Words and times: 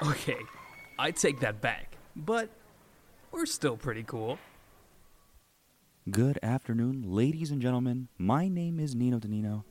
Okay, 0.00 0.38
I 0.98 1.10
take 1.10 1.40
that 1.40 1.60
back, 1.60 1.96
but 2.14 2.48
we're 3.32 3.46
still 3.46 3.76
pretty 3.76 4.04
cool. 4.04 4.38
Good 6.10 6.38
afternoon, 6.42 7.02
ladies 7.06 7.50
and 7.50 7.60
gentlemen. 7.60 8.06
My 8.16 8.46
name 8.48 8.78
is 8.78 8.94
Nino 8.94 9.18
Danino, 9.18 9.64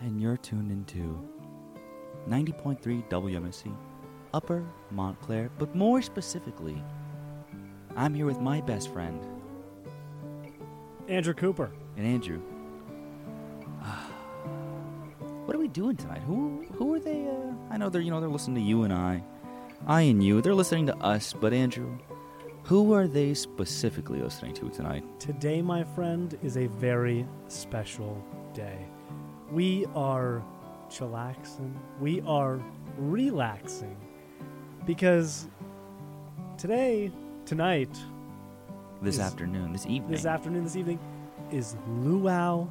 and 0.00 0.20
you're 0.20 0.36
tuned 0.36 0.70
into 0.70 1.28
90.3 2.28 3.08
WMSC, 3.08 3.76
Upper 4.32 4.64
Montclair, 4.92 5.50
but 5.58 5.74
more 5.74 6.00
specifically, 6.00 6.80
I'm 7.96 8.14
here 8.14 8.26
with 8.26 8.38
my 8.40 8.60
best 8.60 8.92
friend, 8.92 9.20
Andrew 11.08 11.34
Cooper. 11.34 11.72
and 11.96 12.06
Andrew. 12.06 12.40
What 15.44 15.56
are 15.56 15.58
we 15.58 15.66
doing 15.66 15.96
tonight? 15.96 16.22
Who 16.22 16.64
who 16.74 16.94
are 16.94 17.00
they? 17.00 17.26
Uh, 17.26 17.41
I 17.72 17.78
know 17.78 17.88
they're 17.88 18.02
you 18.02 18.10
know 18.10 18.20
they're 18.20 18.28
listening 18.28 18.56
to 18.56 18.68
you 18.68 18.82
and 18.82 18.92
I, 18.92 19.22
I 19.86 20.02
and 20.02 20.22
you. 20.22 20.42
They're 20.42 20.54
listening 20.54 20.86
to 20.88 20.96
us, 20.98 21.32
but 21.32 21.54
Andrew, 21.54 21.98
who 22.64 22.92
are 22.92 23.06
they 23.08 23.32
specifically 23.32 24.20
listening 24.20 24.52
to 24.54 24.68
tonight? 24.68 25.04
Today, 25.18 25.62
my 25.62 25.82
friend, 25.82 26.38
is 26.42 26.58
a 26.58 26.66
very 26.66 27.26
special 27.48 28.22
day. 28.52 28.76
We 29.50 29.86
are 29.94 30.42
chillaxing. 30.90 31.72
We 31.98 32.20
are 32.26 32.60
relaxing. 32.98 33.96
Because 34.84 35.48
today, 36.58 37.10
tonight, 37.46 37.90
This 39.00 39.14
Is- 39.16 39.20
afternoon, 39.20 39.72
this 39.72 39.86
evening. 39.86 40.10
this 40.12 40.26
afternoon, 40.26 40.62
this 40.64 40.76
evening, 40.76 40.98
is 41.50 41.74
luau 41.88 42.68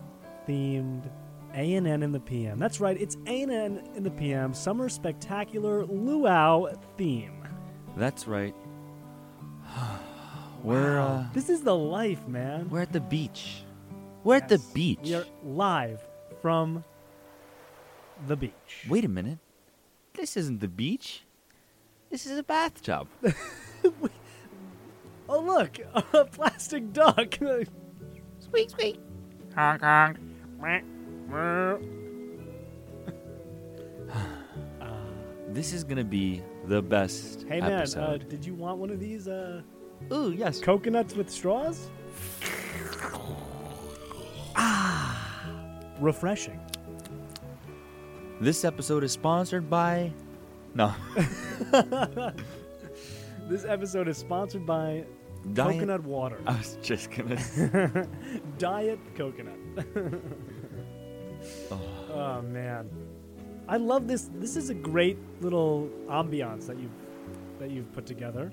themed 0.48 1.04
A&N 1.54 1.86
in 1.88 2.12
the 2.12 2.20
PM. 2.20 2.60
That's 2.60 2.80
right, 2.80 3.00
it's 3.00 3.18
A&N 3.28 3.82
in 3.96 4.04
the 4.04 4.12
PM, 4.12 4.54
Summer 4.54 4.90
Spectacular 4.90 5.85
Luau 5.85 6.68
theme. 6.98 7.43
That's 7.98 8.27
right. 8.27 8.55
We're 10.63 10.99
uh, 10.99 11.26
This 11.34 11.49
is 11.49 11.62
the 11.63 11.76
life, 11.76 12.27
man. 12.27 12.70
we're 12.70 12.82
at 12.82 12.93
the 12.93 12.99
beach. 12.99 13.63
We're 14.24 14.35
at 14.35 14.48
the 14.48 14.60
beach. 14.76 14.99
We 15.04 15.16
are 15.16 15.26
live 15.43 15.99
from 16.41 16.84
the 18.27 18.36
beach. 18.36 18.86
Wait 18.88 19.04
a 19.04 19.08
minute. 19.10 19.40
This 20.13 20.38
isn't 20.38 20.60
the 20.60 20.68
beach. 20.68 21.24
This 22.12 22.27
is 22.27 22.38
a 22.38 22.43
bathtub. 22.43 23.08
Oh, 25.34 25.40
look, 25.40 25.77
a 26.13 26.26
plastic 26.26 26.91
duck. 26.91 27.40
squeak 28.40 28.70
squeak. 28.70 28.99
This 35.48 35.74
is 35.74 35.84
gonna 35.84 36.04
be 36.04 36.41
the 36.65 36.82
best 36.82 37.46
hey, 37.48 37.60
man, 37.60 37.74
uh, 37.74 37.77
episode. 37.79 38.29
did 38.29 38.46
you 38.46 38.54
want 38.54 38.77
one 38.77 38.90
of 38.90 39.01
these 39.01 39.27
uh, 39.27 39.62
Ooh, 40.13 40.32
yes. 40.32 40.62
coconuts 40.62 41.13
with 41.13 41.29
straws? 41.29 41.90
ah, 44.55 45.52
refreshing. 45.99 46.59
This 48.40 48.63
episode 48.63 49.04
is 49.04 49.12
sponsored 49.12 49.70
by. 49.70 50.13
No. 50.74 50.93
This 53.49 53.65
episode 53.65 54.07
is 54.07 54.18
sponsored 54.18 54.65
by 54.65 55.04
Diet- 55.52 55.74
coconut 55.74 56.04
water. 56.04 56.40
I 56.48 56.57
was 56.57 56.77
just 56.82 57.12
gonna. 57.12 58.07
Diet 58.57 58.99
coconut. 59.18 59.57
Oh. 61.71 61.81
oh 62.13 62.41
man, 62.41 62.89
I 63.67 63.77
love 63.77 64.07
this. 64.07 64.29
This 64.35 64.56
is 64.56 64.69
a 64.69 64.73
great 64.73 65.17
little 65.41 65.89
ambiance 66.07 66.67
that 66.67 66.78
you've 66.78 66.91
that 67.59 67.72
you've 67.72 67.91
put 67.94 68.06
together. 68.06 68.51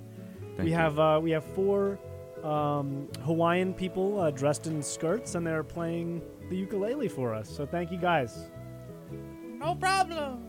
Thank 0.56 0.64
we 0.64 0.70
you. 0.70 0.76
have 0.76 0.98
uh, 0.98 1.20
we 1.22 1.30
have 1.30 1.44
four 1.44 1.98
um, 2.44 3.08
Hawaiian 3.24 3.74
people 3.74 4.20
uh, 4.20 4.30
dressed 4.30 4.66
in 4.66 4.82
skirts, 4.82 5.34
and 5.34 5.46
they're 5.46 5.64
playing 5.64 6.22
the 6.50 6.56
ukulele 6.56 7.08
for 7.08 7.34
us. 7.34 7.48
So 7.48 7.66
thank 7.66 7.90
you 7.90 7.98
guys. 7.98 8.50
No 9.58 9.74
problem. 9.74 10.44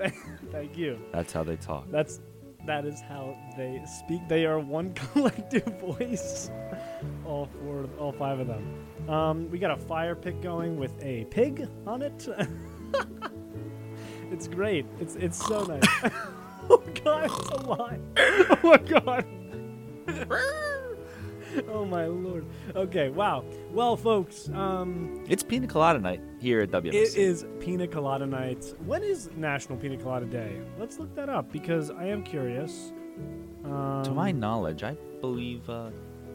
Thank 0.50 0.78
you. 0.78 0.98
That's 1.12 1.32
how 1.32 1.42
they 1.44 1.56
talk. 1.56 1.84
That's 1.90 2.20
that 2.66 2.84
is 2.84 3.00
how 3.00 3.36
they 3.56 3.82
speak. 3.86 4.26
They 4.28 4.44
are 4.46 4.58
one 4.58 4.92
collective 5.12 5.64
voice. 5.80 6.50
All 7.24 7.48
four, 7.62 7.88
all 7.98 8.12
five 8.12 8.40
of 8.40 8.46
them. 8.46 8.86
Um, 9.08 9.50
we 9.50 9.58
got 9.58 9.70
a 9.70 9.76
fire 9.76 10.14
pit 10.14 10.42
going 10.42 10.78
with 10.78 10.92
a 11.02 11.24
pig 11.26 11.68
on 11.86 12.02
it. 12.02 12.28
it's 14.30 14.46
great. 14.48 14.86
It's 15.00 15.16
it's 15.16 15.44
so 15.44 15.64
nice. 15.64 15.82
oh 16.70 16.82
god, 17.02 17.24
it's 17.24 17.48
alive. 17.50 18.00
Oh 18.16 18.58
my 18.62 18.76
god. 18.76 19.26
oh 21.72 21.84
my 21.84 22.06
lord. 22.06 22.46
Okay, 22.74 23.08
wow. 23.10 23.44
Well, 23.72 23.96
folks, 23.96 24.48
um, 24.50 25.24
It's 25.28 25.42
Pina 25.42 25.66
Colada 25.66 25.98
night 25.98 26.20
here 26.38 26.60
at 26.60 26.70
WMC. 26.70 26.94
it 26.94 27.16
is 27.16 27.46
Pina 27.60 27.86
Colada 27.86 28.26
Night. 28.26 28.74
When 28.86 29.02
is 29.02 29.30
National 29.36 29.78
Pina 29.78 29.96
Colada 29.96 30.26
Day? 30.26 30.60
Let's 30.78 30.98
look 30.98 31.14
that 31.14 31.28
up 31.28 31.50
because 31.52 31.90
I 31.90 32.04
am 32.06 32.22
curious. 32.22 32.92
Um, 33.64 34.02
To 34.04 34.12
my 34.12 34.32
knowledge, 34.32 34.82
I 34.82 34.96
believe 35.20 35.68
uh, 35.68 35.90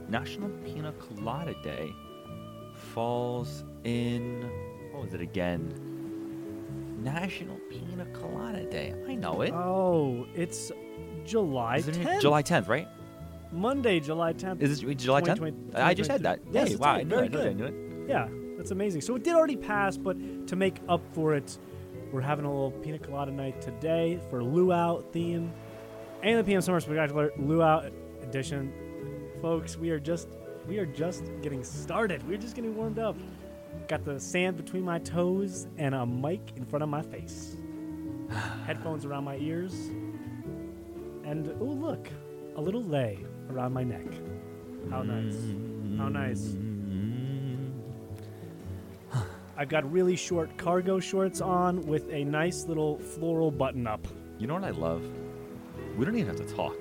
National 0.09 0.49
Pina 0.63 0.93
Colada 0.93 1.55
Day 1.63 1.91
falls 2.93 3.63
in 3.83 4.49
what 4.91 5.03
was 5.03 5.13
it 5.13 5.21
again? 5.21 5.73
National 7.01 7.57
Pina 7.69 8.05
Colada 8.13 8.65
Day. 8.65 8.93
I 9.07 9.15
know 9.15 9.41
it. 9.41 9.53
Oh, 9.53 10.25
it's 10.33 10.71
July 11.25 11.77
Isn't 11.77 11.95
it 12.01 12.07
10th. 12.07 12.21
July 12.21 12.43
10th, 12.43 12.67
right? 12.67 12.87
Monday, 13.51 13.99
July 13.99 14.33
10th. 14.33 14.61
Is 14.61 14.83
it 14.83 14.95
July 14.97 15.21
10th? 15.21 15.75
I 15.75 15.93
just 15.93 16.11
had 16.11 16.23
that. 16.23 16.39
2022. 16.45 16.53
Yes, 16.53 16.69
hey, 16.69 16.75
wow. 16.75 16.93
I 16.93 17.03
knew, 17.03 17.09
Very 17.09 17.21
I 17.21 17.27
knew, 17.27 17.37
good. 17.37 17.47
I 17.47 17.53
knew 17.53 17.65
it. 17.65 18.09
Yeah, 18.09 18.27
that's 18.57 18.71
amazing. 18.71 19.01
So 19.01 19.15
it 19.15 19.23
did 19.23 19.35
already 19.35 19.57
pass, 19.57 19.97
but 19.97 20.47
to 20.47 20.55
make 20.55 20.77
up 20.89 21.01
for 21.13 21.33
it, 21.33 21.57
we're 22.11 22.21
having 22.21 22.45
a 22.45 22.49
little 22.49 22.71
pina 22.71 22.99
colada 22.99 23.31
night 23.31 23.61
today 23.61 24.19
for 24.29 24.43
luau 24.43 25.01
theme 25.11 25.51
and 26.23 26.39
the 26.39 26.43
PM 26.43 26.61
Summer 26.61 26.79
Spectacular 26.79 27.31
luau 27.37 27.89
edition. 28.21 28.71
Folks, 29.41 29.77
we 29.77 29.89
are 29.89 29.99
just 29.99 30.27
we 30.67 30.79
are 30.79 30.85
just 30.85 31.23
getting 31.41 31.63
started. 31.63 32.27
We're 32.27 32.37
just 32.37 32.55
getting 32.55 32.75
warmed 32.75 32.99
up. 32.99 33.15
Got 33.87 34.05
the 34.05 34.19
sand 34.19 34.57
between 34.57 34.83
my 34.83 34.99
toes 34.99 35.67
and 35.77 35.93
a 35.93 36.05
mic 36.05 36.53
in 36.55 36.65
front 36.65 36.83
of 36.83 36.89
my 36.89 37.01
face. 37.01 37.57
Headphones 38.65 39.05
around 39.05 39.25
my 39.25 39.37
ears. 39.37 39.73
And 41.23 41.53
oh 41.59 41.65
look, 41.65 42.07
a 42.55 42.61
little 42.61 42.83
lay 42.83 43.25
around 43.49 43.73
my 43.73 43.83
neck. 43.83 44.05
How 44.89 45.03
nice. 45.03 45.37
How 45.97 46.09
nice. 46.09 46.55
I've 49.57 49.69
got 49.69 49.89
really 49.91 50.15
short 50.15 50.57
cargo 50.57 50.99
shorts 50.99 51.41
on 51.41 51.81
with 51.85 52.09
a 52.11 52.23
nice 52.23 52.65
little 52.65 52.99
floral 52.99 53.51
button 53.51 53.87
up. 53.87 54.07
You 54.37 54.47
know 54.47 54.53
what 54.53 54.63
I 54.63 54.71
love? 54.71 55.03
We 55.97 56.05
don't 56.05 56.15
even 56.15 56.35
have 56.35 56.45
to 56.47 56.53
talk. 56.55 56.75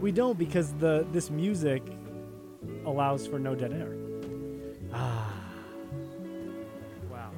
We 0.00 0.12
don't 0.12 0.38
because 0.38 0.72
the 0.74 1.06
this 1.12 1.30
music 1.30 1.82
allows 2.86 3.26
for 3.26 3.38
no 3.38 3.54
dead 3.54 3.72
air. 3.72 3.96
Ah. 4.92 5.34
Wow. 7.10 7.30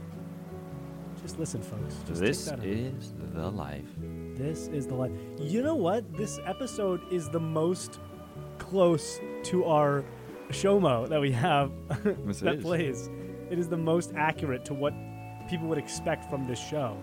Just 1.23 1.39
listen, 1.39 1.63
folks. 1.63 1.97
Just 2.07 2.21
this 2.21 2.45
take 2.47 2.57
that 2.57 2.67
in. 2.67 2.97
is 2.99 3.13
the 3.33 3.51
life. 3.51 3.87
This 4.35 4.69
is 4.69 4.87
the 4.87 4.95
life. 4.95 5.13
You 5.39 5.63
know 5.63 5.75
what? 5.75 6.17
This 6.17 6.39
episode 6.47 7.01
is 7.13 7.29
the 7.29 7.41
most 7.41 7.99
close 8.71 9.21
to 9.43 9.65
our 9.65 10.05
showmo 10.51 11.09
that 11.09 11.21
we 11.21 11.33
have 11.33 11.73
Yes, 12.27 12.41
that 12.41 12.63
plays. 12.63 13.11
It 13.51 13.59
is 13.59 13.69
the 13.69 13.77
most 13.77 14.13
accurate 14.15 14.65
to 14.67 14.75
what 14.75 14.95
people 15.49 15.67
would 15.69 15.79
expect 15.79 16.31
from 16.31 16.47
this 16.47 16.59
show. 16.59 16.97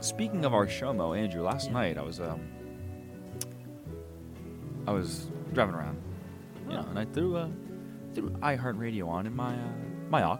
Speaking 0.00 0.44
of 0.44 0.52
our 0.52 0.66
showmo, 0.66 1.16
Andrew, 1.16 1.42
last 1.42 1.70
night 1.70 1.96
I 1.96 2.02
was 2.02 2.20
um 2.20 2.40
I 4.86 4.92
was 4.92 5.28
driving 5.52 5.76
around, 5.76 6.02
you 6.68 6.74
know, 6.74 6.86
and 6.90 6.98
I 6.98 7.04
threw 7.04 7.36
uh 7.36 7.48
threw 8.14 8.30
iHeartRadio 8.30 9.08
on 9.08 9.26
in 9.26 9.34
my 9.34 9.54
uh, 9.54 9.68
my 10.10 10.24
aux. 10.24 10.38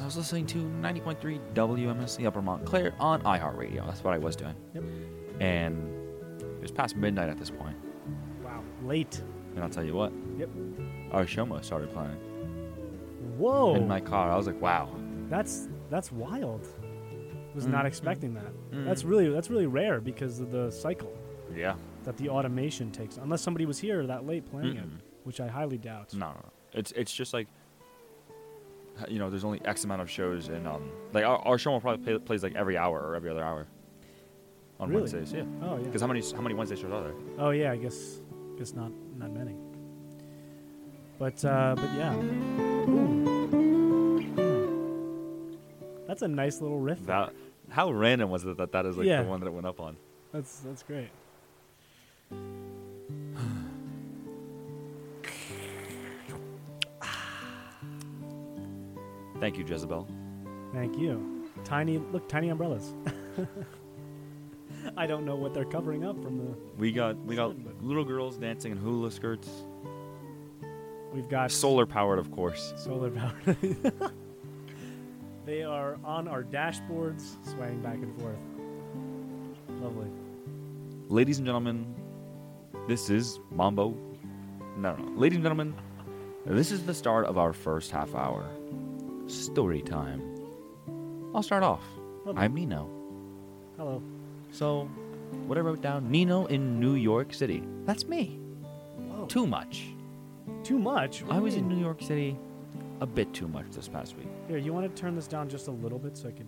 I 0.00 0.04
was 0.04 0.16
listening 0.16 0.46
to 0.46 0.58
90.3 0.58 1.40
WMSC 1.54 2.24
Upper 2.24 2.40
Montclair 2.40 2.94
on 3.00 3.20
iHeartRadio. 3.22 3.84
That's 3.86 4.04
what 4.04 4.14
I 4.14 4.18
was 4.18 4.36
doing. 4.36 4.54
Yep. 4.74 4.84
And 5.40 5.90
it 6.40 6.62
was 6.62 6.70
past 6.70 6.96
midnight 6.96 7.28
at 7.28 7.36
this 7.36 7.50
point. 7.50 7.76
Late. 8.84 9.22
and 9.54 9.64
I'll 9.64 9.70
tell 9.70 9.84
you 9.84 9.94
what, 9.94 10.12
Yep. 10.38 10.50
our 11.12 11.24
showmo 11.24 11.64
started 11.64 11.90
playing 11.92 12.16
Whoa. 13.38 13.74
in 13.74 13.88
my 13.88 14.00
car. 14.00 14.30
I 14.30 14.36
was 14.36 14.46
like, 14.46 14.60
wow. 14.60 14.88
That's 15.28 15.68
that's 15.90 16.10
wild. 16.12 16.66
Was 17.54 17.66
not 17.66 17.84
Mm, 17.84 17.88
expecting 17.88 18.34
that. 18.34 18.52
mm. 18.70 18.84
That's 18.84 19.02
really 19.04 19.28
that's 19.30 19.48
really 19.50 19.66
rare 19.66 20.00
because 20.00 20.40
of 20.40 20.50
the 20.52 20.70
cycle 20.70 21.12
Yeah. 21.54 21.74
that 22.04 22.16
the 22.18 22.28
automation 22.28 22.90
takes. 22.92 23.16
Unless 23.16 23.40
somebody 23.42 23.64
was 23.66 23.78
here 23.78 24.06
that 24.06 24.26
late 24.26 24.44
playing 24.50 24.76
it, 24.76 24.84
Mm-mm. 24.84 25.00
which 25.24 25.40
I 25.40 25.48
highly 25.48 25.78
doubt. 25.78 26.12
No, 26.14 26.26
no, 26.28 26.32
no. 26.34 26.50
It's 26.74 26.92
it's 26.92 27.12
just 27.14 27.32
like 27.32 27.48
h- 29.00 29.08
you 29.10 29.18
know, 29.18 29.30
there's 29.30 29.44
only 29.44 29.60
X 29.64 29.84
amount 29.84 30.02
of 30.02 30.10
shows, 30.10 30.48
and 30.48 30.66
um, 30.68 30.90
like 31.14 31.24
our, 31.24 31.38
our 31.38 31.56
show 31.58 31.70
will 31.72 31.80
probably 31.80 32.04
play, 32.04 32.18
plays 32.18 32.42
like 32.42 32.54
every 32.54 32.76
hour 32.76 33.00
or 33.00 33.14
every 33.16 33.30
other 33.30 33.42
hour. 33.42 33.66
on 34.78 34.90
Really? 34.90 35.00
Wednesdays. 35.02 35.32
Yeah. 35.32 35.44
Oh 35.62 35.78
yeah. 35.78 35.84
Because 35.84 36.02
how 36.02 36.06
many 36.06 36.20
how 36.34 36.42
many 36.42 36.54
Wednesday 36.54 36.76
shows 36.76 36.92
are 36.92 37.02
there? 37.04 37.14
Oh 37.38 37.50
yeah, 37.50 37.72
I 37.72 37.76
guess 37.76 38.20
guess 38.58 38.72
not 38.74 38.90
not 39.18 39.30
many. 39.32 39.54
But 41.18 41.44
uh, 41.44 41.74
but 41.76 41.90
yeah. 41.96 42.14
Ooh. 42.14 43.24
That's 46.06 46.22
a 46.22 46.28
nice 46.28 46.60
little 46.60 46.78
riff. 46.78 47.04
That 47.06 47.32
how 47.68 47.90
random 47.90 48.30
was 48.30 48.44
it 48.44 48.56
that 48.58 48.72
that 48.72 48.86
is 48.86 48.96
like 48.96 49.06
Yeah. 49.06 49.22
the 49.22 49.28
one 49.28 49.40
that 49.40 49.46
it 49.46 49.52
went 49.52 49.66
up 49.66 49.80
on? 49.80 49.96
That's 50.32 50.60
that's 50.60 50.82
great. 50.82 51.08
Thank 59.40 59.58
you, 59.58 59.64
Jezebel. 59.66 60.08
Thank 60.72 60.98
you. 60.98 61.50
Tiny 61.64 61.98
look, 61.98 62.28
tiny 62.28 62.48
umbrellas. 62.48 62.92
I 64.96 65.06
don't 65.06 65.24
know 65.24 65.36
what 65.36 65.54
they're 65.54 65.64
covering 65.64 66.04
up 66.04 66.20
from 66.22 66.38
the. 66.38 66.54
We 66.78 66.92
got 66.92 67.16
we 67.24 67.36
got 67.36 67.54
little 67.82 68.04
girls 68.04 68.36
dancing 68.36 68.72
in 68.72 68.78
hula 68.78 69.10
skirts, 69.10 69.48
We've 71.16 71.30
got 71.30 71.50
solar 71.50 71.86
powered, 71.86 72.18
of 72.18 72.30
course. 72.30 72.74
solar 72.76 73.10
powered. 73.10 73.56
they 75.46 75.62
are 75.62 75.96
on 76.04 76.28
our 76.28 76.42
dashboards, 76.42 77.36
swaying 77.54 77.80
back 77.80 77.94
and 77.94 78.14
forth. 78.20 78.36
Lovely. 79.80 80.10
Ladies 81.08 81.38
and 81.38 81.46
gentlemen, 81.46 81.94
this 82.86 83.08
is 83.08 83.40
Mambo. 83.50 83.96
No, 84.76 84.94
no. 84.94 85.04
Ladies 85.18 85.36
and 85.36 85.44
gentlemen, 85.44 85.74
this 86.44 86.70
is 86.70 86.84
the 86.84 86.92
start 86.92 87.24
of 87.24 87.38
our 87.38 87.54
first 87.54 87.90
half 87.90 88.14
hour. 88.14 88.44
Story 89.26 89.80
time. 89.80 90.20
I'll 91.34 91.42
start 91.42 91.62
off. 91.62 91.82
Lovely. 92.26 92.42
I'm 92.42 92.52
Nino. 92.52 92.90
Hello. 93.78 94.02
So, 94.56 94.88
what 95.46 95.58
I 95.58 95.60
wrote 95.60 95.82
down 95.82 96.10
Nino 96.10 96.46
in 96.46 96.80
New 96.80 96.94
York 96.94 97.34
City. 97.34 97.62
That's 97.84 98.06
me. 98.06 98.38
Whoa. 98.96 99.26
Too 99.26 99.46
much. 99.46 99.88
Too 100.64 100.78
much. 100.78 101.22
What 101.22 101.32
I 101.32 101.36
you 101.36 101.42
was 101.42 101.56
in? 101.56 101.68
New 101.68 101.78
York 101.78 102.00
City 102.00 102.38
a 103.02 103.06
bit 103.06 103.34
too 103.34 103.48
much 103.48 103.66
this 103.72 103.86
past 103.86 104.16
week. 104.16 104.28
Here, 104.48 104.56
you 104.56 104.72
want 104.72 104.88
to 104.88 104.98
turn 105.02 105.14
this 105.14 105.26
down 105.26 105.50
just 105.50 105.68
a 105.68 105.70
little 105.70 105.98
bit 105.98 106.16
so 106.16 106.28
I 106.28 106.32
can, 106.32 106.46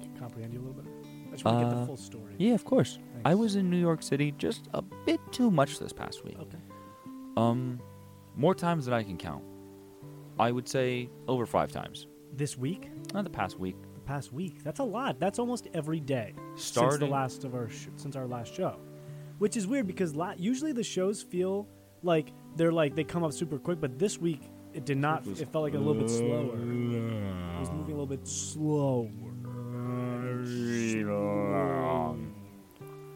can 0.00 0.16
comprehend 0.18 0.54
you 0.54 0.60
a 0.60 0.62
little 0.62 0.82
bit? 0.82 0.86
I 1.28 1.32
just 1.32 1.44
want 1.44 1.58
to 1.58 1.64
get 1.66 1.74
Uh, 1.74 1.80
the 1.80 1.86
full 1.86 1.98
story. 1.98 2.32
Yeah, 2.38 2.54
of 2.54 2.64
course. 2.64 2.98
I 3.26 3.34
was 3.34 3.56
in 3.56 3.68
New 3.68 3.76
York 3.76 4.02
City 4.02 4.32
just 4.38 4.70
a 4.72 4.80
bit 4.80 5.20
too 5.30 5.50
much 5.50 5.78
this 5.78 5.92
past 5.92 6.24
week. 6.24 6.38
Okay. 6.40 6.58
Um, 7.36 7.80
more 8.34 8.54
times 8.54 8.86
than 8.86 8.94
I 8.94 9.02
can 9.02 9.18
count. 9.18 9.44
I 10.38 10.50
would 10.50 10.66
say 10.66 11.10
over 11.28 11.44
five 11.44 11.70
times. 11.70 12.06
This 12.32 12.56
week? 12.56 12.88
Not 13.12 13.24
the 13.24 13.30
past 13.30 13.60
week. 13.60 13.76
Past 14.06 14.32
week. 14.32 14.62
That's 14.62 14.80
a 14.80 14.84
lot. 14.84 15.18
That's 15.18 15.38
almost 15.38 15.68
every 15.74 16.00
day 16.00 16.34
since 16.56 16.98
the 16.98 17.06
last 17.06 17.44
of 17.44 17.54
our 17.54 17.68
sh- 17.70 17.88
since 17.96 18.16
our 18.16 18.26
last 18.26 18.54
show, 18.54 18.76
which 19.38 19.56
is 19.56 19.66
weird 19.66 19.86
because 19.86 20.14
la- 20.14 20.34
usually 20.36 20.72
the 20.72 20.84
shows 20.84 21.22
feel 21.22 21.66
like 22.02 22.32
they're 22.56 22.72
like 22.72 22.94
they 22.94 23.04
come 23.04 23.24
up 23.24 23.32
super 23.32 23.58
quick, 23.58 23.80
but 23.80 23.98
this 23.98 24.18
week 24.18 24.42
it 24.74 24.84
did 24.84 24.98
not. 24.98 25.24
was- 25.26 25.40
It 25.40 25.48
felt 25.50 25.62
like 25.64 25.74
a 25.74 25.78
little 25.78 25.94
bit 25.94 26.10
slower. 26.10 26.54
It 26.56 27.60
was 27.60 27.70
moving 27.70 27.94
a 27.94 27.98
little 27.98 28.06
bit 28.06 28.26
slower. 28.28 29.08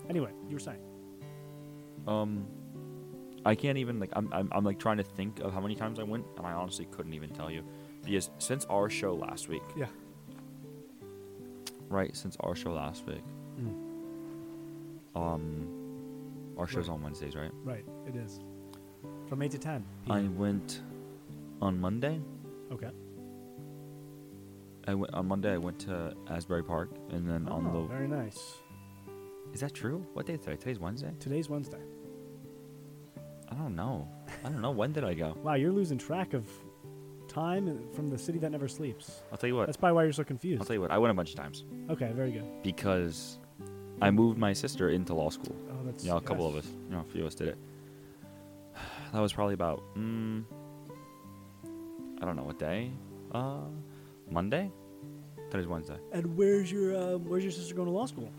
Anyway, 0.09 0.31
you 0.49 0.55
were 0.55 0.61
saying. 0.61 0.81
Um, 2.07 2.47
I 3.45 3.55
can't 3.55 3.77
even 3.79 4.01
like 4.01 4.11
I'm, 4.15 4.33
I'm 4.33 4.49
I'm 4.53 4.65
like 4.65 4.79
trying 4.79 4.97
to 4.97 5.03
think 5.03 5.41
of 5.41 5.53
how 5.53 5.61
many 5.61 5.75
times 5.75 5.99
I 5.99 6.03
went, 6.03 6.25
and 6.39 6.47
I 6.47 6.53
honestly 6.53 6.87
couldn't 6.91 7.13
even 7.15 7.31
tell 7.31 7.51
you, 7.51 7.63
because 8.05 8.31
since 8.39 8.65
our 8.67 8.89
show 8.89 9.15
last 9.15 9.49
week, 9.49 9.63
Yeah. 9.77 9.87
Right? 11.89 12.15
Since 12.17 12.37
our 12.41 12.55
show 12.55 12.73
last 12.73 13.07
week, 13.07 13.23
um, 15.15 16.55
our 16.57 16.67
show's 16.67 16.89
Right. 16.89 16.95
on 16.95 17.03
Wednesdays, 17.03 17.35
right? 17.37 17.51
Right. 17.65 17.85
It 18.07 18.17
is. 18.17 18.41
From 19.29 19.43
eight 19.43 19.51
to 19.53 19.59
ten. 19.59 19.85
I 20.09 20.23
went 20.29 20.83
on 21.61 21.81
Monday. 21.81 22.21
Okay. 22.73 22.91
I 24.87 24.95
went 24.95 25.13
on 25.13 25.27
Monday. 25.29 25.53
I 25.53 25.59
went 25.59 25.79
to 25.81 26.15
Asbury 26.29 26.63
Park, 26.65 26.91
and 27.11 27.29
then 27.29 27.47
on 27.49 27.67
Oh, 27.67 27.83
the 27.83 27.89
very 27.89 28.09
nice. 28.09 28.59
is 29.53 29.61
that 29.61 29.75
true? 29.75 30.05
What 30.15 30.27
day 30.27 30.35
is 30.35 30.41
today? 30.41 30.57
Today's 30.57 30.79
Wednesday. 30.79 31.13
Today's 31.19 31.49
Wednesday. 31.51 31.81
I 33.51 33.55
don't 33.55 33.75
know. 33.75 34.09
I 34.45 34.49
don't 34.51 34.61
know. 34.61 34.71
When 34.71 34.93
did 34.93 35.05
I 35.05 35.15
go? 35.15 35.37
Wow, 35.43 35.55
you're 35.55 35.73
losing 35.73 35.99
track 35.99 36.33
of 36.35 36.47
time 37.43 37.81
from 37.95 38.11
the 38.11 38.19
city 38.19 38.39
that 38.39 38.51
never 38.51 38.69
sleeps. 38.69 39.23
I'll 39.31 39.39
tell 39.39 39.49
you 39.49 39.57
what. 39.57 39.67
That's 39.67 39.77
probably 39.77 39.95
why 39.97 40.03
you're 40.05 40.13
so 40.13 40.25
confused. 40.25 40.61
I'll 40.61 40.67
tell 40.67 40.75
you 40.75 40.81
what. 40.81 40.91
I 40.91 40.99
went 40.99 41.11
a 41.11 41.15
bunch 41.15 41.31
of 41.31 41.37
times 41.37 41.65
Okay, 41.91 42.11
very 42.15 42.33
good. 42.33 42.45
because 42.63 43.39
I 44.03 44.11
moved 44.11 44.39
my 44.39 44.53
sister 44.53 44.91
into 44.91 45.15
law 45.15 45.31
school. 45.31 45.55
Oh, 45.71 45.85
that's 45.85 46.05
Yeah, 46.05 46.17
a 46.17 46.21
couple 46.21 46.47
of 46.49 46.57
us. 46.57 46.67
You 46.89 46.95
know, 46.97 47.01
a 47.01 47.13
few 47.13 47.23
of 47.23 47.27
us 47.29 47.35
did 47.35 47.49
it. 47.49 47.59
That 49.13 49.21
was 49.21 49.33
probably 49.33 49.55
about 49.55 49.83
mm, 49.97 50.45
I 52.21 52.25
don't 52.27 52.37
know 52.37 52.43
what 52.43 52.59
day. 52.59 52.91
Uh, 53.33 53.61
Monday. 54.31 54.71
Today's 55.51 55.67
Wednesday. 55.67 55.97
And 56.13 56.37
where's 56.37 56.71
your 56.71 56.95
um, 56.97 57.25
where's 57.29 57.43
your 57.43 57.53
sister 57.53 57.75
going 57.75 57.87
to 57.89 57.93
law 57.93 58.05
school? 58.07 58.31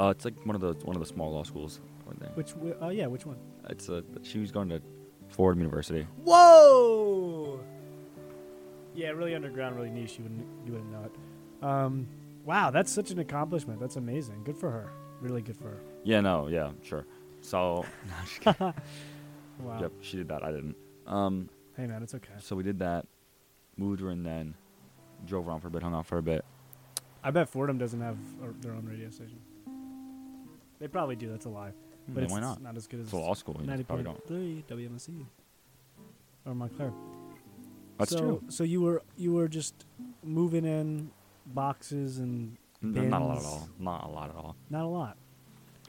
Uh, 0.00 0.08
it's 0.14 0.24
like 0.24 0.34
one 0.46 0.54
of 0.54 0.62
the 0.62 0.72
one 0.86 0.96
of 0.96 1.00
the 1.00 1.06
small 1.06 1.30
law 1.32 1.42
schools. 1.42 1.80
I 2.10 2.14
think. 2.24 2.36
Which 2.36 2.52
wh- 2.52 2.80
oh 2.80 2.88
yeah, 2.90 3.06
which 3.06 3.26
one? 3.26 3.36
It's 3.68 3.88
a 3.90 4.02
she 4.22 4.38
was 4.38 4.50
going 4.50 4.68
to 4.70 4.80
Fordham 5.28 5.60
University. 5.60 6.06
Whoa! 6.24 7.60
Yeah, 8.94 9.10
really 9.10 9.34
underground, 9.34 9.76
really 9.76 9.90
niche. 9.90 10.16
You 10.18 10.24
wouldn't 10.24 10.46
you 10.66 10.72
wouldn't 10.72 10.90
know 10.90 11.04
it. 11.04 11.64
Um, 11.64 12.06
wow, 12.44 12.70
that's 12.70 12.90
such 12.90 13.10
an 13.10 13.18
accomplishment. 13.18 13.80
That's 13.80 13.96
amazing. 13.96 14.42
Good 14.44 14.56
for 14.56 14.70
her. 14.70 14.90
Really 15.20 15.42
good 15.42 15.56
for 15.56 15.64
her. 15.68 15.80
Yeah, 16.04 16.20
no, 16.20 16.48
yeah, 16.48 16.70
sure. 16.82 17.06
So, 17.40 17.84
no, 18.06 18.12
just 18.24 18.40
kidding. 18.40 18.74
Wow. 19.58 19.80
yep, 19.80 19.92
she 20.02 20.18
did 20.18 20.28
that. 20.28 20.44
I 20.44 20.52
didn't. 20.52 20.76
Um, 21.06 21.48
Hey 21.78 21.86
man, 21.86 22.02
it's 22.02 22.14
okay. 22.14 22.34
so 22.40 22.54
we 22.56 22.62
did 22.62 22.78
that, 22.80 23.06
moved 23.78 24.02
her 24.02 24.10
in, 24.10 24.22
then 24.22 24.52
drove 25.24 25.48
around 25.48 25.60
for 25.60 25.68
a 25.68 25.70
bit, 25.70 25.82
hung 25.82 25.94
out 25.94 26.04
for 26.04 26.18
a 26.18 26.22
bit. 26.22 26.44
I 27.24 27.30
bet 27.30 27.48
Fordham 27.48 27.78
doesn't 27.78 28.00
have 28.02 28.18
a, 28.42 28.52
their 28.62 28.72
own 28.74 28.84
radio 28.86 29.08
station. 29.08 29.38
They 30.78 30.88
probably 30.88 31.16
do. 31.16 31.30
That's 31.30 31.46
a 31.46 31.48
lie. 31.48 31.72
Hmm, 32.06 32.14
But 32.14 32.22
it's 32.24 32.32
why 32.32 32.40
not? 32.40 32.62
not 32.62 32.76
as 32.76 32.86
good 32.86 33.00
as 33.00 33.12
a 33.12 33.16
law 33.16 33.34
school. 33.34 33.56
You 33.60 33.66
ninety 33.66 33.84
probably 33.84 34.04
don't. 34.04 34.26
three 34.26 34.64
WMSC 34.68 35.26
or 36.44 36.54
Montclair. 36.54 36.92
That's 37.98 38.10
so, 38.12 38.18
true. 38.18 38.42
So 38.48 38.64
you 38.64 38.80
were 38.82 39.02
you 39.16 39.32
were 39.32 39.48
just 39.48 39.86
moving 40.22 40.64
in 40.64 41.10
boxes 41.46 42.18
and 42.18 42.56
N- 42.82 43.08
Not 43.10 43.22
a 43.22 43.24
lot 43.24 43.38
at 43.38 43.44
all. 43.44 43.68
Not 43.78 44.04
a 44.04 44.08
lot 44.08 44.28
at 44.30 44.36
all. 44.36 44.56
not 44.70 44.84
a 44.84 44.88
lot. 44.88 45.16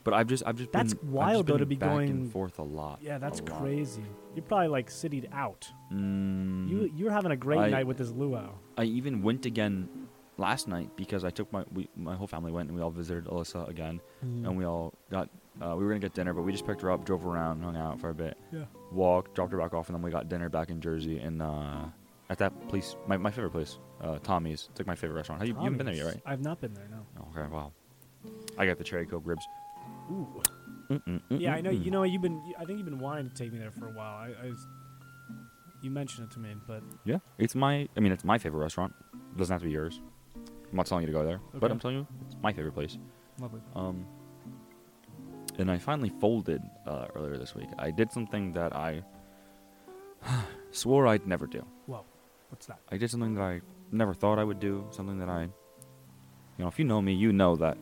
But 0.06 0.14
I've 0.14 0.28
just, 0.28 0.42
I've 0.48 0.56
just 0.56 0.72
That's 0.72 0.94
been, 0.94 1.00
I've 1.02 1.04
just 1.04 1.14
wild, 1.14 1.48
though, 1.48 1.58
to 1.58 1.66
be 1.66 1.76
back 1.76 1.90
going- 1.90 2.10
and 2.10 2.32
forth 2.32 2.60
a 2.60 2.64
lot. 2.64 3.00
Yeah, 3.02 3.18
that's 3.18 3.42
crazy. 3.42 4.04
You're 4.36 4.46
probably 4.46 4.70
like 4.70 4.90
citied 4.90 5.28
out. 5.34 5.70
Mm, 5.92 6.70
You 6.70 6.90
you're 6.96 7.12
having 7.12 7.32
a 7.34 7.36
great 7.36 7.60
I- 7.60 7.70
night 7.70 7.88
with 7.88 7.98
this 7.98 8.10
luau. 8.12 8.52
I 8.78 8.86
even 8.86 9.22
went 9.22 9.46
again 9.46 9.90
last 10.38 10.70
night 10.70 10.96
because 10.96 11.26
I 11.26 11.30
took 11.30 11.52
my, 11.52 11.66
we, 11.74 11.90
my 11.98 12.16
whole 12.16 12.26
family 12.28 12.54
went 12.54 12.70
and 12.70 12.78
we 12.78 12.82
all 12.82 12.90
visited 12.90 13.26
Alyssa 13.26 13.68
again, 13.68 14.00
and 14.22 14.56
we 14.58 14.64
all 14.66 14.94
got, 15.12 15.30
uh, 15.62 15.76
we 15.78 15.84
were 15.84 15.90
gonna 15.90 16.00
get 16.00 16.14
dinner, 16.14 16.34
but 16.34 16.42
we 16.44 16.52
just 16.52 16.66
picked 16.66 16.82
her 16.82 16.92
up, 16.92 17.06
drove 17.06 17.26
around, 17.26 17.62
hung 17.64 17.76
out 17.78 18.00
for 18.00 18.10
a 18.10 18.14
bit, 18.14 18.38
yeah. 18.52 18.66
walked, 18.92 19.34
dropped 19.36 19.52
her 19.52 19.58
back 19.58 19.74
off, 19.74 19.88
and 19.90 19.96
then 19.96 20.02
we 20.02 20.12
got 20.12 20.30
dinner 20.30 20.50
back 20.50 20.70
in 20.70 20.80
Jersey 20.82 21.20
and 21.20 21.42
uh, 21.42 21.86
at 22.30 22.38
that 22.40 22.68
place, 22.68 22.96
my, 23.08 23.18
my 23.18 23.32
favorite 23.32 23.52
place, 23.52 23.80
uh, 24.02 24.20
Tommy's. 24.20 24.68
It's 24.72 24.80
like 24.80 24.88
my 24.88 24.96
favorite 24.96 25.18
restaurant. 25.18 25.42
Have 25.42 25.48
you, 25.48 25.56
you 25.56 25.62
haven't 25.62 25.78
been 25.78 25.86
there 25.88 25.96
yet, 25.96 26.06
right? 26.06 26.22
I've 26.26 26.42
not 26.42 26.60
been 26.62 26.74
there. 26.74 26.88
No. 26.90 27.28
Okay, 27.32 27.50
wow. 27.54 27.72
I 28.58 28.66
got 28.66 28.78
the 28.78 28.84
cherry 28.84 29.06
coke 29.06 29.24
ribs. 29.26 29.46
Ooh. 30.12 30.28
Mm-mm, 30.90 31.22
Yeah, 31.30 31.54
I 31.54 31.62
know. 31.62 31.72
mm-mm. 31.72 31.84
You 31.84 31.92
know, 31.92 32.04
you've 32.04 32.22
been. 32.22 32.42
I 32.58 32.64
think 32.66 32.78
you've 32.80 32.86
been 32.88 33.00
wanting 33.00 33.30
to 33.30 33.36
take 33.36 33.52
me 33.52 33.60
there 33.60 33.72
for 33.72 33.88
a 33.88 33.92
while. 33.92 34.16
I, 34.18 34.34
I 34.42 34.50
was- 34.50 34.68
you 35.84 35.92
mentioned 35.92 36.28
it 36.30 36.34
to 36.34 36.40
me, 36.40 36.56
but 36.66 36.82
Yeah, 37.06 37.20
it's 37.38 37.54
my. 37.56 37.88
I 37.96 38.00
mean, 38.00 38.12
it's 38.12 38.24
my 38.24 38.38
favorite 38.38 38.62
restaurant. 38.62 38.94
It 39.14 39.38
doesn't 39.38 39.54
have 39.54 39.62
to 39.62 39.68
be 39.68 39.74
yours. 39.74 40.02
I'm 40.36 40.76
not 40.76 40.86
telling 40.88 41.04
you 41.04 41.08
to 41.08 41.14
go 41.14 41.24
there, 41.24 41.40
but 41.54 41.70
I'm 41.72 41.78
telling 41.80 41.98
you, 41.98 42.08
it's 42.26 42.36
my 42.42 42.52
favorite 42.52 42.74
place. 42.74 42.98
lovely. 43.40 43.62
Um, 43.76 44.06
and 45.58 45.72
I 45.72 45.78
finally 45.78 46.10
folded 46.10 46.62
uh, 46.86 47.08
earlier 47.16 47.38
this 47.38 47.56
week. 47.56 47.70
I 47.78 47.92
did 47.92 48.12
something 48.12 48.54
that 48.54 48.76
I 48.76 49.04
swore 50.72 51.08
I'd 51.08 51.28
never 51.28 51.48
do. 51.48 51.66
Whoa, 51.86 52.06
what's 52.50 52.66
that? 52.68 52.80
I 52.92 52.98
did 52.98 53.10
something 53.10 53.34
that 53.36 53.42
I 53.42 53.62
never 53.92 54.14
thought 54.14 54.40
I 54.40 54.44
would 54.44 54.60
do. 54.60 54.86
Something 54.92 55.20
that 55.20 55.30
I, 55.30 55.44
you 55.44 55.50
know, 56.60 56.68
if 56.68 56.80
you 56.80 56.86
know 56.86 57.02
me, 57.02 57.14
you 57.14 57.32
know 57.32 57.56
that 57.58 57.78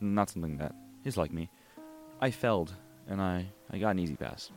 not 0.00 0.30
something 0.30 0.56
that 0.58 0.74
is 1.04 1.16
like 1.16 1.32
me. 1.32 1.50
I 2.20 2.30
failed, 2.30 2.74
and 3.08 3.20
I 3.20 3.46
I 3.70 3.78
got 3.78 3.90
an 3.90 4.00
E-ZPass. 4.00 4.50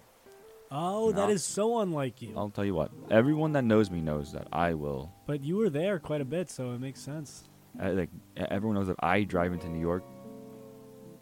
Oh, 0.76 1.12
that 1.12 1.30
is 1.30 1.44
so 1.44 1.82
unlike 1.82 2.22
you. 2.22 2.34
I'll 2.36 2.50
tell 2.50 2.66
you 2.66 2.74
what. 2.74 2.92
Everyone 3.12 3.52
that 3.52 3.64
knows 3.64 3.92
me 3.92 4.02
knows 4.02 4.32
that 4.32 4.48
I 4.52 4.74
will 4.74 5.12
But 5.28 5.44
you 5.44 5.58
were 5.58 5.70
there 5.70 6.00
quite 6.00 6.20
a 6.20 6.26
bit, 6.26 6.50
so 6.50 6.72
it 6.72 6.82
makes 6.82 7.00
sense. 7.00 7.44
I, 7.80 7.92
like 7.92 8.10
everyone 8.36 8.76
knows 8.76 8.88
that 8.88 8.96
I 9.00 9.24
drive 9.24 9.54
into 9.54 9.68
New 9.68 9.80
York 9.80 10.04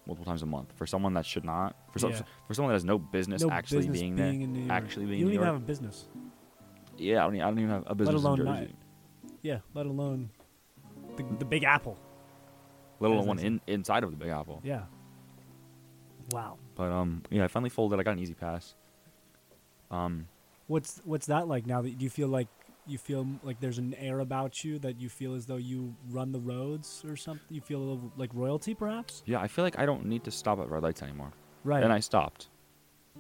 multiple 0.08 0.26
times 0.26 0.42
a 0.42 0.46
month. 0.46 0.72
For 0.76 0.86
someone 0.86 1.14
that 1.14 1.26
should 1.26 1.46
not, 1.46 1.76
for 1.92 2.00
some, 2.00 2.12
Yeah. 2.12 2.22
for 2.48 2.54
someone 2.54 2.72
that 2.72 2.76
has 2.76 2.86
no 2.86 2.98
business 2.98 3.42
no 3.42 3.52
actually 3.52 3.80
business 3.80 4.00
being, 4.00 4.16
being 4.16 4.40
there, 4.40 4.44
in 4.48 4.54
New 4.54 4.60
York. 4.62 4.72
actually 4.72 5.06
being 5.06 5.20
you 5.20 5.26
don't 5.26 5.34
even 5.36 5.46
have 5.46 5.56
a 5.56 5.60
business. 5.60 6.08
yeah, 6.98 7.26
I 7.26 7.30
don't, 7.30 7.36
I 7.42 7.46
don't 7.50 7.60
even 7.60 7.70
have 7.70 7.84
a 7.88 7.96
business 7.96 8.22
alone 8.24 8.40
in 8.40 8.46
not- 8.46 8.60
Jersey. 8.60 8.76
Yeah, 9.44 9.60
let 9.74 9.86
alone 9.86 10.30
the, 11.18 11.26
the 11.40 11.46
Big 11.46 11.64
Apple. 11.64 11.98
let 13.00 13.10
alone 13.12 13.26
one 13.26 13.40
in, 13.40 13.60
inside 13.68 14.04
of 14.04 14.12
the 14.12 14.18
Big 14.18 14.30
Apple. 14.30 14.62
Yeah. 14.64 14.84
Wow. 16.32 16.58
But 16.76 16.92
um, 16.92 17.24
yeah, 17.30 17.44
I 17.44 17.48
finally 17.48 17.70
folded. 17.70 18.00
I 18.00 18.04
got 18.04 18.12
an 18.12 18.20
E-ZPass. 18.20 18.74
Um, 19.90 20.28
What's 20.68 21.02
what's 21.04 21.26
that 21.26 21.50
like 21.50 21.66
now 21.66 21.82
that 21.82 21.98
do 21.98 22.04
you 22.06 22.10
feel 22.10 22.30
like 22.30 22.48
you 22.88 22.98
feel 22.98 23.28
like 23.44 23.60
there's 23.60 23.78
an 23.78 23.94
air 23.96 24.20
about 24.20 24.64
you 24.64 24.80
that 24.80 25.00
you 25.00 25.08
feel 25.10 25.34
as 25.36 25.46
though 25.46 25.58
you 25.58 25.96
run 26.10 26.32
the 26.32 26.40
roads 26.40 27.04
or 27.08 27.16
something? 27.16 27.46
You 27.50 27.62
feel 27.62 27.80
a 27.80 27.86
little 27.86 28.12
like 28.18 28.30
royalty, 28.34 28.74
perhaps? 28.74 29.24
yeah, 29.26 29.40
I 29.40 29.48
feel 29.48 29.64
like 29.64 29.78
I 29.80 29.86
don't 29.86 30.06
need 30.06 30.24
to 30.24 30.32
stop 30.32 30.60
at 30.60 30.70
red 30.70 30.84
lights 30.84 31.02
anymore. 31.04 31.32
Right. 31.64 31.84
And 31.84 31.94
I 31.94 32.00
stopped 32.00 32.50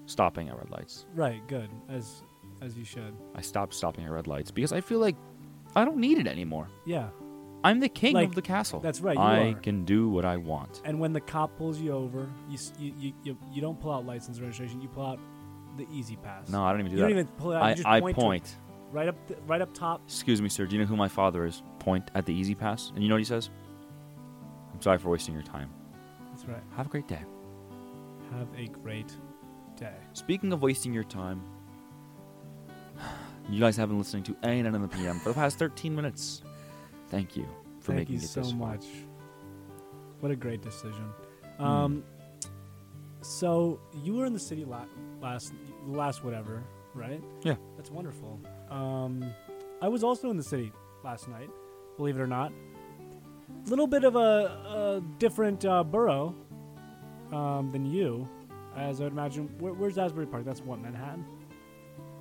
stopping 0.05 0.49
at 0.49 0.57
red 0.57 0.69
lights. 0.71 1.05
right. 1.13 1.45
Good. 1.47 1.69
As 1.89 2.23
as 2.61 2.77
you 2.77 2.85
should. 2.85 3.13
I 3.35 3.41
stopped 3.41 3.73
stopping 3.73 4.05
at 4.05 4.11
red 4.11 4.27
lights 4.27 4.51
because 4.51 4.71
I 4.73 4.81
feel 4.81 4.99
like 4.99 5.15
I 5.75 5.85
don't 5.85 5.97
need 5.97 6.17
it 6.17 6.27
anymore. 6.27 6.67
Yeah. 6.85 7.09
I'm 7.63 7.79
the 7.79 7.89
king 7.89 8.15
Like, 8.15 8.29
of 8.29 8.35
the 8.35 8.41
castle. 8.41 8.79
that's 8.79 9.01
right, 9.01 9.15
you 9.15 9.21
I 9.21 9.39
are. 9.49 9.53
can 9.53 9.85
do 9.85 10.09
what 10.09 10.25
I 10.25 10.37
want. 10.37 10.81
And 10.83 10.99
when 10.99 11.13
the 11.13 11.21
cop 11.21 11.55
pulls 11.57 11.79
you 11.79 11.91
over, 11.91 12.27
you 12.49 12.57
you 12.79 12.93
you, 12.99 13.13
you, 13.23 13.37
you 13.53 13.61
don't 13.61 13.79
pull 13.79 13.91
out 13.93 14.05
license 14.05 14.39
registration. 14.39 14.81
You 14.81 14.87
pull 14.87 15.05
out 15.05 15.19
the 15.77 15.83
E-ZPass. 15.93 16.49
No, 16.49 16.63
I 16.63 16.71
don't 16.71 16.79
even 16.81 16.91
do 16.91 16.97
you 16.97 17.01
that. 17.03 17.09
don't 17.09 17.11
even 17.19 17.27
pull 17.37 17.51
it 17.51 17.55
out. 17.57 17.61
I, 17.63 17.69
you 17.69 17.75
just 17.75 17.87
I 17.87 17.99
point, 18.01 18.17
point. 18.17 18.55
Right 18.91 19.07
up 19.07 19.27
th- 19.27 19.39
right 19.47 19.61
up 19.61 19.73
top. 19.73 20.01
Excuse 20.05 20.41
me, 20.41 20.49
sir. 20.49 20.65
Do 20.65 20.75
you 20.75 20.81
know 20.81 20.87
who 20.87 20.95
my 20.95 21.07
father 21.07 21.45
is? 21.45 21.63
Point 21.79 22.11
at 22.15 22.25
the 22.25 22.33
E-ZPass. 22.33 22.93
And 22.93 23.01
you 23.01 23.09
know 23.09 23.15
what 23.15 23.19
he 23.19 23.25
says? 23.25 23.49
I'm 24.73 24.81
sorry 24.81 24.97
for 24.97 25.09
wasting 25.09 25.33
your 25.33 25.43
time. 25.43 25.69
That's 26.31 26.45
right. 26.45 26.61
Have 26.75 26.87
a 26.87 26.89
great 26.89 27.07
day. 27.07 27.19
Have 28.33 28.47
a 28.57 28.67
great 28.67 29.15
day. 29.77 29.93
Speaking 30.13 30.51
of 30.53 30.61
wasting 30.61 30.93
your 30.93 31.03
time, 31.05 31.41
you 33.49 33.59
guys 33.59 33.77
have 33.77 33.89
been 33.89 33.97
listening 33.97 34.23
to 34.23 34.35
A&N 34.43 34.65
in 34.65 34.81
the 34.81 34.87
PM 34.87 35.19
for 35.19 35.29
the 35.29 35.35
past 35.35 35.57
13 35.57 35.95
minutes. 35.95 36.41
Thank 37.09 37.35
you 37.37 37.45
for 37.79 37.87
Thank 37.93 37.99
making 38.09 38.15
you 38.15 38.21
it 38.21 38.27
so 38.27 38.41
this 38.41 38.51
far. 38.51 38.59
much. 38.73 38.85
What 40.19 40.31
a 40.31 40.35
great 40.35 40.61
decision. 40.61 41.09
Hmm. 41.57 41.63
Um, 41.63 42.03
so 43.21 43.79
you 44.03 44.15
were 44.15 44.25
in 44.25 44.33
the 44.33 44.39
city 44.39 44.65
la- 44.65 44.85
last 45.21 45.53
last 45.85 46.23
whatever, 46.23 46.63
right? 46.93 47.21
Yeah. 47.43 47.55
That's 47.77 47.91
wonderful. 47.91 48.39
Um, 48.69 49.23
I 49.81 49.87
was 49.87 50.03
also 50.03 50.29
in 50.29 50.37
the 50.37 50.43
city 50.43 50.71
last 51.03 51.27
night, 51.27 51.49
believe 51.97 52.17
it 52.17 52.21
or 52.21 52.27
not. 52.27 52.51
A 53.65 53.69
Little 53.69 53.87
bit 53.87 54.03
of 54.03 54.15
a, 54.15 54.19
a 54.19 55.03
different 55.19 55.65
uh, 55.65 55.83
borough 55.83 56.35
um, 57.31 57.69
than 57.71 57.85
you, 57.85 58.27
as 58.75 59.01
I 59.01 59.05
would 59.05 59.13
imagine. 59.13 59.49
Where, 59.59 59.73
where's 59.73 59.97
Asbury 59.97 60.25
Park? 60.25 60.45
That's 60.45 60.61
what 60.61 60.79
Manhattan. 60.79 61.25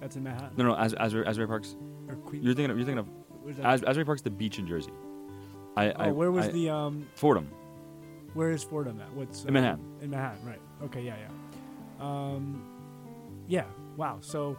That's 0.00 0.16
in 0.16 0.22
Manhattan. 0.24 0.50
No, 0.56 0.64
no, 0.64 0.74
As- 0.76 0.94
Asbury, 0.94 1.26
Asbury 1.26 1.46
Park's. 1.48 1.76
Or. 2.08 2.16
You're 2.32 2.54
thinking 2.54 2.70
of. 2.70 2.76
You're 2.78 2.86
thinking 2.86 2.98
of. 2.98 3.56
that? 3.56 3.66
As- 3.66 3.82
Asbury 3.84 4.04
Park's 4.04 4.22
the 4.22 4.30
beach 4.30 4.58
in 4.58 4.66
Jersey. 4.66 4.92
I. 5.76 5.90
oh, 5.92 5.94
I 5.98 6.10
where 6.10 6.30
was 6.32 6.46
I- 6.46 6.50
the 6.52 6.70
um? 6.70 7.06
Fordham 7.14 7.48
Where 8.34 8.50
is 8.50 8.64
Fordham 8.64 9.00
at? 9.00 9.12
What's 9.14 9.42
in 9.44 9.50
uh, 9.50 9.52
Manhattan? 9.52 9.84
In 10.02 10.10
Manhattan, 10.10 10.44
right? 10.46 10.60
Okay, 10.84 11.02
yeah, 11.02 11.16
yeah. 11.16 12.04
Um, 12.04 12.64
yeah. 13.46 13.64
Wow. 14.00 14.16
So 14.22 14.56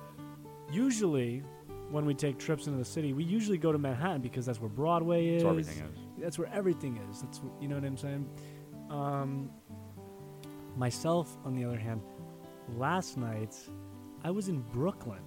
usually 0.71 1.41
when 1.89 2.05
we 2.05 2.13
take 2.13 2.37
trips 2.37 2.67
into 2.67 2.77
the 2.77 2.85
city, 2.85 3.11
we 3.11 3.23
usually 3.23 3.57
go 3.57 3.71
to 3.71 3.79
Manhattan 3.79 4.21
because 4.21 4.45
that's 4.45 4.61
where 4.61 4.69
Broadway 4.69 5.29
is. 5.29 5.41
That's 5.41 5.47
where 5.47 5.57
everything 5.57 5.77
is. 5.83 5.99
That's 6.21 6.37
where 6.37 6.49
everything 6.53 6.99
is. 7.09 7.21
That's 7.23 7.41
you 7.59 7.67
know 7.67 7.73
what 7.73 7.83
I'm 7.83 7.97
saying. 7.97 8.29
Um, 8.91 9.49
myself, 10.77 11.39
on 11.43 11.55
the 11.55 11.65
other 11.65 11.79
hand, 11.79 12.01
last 12.77 13.17
night 13.17 13.55
I 14.23 14.29
was 14.29 14.47
in 14.47 14.61
Brooklyn. 14.61 15.23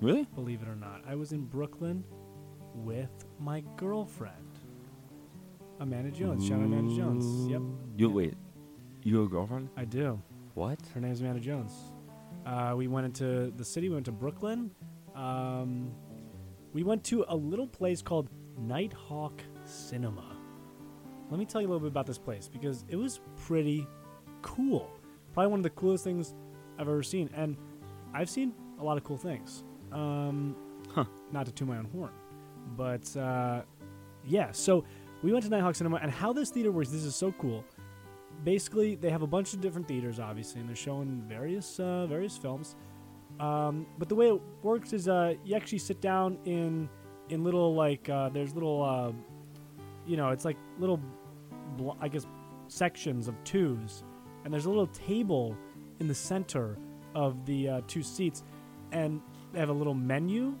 Really? 0.00 0.24
Believe 0.34 0.60
it 0.62 0.66
or 0.68 0.74
not, 0.74 1.02
I 1.08 1.14
was 1.14 1.30
in 1.30 1.44
Brooklyn 1.44 2.02
with 2.74 3.24
my 3.38 3.62
girlfriend, 3.76 4.58
Amanda 5.78 6.10
Jones. 6.10 6.44
Shout 6.44 6.58
out 6.58 6.64
Amanda 6.64 6.96
Jones. 6.96 7.48
Yep, 7.48 7.62
You 7.98 8.10
wait. 8.10 8.34
You 9.04 9.18
have 9.18 9.26
a 9.26 9.28
girlfriend? 9.28 9.68
I 9.76 9.84
do. 9.84 10.20
What? 10.54 10.80
Her 10.92 11.00
name's 11.00 11.20
Amanda 11.20 11.40
Jones. 11.40 11.93
Uh, 12.46 12.74
we 12.76 12.88
went 12.88 13.06
into 13.06 13.50
the 13.56 13.64
city. 13.64 13.88
We 13.88 13.94
went 13.94 14.06
to 14.06 14.12
Brooklyn. 14.12 14.70
Um, 15.14 15.92
we 16.72 16.82
went 16.82 17.04
to 17.04 17.24
a 17.28 17.36
little 17.36 17.66
place 17.66 18.02
called 18.02 18.28
Nitehawk 18.60 19.40
Cinema. 19.64 20.36
Let 21.30 21.38
me 21.38 21.46
tell 21.46 21.60
you 21.60 21.68
a 21.68 21.70
little 21.70 21.80
bit 21.80 21.88
about 21.92 22.06
this 22.06 22.18
place 22.18 22.48
because 22.48 22.84
it 22.88 22.96
was 22.96 23.20
pretty 23.36 23.86
cool. 24.42 24.90
Probably 25.32 25.50
one 25.50 25.60
of 25.60 25.64
the 25.64 25.70
coolest 25.70 26.04
things 26.04 26.34
I've 26.78 26.88
ever 26.88 27.02
seen, 27.02 27.30
and 27.34 27.56
I've 28.12 28.28
seen 28.28 28.52
a 28.78 28.84
lot 28.84 28.96
of 28.96 29.04
cool 29.04 29.16
things. 29.16 29.64
Um, 29.92 30.56
Huh. 30.90 31.04
Not 31.32 31.46
to 31.46 31.52
toot 31.52 31.66
my 31.66 31.78
own 31.78 31.86
horn, 31.86 32.12
but 32.76 33.16
uh, 33.16 33.62
yeah. 34.24 34.52
So 34.52 34.84
we 35.22 35.32
went 35.32 35.44
to 35.44 35.50
Nitehawk 35.50 35.74
Cinema, 35.74 35.96
and 35.96 36.10
how 36.12 36.32
this 36.32 36.50
theater 36.50 36.70
works. 36.70 36.90
This 36.90 37.02
is 37.02 37.16
so 37.16 37.32
cool 37.32 37.64
basically 38.42 38.94
they 38.96 39.10
have 39.10 39.22
a 39.22 39.26
bunch 39.26 39.54
of 39.54 39.60
different 39.60 39.86
theaters 39.86 40.18
obviously 40.18 40.60
and 40.60 40.68
they're 40.68 40.76
showing 40.76 41.22
various 41.28 41.78
uh, 41.80 42.06
various 42.06 42.36
films. 42.36 42.76
Um, 43.40 43.86
but 43.98 44.08
the 44.08 44.14
way 44.14 44.28
it 44.28 44.40
works 44.62 44.92
is 44.92 45.08
uh, 45.08 45.34
you 45.44 45.54
actually 45.56 45.78
sit 45.78 46.00
down 46.00 46.38
in 46.44 46.88
in 47.30 47.42
little 47.44 47.74
like 47.74 48.08
uh, 48.08 48.28
there's 48.30 48.54
little 48.54 48.82
uh, 48.82 49.12
you 50.06 50.16
know 50.16 50.30
it's 50.30 50.44
like 50.44 50.56
little 50.78 51.00
i 52.00 52.08
guess 52.08 52.26
sections 52.68 53.28
of 53.28 53.34
twos. 53.44 54.02
And 54.44 54.52
there's 54.52 54.66
a 54.66 54.68
little 54.68 54.86
table 54.88 55.56
in 56.00 56.08
the 56.08 56.14
center 56.14 56.76
of 57.14 57.46
the 57.46 57.68
uh, 57.68 57.80
two 57.86 58.02
seats. 58.02 58.42
And 58.92 59.20
they 59.52 59.58
have 59.58 59.70
a 59.70 59.74
little 59.74 59.94
menu. 59.94 60.56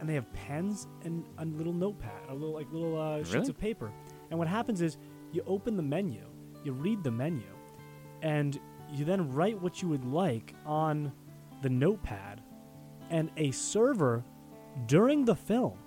And 0.00 0.08
they 0.08 0.14
have 0.14 0.32
pens 0.32 0.86
and 1.04 1.24
a 1.38 1.44
little 1.44 1.72
notepad 1.72 2.12
a 2.28 2.34
little 2.34 2.54
like 2.54 2.70
little 2.72 3.00
uh, 3.00 3.18
sheets 3.18 3.34
Really? 3.34 3.48
of 3.50 3.58
paper. 3.58 3.92
And 4.30 4.38
what 4.38 4.46
happens 4.48 4.80
is 4.80 4.96
you 5.32 5.42
open 5.46 5.76
the 5.76 5.82
menu 5.82 6.22
you 6.64 6.72
read 6.72 7.02
the 7.02 7.10
menu 7.10 7.46
and 8.22 8.58
you 8.92 9.04
then 9.04 9.30
write 9.32 9.60
what 9.60 9.82
you 9.82 9.88
would 9.88 10.04
like 10.04 10.54
on 10.66 11.12
the 11.62 11.68
notepad 11.68 12.40
and 13.10 13.30
a 13.36 13.50
server 13.50 14.24
during 14.86 15.24
the 15.24 15.34
film 15.34 15.78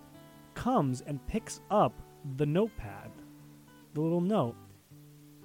comes 0.54 1.02
and 1.02 1.26
picks 1.28 1.62
up 1.70 1.94
the 2.38 2.46
notepad 2.46 3.12
the 3.94 4.02
little 4.02 4.22
note 4.22 4.56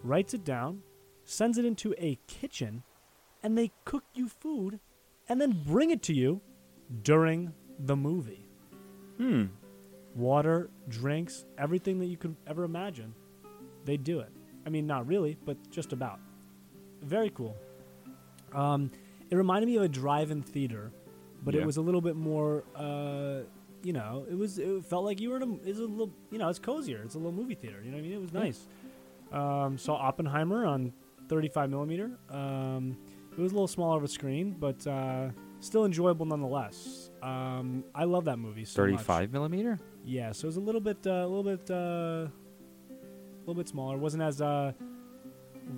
writes 0.03 0.35
it 0.35 0.45
down 0.45 0.81
sends 1.25 1.59
it 1.59 1.65
into 1.65 1.95
a 1.99 2.19
kitchen 2.27 2.83
and 3.43 3.57
they 3.57 3.71
cook 3.85 4.05
you 4.15 4.29
food 4.29 4.79
and 5.29 5.41
then 5.41 5.63
bring 5.67 5.91
it 5.91 6.03
to 6.03 6.13
you 6.15 6.41
during 7.03 7.53
the 7.81 7.97
movie 7.97 8.43
Hmm. 9.19 9.47
water 10.15 10.69
drinks 10.89 11.47
everything 11.57 11.99
that 12.01 12.07
you 12.07 12.17
could 12.19 12.37
ever 12.47 12.65
imagine 12.65 13.15
they 13.85 13.97
do 13.97 14.21
it 14.21 14.31
I 14.67 14.69
mean, 14.69 14.87
not 14.87 15.07
really, 15.07 15.39
but 15.45 15.57
just 15.71 15.93
about. 15.93 16.19
Very 17.03 17.31
cool. 17.31 17.55
Um, 18.53 18.91
it 19.31 19.37
reminded 19.37 19.67
me 19.69 19.77
of 19.77 19.83
a 19.85 19.89
drive-in 19.89 20.43
theater, 20.43 20.91
but 21.45 21.55
Yeah. 21.55 21.61
it 21.63 21.67
was 21.67 21.77
a 21.77 21.83
little 21.83 22.01
bit 22.01 22.17
more. 22.17 22.65
Uh, 22.75 23.43
you 23.83 23.93
know, 23.93 24.27
it 24.29 24.35
was. 24.35 24.59
It 24.59 24.85
felt 24.85 25.05
like 25.05 25.21
you 25.21 25.31
were 25.31 25.37
in 25.37 25.43
a. 25.43 25.53
It's 25.69 25.79
a 25.79 25.83
little. 25.83 26.11
You 26.31 26.39
know, 26.39 26.49
it's 26.49 26.59
cozier. 26.59 27.03
It's 27.05 27.15
a 27.15 27.19
little 27.19 27.33
movie 27.33 27.55
theater. 27.55 27.81
You 27.85 27.91
know 27.91 27.97
what 27.99 28.05
I 28.05 28.09
mean? 28.09 28.13
It 28.13 28.21
was 28.21 28.33
nice. 28.33 28.67
Um, 29.33 29.79
saw 29.79 29.95
Oppenheimer 29.97 30.67
on 30.67 30.93
35 31.29 31.71
millimeter. 31.71 32.11
Um, 32.31 32.97
it 33.33 33.39
was 33.41 33.53
a 33.53 33.55
little 33.55 33.69
smaller 33.69 33.97
of 33.99 34.05
a 34.05 34.09
screen, 34.09 34.57
but 34.59 34.85
uh, 34.87 35.29
still 35.61 35.85
enjoyable 35.85 36.27
nonetheless. 36.27 37.11
Um, 37.23 37.85
I 37.95 38.05
love 38.05 38.25
that 38.25 38.39
movie. 38.39 38.65
So 38.65 38.83
much. 38.83 38.91
35 39.03 39.33
millimeter? 39.33 39.79
Yeah, 40.05 40.33
so 40.33 40.47
it 40.47 40.49
was 40.49 40.57
a 40.57 40.61
little 40.61 40.81
bit, 40.81 41.05
uh, 41.07 41.11
a 41.11 41.27
little 41.27 41.43
bit, 41.43 41.69
uh, 41.71 42.29
a 43.47 43.51
little 43.51 43.63
bit 43.63 43.69
smaller. 43.69 43.97
wasn't 43.97 44.23
as 44.23 44.41
uh, 44.41 44.73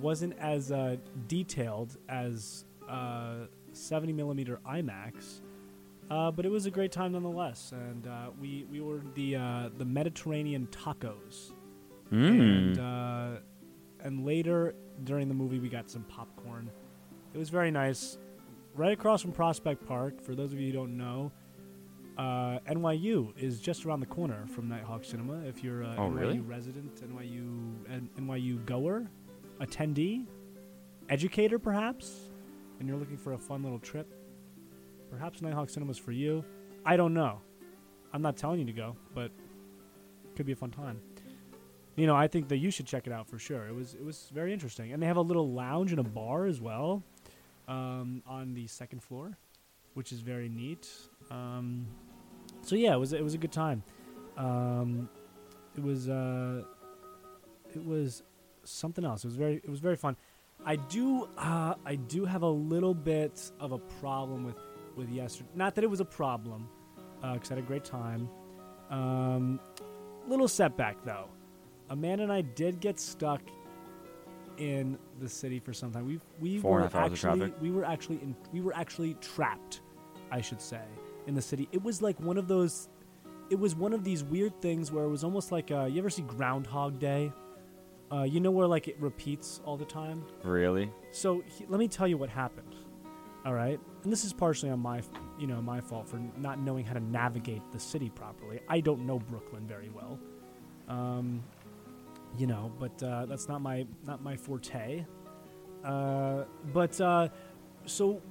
wasn't 0.01 0.33
as 0.39 0.71
uh, 0.71 0.95
detailed 1.27 1.97
as 2.07 2.65
uh, 2.87 3.45
70 3.73 4.13
millimeter 4.13 4.59
IMAX, 4.67 5.41
uh, 6.09 6.31
but 6.31 6.45
it 6.45 6.49
was 6.49 6.65
a 6.65 6.71
great 6.71 6.91
time 6.91 7.11
nonetheless. 7.11 7.71
And 7.71 8.07
uh, 8.07 8.31
we 8.39 8.65
we 8.71 8.79
ordered 8.79 9.13
the 9.15 9.35
uh, 9.35 9.69
the 9.77 9.85
Mediterranean 9.85 10.67
tacos, 10.71 11.51
and 12.11 12.75
Mm. 12.77 12.79
uh, 12.79 13.39
and 14.03 14.25
later 14.25 14.73
during 15.03 15.27
the 15.27 15.33
movie 15.35 15.59
we 15.59 15.69
got 15.69 15.89
some 15.89 16.03
popcorn. 16.03 16.69
It 17.33 17.37
was 17.37 17.49
very 17.49 17.69
nice. 17.71 18.17
Right 18.75 18.91
across 18.93 19.21
from 19.21 19.31
Prospect 19.33 19.85
Park. 19.85 20.21
For 20.21 20.33
those 20.35 20.53
of 20.53 20.59
you 20.59 20.67
who 20.67 20.73
don't 20.73 20.97
know, 20.97 21.31
uh, 22.19 22.59
NYU 22.69 23.33
is 23.37 23.59
just 23.61 23.85
around 23.85 24.01
the 24.01 24.05
corner 24.05 24.45
from 24.53 24.67
Nitehawk 24.69 25.05
Cinema. 25.05 25.39
If 25.47 25.63
you're 25.63 25.83
a 25.83 25.95
Oh, 25.97 26.09
NYU 26.09 26.19
really? 26.19 26.39
resident, 26.41 26.95
NYU 27.01 27.75
N- 27.89 28.09
NYU 28.19 28.63
goer, 28.65 29.07
attendee, 29.61 30.25
educator, 31.07 31.57
perhaps, 31.57 32.29
and 32.79 32.87
you're 32.89 32.97
looking 32.97 33.17
for 33.17 33.33
a 33.33 33.37
fun 33.37 33.63
little 33.63 33.79
trip, 33.79 34.07
perhaps 35.09 35.39
Nitehawk 35.39 35.69
Cinema's 35.69 35.97
for 35.97 36.11
you. 36.11 36.43
I 36.85 36.97
don't 36.97 37.13
know. 37.13 37.39
I'm 38.11 38.21
not 38.21 38.35
telling 38.35 38.59
you 38.59 38.65
to 38.65 38.73
go, 38.73 38.95
but 39.15 39.31
could 40.35 40.45
be 40.45 40.51
a 40.51 40.55
fun 40.57 40.71
time. 40.71 40.99
You 41.95 42.05
know, 42.07 42.15
I 42.15 42.27
think 42.27 42.47
that 42.49 42.57
you 42.57 42.69
should 42.71 42.85
check 42.85 43.07
it 43.07 43.13
out 43.13 43.27
for 43.27 43.39
sure. 43.39 43.65
It 43.67 43.75
was 43.75 43.93
it 43.93 44.03
was 44.03 44.29
very 44.33 44.51
interesting, 44.53 44.91
and 44.93 45.01
they 45.01 45.07
have 45.07 45.17
a 45.17 45.21
little 45.21 45.51
lounge 45.51 45.91
and 45.91 45.99
a 45.99 46.03
bar 46.03 46.45
as 46.45 46.59
well 46.61 47.01
um, 47.67 48.23
on 48.27 48.53
the 48.53 48.67
second 48.67 49.03
floor, 49.03 49.37
which 49.93 50.11
is 50.11 50.19
very 50.21 50.49
neat. 50.49 50.89
Um, 51.31 51.85
so 52.69 52.75
yeah, 52.75 52.93
it 52.93 52.99
was 52.99 53.13
it 53.13 53.23
was 53.23 53.33
a 53.33 53.37
good 53.37 53.51
time. 53.51 53.81
Um, 54.37 55.09
it 55.75 55.81
was 55.81 56.07
uh, 56.07 56.63
it 57.73 57.83
was 57.83 58.21
something 58.63 59.03
else. 59.03 59.23
It 59.23 59.27
was 59.27 59.35
very 59.35 59.55
it 59.55 59.69
was 59.69 59.79
very 59.79 59.95
fun. 59.95 60.15
I 60.65 60.75
do 60.75 61.27
uh, 61.37 61.73
I 61.83 61.95
do 61.95 62.25
have 62.25 62.43
a 62.43 62.49
little 62.49 62.93
bit 62.93 63.51
of 63.59 63.71
a 63.71 63.79
problem 63.99 64.45
with 64.45 64.55
with 64.95 65.09
yesterday. 65.09 65.49
Not 65.55 65.73
that 65.75 65.83
it 65.83 65.89
was 65.89 65.99
a 65.99 66.05
problem, 66.05 66.69
because 67.33 67.51
I 67.51 67.55
had 67.55 67.63
a 67.63 67.67
great 67.67 67.83
time. 67.83 68.29
Um, 68.91 69.59
little 70.27 70.47
setback 70.47 71.03
though. 71.03 71.27
Amanda 71.89 72.23
and 72.23 72.31
I 72.31 72.41
did 72.41 72.79
get 72.79 72.99
stuck 72.99 73.41
in 74.57 74.95
the 75.19 75.27
city 75.27 75.59
for 75.59 75.73
some 75.73 75.91
time. 75.91 76.05
We 76.05 76.19
we 76.39 76.59
Four 76.59 76.73
were 76.73 76.79
and 76.81 76.93
a 76.93 76.97
half 76.97 77.09
hours 77.11 77.23
of 77.23 77.31
actually 77.31 77.53
we 77.61 77.71
were 77.71 77.85
actually 77.85 78.17
in 78.17 78.35
we 78.53 78.61
were 78.61 78.75
actually 78.75 79.15
trapped, 79.15 79.81
I 80.29 80.41
should 80.41 80.61
say, 80.61 80.83
in 81.29 81.35
the 81.35 81.41
city. 81.41 81.69
It 81.71 81.81
was 81.81 82.01
like 82.01 82.19
one 82.19 82.37
of 82.37 82.49
those. 82.49 82.89
It 83.49 83.57
was 83.57 83.73
one 83.75 83.93
of 83.93 84.03
these 84.03 84.23
weird 84.23 84.61
things 84.61 84.91
where 84.91 85.05
it 85.05 85.09
was 85.09 85.23
almost 85.23 85.51
like 85.51 85.71
uh, 85.71 85.85
you 85.85 85.99
ever 85.99 86.09
see 86.09 86.23
Groundhog 86.23 86.99
Day? 86.99 87.31
Uh, 88.11 88.23
you 88.23 88.39
know 88.39 88.51
where 88.51 88.67
like 88.67 88.87
it 88.87 88.97
repeats 88.99 89.61
all 89.63 89.77
the 89.77 89.85
time. 89.85 90.25
Really? 90.43 90.91
So 91.11 91.41
he, 91.45 91.65
let 91.67 91.79
me 91.79 91.87
tell 91.87 92.07
you 92.07 92.17
what 92.17 92.29
happened. 92.29 92.75
All 93.45 93.53
right, 93.53 93.79
and 94.03 94.11
this 94.11 94.25
is 94.25 94.33
partially 94.33 94.69
on 94.69 94.79
my, 94.79 95.01
you 95.39 95.47
know, 95.47 95.61
my 95.61 95.79
fault 95.79 96.09
for 96.09 96.19
not 96.37 96.59
knowing 96.59 96.83
how 96.83 96.93
to 96.93 96.99
navigate 96.99 97.61
the 97.71 97.79
city 97.79 98.09
properly. 98.09 98.59
I 98.67 98.81
don't 98.81 99.05
know 99.05 99.17
Brooklyn 99.17 99.65
very 99.65 99.89
well, 99.89 100.19
um, 100.89 101.41
you 102.37 102.47
know, 102.47 102.69
but 102.77 103.01
uh, 103.01 103.25
that's 103.27 103.47
not 103.47 103.61
my 103.61 103.85
not 104.05 104.21
my 104.21 104.35
forte. 104.35 105.05
Uh, 105.85 106.43
but 106.73 106.99
uh, 106.99 107.29
so 107.85 108.21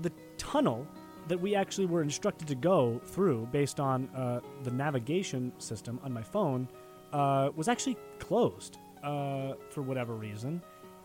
the 0.00 0.10
tunnel 0.38 0.86
that 1.28 1.40
we 1.40 1.54
actually 1.54 1.86
were 1.86 2.02
instructed 2.02 2.46
to 2.48 2.54
go 2.54 3.00
through 3.04 3.48
based 3.50 3.80
on 3.80 4.08
uh, 4.08 4.40
the 4.62 4.70
navigation 4.70 5.52
system 5.58 5.98
on 6.04 6.12
my 6.12 6.22
phone 6.22 6.68
uh, 7.12 7.50
was 7.56 7.68
actually 7.68 7.96
closed 8.18 8.78
uh, 9.02 9.54
for 9.70 9.82
whatever 9.82 10.14
reason, 10.14 10.62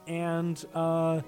and 0.08 0.66
uh, 0.74 1.22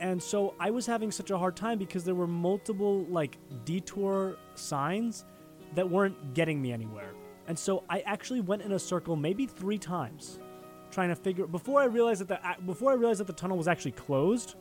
and 0.00 0.22
so 0.22 0.54
I 0.58 0.70
was 0.70 0.86
having 0.86 1.10
such 1.10 1.30
a 1.30 1.38
hard 1.38 1.56
time 1.56 1.78
because 1.78 2.04
there 2.04 2.14
were 2.14 2.26
multiple 2.26 3.04
like 3.04 3.38
detour 3.64 4.36
signs 4.54 5.24
that 5.74 5.88
weren't 5.88 6.34
getting 6.34 6.60
me 6.60 6.72
anywhere, 6.72 7.12
and 7.46 7.58
so 7.58 7.84
I 7.88 8.00
actually 8.00 8.40
went 8.40 8.62
in 8.62 8.72
a 8.72 8.78
circle 8.78 9.16
maybe 9.16 9.46
three 9.46 9.78
times, 9.78 10.40
trying 10.90 11.10
to 11.10 11.16
figure 11.16 11.46
before 11.46 11.80
I 11.80 11.84
realized 11.84 12.26
that 12.26 12.28
the 12.28 12.64
before 12.64 12.92
I 12.92 12.94
realized 12.94 13.20
that 13.20 13.26
the 13.26 13.32
tunnel 13.32 13.56
was 13.56 13.68
actually 13.68 13.92
closed. 13.92 14.56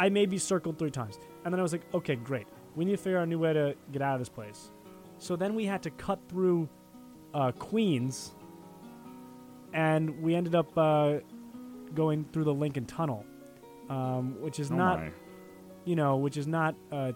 I 0.00 0.08
maybe 0.08 0.38
circled 0.38 0.78
three 0.78 0.92
times, 0.92 1.18
and 1.44 1.52
then 1.52 1.58
I 1.58 1.62
was 1.62 1.72
like, 1.72 1.82
okay, 1.94 2.16
great. 2.16 2.46
We 2.76 2.84
need 2.84 2.92
to 2.92 2.96
figure 2.98 3.18
out 3.18 3.24
a 3.24 3.26
new 3.26 3.38
way 3.38 3.52
to 3.52 3.74
get 3.92 4.02
out 4.02 4.14
of 4.14 4.20
this 4.20 4.28
place. 4.28 4.70
So 5.18 5.34
then 5.36 5.54
we 5.54 5.64
had 5.64 5.82
to 5.82 5.90
cut 5.90 6.20
through 6.28 6.68
uh, 7.34 7.52
Queens, 7.52 8.32
and 9.72 10.22
we 10.22 10.34
ended 10.34 10.54
up 10.54 10.76
uh, 10.76 11.18
going 11.94 12.24
through 12.32 12.44
the 12.44 12.54
Lincoln 12.54 12.86
Tunnel, 12.86 13.24
um, 13.90 14.36
which 14.40 14.60
is 14.60 14.70
Oh 14.70 14.76
not, 14.76 15.00
my. 15.00 15.10
you 15.84 15.96
know, 15.96 16.16
which 16.16 16.36
is 16.36 16.46
not 16.46 16.74
uh, 16.92 17.12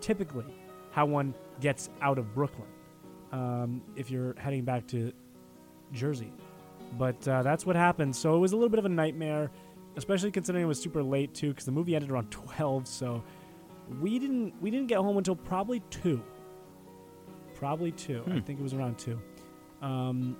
typically 0.00 0.44
how 0.92 1.06
one 1.06 1.34
gets 1.60 1.90
out 2.00 2.18
of 2.18 2.34
Brooklyn 2.34 2.68
um, 3.32 3.82
if 3.96 4.10
you're 4.10 4.34
heading 4.38 4.64
back 4.64 4.86
to 4.88 5.12
Jersey. 5.92 6.32
But 6.98 7.26
uh, 7.28 7.42
that's 7.42 7.66
what 7.66 7.76
happened. 7.76 8.14
So 8.16 8.34
it 8.34 8.38
was 8.38 8.52
a 8.52 8.56
little 8.56 8.70
bit 8.70 8.78
of 8.78 8.84
a 8.86 8.88
nightmare, 8.90 9.50
especially 9.96 10.30
considering 10.30 10.64
it 10.64 10.68
was 10.68 10.80
super 10.80 11.02
late 11.02 11.34
too, 11.34 11.48
because 11.50 11.64
the 11.66 11.72
movie 11.72 11.94
ended 11.94 12.10
around 12.10 12.30
twelve. 12.30 12.86
So 12.86 13.22
we 14.00 14.18
didn't 14.18 14.54
we 14.60 14.70
didn't 14.70 14.88
get 14.88 14.98
home 14.98 15.16
until 15.18 15.36
probably 15.36 15.80
two. 15.90 16.22
Probably 17.54 17.92
two. 17.92 18.22
I 18.26 18.30
Hmm. 18.30 18.38
think 18.40 18.60
it 18.60 18.62
was 18.62 18.74
around 18.74 18.98
two. 18.98 19.20
Um, 19.82 20.36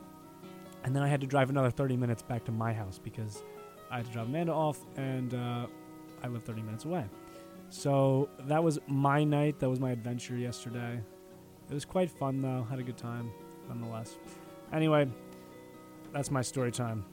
and 0.85 0.95
then 0.95 1.03
I 1.03 1.09
had 1.09 1.21
to 1.23 1.27
drive 1.27 1.51
another 1.51 1.71
thirty 1.71 1.97
minutes 1.97 2.23
back 2.23 2.45
to 2.45 2.53
my 2.53 2.73
house 2.73 2.99
because 2.99 3.43
I 3.91 3.97
had 3.99 4.07
to 4.07 4.13
drop 4.13 4.27
Amanda 4.27 4.53
off, 4.53 4.79
and 4.97 5.35
uh, 5.35 5.67
I 6.23 6.29
live 6.29 6.45
thirty 6.45 6.63
minutes 6.63 6.85
away. 6.85 7.05
So 7.71 8.29
that 8.41 8.63
was 8.63 8.79
my 8.87 9.25
night. 9.25 9.59
That 9.61 9.69
was 9.69 9.81
my 9.81 9.91
adventure 9.91 10.37
yesterday. 10.37 11.01
It 11.71 11.75
was 11.75 11.85
quite 11.85 12.11
fun 12.11 12.41
though. 12.41 12.67
Had 12.71 12.79
a 12.79 12.83
good 12.83 12.97
time, 12.97 13.31
nonetheless. 13.69 14.17
Anyway, 14.73 15.09
that's 16.13 16.31
my 16.31 16.43
story 16.43 16.71
time. 16.71 17.05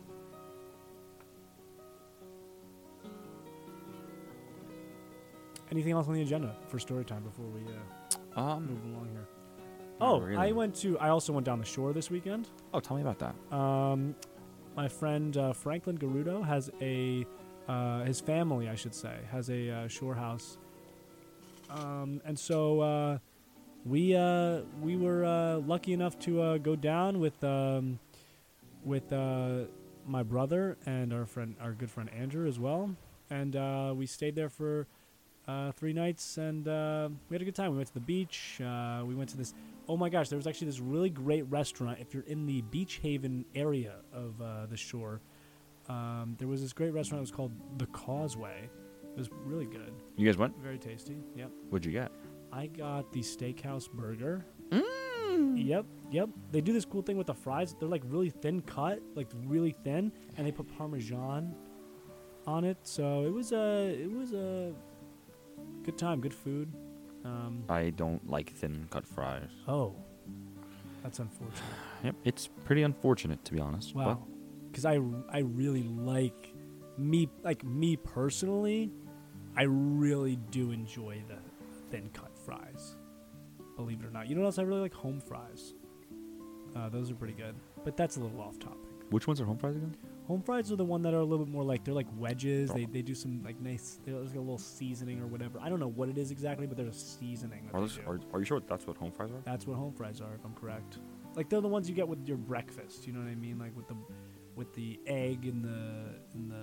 Anything 5.75 5.91
else 5.91 6.07
on 6.07 6.13
the 6.13 6.21
agenda 6.21 6.55
for 6.69 6.79
story 6.79 7.03
time 7.03 7.21
before 7.23 7.45
we 7.47 7.59
uh, 8.37 8.39
Um. 8.41 8.65
move 8.67 8.85
along 8.85 9.09
here? 9.11 9.27
Oh, 9.99 10.21
really. 10.21 10.37
I 10.37 10.53
went 10.53 10.73
to. 10.75 10.97
I 10.99 11.09
also 11.09 11.33
went 11.33 11.45
down 11.45 11.59
the 11.59 11.65
shore 11.65 11.91
this 11.91 12.09
weekend. 12.09 12.47
Oh, 12.73 12.79
tell 12.79 12.95
me 12.95 13.01
about 13.01 13.19
that. 13.19 13.35
Um, 13.53 14.15
my 14.77 14.87
friend 14.87 15.35
uh, 15.35 15.51
Franklin 15.51 15.97
Garudo 15.97 16.45
has 16.45 16.71
a. 16.81 17.25
Uh, 17.67 18.03
his 18.05 18.21
family, 18.21 18.69
I 18.69 18.75
should 18.75 18.95
say, 18.95 19.17
has 19.31 19.49
a 19.49 19.69
uh, 19.69 19.87
shore 19.89 20.15
house. 20.15 20.57
Um, 21.69 22.21
and 22.23 22.39
so 22.39 22.79
uh, 22.79 23.17
we 23.85 24.15
uh, 24.15 24.61
we 24.81 24.95
were 24.95 25.25
uh, 25.25 25.57
lucky 25.57 25.91
enough 25.91 26.17
to 26.19 26.41
uh, 26.41 26.57
go 26.57 26.77
down 26.77 27.19
with 27.19 27.43
um, 27.43 27.99
with 28.85 29.11
uh, 29.11 29.65
my 30.07 30.23
brother 30.23 30.77
and 30.85 31.11
our 31.11 31.25
friend, 31.25 31.55
our 31.59 31.73
good 31.73 31.91
friend 31.91 32.09
Andrew 32.13 32.47
as 32.47 32.59
well, 32.59 32.95
and 33.29 33.57
uh, 33.57 33.93
we 33.93 34.05
stayed 34.05 34.35
there 34.35 34.49
for 34.49 34.87
uh, 35.47 35.71
three 35.73 35.93
nights, 35.93 36.37
and 36.37 36.67
uh, 36.67 37.09
we 37.29 37.35
had 37.35 37.41
a 37.41 37.45
good 37.45 37.55
time. 37.55 37.71
We 37.71 37.77
went 37.77 37.87
to 37.89 37.93
the 37.93 37.99
beach. 37.99 38.59
Uh, 38.61 39.03
we 39.05 39.15
went 39.15 39.29
to 39.31 39.37
this. 39.37 39.53
Oh 39.87 39.95
my 39.97 40.09
gosh, 40.09 40.29
there 40.29 40.37
was 40.37 40.47
actually 40.47 40.67
this 40.67 40.79
really 40.79 41.09
great 41.11 41.43
restaurant. 41.51 41.99
If 41.99 42.13
you're 42.13 42.23
in 42.23 42.45
the 42.47 42.61
Beach 42.63 42.99
Haven 43.03 43.45
area 43.53 43.97
of 44.11 44.41
uh, 44.41 44.65
the 44.65 44.77
shore, 44.77 45.21
um, 45.87 46.35
there 46.39 46.47
was 46.47 46.61
this 46.61 46.73
great 46.73 46.91
restaurant. 46.93 47.19
It 47.19 47.21
was 47.21 47.31
called 47.31 47.51
The 47.77 47.85
Causeway. 47.87 48.69
It 49.03 49.17
was 49.19 49.29
really 49.45 49.65
good, 49.67 49.93
You 50.17 50.25
guys 50.25 50.37
went? 50.37 50.57
very 50.61 50.77
tasty. 50.79 51.17
Yep. 51.35 51.51
What'd 51.69 51.85
you 51.85 51.91
get? 51.91 52.11
I 52.51 52.67
got 52.67 53.13
the 53.13 53.19
steakhouse 53.21 53.89
burger. 53.89 54.45
Mm. 54.71 55.65
Yep, 55.67 55.85
yep. 56.11 56.29
They 56.51 56.61
do 56.61 56.73
this 56.73 56.83
cool 56.85 57.01
thing 57.01 57.17
with 57.17 57.27
the 57.27 57.33
fries. 57.33 57.75
They're 57.79 57.87
like 57.87 58.01
really 58.07 58.29
thin 58.29 58.61
cut, 58.61 59.01
like 59.15 59.27
really 59.45 59.71
thin, 59.83 60.11
and 60.37 60.45
they 60.47 60.51
put 60.51 60.67
parmesan 60.77 61.53
on 62.47 62.63
it. 62.65 62.77
So 62.83 63.23
it 63.23 63.31
was 63.33 63.51
a 63.51 63.95
it 64.01 64.11
was 64.11 64.33
a 64.33 64.73
good 65.83 65.97
time, 65.97 66.21
good 66.21 66.33
food. 66.33 66.71
Um, 67.23 67.63
I 67.69 67.89
don't 67.91 68.27
like 68.29 68.53
thin 68.53 68.87
cut 68.91 69.07
fries. 69.07 69.49
oh, 69.67 69.95
that's 71.03 71.19
unfortunate. 71.19 71.59
Yep, 72.03 72.15
it's 72.23 72.47
pretty 72.65 72.83
unfortunate 72.83 73.43
to 73.45 73.53
be 73.53 73.59
honest. 73.59 73.95
Wow, 73.95 74.23
because 74.69 74.85
I 74.85 74.99
I 75.29 75.39
really 75.39 75.81
like 75.83 76.53
me 76.97 77.29
like 77.43 77.63
me 77.63 77.95
personally, 77.97 78.91
I 79.57 79.63
really 79.63 80.35
do 80.51 80.71
enjoy 80.71 81.23
the 81.27 81.37
thin 81.89 82.09
cut 82.13 82.37
fries. 82.45 82.95
Believe 83.75 84.01
it 84.01 84.05
or 84.05 84.11
not, 84.11 84.27
you 84.29 84.35
know 84.35 84.41
what 84.41 84.47
else 84.47 84.59
I 84.59 84.63
really 84.63 84.81
like? 84.81 84.93
Home 84.93 85.19
fries. 85.19 85.73
Uh, 86.75 86.89
those 86.89 87.09
are 87.09 87.15
pretty 87.15 87.33
good, 87.33 87.55
but 87.83 87.97
that's 87.97 88.17
a 88.17 88.19
little 88.19 88.39
off 88.41 88.59
topic. 88.59 88.77
Which 89.09 89.25
ones 89.27 89.41
are 89.41 89.45
home 89.45 89.57
fries 89.57 89.77
again? 89.77 89.95
Home 90.27 90.41
fries 90.41 90.71
are 90.71 90.75
the 90.75 90.83
one 90.85 91.03
that 91.03 91.13
are 91.13 91.19
a 91.19 91.23
little 91.23 91.45
bit 91.45 91.53
more 91.53 91.63
like 91.63 91.83
they're 91.83 91.93
like 91.93 92.07
wedges. 92.17 92.71
They, 92.71 92.85
they 92.85 93.03
do 93.03 93.13
some 93.13 93.43
like 93.43 93.59
nice. 93.61 93.99
There's 94.03 94.29
like 94.29 94.35
a 94.35 94.39
little 94.39 94.57
seasoning 94.57 95.21
or 95.21 95.27
whatever. 95.27 95.59
I 95.61 95.69
don't 95.69 95.79
know 95.79 95.89
what 95.89 96.09
it 96.09 96.17
is 96.17 96.31
exactly, 96.31 96.65
but 96.65 96.77
there's 96.77 96.95
a 96.95 96.99
seasoning. 96.99 97.67
That 97.67 97.75
Are, 97.77 97.81
they 97.81 97.85
those, 97.87 97.97
do. 97.97 98.01
are, 98.07 98.19
are 98.33 98.39
you 98.39 98.45
sure 98.45 98.59
that's 98.67 98.87
what 98.87 98.97
home 98.97 99.11
fries 99.11 99.29
are? 99.31 99.41
That's 99.43 99.67
what 99.67 99.77
home 99.77 99.93
fries 99.93 100.21
are, 100.21 100.33
if 100.33 100.43
I'm 100.43 100.55
correct. 100.55 100.97
Like 101.35 101.49
they're 101.49 101.61
the 101.61 101.67
ones 101.67 101.87
you 101.87 101.95
get 101.95 102.07
with 102.07 102.27
your 102.27 102.37
breakfast. 102.37 103.05
You 103.05 103.13
know 103.13 103.19
what 103.19 103.29
I 103.29 103.35
mean? 103.35 103.59
Like 103.59 103.75
with 103.75 103.87
the 103.87 103.95
with 104.55 104.73
the 104.73 104.99
egg 105.05 105.45
and 105.45 105.63
the 105.63 106.15
and 106.33 106.49
the 106.51 106.55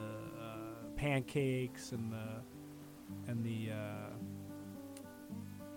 uh, 0.43 0.87
pancakes 0.97 1.93
and 1.93 2.13
the 2.13 3.31
and 3.31 3.45
the 3.45 3.71
uh, 3.73 4.11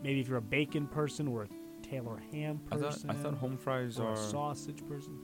maybe 0.01 0.21
if 0.21 0.27
you're 0.27 0.37
a 0.37 0.41
bacon 0.41 0.87
person 0.87 1.27
or 1.27 1.43
a 1.43 1.47
Taylor 1.83 2.19
ham 2.31 2.59
I 2.71 2.77
person. 2.77 3.09
thought 3.09 3.15
I 3.15 3.21
thought 3.21 3.33
home 3.35 3.57
fries 3.57 3.99
or 3.99 4.07
are. 4.07 4.13
a 4.13 4.17
sausage 4.17 4.81
person. 4.87 5.19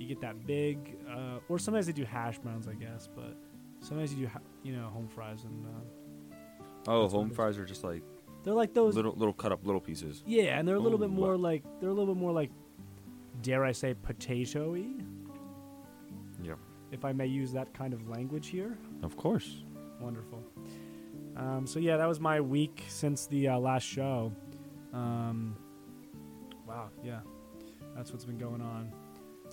You 0.00 0.06
get 0.06 0.20
that 0.22 0.46
big, 0.46 0.96
uh, 1.08 1.38
or 1.50 1.58
sometimes 1.58 1.86
they 1.86 1.92
do 1.92 2.04
hash 2.04 2.38
browns, 2.38 2.66
I 2.66 2.72
guess. 2.72 3.06
But 3.14 3.36
sometimes 3.80 4.14
you 4.14 4.22
do, 4.24 4.28
ha- 4.32 4.40
you 4.62 4.74
know, 4.74 4.88
home 4.88 5.08
fries, 5.08 5.44
and 5.44 5.66
uh, 5.66 6.36
Oh, 6.88 7.06
home 7.06 7.28
fries 7.30 7.58
are 7.58 7.66
just 7.66 7.84
like 7.84 8.02
they're 8.42 8.54
like 8.54 8.72
those. 8.72 8.96
little 8.96 9.12
little 9.12 9.34
cut 9.34 9.52
up 9.52 9.66
little 9.66 9.80
pieces. 9.80 10.22
yeah, 10.26 10.58
and 10.58 10.66
they're 10.66 10.76
a 10.76 10.80
little 10.80 10.96
Ooh, 10.98 11.06
bit 11.06 11.10
more 11.10 11.36
like 11.36 11.62
they're 11.80 11.90
a 11.90 11.92
little 11.92 12.14
bit 12.14 12.18
more 12.20 12.32
like, 12.32 12.50
dare 13.42 13.62
I 13.62 13.72
say, 13.72 13.92
potato-y, 13.92 14.86
Yep. 16.42 16.58
if 16.92 17.04
I 17.04 17.12
may 17.12 17.26
use 17.26 17.52
that 17.52 17.74
kind 17.74 17.92
of 17.92 18.08
language 18.08 18.48
here. 18.48 18.78
Of 19.02 19.18
course. 19.18 19.64
Wonderful. 20.00 20.42
Um, 21.36 21.66
so 21.66 21.78
yeah, 21.78 21.98
that 21.98 22.08
was 22.08 22.18
my 22.20 22.40
week 22.40 22.84
since 22.88 23.26
the 23.26 23.48
uh, 23.48 23.58
last 23.58 23.82
show. 23.84 24.32
Um, 24.94 25.54
wow, 26.66 26.88
yeah, 27.04 27.20
that's 27.94 28.10
what's 28.12 28.24
been 28.24 28.38
going 28.38 28.62
on. 28.62 28.90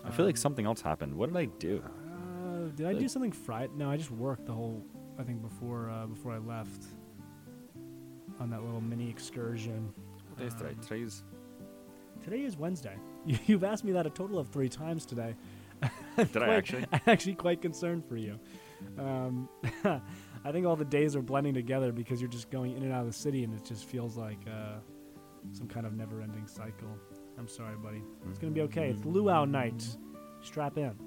I 0.05 0.11
feel 0.11 0.25
like 0.25 0.35
Um, 0.35 0.37
something 0.37 0.65
else 0.65 0.81
happened. 0.81 1.13
What 1.15 1.27
did 1.27 1.37
I 1.37 1.45
do? 1.45 1.83
Uh, 1.83 2.69
did 2.75 2.85
I 2.87 2.93
do 2.93 3.07
something 3.07 3.31
Friday? 3.31 3.71
No, 3.75 3.89
I 3.89 3.97
just 3.97 4.11
worked 4.11 4.45
the 4.45 4.53
whole. 4.53 4.83
I 5.19 5.23
think 5.23 5.41
before 5.41 5.89
uh, 5.89 6.05
before 6.05 6.31
I 6.31 6.37
left 6.37 6.85
on 8.39 8.49
that 8.51 8.63
little 8.63 8.81
mini 8.81 9.09
excursion. 9.09 9.91
What 10.29 10.37
day 10.39 10.45
is 10.45 10.53
today? 10.53 10.69
Um, 10.69 10.79
Today's 10.81 11.23
Today 12.23 12.43
is 12.43 12.57
Wednesday. 12.57 12.95
You've 13.45 13.63
asked 13.63 13.83
me 13.83 13.91
that 13.93 14.05
a 14.05 14.09
total 14.09 14.39
of 14.39 14.49
three 14.49 14.69
times 14.69 15.05
today. 15.05 15.35
Did 16.17 16.37
I 16.37 16.55
actually? 16.55 16.85
I'm 16.91 17.01
actually 17.07 17.35
quite 17.35 17.61
concerned 17.61 18.05
for 18.05 18.17
you. 18.17 18.39
Um, 18.97 19.49
I 19.83 20.51
think 20.51 20.65
all 20.65 20.75
the 20.75 20.85
days 20.85 21.15
are 21.15 21.21
blending 21.21 21.53
together 21.53 21.91
because 21.91 22.21
you're 22.21 22.29
just 22.29 22.49
going 22.51 22.75
in 22.75 22.83
and 22.83 22.91
out 22.91 23.01
of 23.01 23.07
the 23.07 23.13
city, 23.13 23.43
and 23.43 23.53
it 23.53 23.63
just 23.65 23.85
feels 23.85 24.17
like 24.17 24.39
uh, 24.47 24.75
some 25.51 25.67
kind 25.67 25.85
of 25.85 25.93
never-ending 25.93 26.47
cycle. 26.47 26.89
I'm 27.37 27.47
sorry, 27.47 27.75
buddy. 27.77 28.01
It's 28.29 28.39
gonna 28.39 28.53
be 28.53 28.61
okay. 28.61 28.89
It's 28.89 29.05
luau 29.05 29.45
night. 29.45 29.85
Strap 30.41 30.77
in. 30.77 31.06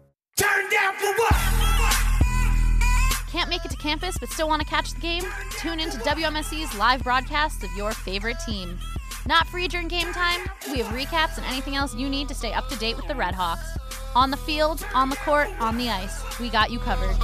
Can't 3.27 3.49
make 3.49 3.65
it 3.65 3.71
to 3.71 3.77
campus 3.77 4.17
but 4.17 4.29
still 4.29 4.47
want 4.47 4.61
to 4.61 4.67
catch 4.67 4.93
the 4.93 5.01
game? 5.01 5.23
Tune 5.51 5.79
in 5.79 5.89
to 5.89 5.97
WMSC's 5.99 6.77
live 6.77 7.03
broadcasts 7.03 7.63
of 7.63 7.69
your 7.75 7.91
favorite 7.91 8.37
team. 8.45 8.77
Not 9.25 9.47
free 9.47 9.67
during 9.67 9.87
game 9.87 10.11
time? 10.13 10.41
We 10.71 10.79
have 10.79 10.87
recaps 10.87 11.37
and 11.37 11.45
anything 11.45 11.75
else 11.75 11.95
you 11.95 12.09
need 12.09 12.27
to 12.29 12.33
stay 12.33 12.53
up 12.53 12.67
to 12.69 12.77
date 12.77 12.95
with 12.95 13.07
the 13.07 13.13
Redhawks. 13.13 13.77
On 14.15 14.31
the 14.31 14.37
field, 14.37 14.85
on 14.93 15.09
the 15.09 15.15
court, 15.17 15.49
on 15.59 15.77
the 15.77 15.89
ice, 15.89 16.39
we 16.39 16.49
got 16.49 16.71
you 16.71 16.79
covered. 16.79 17.15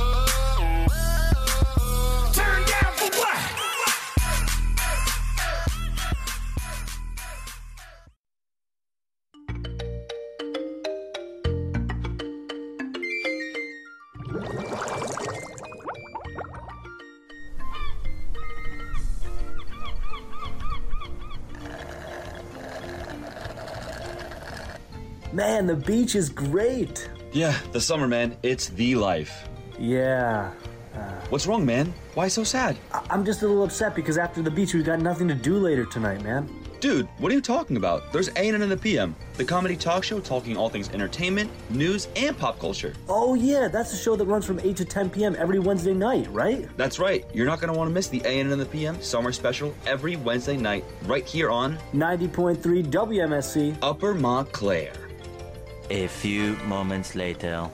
Man, 25.33 25.67
the 25.67 25.75
beach 25.75 26.15
is 26.15 26.29
great. 26.29 27.09
Yeah, 27.31 27.57
the 27.71 27.81
summer, 27.81 28.07
man. 28.07 28.37
It's 28.43 28.69
the 28.69 28.95
life. 28.95 29.47
Yeah. 29.79 30.51
What's 31.29 31.45
wrong, 31.45 31.63
man? 31.65 31.93
Why 32.15 32.27
so 32.27 32.43
sad? 32.43 32.77
I- 32.91 33.05
I'm 33.11 33.23
just 33.23 33.43
a 33.43 33.47
little 33.47 33.63
upset 33.63 33.93
because 33.93 34.17
after 34.17 34.41
the 34.41 34.49
beach, 34.49 34.73
we've 34.73 34.85
got 34.85 34.99
nothing 34.99 35.27
to 35.27 35.35
do 35.35 35.57
later 35.59 35.85
tonight, 35.85 36.23
man. 36.23 36.49
Dude, 36.79 37.07
what 37.17 37.31
are 37.31 37.35
you 37.35 37.41
talking 37.41 37.75
about? 37.77 38.11
There's 38.13 38.29
A&N 38.29 38.61
in 38.61 38.69
the 38.69 38.77
PM, 38.77 39.15
the 39.35 39.43
comedy 39.43 39.75
talk 39.75 40.03
show 40.03 40.19
talking 40.19 40.55
all 40.55 40.69
things 40.69 40.89
entertainment, 40.89 41.49
news, 41.71 42.07
and 42.15 42.37
pop 42.37 42.59
culture. 42.59 42.93
Oh, 43.09 43.33
yeah, 43.35 43.67
that's 43.67 43.91
the 43.91 43.97
show 43.97 44.15
that 44.15 44.25
runs 44.25 44.45
from 44.45 44.59
8 44.59 44.77
to 44.77 44.85
10 44.85 45.09
p.m. 45.09 45.35
every 45.37 45.59
Wednesday 45.59 45.93
night, 45.93 46.27
right? 46.31 46.67
That's 46.77 46.97
right. 46.99 47.25
You're 47.33 47.47
not 47.47 47.59
going 47.59 47.71
to 47.73 47.77
want 47.77 47.89
to 47.89 47.93
miss 47.93 48.07
the 48.07 48.21
A&N 48.25 48.51
in 48.51 48.57
the 48.59 48.65
PM 48.65 49.01
summer 49.01 49.31
special 49.31 49.73
every 49.85 50.15
Wednesday 50.17 50.55
night 50.57 50.85
right 51.05 51.25
here 51.25 51.49
on 51.49 51.77
90.3 51.93 52.57
WMSC. 52.85 53.77
Upper 53.81 54.13
Montclair. 54.13 54.93
A 55.89 56.08
few 56.08 56.58
moments 56.67 57.15
later. 57.15 57.69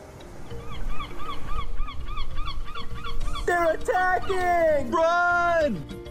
They're 3.46 3.74
attacking! 3.74 4.92
Run! 4.92 6.03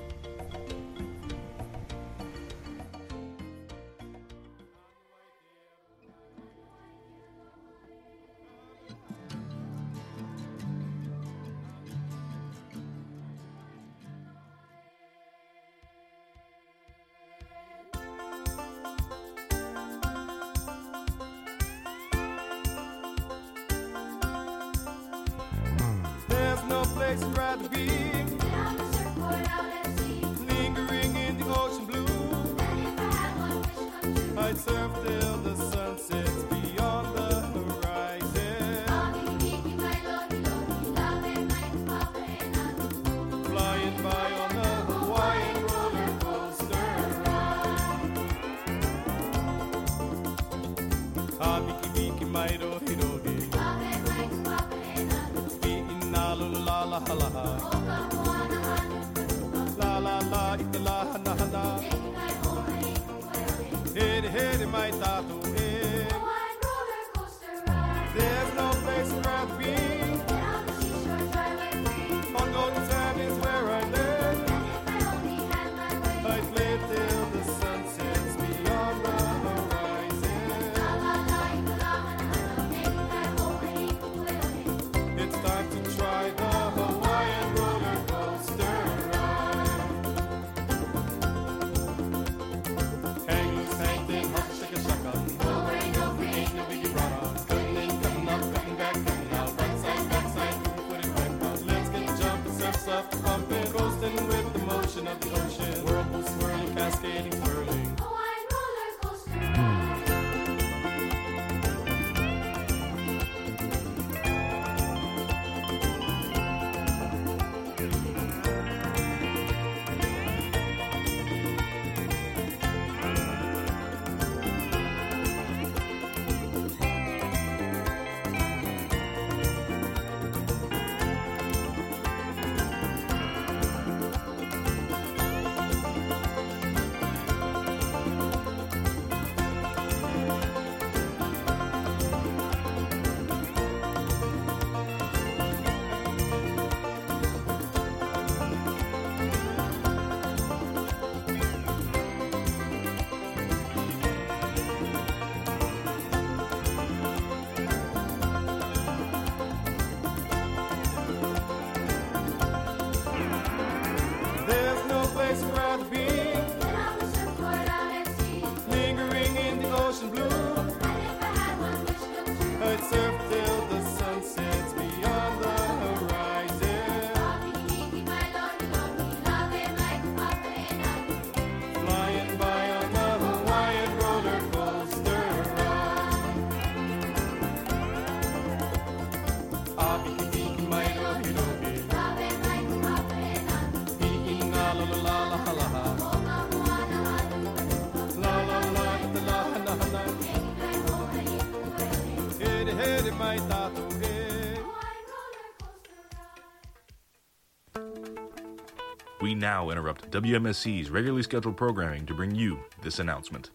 Now 209.52 209.68
interrupt 209.68 210.10
WMSC's 210.10 210.88
regularly 210.88 211.22
scheduled 211.22 211.58
programming 211.58 212.06
to 212.06 212.14
bring 212.14 212.34
you 212.34 212.58
this 212.82 213.00
announcement. 213.00 213.50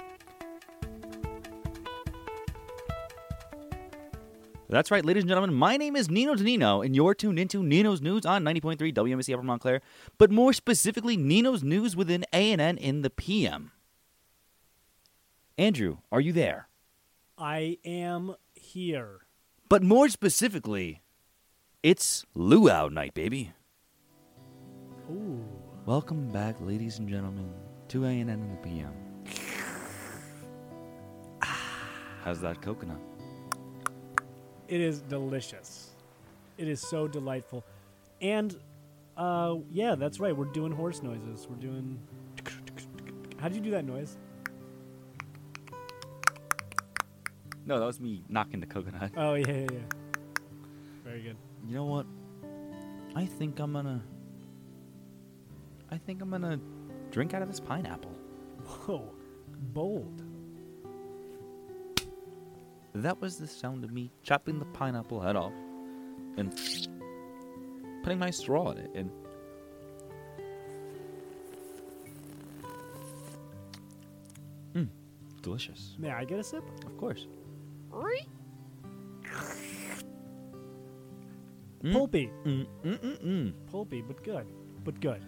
That's 4.69 4.91
right, 4.91 5.03
ladies 5.03 5.23
and 5.23 5.29
gentlemen. 5.29 5.55
My 5.55 5.75
name 5.75 5.95
is 5.95 6.07
Nino 6.07 6.35
Danino, 6.35 6.85
and 6.85 6.95
you're 6.95 7.15
tuned 7.15 7.39
into 7.39 7.63
Nino's 7.63 7.99
News 7.99 8.27
on 8.27 8.43
90.3 8.43 8.93
WMSC 8.93 9.33
Upper 9.33 9.41
Montclair, 9.41 9.81
but 10.19 10.29
more 10.29 10.53
specifically, 10.53 11.17
Nino's 11.17 11.63
News 11.63 11.95
within 11.95 12.25
A&N 12.31 12.77
in 12.77 13.01
the 13.01 13.09
PM. 13.09 13.71
Andrew, 15.57 15.97
are 16.11 16.21
you 16.21 16.31
there? 16.31 16.67
I 17.39 17.79
am 17.83 18.35
here. 18.53 19.21
But 19.67 19.81
more 19.81 20.09
specifically, 20.09 21.01
it's 21.81 22.23
luau 22.35 22.87
night, 22.89 23.15
baby. 23.15 23.53
Ooh. 25.09 25.56
Welcome 25.87 26.27
back, 26.27 26.57
ladies 26.59 26.99
and 26.99 27.07
gentlemen, 27.07 27.49
to 27.87 28.03
A&N 28.03 28.27
in 28.27 28.51
the 28.51 28.57
PM. 28.57 28.91
How's 31.39 32.41
that 32.41 32.61
coconut? 32.61 32.99
It 34.67 34.81
is 34.81 34.99
delicious. 34.99 35.91
It 36.57 36.67
is 36.67 36.81
so 36.81 37.07
delightful. 37.07 37.63
And 38.19 38.53
uh 39.15 39.55
yeah, 39.71 39.95
that's 39.95 40.19
right. 40.19 40.35
We're 40.35 40.51
doing 40.51 40.73
horse 40.73 41.01
noises. 41.01 41.47
We're 41.49 41.55
doing 41.55 41.97
How'd 43.37 43.55
you 43.55 43.61
do 43.61 43.71
that 43.71 43.85
noise? 43.85 44.17
No, 47.65 47.79
that 47.79 47.85
was 47.85 48.01
me 48.01 48.25
knocking 48.27 48.59
the 48.59 48.67
coconut. 48.67 49.11
Oh 49.15 49.35
yeah, 49.35 49.47
yeah, 49.47 49.67
yeah. 49.71 49.79
Very 51.05 51.21
good. 51.21 51.37
You 51.65 51.75
know 51.75 51.85
what? 51.85 52.05
I 53.15 53.25
think 53.25 53.57
I'm 53.61 53.71
gonna. 53.71 54.01
I 55.91 55.97
think 55.97 56.21
I'm 56.21 56.29
gonna 56.29 56.59
drink 57.11 57.33
out 57.33 57.41
of 57.41 57.47
this 57.47 57.59
pineapple. 57.59 58.11
Whoa. 58.65 59.13
Bold. 59.73 60.23
That 62.93 63.19
was 63.21 63.37
the 63.37 63.47
sound 63.47 63.83
of 63.83 63.91
me 63.91 64.11
chopping 64.23 64.59
the 64.59 64.65
pineapple 64.65 65.21
head 65.21 65.35
off 65.35 65.53
and 66.37 66.51
putting 68.03 68.19
my 68.19 68.31
straw 68.31 68.71
in 68.71 68.77
it 68.79 68.91
and. 68.95 69.11
Mmm, 74.73 74.89
delicious. 75.41 75.95
May 75.97 76.11
I 76.11 76.25
get 76.25 76.39
a 76.39 76.43
sip? 76.43 76.63
Of 76.85 76.97
course. 76.97 77.27
Pulpy. 81.91 82.31
Mm, 82.45 82.65
mm, 82.83 82.99
mm, 82.99 83.25
mm. 83.25 83.53
Pulpy, 83.71 84.01
but 84.01 84.23
good. 84.23 84.47
But 84.83 84.99
good. 84.99 85.23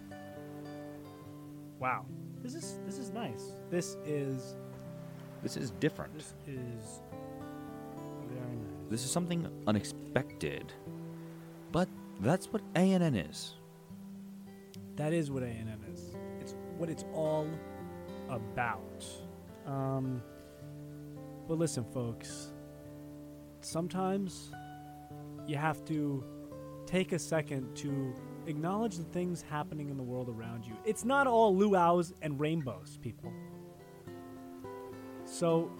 Wow. 1.79 2.05
This 2.43 2.55
is 2.55 2.79
this 2.85 2.97
is 2.97 3.09
nice. 3.11 3.53
This 3.69 3.97
is 4.05 4.55
This 5.43 5.55
is 5.57 5.71
different. 5.71 6.13
this 6.17 6.33
is 6.47 7.01
very 8.27 8.55
nice. 8.55 8.89
This 8.89 9.05
is 9.05 9.11
something 9.11 9.47
unexpected. 9.67 10.71
But 11.71 11.87
that's 12.21 12.47
what 12.51 12.61
A&N 12.75 13.15
is. 13.15 13.53
That 14.95 15.13
is 15.13 15.31
what 15.31 15.43
A&N 15.43 15.79
is. 15.93 16.15
It's 16.41 16.55
what 16.77 16.89
it's 16.89 17.05
all 17.13 17.47
about. 18.29 19.05
Um, 19.65 20.21
but 21.47 21.57
listen, 21.57 21.85
folks. 21.93 22.51
Sometimes 23.61 24.51
you 25.47 25.55
have 25.57 25.83
to 25.85 26.23
take 26.85 27.11
a 27.13 27.19
second 27.19 27.75
to 27.77 28.13
acknowledge 28.49 28.97
the 28.97 29.03
things 29.05 29.41
happening 29.49 29.89
in 29.89 29.97
the 29.97 30.03
world 30.03 30.29
around 30.29 30.65
you. 30.65 30.73
It's 30.85 31.05
not 31.05 31.27
all 31.27 31.55
luau's 31.55 32.13
and 32.21 32.39
rainbows, 32.39 32.97
people. 33.01 33.31
So, 35.25 35.71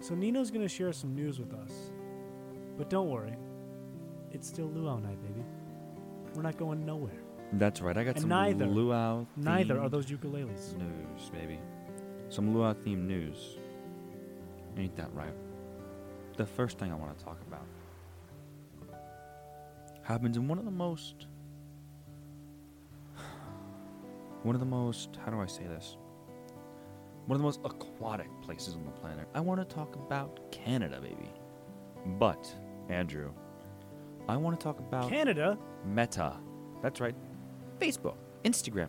so 0.00 0.14
Nino's 0.14 0.50
gonna 0.50 0.68
share 0.68 0.92
some 0.92 1.14
news 1.14 1.38
with 1.38 1.52
us. 1.54 1.90
But 2.76 2.90
don't 2.90 3.08
worry, 3.10 3.34
it's 4.32 4.46
still 4.46 4.66
luau 4.66 4.98
night, 4.98 5.20
baby. 5.22 5.44
We're 6.34 6.42
not 6.42 6.58
going 6.58 6.84
nowhere. 6.84 7.22
That's 7.54 7.80
right. 7.80 7.96
I 7.96 8.04
got 8.04 8.16
And 8.16 8.20
some 8.22 8.28
neither- 8.28 8.66
luau. 8.66 9.24
Neither 9.36 9.80
are 9.80 9.88
those 9.88 10.06
ukuleles. 10.06 10.76
news, 10.76 11.30
baby. 11.30 11.58
Some 12.28 12.52
luau 12.54 12.74
themed 12.74 13.06
news. 13.06 13.58
Ain't 14.76 14.94
that 14.96 15.12
right? 15.14 15.32
The 16.36 16.44
first 16.44 16.76
thing 16.78 16.92
I 16.92 16.96
want 16.96 17.16
to 17.16 17.24
talk 17.24 17.40
about 17.46 17.64
happens 20.02 20.36
in 20.36 20.46
one 20.48 20.58
of 20.58 20.64
the 20.64 20.70
most. 20.70 21.26
One 24.46 24.54
of 24.54 24.60
the 24.60 24.66
most. 24.66 25.18
How 25.24 25.32
do 25.32 25.40
I 25.40 25.46
say 25.46 25.64
this? 25.64 25.96
One 27.26 27.34
of 27.34 27.40
the 27.40 27.44
most 27.44 27.58
aquatic 27.64 28.28
places 28.42 28.76
on 28.76 28.84
the 28.84 28.92
planet. 28.92 29.26
I 29.34 29.40
want 29.40 29.58
to 29.58 29.74
talk 29.74 29.96
about 29.96 30.52
Canada, 30.52 31.00
baby. 31.00 31.32
But, 32.16 32.48
Andrew, 32.88 33.32
I 34.28 34.36
want 34.36 34.56
to 34.56 34.62
talk 34.62 34.78
about. 34.78 35.10
Canada? 35.10 35.58
Meta. 35.84 36.36
That's 36.80 37.00
right. 37.00 37.16
Facebook, 37.80 38.14
Instagram, 38.44 38.86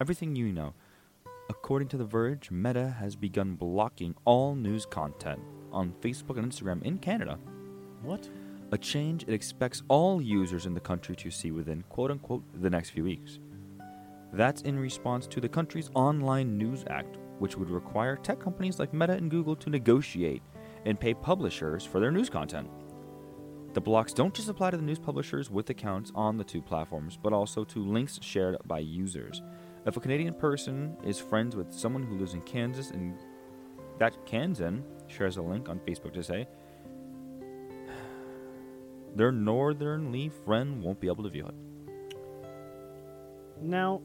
everything 0.00 0.34
you 0.34 0.50
know. 0.50 0.72
According 1.50 1.88
to 1.88 1.98
The 1.98 2.06
Verge, 2.06 2.50
Meta 2.50 2.96
has 2.98 3.16
begun 3.16 3.54
blocking 3.54 4.14
all 4.24 4.54
news 4.54 4.86
content 4.86 5.42
on 5.72 5.92
Facebook 6.00 6.38
and 6.38 6.50
Instagram 6.50 6.82
in 6.84 6.96
Canada. 6.96 7.38
What? 8.00 8.30
A 8.72 8.78
change 8.78 9.24
it 9.24 9.34
expects 9.34 9.82
all 9.88 10.22
users 10.22 10.64
in 10.64 10.72
the 10.72 10.80
country 10.80 11.14
to 11.16 11.30
see 11.30 11.50
within 11.50 11.84
quote 11.90 12.10
unquote 12.10 12.44
the 12.62 12.70
next 12.70 12.90
few 12.90 13.04
weeks. 13.04 13.40
That's 14.32 14.62
in 14.62 14.78
response 14.78 15.26
to 15.28 15.40
the 15.40 15.48
country's 15.48 15.90
Online 15.94 16.58
News 16.58 16.84
Act, 16.88 17.18
which 17.38 17.56
would 17.56 17.70
require 17.70 18.16
tech 18.16 18.40
companies 18.40 18.78
like 18.78 18.92
Meta 18.92 19.12
and 19.12 19.30
Google 19.30 19.56
to 19.56 19.70
negotiate 19.70 20.42
and 20.84 20.98
pay 20.98 21.14
publishers 21.14 21.84
for 21.84 22.00
their 22.00 22.10
news 22.10 22.28
content. 22.28 22.68
The 23.74 23.80
blocks 23.80 24.12
don't 24.12 24.32
just 24.32 24.48
apply 24.48 24.70
to 24.70 24.76
the 24.78 24.82
news 24.82 24.98
publishers 24.98 25.50
with 25.50 25.68
accounts 25.68 26.10
on 26.14 26.38
the 26.38 26.44
two 26.44 26.62
platforms, 26.62 27.18
but 27.22 27.32
also 27.34 27.62
to 27.64 27.84
links 27.84 28.18
shared 28.22 28.56
by 28.64 28.78
users. 28.78 29.42
If 29.84 29.96
a 29.96 30.00
Canadian 30.00 30.34
person 30.34 30.96
is 31.04 31.18
friends 31.18 31.54
with 31.54 31.72
someone 31.72 32.02
who 32.02 32.16
lives 32.16 32.34
in 32.34 32.40
Kansas 32.42 32.90
and 32.90 33.14
that 33.98 34.26
Kansan 34.26 34.82
shares 35.08 35.36
a 35.36 35.42
link 35.42 35.68
on 35.68 35.78
Facebook 35.80 36.14
to 36.14 36.22
say, 36.22 36.48
their 39.14 39.32
northernly 39.32 40.30
friend 40.44 40.82
won't 40.82 41.00
be 41.00 41.08
able 41.08 41.24
to 41.24 41.30
view 41.30 41.46
it. 41.46 41.54
Now, 43.60 44.02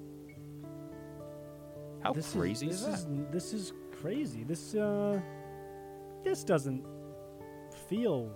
How 2.03 2.13
this 2.13 2.31
crazy 2.31 2.67
is, 2.67 2.81
is, 2.81 2.85
this 2.85 3.03
that? 3.03 3.11
Is, 3.11 3.25
this 3.31 3.53
is 3.53 3.73
crazy. 4.01 4.43
This 4.43 4.75
uh, 4.75 5.19
this 6.23 6.43
doesn't 6.43 6.83
feel 7.87 8.31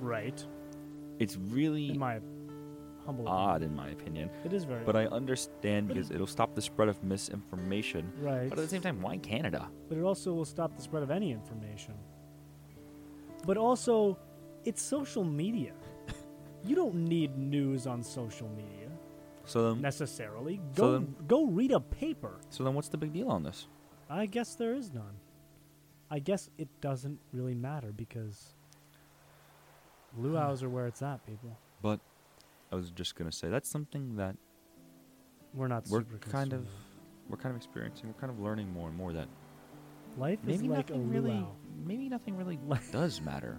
right. 0.00 0.44
It's 1.18 1.36
really 1.36 1.90
in 1.90 1.98
my 1.98 2.20
humble 3.04 3.28
odd, 3.28 3.62
in 3.62 3.74
my 3.74 3.88
opinion. 3.88 4.30
It 4.44 4.52
is 4.52 4.64
very 4.64 4.84
But 4.84 4.96
I 4.96 5.06
understand 5.06 5.88
because 5.88 6.10
it'll 6.10 6.26
stop 6.26 6.54
the 6.54 6.62
spread 6.62 6.88
of 6.88 7.02
misinformation. 7.02 8.12
Right. 8.20 8.48
But 8.48 8.58
at 8.58 8.62
the 8.62 8.68
same 8.68 8.82
time, 8.82 9.02
why 9.02 9.18
Canada? 9.18 9.68
But 9.88 9.98
it 9.98 10.02
also 10.02 10.32
will 10.32 10.44
stop 10.44 10.76
the 10.76 10.82
spread 10.82 11.02
of 11.02 11.10
any 11.10 11.32
information. 11.32 11.94
But 13.46 13.56
also, 13.56 14.18
it's 14.64 14.80
social 14.80 15.24
media. 15.24 15.72
you 16.64 16.74
don't 16.74 16.94
need 16.94 17.36
news 17.36 17.86
on 17.86 18.02
social 18.02 18.48
media 18.48 18.83
So 19.46 19.70
then, 19.70 19.82
necessarily. 19.82 20.60
so 20.74 20.82
Go 20.82 20.92
then- 20.92 21.14
go 21.26 21.44
read 21.46 21.72
a 21.72 21.80
paper. 21.80 22.38
so 22.50 22.64
then, 22.64 22.74
what's 22.74 22.88
the 22.88 22.96
big 22.96 23.12
deal 23.12 23.28
on 23.28 23.42
this? 23.42 23.66
I 24.08 24.26
guess 24.26 24.54
there 24.54 24.74
is 24.74 24.92
none. 24.92 25.16
I 26.10 26.18
guess 26.18 26.50
it 26.58 26.68
doesn't 26.80 27.18
really 27.32 27.54
matter 27.54 27.92
because 27.92 28.54
luau's 30.16 30.60
hmm. 30.60 30.66
are 30.66 30.68
where 30.68 30.86
it's 30.86 31.02
at, 31.02 31.24
people. 31.26 31.56
But 31.82 32.00
I 32.72 32.76
was 32.76 32.90
just 32.90 33.16
gonna 33.16 33.32
say 33.32 33.48
that's 33.48 33.68
something 33.68 34.16
that 34.16 34.36
We're 35.54 35.68
not. 35.68 35.86
we're 35.88 36.02
kind 36.02 36.52
of 36.52 36.66
we're 37.28 37.36
kind 37.36 37.50
of 37.50 37.56
experiencing. 37.56 38.08
We're 38.08 38.20
kind 38.20 38.30
of 38.30 38.38
learning 38.40 38.72
more 38.72 38.88
and 38.88 38.96
more 38.96 39.12
that. 39.12 39.28
Life 40.16 40.38
maybe 40.44 40.66
is 40.66 40.70
like 40.70 40.90
a 40.90 40.92
nothing 40.92 41.10
really 41.10 41.30
luau. 41.30 41.46
maybe 41.84 42.08
nothing 42.08 42.36
really 42.36 42.58
does 42.92 43.20
matter. 43.20 43.58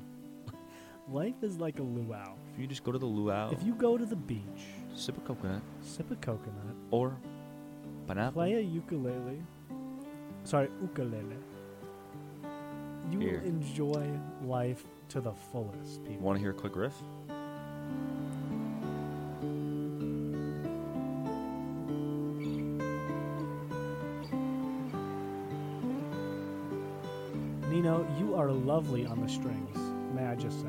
Life 1.10 1.44
is 1.44 1.60
like 1.60 1.80
a 1.80 1.84
luau. 1.84 2.36
If 2.54 2.60
you 2.60 2.68
just 2.68 2.84
go 2.84 2.92
to 2.92 2.98
the 2.98 3.06
luau, 3.06 3.52
If 3.52 3.62
you 3.64 3.76
go 3.76 3.98
to 3.98 4.06
the 4.06 4.16
beach, 4.16 4.42
sip 4.96 5.18
a 5.18 5.22
coconut 5.22 5.62
sip 5.82 6.10
a 6.10 6.16
coconut, 6.16 6.76
or 6.90 7.16
pineapple, 8.08 8.42
play 8.42 8.54
a 8.54 8.60
ukulele. 8.62 9.42
Sorry, 10.44 10.70
ukulele. 10.82 11.38
You 13.12 13.20
Here. 13.20 13.40
will 13.40 13.48
enjoy 13.48 14.10
life 14.44 14.84
to 15.10 15.22
the 15.22 15.34
fullest, 15.34 16.04
people. 16.06 16.26
want 16.26 16.38
to 16.38 16.42
hear 16.42 16.52
a 16.52 16.54
quick 16.54 16.76
riff? 16.76 16.94
Nino, 27.70 28.08
you 28.18 28.36
are 28.36 28.52
lovely 28.52 29.06
on 29.06 29.22
the 29.22 29.30
strings. 29.30 29.78
may 30.14 30.26
I 30.26 30.36
just 30.36 30.62
say. 30.62 30.68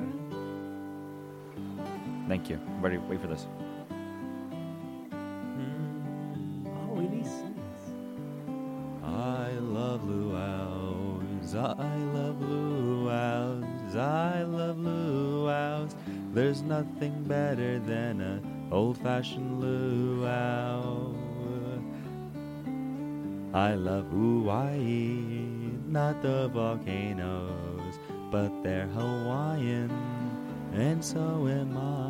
Thank 2.28 2.50
you. 2.50 2.58
Ready? 2.80 2.98
Wait 2.98 3.20
for 3.20 3.28
this. 3.28 3.46
Nothing 16.76 17.24
better 17.24 17.78
than 17.78 18.20
a 18.20 18.74
old-fashioned 18.74 19.60
luau. 19.62 21.14
I 23.54 23.74
love 23.74 24.06
Hawaii, 24.10 25.72
not 25.86 26.20
the 26.20 26.48
volcanoes, 26.48 27.94
but 28.30 28.50
they're 28.62 28.88
Hawaiian, 28.88 29.90
and 30.74 31.02
so 31.02 31.48
am 31.48 31.78
I. 31.78 32.05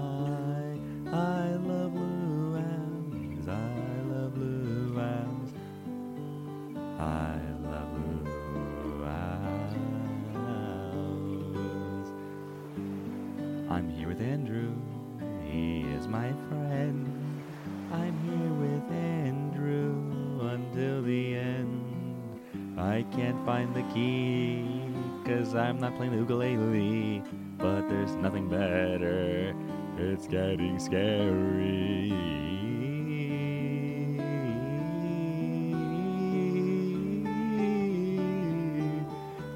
playing 25.96 26.12
the 26.12 26.18
ukulele. 26.18 27.22
But 27.58 27.88
there's 27.88 28.14
nothing 28.16 28.48
better. 28.48 29.54
It's 29.98 30.26
getting 30.26 30.78
scary. 30.78 32.12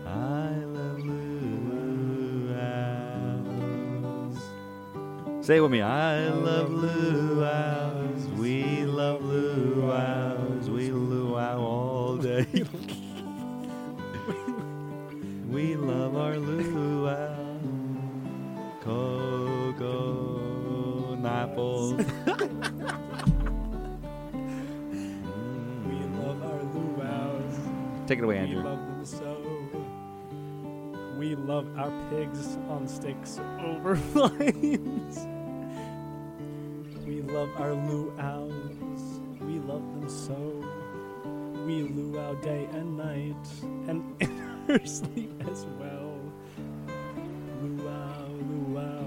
I 0.06 0.64
love 0.64 0.98
luau's. 1.04 1.86
Say 5.46 5.56
it 5.58 5.60
with 5.60 5.70
me. 5.70 5.82
I 5.82 6.28
love 6.30 6.70
luau's. 6.70 7.29
Our 31.76 31.90
pigs 32.10 32.56
on 32.68 32.86
sticks 32.88 33.38
over 33.64 33.96
flames. 34.12 35.26
We 37.06 37.22
love 37.22 37.50
our 37.58 37.72
luau's. 37.74 39.20
We 39.40 39.58
love 39.60 39.82
them 39.94 40.08
so. 40.08 40.64
We 41.66 41.82
luau 41.82 42.34
day 42.36 42.68
and 42.72 42.96
night, 42.96 43.46
and 43.88 44.02
in 44.20 44.64
our 44.68 44.84
sleep 44.86 45.32
as 45.50 45.66
well. 45.78 46.18
Luau, 47.62 48.28
luau, 48.50 49.04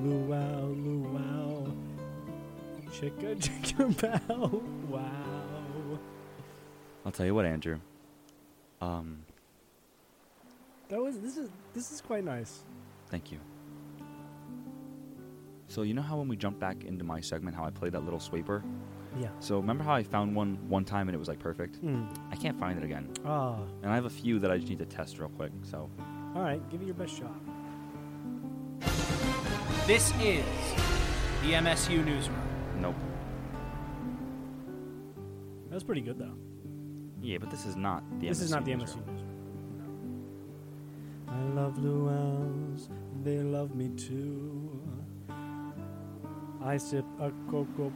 luau, 0.00 0.66
luau. 0.74 1.72
Chicka, 2.90 3.36
chicka, 3.40 4.28
bow, 4.28 4.62
wow. 4.88 5.98
I'll 7.06 7.12
tell 7.12 7.26
you 7.26 7.34
what, 7.34 7.46
Andrew. 7.46 7.78
Um, 8.80 9.18
That 10.88 11.00
was 11.00 11.18
this 11.20 11.36
is 11.36 11.50
this 11.74 11.92
is 11.92 12.00
quite 12.00 12.24
nice. 12.24 12.60
thank 13.10 13.30
you. 13.32 13.38
So 15.70 15.82
you 15.82 15.92
know 15.92 16.00
how 16.02 16.16
when 16.16 16.28
we 16.28 16.36
jump 16.36 16.58
back 16.58 16.84
into 16.84 17.04
my 17.04 17.20
segment, 17.20 17.54
how 17.54 17.64
I 17.64 17.70
play 17.70 17.90
that 17.90 18.02
little 18.02 18.20
sweeper? 18.20 18.64
Yeah. 19.20 19.28
So 19.40 19.58
remember 19.58 19.84
how 19.84 19.92
I 19.94 20.02
found 20.02 20.34
one 20.34 20.58
one 20.68 20.84
time 20.84 21.08
and 21.08 21.14
it 21.14 21.18
was 21.18 21.28
like 21.28 21.38
perfect? 21.38 21.82
Mm. 21.84 22.08
I 22.30 22.36
can't 22.36 22.58
find 22.58 22.78
it 22.78 22.84
again. 22.84 23.10
Ah, 23.26 23.58
And 23.82 23.90
I 23.92 23.94
have 23.94 24.06
a 24.06 24.10
few 24.10 24.38
that 24.38 24.50
I 24.50 24.56
just 24.56 24.68
need 24.70 24.78
to 24.78 24.86
test 24.86 25.18
real 25.18 25.28
quick. 25.28 25.52
So 25.62 25.90
all 26.34 26.42
right. 26.42 26.62
Give 26.70 26.80
it 26.80 26.86
your 26.86 26.94
best 26.94 27.16
shot. 27.18 27.34
This 29.86 30.10
is 30.20 30.44
the 31.42 31.52
MSU 31.52 32.04
Newsroom. 32.04 32.38
nope. 32.80 32.94
That 35.68 35.74
was 35.74 35.84
pretty 35.84 36.00
good 36.02 36.18
though. 36.18 36.34
Yeah, 37.20 37.38
but 37.38 37.50
this 37.50 37.66
is 37.66 37.76
not 37.76 38.02
the. 38.20 38.28
this 38.28 38.40
is 38.40 38.50
not 38.50 38.64
the 38.64 38.74
newsroom. 38.74 39.04
MSU 39.04 39.12
newsroom. 39.12 39.27
I 41.38 41.42
love 41.54 41.78
luau's. 41.78 42.88
They 43.22 43.38
love 43.38 43.74
me 43.74 43.88
too. 43.90 44.80
I 46.64 46.76
sip 46.76 47.04
a 47.20 47.30
cocoa 47.50 47.92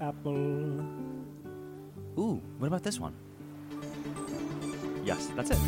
apple. 0.00 0.80
Ooh, 2.18 2.40
what 2.58 2.66
about 2.66 2.82
this 2.82 2.98
one? 2.98 3.14
Yes, 5.04 5.30
that's 5.36 5.50
it. 5.50 5.58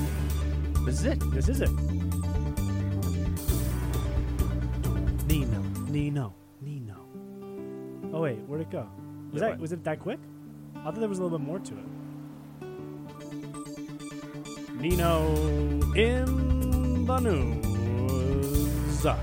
This 0.84 1.00
is 1.00 1.04
it. 1.06 1.20
This 1.32 1.48
is 1.48 1.60
it. 1.60 1.70
Nino, 5.28 5.60
Nino, 5.88 6.34
Nino. 6.60 6.96
Oh 8.12 8.20
wait, 8.22 8.38
where'd 8.46 8.62
it 8.62 8.70
go? 8.70 8.86
Was 9.32 9.40
Yeah, 9.40 9.48
that 9.48 9.50
what? 9.52 9.60
was 9.60 9.72
it 9.72 9.84
that 9.84 10.00
quick? 10.00 10.18
I 10.76 10.84
thought 10.84 11.00
there 11.00 11.08
was 11.08 11.18
a 11.18 11.22
little 11.22 11.38
bit 11.38 11.46
more 11.46 11.58
to 11.60 11.74
it. 11.74 11.86
Nino 14.80 15.34
in 15.94 16.63
the 17.04 17.18
news. 17.20 19.04
Oh, 19.04 19.18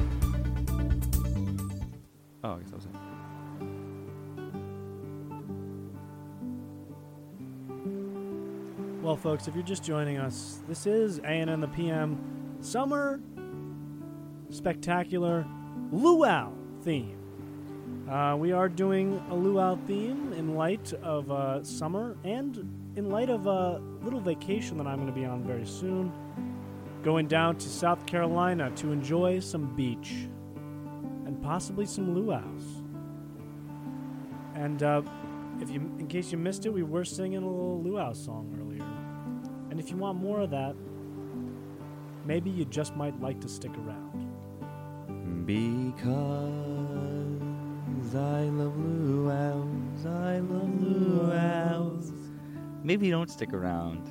I 2.43 2.59
guess 2.59 2.69
that 2.69 2.75
was. 2.75 2.88
Well, 9.01 9.15
folks, 9.15 9.47
if 9.47 9.55
you're 9.55 9.63
just 9.63 9.84
joining 9.84 10.19
us, 10.19 10.59
this 10.67 10.86
is 10.86 11.17
A&N 11.19 11.59
the 11.59 11.67
PM 11.69 12.19
Summer 12.61 13.19
Spectacular 14.51 15.47
Luau 15.91 16.51
theme. 16.84 17.17
Uh, 18.07 18.36
we 18.36 18.51
are 18.51 18.69
doing 18.69 19.23
a 19.29 19.36
luau 19.36 19.75
theme 19.88 20.34
in 20.34 20.55
light 20.55 20.93
of 21.01 21.32
uh, 21.32 21.63
summer 21.63 22.15
and 22.23 22.57
in 22.95 23.09
light 23.09 23.29
of 23.29 23.47
a 23.47 23.82
little 24.03 24.19
vacation 24.19 24.77
that 24.77 24.86
I'm 24.86 24.97
going 24.97 25.07
to 25.07 25.13
be 25.13 25.25
on 25.25 25.43
very 25.43 25.65
soon. 25.65 26.11
Going 27.03 27.27
down 27.27 27.55
to 27.57 27.67
South 27.67 28.05
Carolina 28.05 28.69
to 28.75 28.91
enjoy 28.91 29.39
some 29.39 29.75
beach 29.75 30.13
and 31.25 31.41
possibly 31.41 31.87
some 31.87 32.13
luau's. 32.13 32.83
And 34.53 34.83
uh, 34.83 35.01
if 35.59 35.71
you, 35.71 35.79
in 35.97 36.07
case 36.07 36.31
you 36.31 36.37
missed 36.37 36.67
it, 36.67 36.69
we 36.69 36.83
were 36.83 37.03
singing 37.03 37.41
a 37.41 37.47
little 37.47 37.81
luau 37.81 38.13
song 38.13 38.55
earlier. 38.61 38.85
And 39.71 39.79
if 39.79 39.89
you 39.89 39.97
want 39.97 40.19
more 40.19 40.41
of 40.41 40.51
that, 40.51 40.75
maybe 42.23 42.51
you 42.51 42.65
just 42.65 42.95
might 42.95 43.19
like 43.19 43.41
to 43.41 43.49
stick 43.49 43.71
around. 43.79 44.27
Because 45.47 45.65
I 48.15 48.43
love 48.43 48.77
luau's, 48.77 50.05
I 50.05 50.37
love 50.37 50.81
luau's. 50.83 52.11
Maybe 52.83 53.09
don't 53.09 53.31
stick 53.31 53.53
around. 53.53 54.07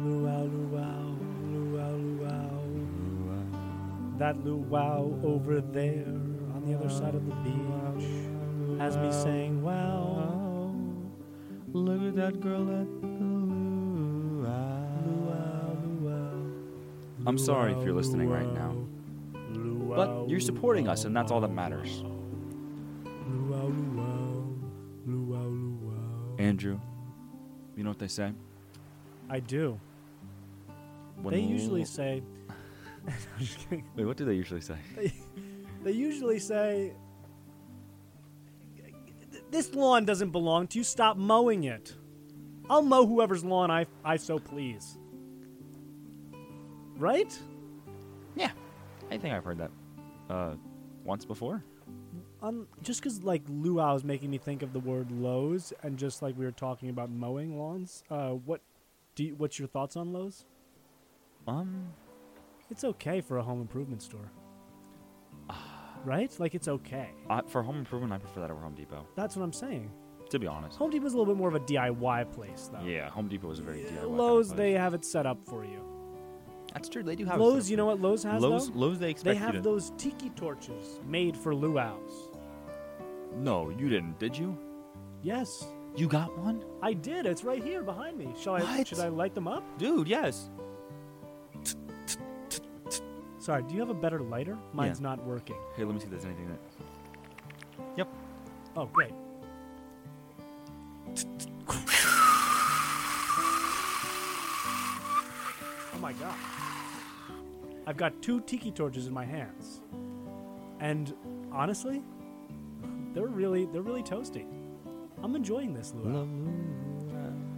Luau, 0.00 0.44
luau, 0.44 0.46
luau, 0.46 1.16
luau. 1.20 1.27
That 4.18 4.44
luau 4.44 5.14
over 5.22 5.60
there 5.60 6.04
on 6.52 6.64
the 6.66 6.74
other 6.74 6.90
side 6.90 7.14
of 7.14 7.24
the 7.24 7.34
beach 7.36 8.80
has 8.80 8.96
me 8.96 9.12
saying, 9.12 9.62
wow. 9.62 10.74
Look 11.72 12.02
at 12.02 12.16
that 12.16 12.40
girl 12.40 12.62
at 12.62 13.00
the 13.00 13.06
luau, 13.06 14.48
luau. 15.84 16.32
I'm 17.26 17.38
sorry 17.38 17.72
if 17.74 17.84
you're 17.84 17.94
listening 17.94 18.28
right 18.28 18.52
now. 18.52 18.74
Luau, 19.52 19.94
But 19.94 20.28
you're 20.28 20.40
supporting 20.40 20.88
us, 20.88 21.04
and 21.04 21.16
that's 21.16 21.30
all 21.30 21.40
that 21.40 21.52
matters. 21.52 22.02
Luau, 23.28 23.68
luau, 23.68 24.46
luau, 25.06 25.48
luau. 25.48 26.36
Andrew, 26.38 26.80
you 27.76 27.84
know 27.84 27.90
what 27.90 28.00
they 28.00 28.08
say? 28.08 28.32
I 29.30 29.38
do. 29.38 29.78
When 31.22 31.34
They 31.34 31.40
usually 31.40 31.84
say. 31.84 32.22
I'm 33.12 33.44
just 33.44 33.58
kidding. 33.58 33.84
Wait, 33.96 34.04
what 34.04 34.16
do 34.16 34.24
they 34.24 34.34
usually 34.34 34.60
say? 34.60 34.76
They, 34.96 35.12
they 35.84 35.92
usually 35.92 36.38
say, 36.38 36.92
"This 39.50 39.74
lawn 39.74 40.04
doesn't 40.04 40.30
belong 40.30 40.66
to 40.68 40.78
you. 40.78 40.84
Stop 40.84 41.16
mowing 41.16 41.64
it. 41.64 41.94
I'll 42.68 42.82
mow 42.82 43.06
whoever's 43.06 43.44
lawn 43.44 43.70
I 43.70 43.86
I 44.04 44.16
so 44.16 44.38
please." 44.38 44.98
Right? 46.96 47.38
Yeah. 48.34 48.50
I 49.10 49.16
think 49.16 49.32
I've 49.34 49.44
heard 49.44 49.58
that 49.58 49.70
uh, 50.28 50.54
once 51.04 51.24
before. 51.24 51.62
Um, 52.42 52.68
just 52.82 53.00
because 53.00 53.22
like 53.24 53.42
luau 53.48 53.94
is 53.96 54.04
making 54.04 54.30
me 54.30 54.38
think 54.38 54.62
of 54.62 54.72
the 54.72 54.80
word 54.80 55.10
Lowe's, 55.10 55.72
and 55.82 55.96
just 55.96 56.22
like 56.22 56.36
we 56.38 56.44
were 56.44 56.52
talking 56.52 56.88
about 56.88 57.10
mowing 57.10 57.58
lawns. 57.58 58.04
Uh, 58.10 58.30
what 58.30 58.60
do 59.14 59.24
you, 59.24 59.34
what's 59.36 59.58
your 59.58 59.66
thoughts 59.68 59.96
on 59.96 60.12
Lowe's? 60.12 60.44
Um, 61.46 61.88
It's 62.70 62.84
okay 62.84 63.20
for 63.20 63.38
a 63.38 63.42
home 63.42 63.60
improvement 63.60 64.02
store, 64.02 64.30
right? 66.04 66.34
Like 66.38 66.54
it's 66.54 66.68
okay. 66.68 67.10
uh, 67.30 67.42
for 67.46 67.62
home 67.62 67.78
improvement, 67.78 68.12
I 68.12 68.18
prefer 68.18 68.40
that 68.40 68.50
over 68.50 68.60
Home 68.60 68.74
Depot. 68.74 69.06
That's 69.16 69.36
what 69.36 69.42
I'm 69.42 69.52
saying. 69.52 69.90
To 70.30 70.38
be 70.38 70.46
honest. 70.46 70.76
Home 70.76 70.90
Depot's 70.90 71.14
a 71.14 71.16
little 71.16 71.32
bit 71.32 71.38
more 71.38 71.48
of 71.48 71.54
a 71.54 71.60
DIY 71.60 72.30
place, 72.32 72.68
though. 72.70 72.84
Yeah, 72.86 73.08
Home 73.10 73.28
Depot 73.28 73.50
is 73.50 73.60
a 73.60 73.62
very 73.62 73.78
DIY. 73.80 73.86
kind 73.88 73.98
of 74.04 74.10
Lowe's, 74.10 74.48
place. 74.48 74.58
they 74.58 74.72
have 74.72 74.92
it 74.92 75.04
set 75.04 75.24
up 75.24 75.38
for 75.46 75.64
you. 75.64 75.82
That's 76.74 76.90
true. 76.90 77.02
They 77.02 77.16
do 77.16 77.24
have 77.24 77.40
it 77.40 77.42
Lowe's, 77.42 77.64
set 77.64 77.70
you 77.70 77.76
know 77.78 77.86
what 77.86 78.00
Lowe's 78.02 78.22
has 78.24 78.42
Lowe's, 78.42 78.68
though? 78.68 78.78
Lowe's, 78.78 78.98
they 78.98 79.10
expect 79.10 79.24
They 79.24 79.32
you 79.40 79.46
have 79.46 79.54
to- 79.54 79.60
those 79.62 79.92
tiki 79.96 80.28
torches 80.30 81.00
made 81.06 81.34
for 81.34 81.54
luau's. 81.54 82.28
No, 83.36 83.70
you 83.70 83.88
didn't, 83.88 84.18
did 84.18 84.36
you? 84.36 84.56
Yes, 85.22 85.66
You 85.96 86.06
got 86.06 86.36
one, 86.38 86.62
I 86.82 86.92
did. 86.92 87.24
It's 87.24 87.42
right 87.42 87.62
here 87.64 87.82
behind 87.82 88.18
me. 88.18 88.28
Shall 88.38 88.54
I? 88.56 88.60
What? 88.60 88.86
Should 88.86 89.00
I 89.00 89.08
light 89.08 89.34
them 89.34 89.48
up? 89.48 89.64
dude? 89.78 90.06
Yes. 90.06 90.50
Sorry. 93.48 93.62
Do 93.62 93.72
you 93.72 93.80
have 93.80 93.88
a 93.88 93.94
better 93.94 94.20
lighter? 94.20 94.58
Mine's 94.74 95.00
not 95.00 95.24
working. 95.24 95.56
Hey, 95.74 95.82
let 95.82 95.94
me 95.94 96.00
see 96.00 96.04
if 96.04 96.10
there's 96.10 96.26
anything 96.26 96.48
that. 96.48 96.60
Yep. 97.96 98.08
Oh, 98.76 98.84
great. 98.84 99.14
Oh 105.94 105.98
my 105.98 106.12
god. 106.12 106.34
I've 107.86 107.96
got 107.96 108.20
two 108.20 108.42
tiki 108.42 108.70
torches 108.70 109.06
in 109.06 109.14
my 109.14 109.24
hands. 109.24 109.80
And 110.80 111.14
honestly, 111.50 112.02
they're 113.14 113.28
really 113.28 113.64
they're 113.64 113.80
really 113.80 114.02
toasty. 114.02 114.44
I'm 115.22 115.34
enjoying 115.34 115.72
this 115.72 115.94
luau. 115.96 116.28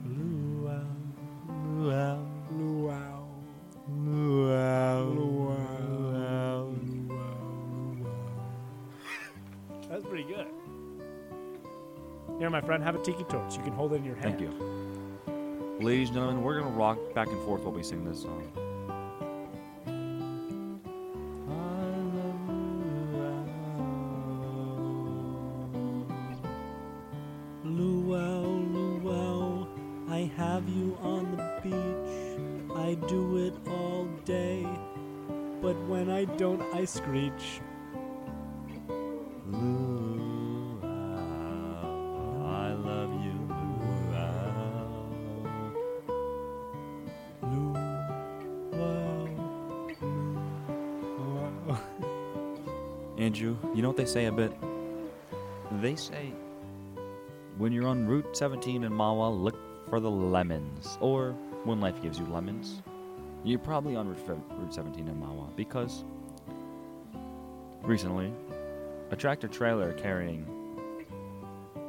Luau. 0.04 0.84
Luau. 1.80 2.24
Luau. 2.52 3.26
Luau. 3.90 5.04
Luau. 5.14 5.39
Here, 12.40 12.48
my 12.48 12.62
friend, 12.62 12.82
have 12.82 12.94
a 12.94 13.02
tiki 13.02 13.22
torch. 13.24 13.58
You 13.58 13.62
can 13.62 13.74
hold 13.74 13.92
it 13.92 13.96
in 13.96 14.04
your 14.06 14.14
hand. 14.14 14.38
Thank 14.38 14.40
you. 14.40 15.76
Ladies 15.78 16.08
and 16.08 16.16
gentlemen, 16.16 16.42
we're 16.42 16.58
gonna 16.58 16.74
rock 16.74 16.96
back 17.14 17.28
and 17.28 17.38
forth 17.42 17.64
while 17.64 17.74
we 17.74 17.82
sing 17.82 18.02
this 18.02 18.22
song. 18.22 18.50
They 54.00 54.06
say 54.06 54.24
a 54.24 54.32
bit? 54.32 54.50
They 55.82 55.94
say 55.94 56.32
when 57.58 57.70
you're 57.70 57.86
on 57.86 58.06
Route 58.06 58.34
17 58.34 58.82
in 58.82 58.90
Mahwah, 58.90 59.38
look 59.38 59.58
for 59.90 60.00
the 60.00 60.10
lemons. 60.10 60.96
Or 61.02 61.32
when 61.64 61.82
life 61.82 62.00
gives 62.00 62.18
you 62.18 62.24
lemons, 62.24 62.80
you're 63.44 63.58
probably 63.58 63.96
on 63.96 64.08
Route, 64.08 64.72
17 64.72 65.06
in 65.06 65.14
Mahwah 65.16 65.54
because 65.54 66.02
recently 67.82 68.32
a 69.10 69.16
tractor 69.16 69.48
trailer 69.48 69.92
carrying 69.92 70.46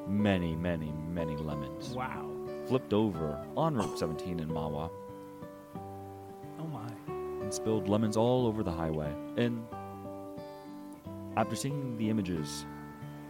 many, 0.05 0.53
many, 0.53 0.91
many 1.13 1.37
lemons 1.37 1.93
Wow. 1.95 2.25
flipped 2.67 2.91
over 2.91 3.39
on 3.55 3.73
Route 3.75 3.97
17 3.97 4.41
in 4.41 4.49
Mahwah 4.49 4.89
Oh 6.59 6.67
my. 6.67 6.91
and 7.41 7.53
spilled 7.53 7.87
lemons 7.87 8.17
all 8.17 8.47
over 8.47 8.63
the 8.63 8.71
highway. 8.71 9.13
And 9.37 9.65
after 11.37 11.55
seeing 11.55 11.97
the 11.97 12.09
images, 12.09 12.65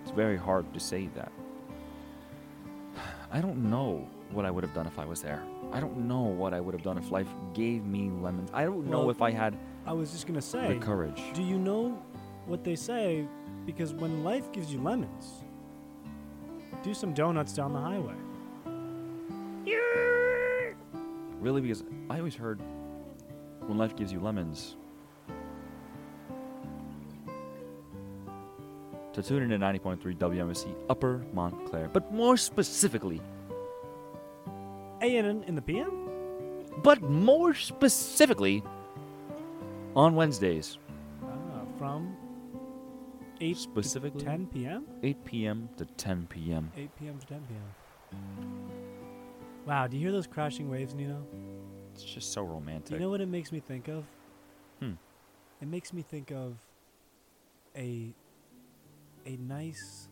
it's 0.02 0.12
very 0.12 0.38
hard 0.38 0.74
to 0.74 0.80
say 0.80 1.10
that. 1.16 1.32
I 3.32 3.42
don't 3.42 3.70
know 3.70 4.08
what 4.32 4.46
I 4.46 4.52
would 4.52 4.64
have 4.64 4.74
done 4.74 4.88
if 4.88 4.98
I 4.98 5.06
was 5.06 5.22
there. 5.22 5.44
I 5.72 5.80
don't 5.80 6.08
know 6.08 6.22
what 6.22 6.54
I 6.54 6.60
would 6.60 6.74
have 6.74 6.84
done 6.84 6.98
if 6.98 7.12
life 7.12 7.28
gave 7.54 7.86
me 7.86 8.10
lemons. 8.10 8.50
I 8.54 8.64
don't 8.66 8.88
know 8.88 9.10
if 9.10 9.22
I 9.22 9.32
had 9.32 9.58
I 9.86 9.94
was 9.94 10.12
just 10.12 10.28
gonna 10.28 10.42
say. 10.42 10.74
the 10.74 10.86
courage. 10.86 11.22
Do 11.34 11.42
you 11.42 11.58
know 11.58 12.02
what 12.46 12.64
they 12.64 12.76
say? 12.76 13.28
Because 13.66 13.94
when 13.94 14.24
life 14.24 14.52
gives 14.52 14.72
you 14.72 14.82
lemons, 14.82 15.44
do 16.84 16.94
some 16.94 17.14
donuts 17.14 17.54
down 17.54 17.74
the 17.74 17.80
highway. 17.80 18.16
Really, 21.40 21.62
because 21.62 21.84
I 22.10 22.20
always 22.20 22.36
heard 22.36 22.62
when 23.66 23.78
life 23.78 23.96
gives 23.96 24.12
you 24.12 24.20
lemons. 24.20 24.76
To 29.14 29.22
tune 29.22 29.44
in 29.44 29.50
to 29.50 29.58
90.3 29.58 30.16
WMSC 30.18 30.74
Upper 30.90 31.22
Montclair, 31.34 31.90
but 31.90 32.12
more 32.14 32.38
specifically, 32.38 33.22
A&N 35.02 35.44
in 35.48 35.56
the 35.56 35.62
PM? 35.62 35.98
but 36.84 37.02
more 37.02 37.54
specifically, 37.54 38.64
on 39.96 40.16
Wednesdays, 40.16 40.78
Ah, 41.22 41.62
from 41.78 42.16
8 43.42 43.58
specifically 43.58 44.20
to 44.22 44.26
10 44.26 44.48
p.m.? 44.48 44.86
8 45.04 45.26
p.m. 45.26 45.70
to 45.76 45.84
10 45.86 46.28
p.m. 46.30 46.72
8 46.78 46.90
p.m. 46.98 47.20
to 47.20 47.26
10 47.28 47.42
p.m. 47.50 48.70
Wow, 49.66 49.88
do 49.88 49.98
you 49.98 50.04
hear 50.04 50.12
those 50.14 50.28
crashing 50.28 50.70
waves, 50.70 50.94
Nino? 50.96 51.26
It's 51.94 52.04
just 52.04 52.32
so 52.32 52.44
romantic. 52.44 52.94
you 52.94 53.00
know 53.00 53.10
what 53.10 53.20
it 53.20 53.28
makes 53.28 53.52
me 53.52 53.60
think 53.60 53.90
of? 53.90 54.06
Hmm. 54.80 54.94
It 55.62 55.68
makes 55.68 55.92
me 55.92 56.02
think 56.02 56.32
of 56.32 56.56
a 57.76 58.14
a 59.26 59.38
nice 59.38 60.10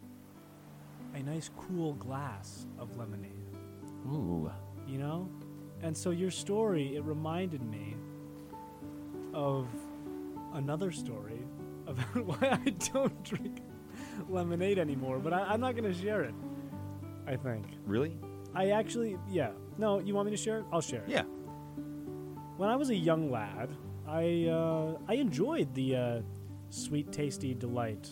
a 1.15 1.23
nice 1.23 1.49
cool 1.57 1.93
glass 1.93 2.67
of 2.77 2.95
lemonade. 2.97 3.31
Ooh, 4.07 4.51
you 4.87 4.97
know? 4.97 5.29
And 5.81 5.95
so 5.95 6.11
your 6.11 6.31
story, 6.31 6.95
it 6.95 7.03
reminded 7.03 7.63
me 7.63 7.95
of 9.33 9.67
another 10.53 10.91
story 10.91 11.39
about 11.87 12.25
why 12.25 12.59
I 12.65 12.69
don't 12.93 13.23
drink 13.23 13.61
lemonade 14.27 14.77
anymore, 14.77 15.19
but 15.19 15.33
I, 15.33 15.39
I'm 15.43 15.61
not 15.61 15.75
going 15.75 15.91
to 15.91 15.99
share 15.99 16.21
it, 16.23 16.33
I 17.27 17.35
think. 17.35 17.65
really? 17.85 18.15
I 18.53 18.71
actually, 18.71 19.17
yeah. 19.29 19.51
No, 19.77 19.99
you 19.99 20.13
want 20.15 20.25
me 20.25 20.31
to 20.31 20.41
share 20.41 20.59
it? 20.59 20.65
I'll 20.71 20.81
share 20.81 21.01
it. 21.01 21.09
Yeah. 21.09 21.23
When 22.57 22.69
I 22.69 22.75
was 22.75 22.89
a 22.89 22.95
young 22.95 23.31
lad, 23.31 23.69
I, 24.07 24.47
uh, 24.47 24.97
I 25.07 25.13
enjoyed 25.15 25.73
the 25.75 25.95
uh, 25.95 26.21
sweet, 26.69 27.11
tasty 27.11 27.53
delight 27.53 28.09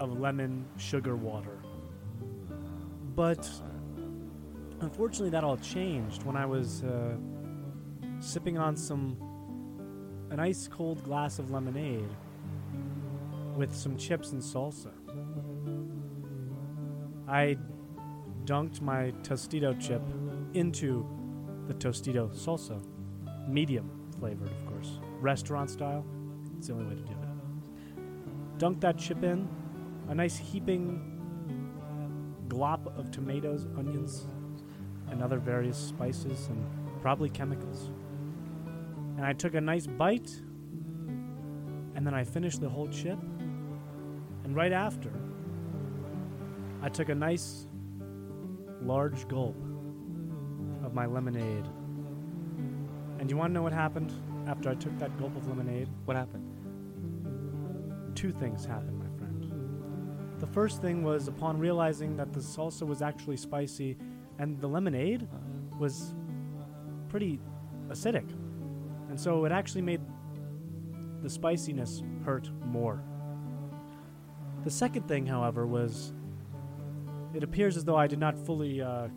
of 0.00 0.18
lemon 0.18 0.66
sugar 0.76 1.14
water. 1.14 1.58
But 3.14 3.48
unfortunately, 4.80 5.30
that 5.30 5.44
all 5.44 5.58
changed 5.58 6.22
when 6.24 6.36
I 6.36 6.46
was 6.46 6.82
uh, 6.82 7.16
sipping 8.18 8.58
on 8.58 8.76
some 8.76 9.16
an 10.30 10.38
ice 10.38 10.68
cold 10.68 11.02
glass 11.04 11.38
of 11.38 11.50
lemonade 11.50 12.08
with 13.56 13.74
some 13.74 13.96
chips 13.96 14.32
and 14.32 14.40
salsa. 14.40 14.92
I 17.28 17.56
dunked 18.44 18.80
my 18.80 19.12
Tostito 19.22 19.78
chip 19.80 20.02
into 20.54 21.06
the 21.66 21.74
Tostito 21.74 22.32
salsa, 22.32 22.80
medium 23.48 23.90
flavored, 24.18 24.50
of 24.50 24.66
course, 24.66 24.98
restaurant 25.20 25.70
style. 25.70 26.04
It's 26.56 26.68
the 26.68 26.74
only 26.74 26.86
way 26.86 26.94
to 26.94 27.06
do 27.06 27.12
it. 27.12 28.58
Dunk 28.58 28.80
that 28.80 28.98
chip 28.98 29.22
in, 29.24 29.48
a 30.10 30.14
nice 30.14 30.36
heaping 30.36 31.00
glop 32.48 32.86
of 32.98 33.10
tomatoes, 33.10 33.66
onions, 33.78 34.26
and 35.08 35.22
other 35.22 35.38
various 35.38 35.78
spices 35.78 36.48
and 36.48 36.62
probably 37.00 37.30
chemicals. 37.30 37.90
And 39.16 39.24
I 39.24 39.32
took 39.32 39.54
a 39.54 39.60
nice 39.60 39.86
bite, 39.86 40.30
and 41.94 42.06
then 42.06 42.12
I 42.12 42.24
finished 42.24 42.60
the 42.60 42.68
whole 42.68 42.88
chip. 42.88 43.18
And 44.44 44.54
right 44.54 44.72
after, 44.72 45.10
I 46.82 46.88
took 46.88 47.08
a 47.08 47.14
nice 47.14 47.66
large 48.82 49.26
gulp 49.28 49.56
of 50.84 50.92
my 50.92 51.06
lemonade. 51.06 51.66
And 53.18 53.30
you 53.30 53.36
want 53.36 53.50
to 53.50 53.54
know 53.54 53.62
what 53.62 53.72
happened 53.72 54.12
after 54.46 54.68
I 54.68 54.74
took 54.74 54.98
that 54.98 55.18
gulp 55.18 55.36
of 55.36 55.46
lemonade? 55.46 55.88
What 56.04 56.16
happened? 56.16 56.50
two 58.20 58.32
things 58.32 58.66
happened. 58.66 58.99
The 60.40 60.46
first 60.46 60.80
thing 60.80 61.02
was 61.02 61.28
upon 61.28 61.58
realizing 61.58 62.16
that 62.16 62.32
the 62.32 62.40
salsa 62.40 62.86
was 62.86 63.02
actually 63.02 63.36
spicy 63.36 63.98
and 64.38 64.58
the 64.58 64.66
lemonade 64.66 65.28
was 65.78 66.14
pretty 67.10 67.38
acidic. 67.88 68.28
And 69.10 69.20
so 69.20 69.44
it 69.44 69.52
actually 69.52 69.82
made 69.82 70.00
the 71.22 71.28
spiciness 71.28 72.02
hurt 72.24 72.50
more. 72.64 73.02
The 74.64 74.70
second 74.70 75.06
thing, 75.06 75.26
however, 75.26 75.66
was 75.66 76.14
it 77.34 77.42
appears 77.42 77.76
as 77.76 77.84
though 77.84 77.96
I 77.96 78.06
did 78.06 78.18
not 78.18 78.38
fully 78.38 78.80
uh, 78.80 79.08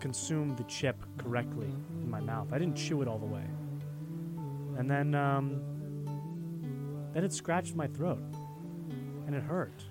consume 0.00 0.56
the 0.56 0.64
chip 0.64 0.96
correctly 1.18 1.72
in 2.02 2.10
my 2.10 2.20
mouth. 2.20 2.48
I 2.52 2.58
didn't 2.58 2.76
chew 2.76 3.00
it 3.00 3.08
all 3.08 3.18
the 3.18 3.26
way. 3.26 3.44
And 4.76 4.90
then, 4.90 5.14
um, 5.14 5.60
then 7.14 7.22
it 7.22 7.32
scratched 7.32 7.76
my 7.76 7.86
throat, 7.86 8.22
and 9.26 9.34
it 9.34 9.42
hurt. 9.42 9.84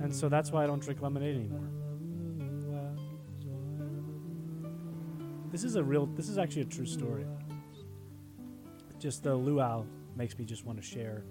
And 0.00 0.14
so 0.14 0.28
that's 0.28 0.50
why 0.50 0.64
I 0.64 0.66
don't 0.66 0.80
drink 0.80 1.02
lemonade 1.02 1.36
anymore. 1.36 1.68
This 5.50 5.64
is 5.64 5.74
a 5.76 5.82
real. 5.82 6.06
This 6.06 6.28
is 6.28 6.38
actually 6.38 6.62
a 6.62 6.66
true 6.66 6.86
story. 6.86 7.26
Just 8.98 9.24
the 9.24 9.34
luau 9.34 9.84
makes 10.16 10.38
me 10.38 10.44
just 10.44 10.64
want 10.64 10.80
to 10.80 10.86
share 10.86 11.24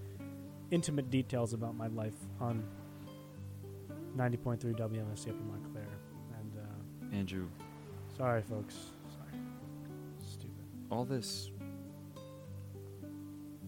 intimate 0.72 1.10
details 1.10 1.54
about 1.54 1.76
my 1.76 1.88
life 1.88 2.16
on 2.40 2.64
90.3 4.18 4.60
WMSC 4.78 5.28
in 5.28 5.48
Montclair. 5.48 5.88
And 6.38 6.58
uh, 6.58 7.16
Andrew, 7.16 7.48
sorry, 8.18 8.42
folks. 8.42 8.76
Sorry. 9.10 9.42
Stupid. 10.22 10.66
all 10.92 11.06
this 11.06 11.52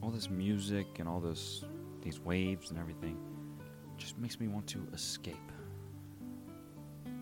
all 0.02 0.10
this 0.10 0.30
music 0.30 0.88
and 0.99 1.08
all 1.08 1.20
this 1.20 1.64
these 2.02 2.20
waves 2.20 2.72
and 2.72 2.80
everything 2.80 3.16
just 4.02 4.18
makes 4.18 4.39
me 4.39 4.47
want 4.47 4.66
to 4.66 4.86
escape. 4.93 5.52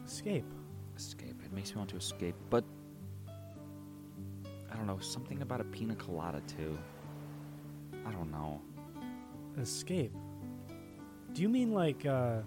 Escape. 0.05 0.45
Escape. 0.95 1.41
It 1.43 1.51
makes 1.51 1.71
me 1.71 1.77
want 1.77 1.89
to 1.89 1.97
escape, 1.97 2.35
but 2.49 2.63
I 4.71 4.75
don't 4.75 4.87
know, 4.87 4.97
something 4.99 5.41
about 5.41 5.59
a 5.59 5.65
pina 5.65 5.95
colada 5.95 6.41
too. 6.47 6.77
I 8.05 8.11
don't 8.11 8.31
know. 8.31 8.61
Escape. 9.59 10.15
Do 11.33 11.41
you 11.41 11.49
mean 11.49 11.73
like 11.73 12.05
uh 12.05 12.37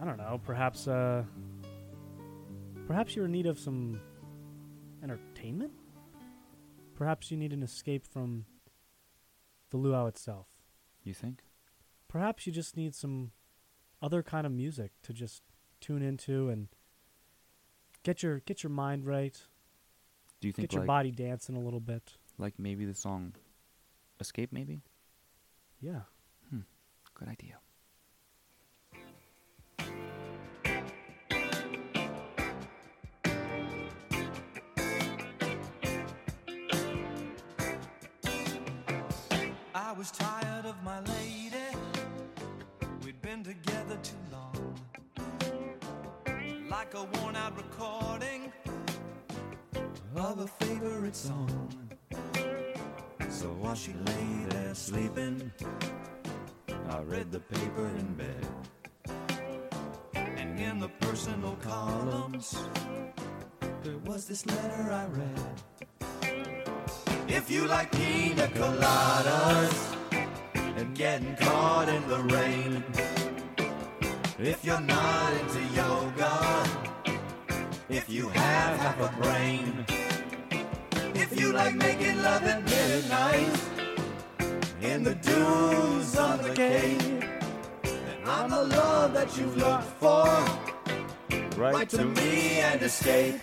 I 0.00 0.04
don't 0.04 0.18
know, 0.18 0.40
perhaps 0.44 0.88
uh 0.88 1.22
perhaps 2.88 3.14
you're 3.14 3.26
in 3.26 3.32
need 3.32 3.46
of 3.46 3.60
some 3.60 4.00
entertainment? 5.04 5.72
Perhaps 6.96 7.30
you 7.30 7.36
need 7.36 7.52
an 7.52 7.62
escape 7.62 8.04
from 8.04 8.44
the 9.70 9.76
luau 9.76 10.06
itself. 10.06 10.48
You 11.04 11.14
think? 11.14 11.44
Perhaps 12.10 12.44
you 12.44 12.52
just 12.52 12.76
need 12.76 12.92
some 12.92 13.30
other 14.02 14.20
kind 14.20 14.44
of 14.44 14.50
music 14.50 14.90
to 15.04 15.12
just 15.12 15.42
tune 15.80 16.02
into 16.02 16.48
and 16.48 16.66
get 18.02 18.20
your 18.20 18.40
get 18.40 18.64
your 18.64 18.70
mind 18.70 19.06
right. 19.06 19.40
Do 20.40 20.48
you 20.48 20.52
think 20.52 20.70
get 20.70 20.74
your 20.74 20.80
like, 20.80 20.88
body 20.88 21.12
dancing 21.12 21.54
a 21.54 21.60
little 21.60 21.78
bit. 21.78 22.02
like 22.36 22.58
maybe 22.58 22.84
the 22.84 22.96
song 22.96 23.34
Escape 24.18 24.52
maybe? 24.52 24.82
Yeah. 25.80 26.00
Hmm. 26.50 26.62
Good 27.14 27.28
idea. 27.28 27.58
I 39.72 39.92
was 39.92 40.10
tired 40.10 40.66
of 40.66 40.82
my 40.82 40.98
lady. 41.04 41.49
Been 43.30 43.44
together 43.44 43.96
too 44.02 44.16
long. 44.32 44.74
Like 46.68 46.94
a 46.94 47.04
worn 47.04 47.36
out 47.36 47.56
recording 47.56 48.52
of 50.16 50.40
a 50.40 50.48
favorite 50.48 51.14
song. 51.14 51.68
So 53.28 53.46
while 53.60 53.76
she 53.76 53.92
lay 53.92 54.46
there 54.48 54.74
sleeping, 54.74 55.52
I 56.88 56.98
read 57.02 57.30
the 57.30 57.38
paper 57.38 57.86
in 57.86 58.14
bed. 58.14 58.46
And 60.14 60.58
in 60.58 60.80
the 60.80 60.88
personal 60.98 61.56
columns, 61.62 62.56
there 63.84 63.98
was 64.06 64.26
this 64.26 64.44
letter 64.44 64.90
I 64.90 65.06
read. 65.06 65.62
If 67.28 67.48
you 67.48 67.68
like 67.68 67.92
pina 67.92 68.48
coladas 68.48 69.96
and 70.76 70.96
getting 70.96 71.36
caught 71.36 71.88
in 71.88 72.08
the 72.08 72.18
rain, 72.34 72.82
if 74.46 74.64
you're 74.64 74.80
not 74.80 75.32
into 75.34 75.62
yoga, 75.74 76.64
if 77.90 78.08
you 78.08 78.28
have 78.28 78.78
half 78.80 79.00
a 79.00 79.20
brain, 79.20 79.84
if 81.14 81.38
you 81.38 81.52
like 81.52 81.74
making 81.74 82.22
love 82.22 82.42
at 82.44 82.64
midnight 82.64 83.60
in 84.80 85.02
the 85.04 85.14
dunes 85.16 86.16
of 86.16 86.42
the 86.42 86.54
cave, 86.54 87.20
then 87.82 88.18
I'm 88.24 88.50
the 88.50 88.64
love 88.64 89.12
that 89.12 89.36
you've 89.36 89.56
looked 89.58 89.84
for. 90.00 90.26
Write 91.60 91.90
to 91.90 92.04
me 92.04 92.60
and 92.60 92.80
escape. 92.80 93.40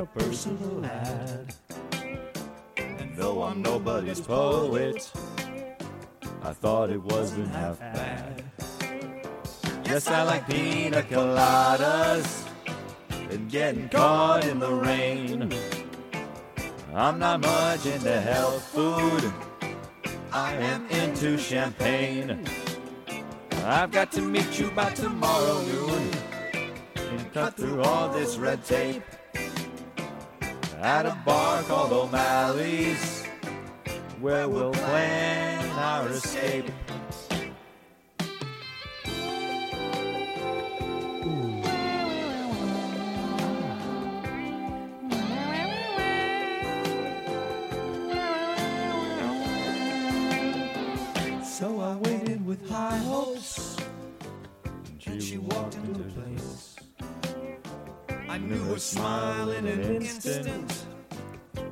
A 0.00 0.06
personal 0.06 0.82
ad. 0.86 1.54
And 2.78 3.14
though 3.16 3.42
I'm 3.42 3.60
nobody's 3.60 4.20
poet, 4.20 5.12
I 6.42 6.54
thought 6.54 6.88
it 6.88 7.02
wasn't 7.02 7.48
half 7.48 7.78
bad. 7.80 8.42
Yes, 9.84 10.08
I 10.08 10.22
like 10.22 10.48
pina 10.48 11.02
coladas 11.02 12.48
and 13.30 13.50
getting 13.50 13.90
caught 13.90 14.46
in 14.46 14.58
the 14.58 14.72
rain. 14.72 15.52
I'm 16.94 17.18
not 17.18 17.42
much 17.42 17.84
into 17.84 18.20
health 18.22 18.64
food. 18.64 19.30
I 20.32 20.54
am 20.54 20.88
into 20.88 21.36
champagne. 21.36 22.46
I've 23.66 23.90
got 23.90 24.10
to 24.12 24.22
meet 24.22 24.58
you 24.58 24.70
by 24.70 24.88
tomorrow 24.94 25.60
noon 25.60 26.10
and 26.96 27.32
cut 27.34 27.54
through 27.58 27.82
all 27.82 28.08
this 28.08 28.38
red 28.38 28.64
tape 28.64 29.02
at 30.80 31.04
a 31.04 31.14
bar 31.26 31.62
called 31.64 31.92
O'Malley's 31.92 33.26
where 34.18 34.48
we'll 34.48 34.72
plan 34.72 35.68
our 35.70 36.08
escape. 36.08 36.70
Knew 58.40 58.62
her 58.64 58.78
smile 58.78 59.50
in 59.50 59.66
an 59.66 59.80
instant. 59.96 60.86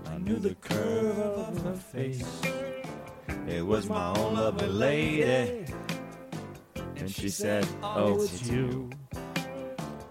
I 0.07 0.19
knew 0.19 0.37
the 0.37 0.55
curve 0.57 1.19
of 1.19 1.63
her 1.63 1.77
face. 1.77 2.43
It 3.49 3.65
was 3.65 3.89
my 3.89 4.17
own 4.19 4.35
lovely 4.35 4.69
lady, 4.69 5.67
and 6.97 7.11
she 7.11 7.29
said, 7.29 7.67
"Oh, 7.83 7.95
oh 7.97 8.23
it's 8.23 8.49
you." 8.49 8.91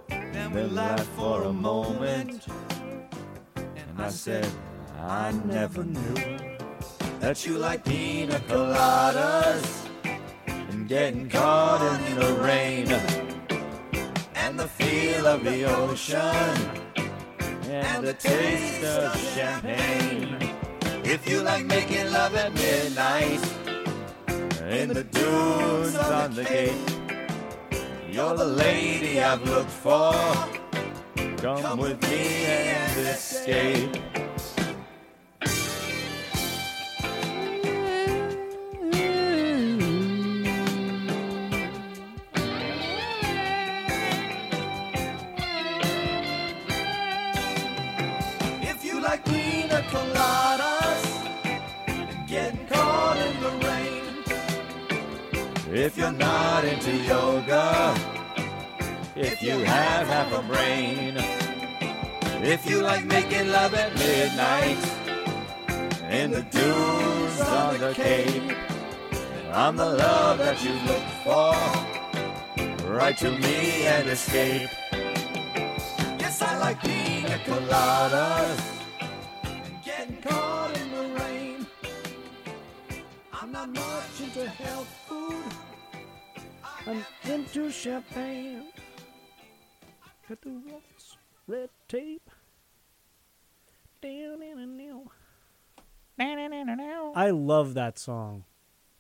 Then 0.09 0.53
we 0.53 0.63
laughed 0.63 1.09
for 1.15 1.43
a 1.43 1.53
moment, 1.53 2.47
and 3.55 3.93
I 3.97 4.09
said, 4.09 4.47
"I 4.97 5.31
never 5.45 5.83
knew." 5.83 6.57
that 7.19 7.45
you 7.45 7.57
like 7.57 7.83
pina 7.83 8.39
coladas 8.47 9.89
and 10.45 10.87
getting 10.87 11.29
caught 11.29 11.81
in 11.81 12.19
the 12.19 12.33
rain 12.35 12.91
and 12.91 13.26
the 14.67 14.83
feel 14.83 15.27
of 15.27 15.43
the 15.43 15.63
ocean 15.63 16.81
and 17.69 18.05
the 18.05 18.13
taste 18.13 18.83
of 18.83 19.17
champagne. 19.33 20.37
If 21.03 21.29
you 21.29 21.41
like 21.41 21.65
making 21.65 22.11
love 22.11 22.35
at 22.35 22.53
midnight 22.53 23.41
in 24.69 24.89
the 24.89 25.03
dunes 25.03 25.95
on 25.95 26.33
the 26.33 26.43
cape, 26.43 26.73
you're 28.09 28.35
the 28.35 28.45
lady 28.45 29.21
I've 29.21 29.43
looked 29.43 29.71
for. 29.71 30.13
Come 31.37 31.79
with 31.79 32.01
me 32.09 32.45
and 32.45 33.07
escape. 33.07 34.16
If 55.79 55.95
you're 55.95 56.11
not 56.11 56.65
into 56.65 56.91
yoga, 56.91 57.93
if 59.15 59.43
you 59.43 59.59
have 59.59 60.07
half 60.07 60.33
a 60.33 60.41
brain. 60.41 61.15
If 62.43 62.67
you 62.67 62.81
like 62.81 63.05
making 63.05 63.51
love 63.51 63.75
at 63.75 63.93
midnight 63.93 64.79
in 66.09 66.31
the 66.31 66.41
dunes 66.41 67.41
on 67.41 67.77
the 67.79 67.93
cape, 67.93 68.57
I'm 69.53 69.75
the 69.75 69.85
love 69.85 70.39
that 70.39 70.63
you 70.63 70.73
look 70.89 71.05
for. 71.23 71.53
Write 72.89 73.19
to 73.19 73.29
me 73.29 73.85
and 73.85 74.09
escape. 74.09 74.71
Yes, 76.19 76.41
I 76.41 76.57
like 76.57 76.81
pina 76.81 77.37
coladas 77.45 78.59
and 79.43 79.83
getting 79.85 80.17
caught 80.23 80.75
in 80.75 80.91
the 80.91 81.21
rain. 81.21 81.67
I'm 83.31 83.51
not 83.51 83.69
much 83.69 84.21
into 84.23 84.49
health 84.49 84.89
food. 85.07 85.66
I'm 86.87 87.05
into 87.29 87.69
champagne. 87.69 88.63
Cut 90.27 90.41
the 90.41 90.49
rules, 90.49 91.17
red 91.45 91.69
tape. 91.87 92.29
Down 94.01 94.41
in 94.41 94.59
a 94.59 94.65
nail. 94.65 95.11
I 97.15 97.29
love 97.31 97.73
that 97.73 97.99
song. 97.99 98.45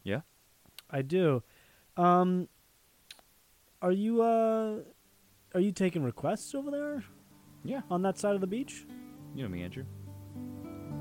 Yeah? 0.03 0.21
I 0.89 1.01
do. 1.01 1.43
Um, 1.95 2.49
are 3.81 3.91
you 3.91 4.21
uh, 4.21 4.79
are 5.53 5.59
you 5.59 5.71
taking 5.71 6.03
requests 6.03 6.53
over 6.53 6.69
there? 6.69 7.03
Yeah. 7.63 7.81
On 7.89 8.01
that 8.01 8.17
side 8.17 8.35
of 8.35 8.41
the 8.41 8.47
beach? 8.47 8.85
You 9.33 9.43
know 9.43 9.49
me, 9.49 9.63
Andrew. 9.63 9.85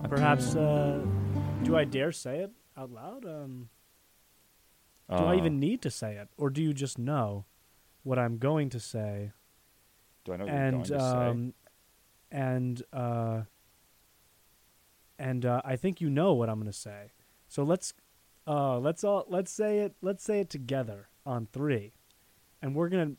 Perhaps. 0.09 0.55
Uh, 0.55 1.05
do 1.63 1.77
I 1.77 1.85
dare 1.85 2.13
say 2.13 2.39
it 2.39 2.53
out 2.77 2.91
loud? 2.91 3.25
Um, 3.25 3.69
do 5.09 5.15
I 5.17 5.35
Uh, 5.35 5.39
even 5.39 5.59
need 5.61 5.83
to 5.83 5.91
say 5.91 6.17
it, 6.17 6.29
or 6.37 6.51
do 6.51 6.61
you 6.63 6.73
just 6.75 6.99
know 6.99 7.45
what 8.03 8.19
I'm 8.19 8.39
going 8.39 8.71
to 8.71 8.81
say? 8.81 9.33
Do 10.25 10.33
I 10.33 10.37
know 10.37 10.45
what 10.45 10.53
you're 10.53 10.63
and 10.63 10.73
going 10.73 10.85
to 10.85 11.01
say? 11.01 11.05
um, 11.31 11.55
and 12.31 12.83
uh, 12.93 13.43
and 15.19 15.47
uh, 15.47 15.63
I 15.65 15.77
think 15.77 16.01
you 16.01 16.11
know 16.11 16.35
what 16.35 16.49
I'm 16.49 16.57
going 16.61 16.71
to 16.71 16.77
say. 16.79 17.13
So 17.49 17.63
let's 17.63 17.95
uh, 18.47 18.79
let's 18.79 19.05
all 19.05 19.25
let's 19.29 19.51
say 19.53 19.81
it 19.81 19.95
let's 20.03 20.25
say 20.25 20.41
it 20.41 20.51
together 20.51 21.09
on 21.25 21.47
three, 21.53 21.93
and 22.61 22.75
we're 22.75 22.89
gonna 22.89 23.13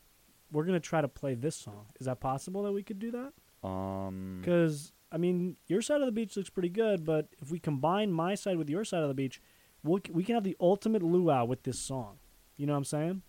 we're 0.51 0.65
gonna 0.65 0.79
try 0.79 1.01
to 1.01 1.07
play 1.07 1.33
this 1.35 1.55
song. 1.55 1.87
Is 1.99 2.05
that 2.05 2.19
possible 2.19 2.63
that 2.63 2.71
we 2.73 2.83
could 2.83 2.99
do 2.99 3.11
that? 3.11 3.67
Um, 3.67 4.39
Because 4.41 4.91
I 5.11 5.17
mean, 5.17 5.55
your 5.67 5.81
side 5.81 6.01
of 6.01 6.05
the 6.05 6.11
beach 6.11 6.35
looks 6.35 6.49
pretty 6.49 6.69
good, 6.69 7.05
but 7.05 7.29
if 7.41 7.49
we 7.51 7.59
combine 7.59 8.11
my 8.11 8.35
side 8.35 8.57
with 8.57 8.69
your 8.69 8.83
side 8.83 9.01
of 9.03 9.07
the 9.07 9.13
beach, 9.13 9.41
we'll, 9.83 9.99
we 10.11 10.23
can 10.23 10.35
have 10.35 10.43
the 10.43 10.55
ultimate 10.59 11.01
luau 11.03 11.45
with 11.45 11.63
this 11.63 11.79
song. 11.79 12.17
You 12.57 12.65
know 12.65 12.73
what 12.73 12.77
I'm 12.77 12.85
saying? 12.85 13.21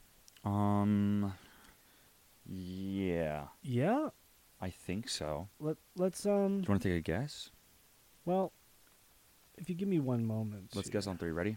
um, 0.45 1.33
yeah, 2.51 3.45
Yeah. 3.63 4.09
I 4.61 4.71
think 4.71 5.09
so. 5.09 5.49
Let 5.61 5.77
let's 5.97 6.27
um. 6.27 6.63
Do 6.63 6.67
you 6.67 6.69
want 6.71 6.83
to 6.83 6.89
take 6.89 6.99
a 6.99 7.01
guess? 7.01 7.51
Well, 8.25 8.53
if 9.57 9.69
you 9.69 9.77
give 9.77 9.87
me 9.87 10.01
one 10.01 10.25
moment. 10.25 10.71
Let's 10.75 10.91
guess 10.91 11.07
on 11.07 11.17
three. 11.17 11.31
Ready? 11.31 11.57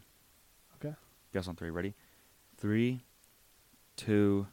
Okay. 0.76 0.94
Guess 1.34 1.48
on 1.48 1.56
three. 1.56 1.72
Ready? 1.72 1.96
Three, 2.58 3.02
two, 3.96 4.46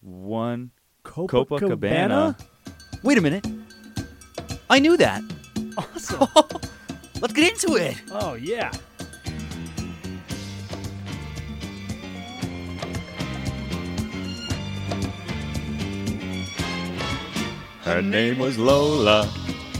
one. 0.00 0.72
Copa 1.04 1.44
Copacabana? 1.44 2.36
Wait 3.04 3.18
a 3.18 3.20
minute. 3.20 3.46
I 4.68 4.80
knew 4.80 4.96
that. 4.96 5.22
Awesome. 5.76 6.26
Let's 7.20 7.32
get 7.34 7.52
into 7.52 7.76
it. 7.76 7.96
Oh 8.10 8.34
yeah. 8.34 8.72
Her 17.88 18.02
name 18.02 18.38
was 18.38 18.58
Lola. 18.58 19.26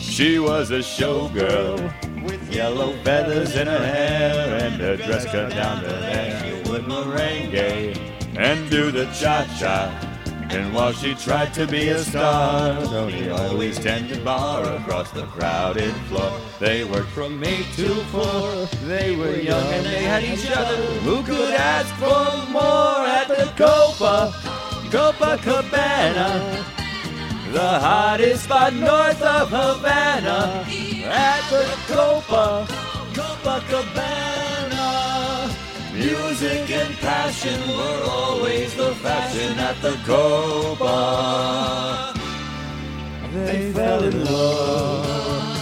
She 0.01 0.39
was 0.39 0.71
a 0.71 0.79
showgirl 0.79 2.25
with 2.25 2.51
yellow 2.51 2.97
feathers 3.05 3.55
in 3.55 3.67
her 3.67 3.87
hair 3.87 4.65
and 4.65 4.81
her 4.81 4.97
dress 4.97 5.27
cut 5.27 5.51
down 5.51 5.83
to 5.83 5.89
there. 5.89 6.41
She 6.43 6.71
would 6.71 6.85
merengue 6.85 7.99
and 8.35 8.71
do 8.71 8.91
the 8.91 9.05
cha-cha. 9.13 9.93
And 10.49 10.73
while 10.73 10.93
she 10.93 11.15
tried 11.17 11.53
to 11.53 11.67
be 11.67 11.91
a 11.91 11.99
star, 11.99 12.83
Tony 12.87 13.29
always 13.29 13.79
tended 13.79 14.25
bar 14.25 14.65
across 14.77 15.11
the 15.11 15.27
crowded 15.27 15.95
floor. 16.09 16.33
They 16.59 16.85
worked 16.85 17.11
from 17.11 17.45
eight 17.45 17.67
to 17.77 17.95
four. 18.07 18.67
They 18.87 19.17
were 19.17 19.37
young 19.37 19.67
and 19.75 19.85
they 19.85 20.05
had 20.05 20.25
each 20.25 20.51
other. 20.51 20.77
Who 21.01 21.23
could 21.25 21.53
ask 21.53 21.95
for 21.97 22.51
more 22.51 23.07
at 23.07 23.29
the 23.29 23.53
Copa, 23.55 24.33
Copacabana? 24.89 26.78
The 27.53 27.79
hottest 27.81 28.45
spot 28.45 28.75
north 28.75 29.23
of 29.23 29.49
Havana 29.49 30.67
at 31.07 31.49
the 31.49 31.65
Copa, 31.87 32.67
Copacabana. 33.15 34.91
Music 35.95 36.71
and 36.71 36.95
passion 36.97 37.59
were 37.69 38.03
always 38.07 38.75
the 38.75 38.95
fashion 38.97 39.59
at 39.59 39.81
the 39.81 39.97
Copa. 40.05 42.13
They 43.33 43.73
fell 43.73 44.05
in 44.05 44.25
love. 44.27 45.57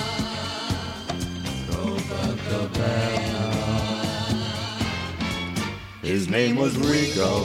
Copacabana. 1.71 3.45
His 6.03 6.29
name 6.29 6.57
was 6.57 6.77
Rico. 6.77 7.45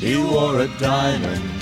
He 0.00 0.16
wore 0.16 0.62
a 0.62 0.66
diamond. 0.78 1.57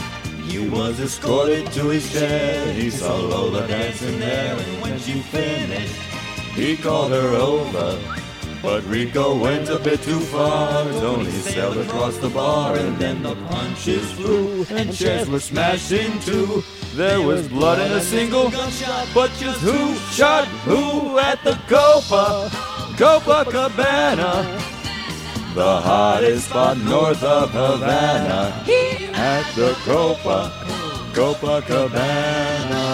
He 0.57 0.71
was 0.71 0.99
escorted 1.01 1.71
to 1.73 1.91
his 1.91 2.11
chair. 2.11 2.73
He 2.73 2.89
saw 2.89 3.15
Lola 3.15 3.69
dancing 3.69 4.19
there, 4.19 4.57
and 4.57 4.81
when 4.81 4.99
she 4.99 5.21
finished, 5.21 5.95
he 6.55 6.79
called 6.79 7.13
her 7.13 7.35
over. 7.37 8.01
But 8.63 8.83
Rico 8.87 9.37
went 9.37 9.69
a 9.69 9.79
bit 9.79 10.01
too 10.01 10.19
far. 10.19 10.85
Tony 10.93 11.31
sailed 11.31 11.77
across 11.77 12.17
the 12.17 12.31
bar, 12.31 12.75
and 12.75 12.97
then 12.97 13.23
the 13.23 13.35
punches 13.51 14.11
flew, 14.13 14.65
and 14.71 14.97
chairs 14.97 15.29
were 15.29 15.41
smashed 15.41 15.93
in 15.93 16.19
two. 16.21 16.65
There 16.95 17.21
was 17.21 17.47
blood 17.49 17.79
and 17.79 17.93
a 17.93 18.01
single 18.01 18.49
gunshot, 18.51 19.09
but 19.13 19.31
just 19.33 19.61
who 19.61 19.95
shot 20.11 20.47
who 20.65 21.19
at 21.19 21.45
the 21.45 21.61
Copa, 21.69 22.49
Copacabana? 22.97 24.76
The 25.57 25.81
hottest 25.81 26.49
spot 26.51 26.77
north 26.77 27.23
of 27.25 27.51
Havana 27.51 28.63
at 29.15 29.55
the 29.55 29.73
Copa, 29.87 30.53
Copacabana. 31.15 32.85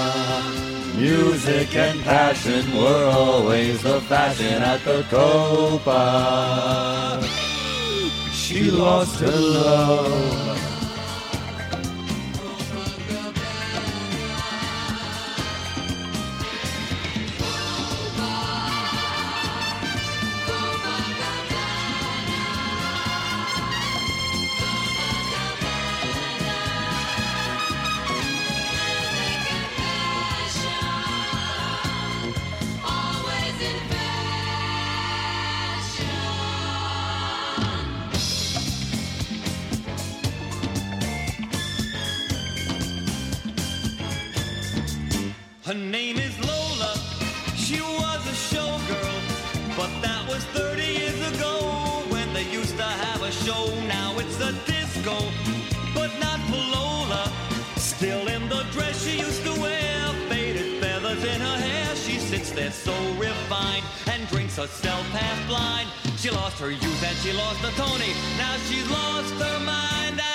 Music 0.96 1.74
and 1.74 2.00
passion 2.02 2.72
were 2.76 3.10
always 3.10 3.82
the 3.82 4.00
fashion 4.02 4.62
at 4.62 4.80
the 4.84 5.02
Copa. 5.10 5.98
She 8.32 8.70
lost 8.70 9.18
her 9.18 9.26
love. 9.26 10.71
but 55.94 56.10
not 56.18 56.38
Polola. 56.50 57.30
Still 57.76 58.26
in 58.28 58.48
the 58.48 58.64
dress 58.72 59.04
she 59.04 59.18
used 59.18 59.44
to 59.44 59.60
wear, 59.60 60.08
faded 60.28 60.82
feathers 60.82 61.22
in 61.24 61.40
her 61.40 61.56
hair. 61.56 61.96
She 61.96 62.18
sits 62.18 62.50
there 62.52 62.70
so 62.70 62.94
refined 63.18 63.84
and 64.10 64.26
drinks 64.28 64.56
herself 64.56 65.04
half 65.10 65.48
blind. 65.48 65.88
She 66.18 66.30
lost 66.30 66.58
her 66.58 66.70
youth 66.70 67.02
and 67.04 67.16
she 67.18 67.32
lost 67.32 67.60
her 67.60 67.72
Tony. 67.72 68.12
Now 68.38 68.56
she's 68.68 68.88
lost 68.90 69.34
her 69.34 69.60
mind. 69.60 70.31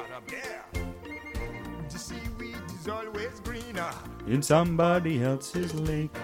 Got 0.00 0.16
up 0.16 0.30
there. 0.30 0.64
The 1.90 1.98
seaweed 1.98 2.56
is 2.80 2.88
always 2.88 3.40
greener. 3.40 3.90
In 4.26 4.42
somebody 4.42 5.22
else's 5.22 5.74
lake, 5.74 6.14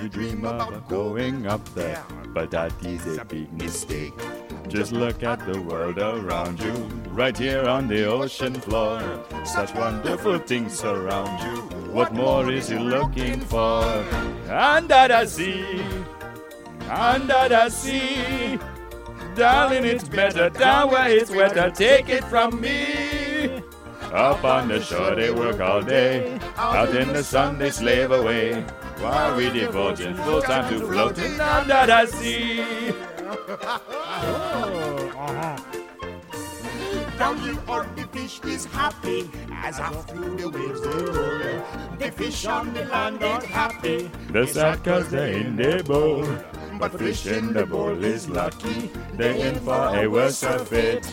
you 0.00 0.08
dream 0.08 0.44
about 0.44 0.88
going 0.88 1.46
up 1.46 1.64
there, 1.74 2.02
but 2.28 2.50
that 2.50 2.72
is 2.84 3.18
a 3.18 3.24
big 3.24 3.52
mistake. 3.52 4.12
Just 4.68 4.92
look 4.92 5.22
at 5.22 5.38
the 5.50 5.60
world 5.60 5.98
around 5.98 6.60
you, 6.60 6.72
right 7.10 7.36
here 7.36 7.66
on 7.68 7.86
the 7.88 8.04
ocean 8.04 8.54
floor. 8.54 9.00
Such 9.44 9.74
wonderful 9.74 10.38
things 10.38 10.78
surround 10.78 11.40
you. 11.44 11.62
What 11.92 12.12
more 12.12 12.50
is 12.50 12.68
he 12.68 12.78
looking 12.78 13.40
for? 13.40 13.84
Under 14.50 15.08
the 15.08 15.26
sea, 15.26 15.80
under 16.90 17.48
the 17.48 17.70
sea. 17.70 18.58
Darling, 19.34 19.84
it's 19.84 20.08
better 20.08 20.48
down 20.48 20.90
where 20.90 21.08
it's 21.08 21.30
wetter. 21.30 21.70
Take 21.70 22.08
it 22.08 22.24
from 22.24 22.60
me. 22.60 23.62
Up 24.12 24.44
on 24.44 24.68
the 24.68 24.80
shore 24.80 25.16
they 25.16 25.32
work 25.32 25.60
all 25.60 25.82
day. 25.82 26.38
Out 26.56 26.94
in 26.94 27.12
the 27.12 27.24
sun 27.24 27.58
they 27.58 27.70
slave 27.70 28.12
away. 28.12 28.62
While 29.00 29.36
we 29.36 29.50
devoting 29.50 30.14
full 30.14 30.40
time 30.40 30.72
to 30.72 30.86
floating 30.86 31.40
under 31.40 31.86
the 31.86 32.06
sea. 32.06 32.64
Down 37.18 37.38
here 37.38 37.58
on 37.68 37.94
the 37.96 38.06
fish 38.12 38.40
is 38.44 38.66
happy 38.66 39.30
as 39.52 39.80
off 39.80 40.08
through 40.08 40.36
the 40.36 40.48
waves 40.48 40.80
they 40.80 41.04
roll. 41.12 41.96
The 41.98 42.12
fish 42.12 42.46
on 42.46 42.72
the 42.72 42.84
land 42.84 43.22
ain't 43.22 43.42
happy. 43.42 44.10
They're 44.30 44.46
sad 44.46 44.84
cause 44.84 45.10
they're 45.10 45.32
in 45.32 45.56
their 45.56 45.82
bowl. 45.82 46.24
But 46.78 46.98
fish 46.98 47.26
in 47.26 47.52
the 47.52 47.66
bowl 47.66 48.02
is 48.04 48.28
lucky. 48.28 48.90
They're 49.14 49.34
in 49.34 49.60
for 49.60 49.96
a 49.96 50.06
worse 50.06 50.42
fate. 50.68 51.06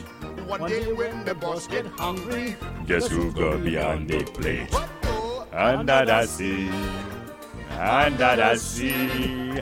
One 0.47 0.67
day 0.67 0.91
when 0.91 1.23
the 1.23 1.35
boss 1.35 1.67
get 1.67 1.85
hungry, 1.85 2.55
Guess 2.85 3.07
who 3.07 3.31
go 3.31 3.57
beyond 3.57 4.09
the 4.09 4.23
plate? 4.23 4.73
Under 5.53 6.01
oh, 6.01 6.05
the 6.05 6.25
sea, 6.25 6.69
under 7.79 8.35
the 8.35 8.55
sea. 8.55 9.61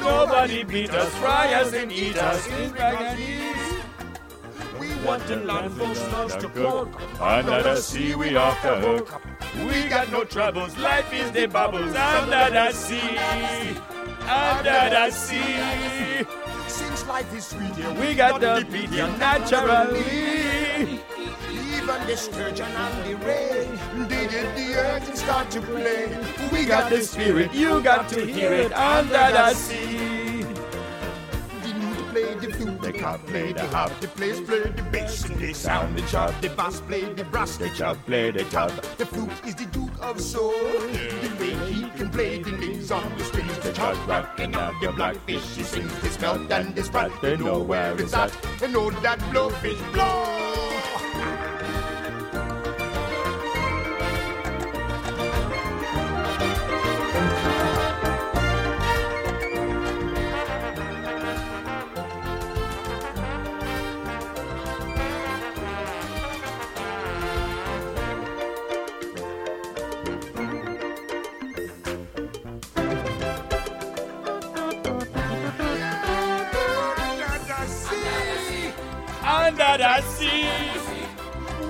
Nobody 0.00 0.64
beat 0.64 0.90
us, 0.90 1.14
fry 1.16 1.54
us 1.54 1.72
and 1.72 1.92
eat 1.92 2.16
us 2.16 2.46
in 2.48 2.76
agony. 2.76 3.54
we 4.80 4.88
want 5.06 5.26
the 5.26 5.36
land 5.36 5.72
from 5.74 5.94
slugs 5.94 6.36
to 6.36 6.48
pork. 6.48 6.88
Under 7.20 7.62
the 7.62 7.76
sea, 7.76 8.14
we 8.14 8.36
off 8.36 8.60
the 8.62 8.76
hook. 8.76 9.20
We 9.66 9.88
got 9.88 10.10
no 10.10 10.24
troubles, 10.24 10.76
life 10.78 11.12
is 11.12 11.30
the 11.32 11.46
bubbles 11.46 11.94
under 11.94 12.50
the 12.50 12.72
sea. 12.72 13.78
Under 14.28 14.90
the 14.90 15.10
sea. 15.10 16.26
Since 16.66 17.06
life 17.06 17.34
is 17.34 17.46
sweet 17.46 17.74
here, 17.74 17.90
We 17.94 18.14
got 18.14 18.40
the 18.40 18.66
beat 18.70 18.90
here 18.90 19.08
naturally. 19.18 21.00
Even 21.50 22.06
the 22.06 22.16
sturgeon 22.16 22.66
and 22.66 23.04
the 23.08 23.16
ray, 23.24 23.66
they 24.06 24.28
get 24.28 24.54
the 24.54 24.74
earth 24.76 25.08
and 25.08 25.16
start 25.16 25.50
to 25.52 25.62
play. 25.62 26.14
We 26.52 26.66
got 26.66 26.90
the 26.90 27.00
spirit, 27.02 27.54
you 27.54 27.80
got 27.80 28.08
to 28.10 28.26
hear 28.26 28.52
it 28.52 28.72
under 28.74 29.12
the 29.12 29.54
sea. 29.54 30.27
The 32.08 32.14
play 32.14 32.34
the 32.34 32.54
flute, 32.54 32.80
they 32.80 32.92
the 32.92 32.98
cop 32.98 33.26
play 33.26 33.52
the 33.52 33.66
harp, 33.66 34.00
the 34.00 34.08
players 34.08 34.40
play 34.40 34.60
the 34.60 34.82
bass, 34.90 35.24
and 35.24 35.38
they 35.38 35.52
sound 35.52 35.98
the 35.98 36.02
chop, 36.02 36.40
the 36.40 36.48
bass 36.48 36.80
play 36.80 37.12
the 37.12 37.24
brass, 37.24 37.58
the 37.58 37.68
chop 37.68 37.98
play 38.06 38.30
the 38.30 38.44
chop. 38.44 38.70
The 38.96 39.04
flute 39.04 39.30
is 39.46 39.54
the 39.54 39.66
duke 39.66 39.90
of 40.00 40.18
soul. 40.18 40.52
The 40.52 41.36
way 41.38 41.54
he 41.70 41.82
can 41.98 42.08
play 42.08 42.42
the 42.42 42.52
names 42.52 42.90
on 42.90 43.14
the 43.18 43.24
strings, 43.24 43.58
the 43.58 43.72
chop 43.72 44.08
rocking 44.08 44.54
out 44.54 44.80
the 44.80 44.90
blackfish. 44.92 45.54
He 45.54 45.62
sings 45.64 45.92
his 45.98 46.18
melt 46.18 46.50
and 46.50 46.74
his 46.74 46.86
sprat. 46.86 47.12
They 47.20 47.36
know 47.36 47.58
where 47.58 48.00
it's 48.00 48.14
at, 48.14 48.32
and 48.62 48.72
know 48.72 48.90
that 48.90 49.18
blowfish 49.30 49.92
blow. 49.92 51.07
Under 79.48 79.78
the 79.78 80.02
sea. 80.02 80.44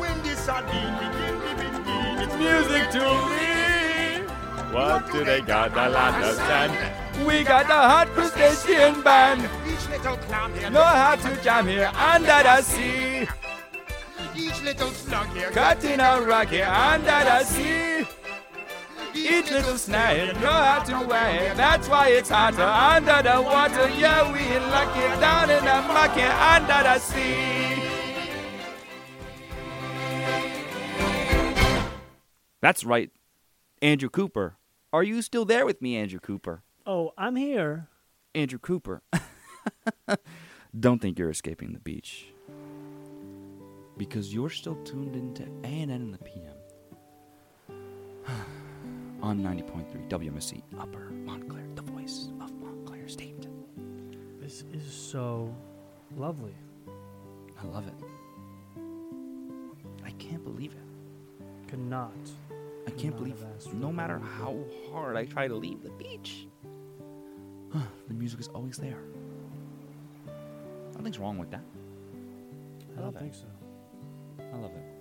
When 0.01 0.21
the 0.25 0.35
sardine 0.35 0.95
begin 0.99 1.35
to 1.47 1.55
begin, 1.63 2.19
it's 2.25 2.35
music 2.35 2.91
to 2.91 3.05
me. 3.31 4.27
What 4.75 5.13
do 5.13 5.25
they 5.25 5.41
got? 5.43 5.71
A 5.77 5.89
lot 5.89 6.21
of 6.21 6.35
sand. 6.35 6.73
We 7.25 7.45
got 7.45 7.69
the 7.69 7.75
hot 7.75 8.09
crustacean 8.09 9.01
band. 9.03 9.49
Each 9.65 9.89
little 9.91 10.17
clown 10.17 10.53
here, 10.55 10.71
Know 10.71 10.83
how 10.83 11.15
to 11.15 11.37
jam 11.41 11.69
here 11.69 11.93
under 11.95 12.43
the 12.43 12.63
sea. 12.63 13.29
each 14.35 14.61
little 14.63 14.91
slug 14.91 15.29
here, 15.29 15.51
Cutting 15.53 16.01
a 16.01 16.21
rock 16.21 16.49
here 16.49 16.67
under 16.67 17.05
the 17.31 17.45
sea. 17.45 18.07
Each 19.15 19.51
little 19.53 19.79
snare 19.79 20.33
know 20.35 20.51
how 20.51 20.83
to 20.83 21.07
wear 21.07 21.53
it. 21.53 21.57
That's 21.57 21.89
why 21.89 22.09
it's 22.09 22.29
hotter 22.29 22.63
under 22.63 23.23
the 23.23 23.41
water. 23.41 23.89
Yeah, 23.91 24.33
we 24.33 24.59
lucky 24.59 25.21
down 25.21 25.51
in 25.51 25.65
the 25.65 25.81
muck 25.93 26.15
here 26.15 26.31
under 26.31 26.83
the 26.83 26.99
sea. 26.99 27.68
That's 32.61 32.85
right, 32.85 33.11
Andrew 33.81 34.09
Cooper. 34.09 34.57
Are 34.93 35.03
you 35.03 35.23
still 35.23 35.45
there 35.45 35.65
with 35.65 35.81
me, 35.81 35.97
Andrew 35.97 36.19
Cooper? 36.19 36.63
Oh, 36.87 37.13
I'm 37.17 37.37
here. 37.37 37.89
Andrew 38.35 38.59
Cooper. 38.59 39.03
Don't 40.79 41.01
think 41.01 41.19
you're 41.19 41.31
escaping 41.31 41.73
the 41.73 41.79
beach. 41.79 42.33
Because 43.97 44.33
you're 44.35 44.51
still 44.51 44.77
tuned 44.85 45.15
into 45.15 45.45
A&N 45.65 45.91
in 45.91 46.11
the 46.11 46.19
PM. 46.19 46.55
On 49.23 49.41
90.3 49.41 50.09
WMSC 50.09 50.63
Upper 50.79 51.11
Montclair, 51.11 51.65
the 51.75 51.83
voice 51.83 52.29
of 52.41 52.53
Montclair 52.55 53.09
State. 53.09 53.47
This 54.41 54.65
is 54.73 54.91
so 54.93 55.55
lovely. 56.17 56.55
I 57.61 57.67
love 57.67 57.87
it. 57.87 57.95
I 60.05 60.11
can't 60.13 60.45
believe 60.45 60.73
it. 60.73 60.88
Could 61.69 61.81
not. 61.81 62.13
I 62.87 62.91
can't 62.93 63.15
believe 63.15 63.39
have 63.41 63.49
asked 63.55 63.69
for 63.69 63.77
no 63.77 63.93
matter 63.93 64.19
how 64.19 64.57
hard 64.91 65.17
I 65.17 65.27
try 65.27 65.47
to 65.47 65.55
leave 65.55 65.83
the 65.83 65.91
beach, 65.91 66.49
the 68.09 68.15
music 68.15 68.41
is 68.41 68.49
always 68.49 68.79
there. 68.79 69.03
Nothing's 70.95 71.19
wrong 71.19 71.39
with 71.39 71.51
that. 71.51 71.65
I 72.97 73.01
love 73.01 73.15
don't 73.15 73.17
it. 73.17 73.33
think 73.33 73.35
so. 73.35 73.47
I 74.53 74.57
love 74.57 74.73
it. 74.73 74.98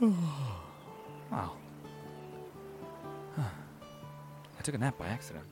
Wow. 0.00 1.52
I 3.36 4.62
took 4.62 4.74
a 4.74 4.78
nap 4.78 4.96
by 4.98 5.08
accident. 5.08 5.44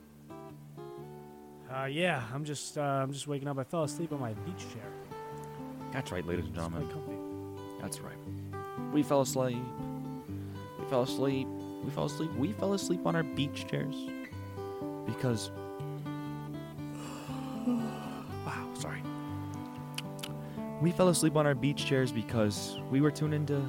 Uh, 1.73 1.87
yeah, 1.87 2.23
I'm 2.33 2.45
just 2.45 2.79
uh, 2.79 2.81
I'm 2.81 3.13
just 3.13 3.27
waking 3.27 3.49
up. 3.49 3.59
I 3.59 3.65
fell 3.65 3.83
asleep 3.83 4.13
on 4.13 4.21
my 4.21 4.35
beach 4.35 4.61
chair. 4.73 4.85
That's 5.93 6.13
right, 6.13 6.25
ladies 6.25 6.45
and 6.45 6.55
gentlemen. 6.55 6.89
That's 7.81 8.01
right. 8.01 8.17
We 8.93 9.03
fell 9.03 9.23
asleep. 9.23 9.59
We 10.79 10.85
fell 10.89 11.03
asleep. 11.03 11.49
We 11.85 11.91
fell 11.91 12.05
asleep. 12.05 12.33
We 12.35 12.53
fell 12.53 12.75
asleep 12.75 13.05
on 13.05 13.17
our 13.17 13.25
beach 13.25 13.67
chairs 13.69 13.97
because. 15.07 15.51
wow, 17.67 18.69
sorry. 18.75 19.03
We 20.81 20.93
fell 20.93 21.09
asleep 21.09 21.37
on 21.37 21.47
our 21.47 21.55
beach 21.55 21.87
chairs 21.87 22.13
because 22.13 22.79
we 22.91 23.01
were 23.01 23.11
tuned 23.11 23.35
into 23.35 23.67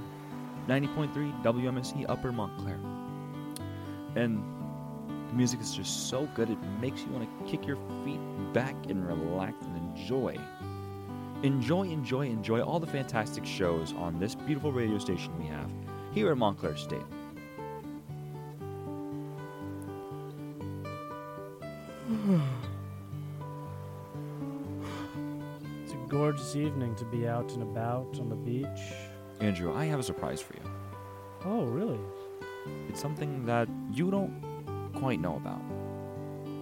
90.3 0.68 1.43
WMSC 1.43 2.05
Upper 2.09 2.32
Montclair. 2.32 2.80
And 4.15 4.43
the 5.30 5.34
music 5.34 5.61
is 5.61 5.74
just 5.74 6.09
so 6.09 6.28
good, 6.36 6.49
it 6.49 6.57
makes 6.82 7.01
you 7.01 7.09
want 7.09 7.28
to 7.28 7.45
kick 7.49 7.65
your 7.65 7.78
feet 8.03 8.20
back 8.53 8.76
and 8.89 9.05
relax 9.05 9.65
and 9.65 9.97
enjoy. 9.97 10.38
Enjoy, 11.43 11.84
enjoy, 11.84 12.26
enjoy 12.26 12.61
all 12.61 12.80
the 12.80 12.88
fantastic 12.88 13.45
shows 13.45 13.93
on 13.93 14.20
this 14.20 14.36
beautiful 14.36 14.72
radio 14.72 14.97
station 14.97 15.38
we 15.39 15.45
have 15.45 15.72
here 16.13 16.32
in 16.32 16.39
Montclair 16.39 16.76
State. 16.76 16.99
It's 25.84 25.93
a 25.93 26.07
gorgeous 26.07 26.55
evening 26.55 26.95
to 26.95 27.05
be 27.05 27.28
out 27.28 27.51
and 27.51 27.63
about 27.63 28.18
on 28.20 28.30
the 28.30 28.36
beach. 28.36 29.07
Andrew, 29.40 29.74
I 29.76 29.86
have 29.86 30.00
a 30.00 30.04
surprise 30.04 30.42
for 30.42 30.54
you. 30.56 30.62
Oh, 31.46 31.64
really? 31.66 32.00
It's 32.90 33.00
something 33.00 33.46
that 33.46 33.68
you 33.92 34.10
don't 34.10 34.42
quite 34.96 35.20
know 35.20 35.36
about. 35.36 35.62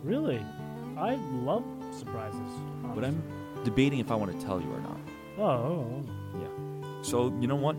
Really? 0.04 0.46
I 0.98 1.16
love 1.16 1.64
surprises. 1.92 2.40
But 2.94 3.04
I'm 3.06 3.22
debating 3.64 4.00
if 4.00 4.12
I 4.12 4.16
want 4.16 4.38
to 4.38 4.46
tell 4.46 4.62
you 4.62 4.72
or 4.72 4.80
not. 4.80 5.00
Oh, 5.38 5.44
oh, 5.44 6.04
oh, 6.04 6.40
Yeah. 6.40 7.02
So, 7.02 7.36
you 7.40 7.48
know 7.48 7.56
what? 7.56 7.76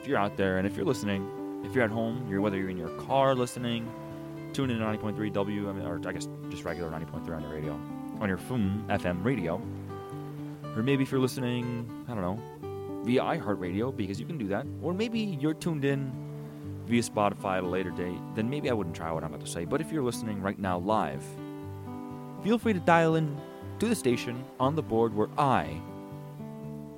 If 0.00 0.08
you're 0.08 0.18
out 0.18 0.36
there 0.36 0.58
and 0.58 0.66
if 0.66 0.76
you're 0.76 0.86
listening, 0.86 1.62
if 1.64 1.74
you're 1.74 1.84
at 1.84 1.90
home, 1.90 2.26
you're 2.28 2.40
whether 2.40 2.56
you're 2.56 2.70
in 2.70 2.78
your 2.78 2.90
car 2.90 3.34
listening, 3.34 3.90
tune 4.52 4.70
in 4.70 4.78
to 4.78 4.84
90.3 4.84 5.32
W, 5.32 5.68
I 5.68 5.72
mean, 5.72 5.86
or 5.86 6.00
I 6.06 6.12
guess 6.12 6.28
just 6.50 6.64
regular 6.64 6.90
90.3 6.90 7.36
on 7.36 7.42
your 7.42 7.50
radio, 7.50 7.72
on 8.20 8.28
your 8.28 8.38
FM 8.38 9.24
radio. 9.24 9.60
Or 10.76 10.82
maybe 10.82 11.02
if 11.02 11.10
you're 11.10 11.20
listening, 11.20 12.04
I 12.08 12.14
don't 12.14 12.22
know, 12.22 12.42
via 13.04 13.22
iHeartRadio, 13.22 13.94
because 13.96 14.20
you 14.20 14.26
can 14.26 14.38
do 14.38 14.48
that. 14.48 14.66
Or 14.82 14.94
maybe 14.94 15.18
you're 15.18 15.54
tuned 15.54 15.84
in 15.84 16.12
via 16.86 17.02
Spotify 17.02 17.58
at 17.58 17.64
a 17.64 17.66
later 17.66 17.90
date, 17.90 18.18
then 18.34 18.48
maybe 18.48 18.70
I 18.70 18.72
wouldn't 18.72 18.96
try 18.96 19.10
what 19.12 19.24
I'm 19.24 19.32
about 19.32 19.44
to 19.44 19.50
say. 19.50 19.64
But 19.64 19.80
if 19.80 19.92
you're 19.92 20.02
listening 20.02 20.42
right 20.42 20.58
now 20.58 20.78
live, 20.78 21.22
feel 22.42 22.58
free 22.58 22.72
to 22.72 22.80
dial 22.80 23.16
in 23.16 23.36
to 23.78 23.88
the 23.88 23.94
station 23.94 24.44
on 24.60 24.74
the 24.74 24.82
board 24.82 25.14
where 25.14 25.28
I 25.38 25.80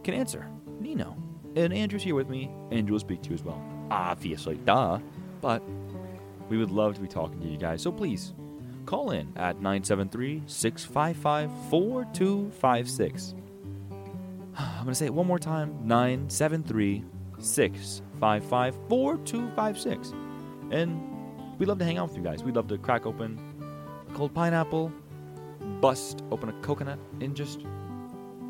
can 0.03 0.15
answer. 0.15 0.47
Nino. 0.81 1.17
And 1.57 1.73
Andrew's 1.73 2.03
here 2.03 2.15
with 2.15 2.29
me. 2.29 2.51
Andrew 2.71 2.95
will 2.95 3.01
speak 3.01 3.23
to 3.23 3.31
you 3.31 3.35
as 3.35 3.43
well. 3.43 3.63
Obviously, 3.91 4.57
duh. 4.57 4.99
But 5.41 5.63
we 6.49 6.59
would 6.59 6.71
love 6.71 6.95
to 6.95 7.01
be 7.01 7.09
talking 7.09 7.41
to 7.41 7.47
you 7.47 7.57
guys. 7.57 7.83
So 7.83 7.93
please 7.93 8.35
call 8.87 9.13
in 9.13 9.33
at 9.37 9.57
973 9.57 10.43
655 10.47 11.51
4256. 11.71 13.35
I'm 14.85 14.89
to 14.89 14.95
say 14.95 15.07
it 15.07 15.15
one 15.15 15.27
more 15.27 15.39
time 15.39 15.79
973 15.89 17.03
655 17.39 18.77
4256. 18.91 20.13
And 20.71 21.59
we'd 21.59 21.71
love 21.71 21.79
to 21.79 21.87
hang 21.87 21.97
out 21.97 22.09
with 22.09 22.19
you 22.19 22.23
guys. 22.23 22.45
We'd 22.45 22.55
love 22.55 22.69
to 22.69 22.77
crack 22.77 23.07
open 23.07 23.41
a 24.11 24.13
cold 24.13 24.35
pineapple, 24.35 24.93
bust 25.81 26.23
open 26.31 26.51
a 26.51 26.53
coconut, 26.61 26.99
and 27.23 27.35
just 27.35 27.65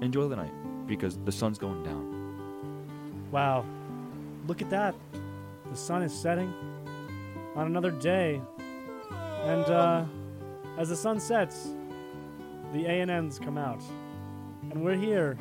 enjoy 0.01 0.27
the 0.27 0.35
night 0.35 0.51
because 0.89 1.19
the 1.19 1.31
sun's 1.31 1.57
going 1.57 1.85
down. 1.85 3.31
Wow. 3.31 3.65
Look 4.49 4.61
at 4.61 4.71
that. 4.71 4.97
The 5.71 5.77
sun 5.77 6.03
is 6.03 6.13
setting 6.13 6.53
on 7.55 7.69
another 7.69 7.93
day. 7.93 8.43
And 9.45 9.67
uh, 9.67 10.05
as 10.79 10.89
the 10.89 10.97
sun 10.97 11.21
sets, 11.21 11.69
the 12.73 12.87
A&Ns 12.87 13.39
come 13.39 13.57
out. 13.57 13.85
And 14.73 14.85
we're 14.85 14.97
here 14.97 15.39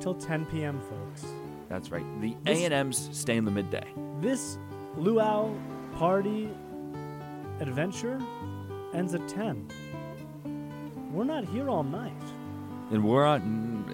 till 0.00 0.14
10 0.14 0.46
p.m., 0.46 0.80
folks. 0.80 1.24
That's 1.68 1.90
right. 1.90 2.04
The 2.20 2.34
A&Ns 2.46 3.10
stay 3.12 3.36
in 3.36 3.44
the 3.44 3.50
midday. 3.50 3.86
This 4.20 4.58
luau 4.96 5.54
party 5.96 6.48
adventure 7.60 8.20
ends 8.94 9.14
at 9.14 9.26
10. 9.28 9.68
We're 11.12 11.24
not 11.24 11.44
here 11.44 11.68
all 11.68 11.84
night. 11.84 12.12
And 12.90 13.04
we're 13.04 13.24
on 13.24 13.84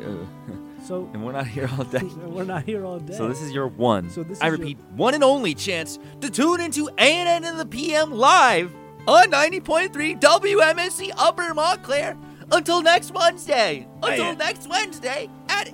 uh, 0.48 0.84
So 0.84 1.08
and 1.12 1.24
we're 1.24 1.32
not 1.32 1.46
here 1.46 1.68
all 1.76 1.84
day. 1.84 2.00
we're 2.26 2.44
not 2.44 2.62
here 2.64 2.84
all 2.86 2.98
day. 2.98 3.14
So 3.16 3.28
this 3.28 3.42
is 3.42 3.52
your 3.52 3.68
one. 3.68 4.08
So 4.10 4.22
this 4.22 4.40
I 4.40 4.46
is 4.46 4.50
your- 4.52 4.58
repeat, 4.58 4.78
one 4.94 5.14
and 5.14 5.22
only 5.24 5.54
chance 5.54 5.98
to 6.22 6.30
tune 6.30 6.60
into 6.60 6.88
A&N 6.98 7.44
in 7.44 7.56
the 7.58 7.66
PM 7.66 8.12
live 8.12 8.72
on 9.06 9.30
90.3 9.30 10.18
WMSC 10.20 11.12
Upper 11.16 11.52
Montclair 11.52 12.16
until 12.52 12.80
next 12.82 13.12
Wednesday. 13.12 13.86
Until 14.02 14.30
A- 14.30 14.36
next 14.36 14.68
Wednesday 14.68 15.28
at 15.50 15.70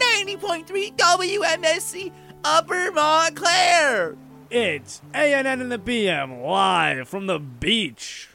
90.3 0.00 0.96
WMSC 0.96 2.12
Upper 2.42 2.90
Montclair. 2.92 4.16
It's 4.50 5.02
A&N 5.14 5.60
in 5.60 5.68
the 5.68 5.78
PM 5.78 6.40
live 6.40 7.08
from 7.08 7.26
the 7.26 7.38
beach. 7.38 8.28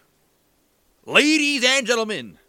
Ladies 1.05 1.63
and 1.66 1.86
gentlemen, 1.86 2.39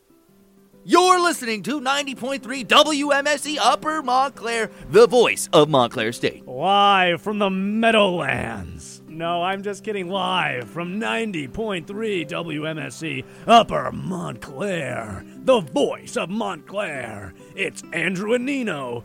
you're 0.84 1.20
listening 1.20 1.62
to 1.64 1.80
90.3 1.80 2.64
WMSC 2.64 3.56
Upper 3.60 4.02
Montclair, 4.02 4.70
the 4.90 5.06
voice 5.06 5.48
of 5.52 5.68
Montclair 5.68 6.12
State. 6.12 6.46
Live 6.46 7.20
from 7.20 7.38
the 7.38 7.50
Meadowlands. 7.50 8.95
No, 9.16 9.42
I'm 9.42 9.62
just 9.62 9.82
kidding. 9.82 10.10
Live 10.10 10.68
from 10.68 11.00
90.3 11.00 11.86
WMSC 11.86 13.24
Upper 13.46 13.90
Montclair, 13.90 15.24
the 15.38 15.60
voice 15.60 16.18
of 16.18 16.28
Montclair. 16.28 17.32
It's 17.54 17.82
Andrew 17.94 18.34
and 18.34 18.44
Nino 18.44 19.04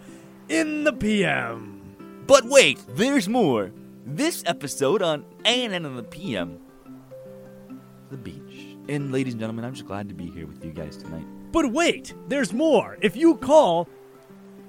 in 0.50 0.84
the 0.84 0.92
PM. 0.92 1.96
But 2.28 2.44
wait, 2.44 2.84
there's 2.90 3.30
more. 3.30 3.72
This 4.06 4.44
episode 4.46 5.02
on 5.02 5.24
A&N 5.46 5.74
in 5.74 5.96
the 5.96 6.04
PM, 6.04 6.60
the 8.10 8.18
beach. 8.18 8.76
And 8.90 9.14
ladies 9.14 9.32
and 9.36 9.40
gentlemen, 9.40 9.64
I'm 9.64 9.76
just 9.76 9.88
glad 9.88 10.10
to 10.10 10.14
be 10.14 10.30
here 10.30 10.46
with 10.46 10.66
you 10.66 10.72
guys 10.72 10.98
tonight. 10.98 11.26
But 11.54 11.72
wait, 11.72 12.14
there's 12.28 12.52
more. 12.52 12.98
If 13.00 13.16
you 13.16 13.38
call 13.38 13.88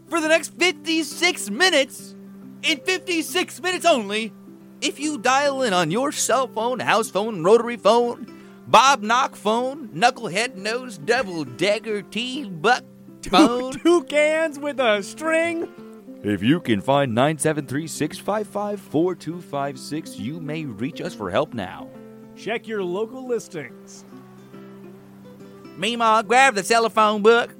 For 0.08 0.22
the 0.22 0.28
next 0.28 0.54
56 0.56 1.50
minutes, 1.50 2.16
in 2.62 2.80
56 2.80 3.62
minutes 3.62 3.86
only, 3.86 4.34
if 4.82 5.00
you 5.00 5.18
dial 5.18 5.64
in 5.64 5.74
on 5.74 5.92
your 5.92 6.12
cell 6.12 6.48
phone, 6.48 6.80
house 6.80 7.10
phone, 7.10 7.44
rotary 7.44 7.78
phone, 7.78 8.28
Bob 8.68 9.02
Knock 9.02 9.36
phone, 9.36 9.90
knucklehead 9.90 10.56
nose, 10.56 10.98
double 10.98 11.46
dagger 11.46 12.02
T 12.02 12.46
buck 12.46 12.84
phone. 13.24 13.74
Two 13.74 14.04
cans 14.04 14.60
with 14.60 14.80
a 14.80 15.02
string. 15.02 15.68
If 16.24 16.42
you 16.42 16.62
can 16.62 16.80
find 16.80 17.14
973 17.14 17.86
655 17.86 18.80
4256, 18.80 20.18
you 20.18 20.40
may 20.40 20.64
reach 20.64 21.02
us 21.02 21.14
for 21.14 21.30
help 21.30 21.54
now. 21.54 21.90
Check 22.38 22.66
your 22.66 22.82
local 22.82 23.28
listings. 23.28 24.06
Meemaw, 25.78 26.26
grab 26.26 26.56
the 26.56 26.64
telephone 26.64 27.22
book. 27.24 27.54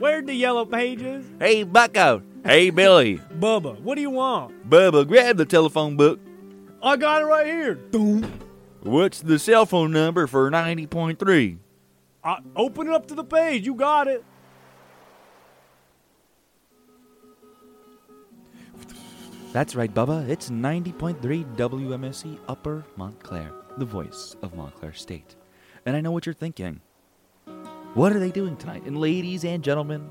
Where'd 0.00 0.26
the 0.26 0.34
yellow 0.34 0.64
pages? 0.64 1.24
Hey, 1.38 1.62
Bucko. 1.62 2.22
Hey, 2.44 2.70
Billy. 2.70 3.18
Bubba, 3.38 3.80
what 3.80 3.94
do 3.94 4.00
you 4.00 4.10
want? 4.10 4.68
Bubba, 4.68 5.06
grab 5.06 5.36
the 5.36 5.46
telephone 5.46 5.96
book. 5.96 6.18
I 6.82 6.96
got 6.96 7.22
it 7.22 7.26
right 7.26 7.46
here. 7.46 7.74
Doom. 7.76 8.40
What's 8.82 9.20
the 9.20 9.38
cell 9.38 9.66
phone 9.66 9.92
number 9.92 10.26
for 10.26 10.50
90.3? 10.50 11.58
I, 12.24 12.38
open 12.56 12.88
it 12.88 12.92
up 12.92 13.06
to 13.06 13.14
the 13.14 13.24
page. 13.24 13.64
You 13.64 13.74
got 13.74 14.08
it. 14.08 14.24
That's 19.54 19.76
right, 19.76 19.94
Bubba. 19.94 20.28
It's 20.28 20.50
90.3 20.50 21.20
WMSC 21.54 22.40
Upper 22.48 22.84
Montclair, 22.96 23.52
the 23.78 23.84
voice 23.84 24.34
of 24.42 24.56
Montclair 24.56 24.92
State. 24.92 25.36
And 25.86 25.94
I 25.94 26.00
know 26.00 26.10
what 26.10 26.26
you're 26.26 26.34
thinking. 26.34 26.80
What 27.94 28.10
are 28.10 28.18
they 28.18 28.32
doing 28.32 28.56
tonight? 28.56 28.82
And 28.84 28.98
ladies 28.98 29.44
and 29.44 29.62
gentlemen, 29.62 30.10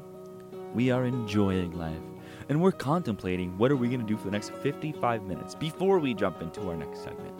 we 0.73 0.91
are 0.91 1.03
enjoying 1.03 1.77
life. 1.77 1.99
And 2.47 2.61
we're 2.61 2.71
contemplating 2.71 3.57
what 3.57 3.69
are 3.69 3.75
we 3.75 3.89
going 3.89 3.99
to 3.99 4.05
do 4.05 4.15
for 4.15 4.23
the 4.23 4.31
next 4.31 4.53
55 4.53 5.23
minutes 5.23 5.55
before 5.55 5.99
we 5.99 6.13
jump 6.13 6.41
into 6.41 6.69
our 6.69 6.77
next 6.77 7.03
segment. 7.03 7.37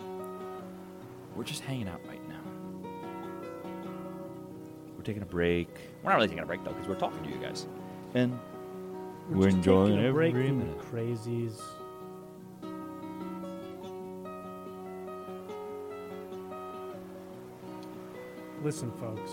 We're 1.34 1.44
just 1.44 1.62
hanging 1.62 1.88
out 1.88 2.02
right 2.06 2.20
now. 2.28 2.90
We're 4.94 5.04
taking 5.04 5.22
a 5.22 5.26
break. 5.26 5.70
We're 6.02 6.10
not 6.10 6.16
really 6.16 6.28
taking 6.28 6.42
a 6.42 6.46
break 6.46 6.64
though 6.64 6.72
because 6.72 6.86
we're 6.86 6.96
talking 6.96 7.22
to 7.22 7.30
you 7.30 7.38
guys. 7.38 7.66
And 8.12 8.38
we're, 9.30 9.46
just 9.46 9.56
enjoying 9.56 9.92
taking 9.92 10.04
a 10.04 10.08
every 10.08 10.32
minute. 10.32 10.78
crazies. 10.80 11.62
Listen, 18.64 18.90
folks. 18.92 19.30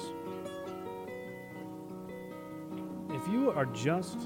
If 3.10 3.28
you 3.32 3.52
are 3.52 3.66
just 3.68 4.20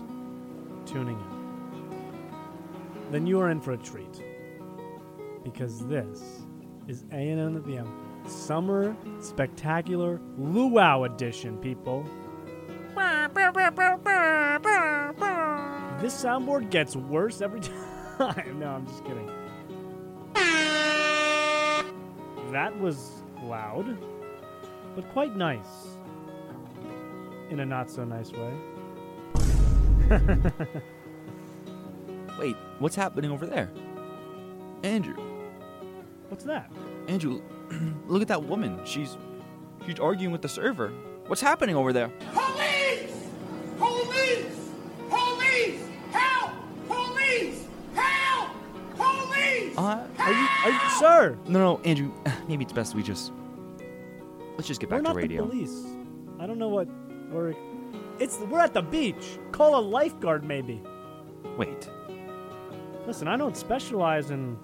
tuning 0.87 1.19
in, 1.19 3.11
then 3.11 3.27
you 3.27 3.39
are 3.39 3.51
in 3.51 3.61
for 3.61 3.73
a 3.73 3.77
treat. 3.77 4.23
Because 5.43 5.85
this 5.85 6.41
is 6.87 7.03
A&N 7.11 7.55
at 7.55 7.63
the 7.65 7.77
M 7.77 7.87
Summer 8.27 8.95
Spectacular 9.21 10.19
Luau 10.39 11.03
Edition, 11.03 11.57
people. 11.59 12.03
This 16.01 16.23
soundboard 16.23 16.71
gets 16.71 16.95
worse 16.95 17.41
every 17.41 17.59
time. 18.17 18.57
no, 18.59 18.69
I'm 18.69 18.87
just 18.87 19.05
kidding. 19.05 19.29
That 22.51 22.75
was 22.79 23.23
loud, 23.43 23.97
but 24.95 25.07
quite 25.11 25.35
nice. 25.35 25.97
In 27.49 27.59
a 27.59 27.65
not 27.65 27.89
so 27.91 28.03
nice 28.05 28.31
way. 28.31 28.53
Wait, 32.39 32.55
what's 32.79 32.95
happening 32.95 33.31
over 33.31 33.45
there? 33.45 33.69
Andrew. 34.83 35.15
What's 36.29 36.43
that? 36.45 36.71
Andrew, 37.07 37.41
look 38.07 38.21
at 38.21 38.27
that 38.29 38.43
woman. 38.43 38.79
She's 38.85 39.17
she's 39.85 39.99
arguing 39.99 40.31
with 40.31 40.41
the 40.41 40.49
server. 40.49 40.89
What's 41.27 41.41
happening 41.41 41.75
over 41.75 41.93
there? 41.93 42.09
Police! 42.33 43.13
Police! 43.77 44.69
Police! 45.09 45.81
Help! 46.11 46.51
Police! 46.87 47.65
Help! 47.93 48.49
Police! 48.95 49.77
Uh, 49.77 50.07
Are 50.19 50.31
you, 50.31 50.47
are 50.65 50.69
you, 50.71 50.89
sir? 50.99 51.37
No, 51.47 51.59
no, 51.59 51.79
Andrew. 51.83 52.11
Maybe 52.47 52.63
it's 52.63 52.73
best 52.73 52.95
we 52.95 53.01
just 53.03 53.31
let's 54.55 54.67
just 54.67 54.81
get 54.81 54.89
back 54.89 54.97
we're 54.97 55.03
to 55.03 55.09
not 55.09 55.15
radio. 55.15 55.43
the 55.43 55.49
police. 55.49 55.85
I 56.39 56.47
don't 56.47 56.57
know 56.57 56.69
what 56.69 56.87
we're. 57.31 57.53
It's 58.19 58.37
we're 58.39 58.61
at 58.61 58.73
the 58.73 58.81
beach. 58.81 59.37
Call 59.51 59.77
a 59.79 59.81
lifeguard, 59.81 60.43
maybe. 60.43 60.81
Wait, 61.57 61.89
Listen, 63.07 63.27
I 63.27 63.37
don't 63.37 63.55
specialize 63.55 64.31
in. 64.31 64.57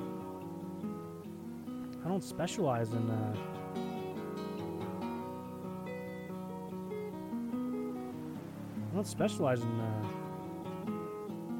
I 2.04 2.08
don't 2.08 2.24
specialize 2.24 2.92
in. 2.92 3.08
Uh, 3.08 3.36
I 8.92 8.96
don't 8.96 9.06
specialize 9.06 9.62
in 9.62 9.80
uh, 9.80 10.04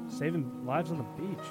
saving 0.08 0.66
lives 0.66 0.90
on 0.90 0.98
the 0.98 1.04
beach. 1.22 1.46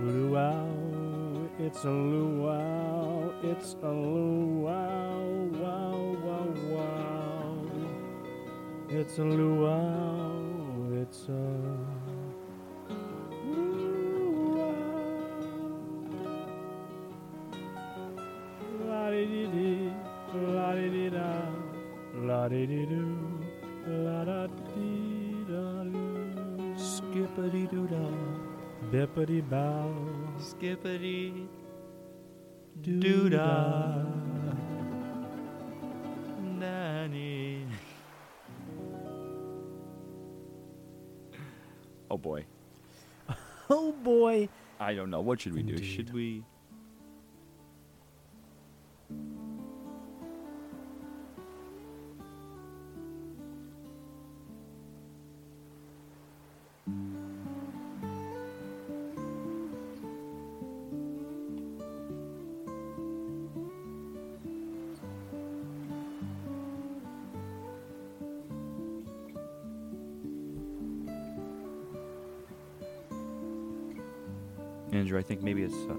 Luau, 0.00 1.50
it's 1.58 1.84
a 1.84 1.90
luau, 1.90 3.32
it's 3.42 3.74
a 3.82 3.90
luau, 3.90 5.50
wow, 5.58 6.16
wow, 6.22 6.54
wow. 6.70 7.66
It's 8.88 9.18
a 9.18 9.24
luau, 9.24 11.02
it's 11.02 11.28
a 11.28 11.42
la 18.86 19.10
di 19.10 19.26
di 19.26 19.46
di, 19.50 19.92
la 20.54 20.74
di 20.76 20.88
di 20.90 21.10
da, 21.10 21.32
la 22.22 22.46
di 22.46 22.66
di 22.66 22.86
do, 22.86 23.02
la 24.04 24.22
da 24.22 24.46
di 24.46 25.44
da 25.48 25.82
do. 25.82 26.76
Skippity 26.76 27.66
doo 27.66 27.86
da. 27.86 28.47
Bippity 28.86 29.42
bow. 29.48 29.92
Skippity 30.38 31.46
doo 32.80 33.28
da. 33.28 34.04
Nanny. 36.40 37.66
Oh 42.10 42.16
boy. 42.16 42.46
Oh 43.70 43.92
boy. 43.92 44.48
I 44.80 44.94
don't 44.94 45.10
know. 45.10 45.20
What 45.20 45.42
should 45.42 45.52
we 45.54 45.62
do? 45.62 45.76
Should 45.82 46.14
we? 46.14 46.42
Think 75.28 75.42
maybe 75.42 75.62
it's 75.62 75.74
uh, 75.74 75.94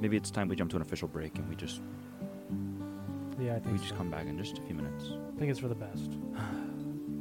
maybe 0.00 0.16
it's 0.16 0.30
time 0.30 0.46
we 0.48 0.54
jump 0.54 0.70
to 0.70 0.76
an 0.76 0.82
official 0.82 1.08
break 1.08 1.34
and 1.36 1.48
we 1.48 1.56
just 1.56 1.80
Yeah, 3.40 3.56
I 3.56 3.58
think 3.58 3.72
we 3.72 3.78
so. 3.78 3.84
just 3.84 3.96
come 3.96 4.08
back 4.08 4.26
in 4.26 4.38
just 4.38 4.58
a 4.58 4.62
few 4.62 4.74
minutes. 4.76 5.04
I 5.34 5.38
think 5.38 5.50
it's 5.50 5.58
for 5.58 5.66
the 5.68 5.74
best. 5.74 6.12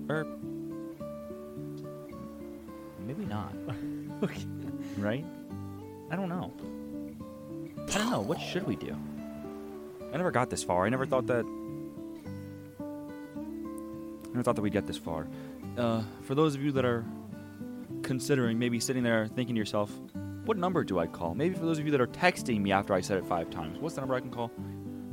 Or 0.08 0.24
maybe 3.08 3.26
not. 3.26 3.54
okay. 4.24 4.46
Right? 4.98 5.26
I 6.12 6.16
don't 6.16 6.30
know. 6.30 6.54
I 7.92 7.98
don't 7.98 8.12
know. 8.12 8.22
What 8.22 8.40
should 8.40 8.68
we 8.68 8.76
do? 8.76 8.96
I 10.14 10.18
never 10.18 10.30
got 10.32 10.52
this 10.52 10.64
far. 10.64 10.86
I 10.86 10.90
never 10.90 11.08
thought 11.08 11.26
that. 11.28 11.44
I 14.24 14.28
never 14.30 14.44
thought 14.44 14.56
that 14.56 14.62
we'd 14.62 14.74
get 14.74 14.86
this 14.86 14.98
far. 14.98 15.28
Uh, 15.78 16.04
for 16.22 16.36
those 16.36 16.54
of 16.56 16.62
you 16.62 16.72
that 16.74 16.86
are 16.86 17.04
considering 18.04 18.60
maybe 18.60 18.80
sitting 18.80 19.02
there 19.02 19.28
thinking 19.28 19.56
to 19.56 19.60
yourself, 19.60 19.92
what 20.46 20.58
number 20.58 20.84
do 20.84 21.00
I 21.00 21.08
call? 21.08 21.34
Maybe 21.34 21.56
for 21.56 21.66
those 21.66 21.80
of 21.80 21.86
you 21.86 21.92
that 21.92 22.02
are 22.02 22.08
texting 22.08 22.62
me 22.62 22.72
after 22.72 22.94
I 22.94 23.02
said 23.02 23.18
it 23.18 23.26
five 23.26 23.50
times, 23.50 23.80
what's 23.80 23.96
the 23.96 24.02
number 24.02 24.14
I 24.16 24.20
can 24.20 24.30
call? 24.30 24.52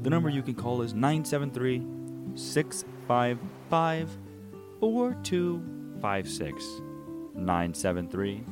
The 0.03 0.11
number 0.11 0.29
you 0.29 0.43
can 0.43 0.55
call 0.55 0.83
is 0.83 0.93
973 0.95 1.83
655 2.35 4.11
4256. 4.81 6.65
973 7.35 8.45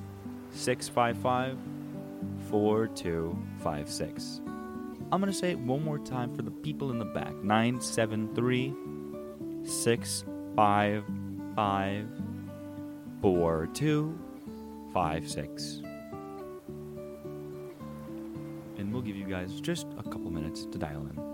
655 0.50 1.58
4256. 2.48 4.40
I'm 5.12 5.20
going 5.20 5.32
to 5.32 5.38
say 5.38 5.50
it 5.50 5.58
one 5.58 5.84
more 5.84 5.98
time 5.98 6.34
for 6.34 6.40
the 6.42 6.50
people 6.50 6.90
in 6.90 6.98
the 6.98 7.04
back 7.04 7.34
973 7.42 8.74
655 9.64 12.06
4256. 13.20 15.82
Guys 19.40 19.60
just 19.60 19.86
a 19.98 20.02
couple 20.02 20.30
minutes 20.30 20.66
to 20.66 20.76
dial 20.76 21.00
in. 21.00 21.29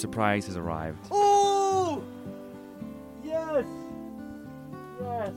Surprise 0.00 0.46
has 0.46 0.56
arrived. 0.56 0.98
Oh! 1.10 2.02
Yes! 3.22 3.64
Yes! 5.00 5.32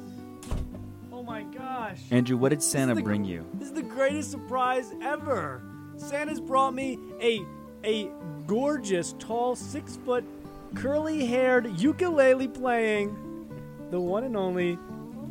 Oh 1.11 1.23
my 1.23 1.43
gosh. 1.43 1.99
Andrew, 2.11 2.37
what 2.37 2.49
did 2.49 2.63
Santa 2.63 2.95
the- 2.95 3.01
bring 3.01 3.23
you? 3.23 3.45
This 3.53 3.67
is 3.69 3.73
the 3.73 3.83
greatest 3.83 4.31
surprise 4.31 4.93
ever. 5.01 5.61
Santa's 5.97 6.39
brought 6.39 6.73
me 6.73 6.97
a 7.21 7.41
a 7.85 8.09
gorgeous, 8.47 9.13
tall, 9.19 9.55
six 9.55 9.97
foot, 10.05 10.23
curly 10.73 11.25
haired 11.25 11.67
ukulele 11.79 12.47
playing, 12.47 13.13
the 13.91 13.99
one 13.99 14.23
and 14.23 14.37
only 14.37 14.77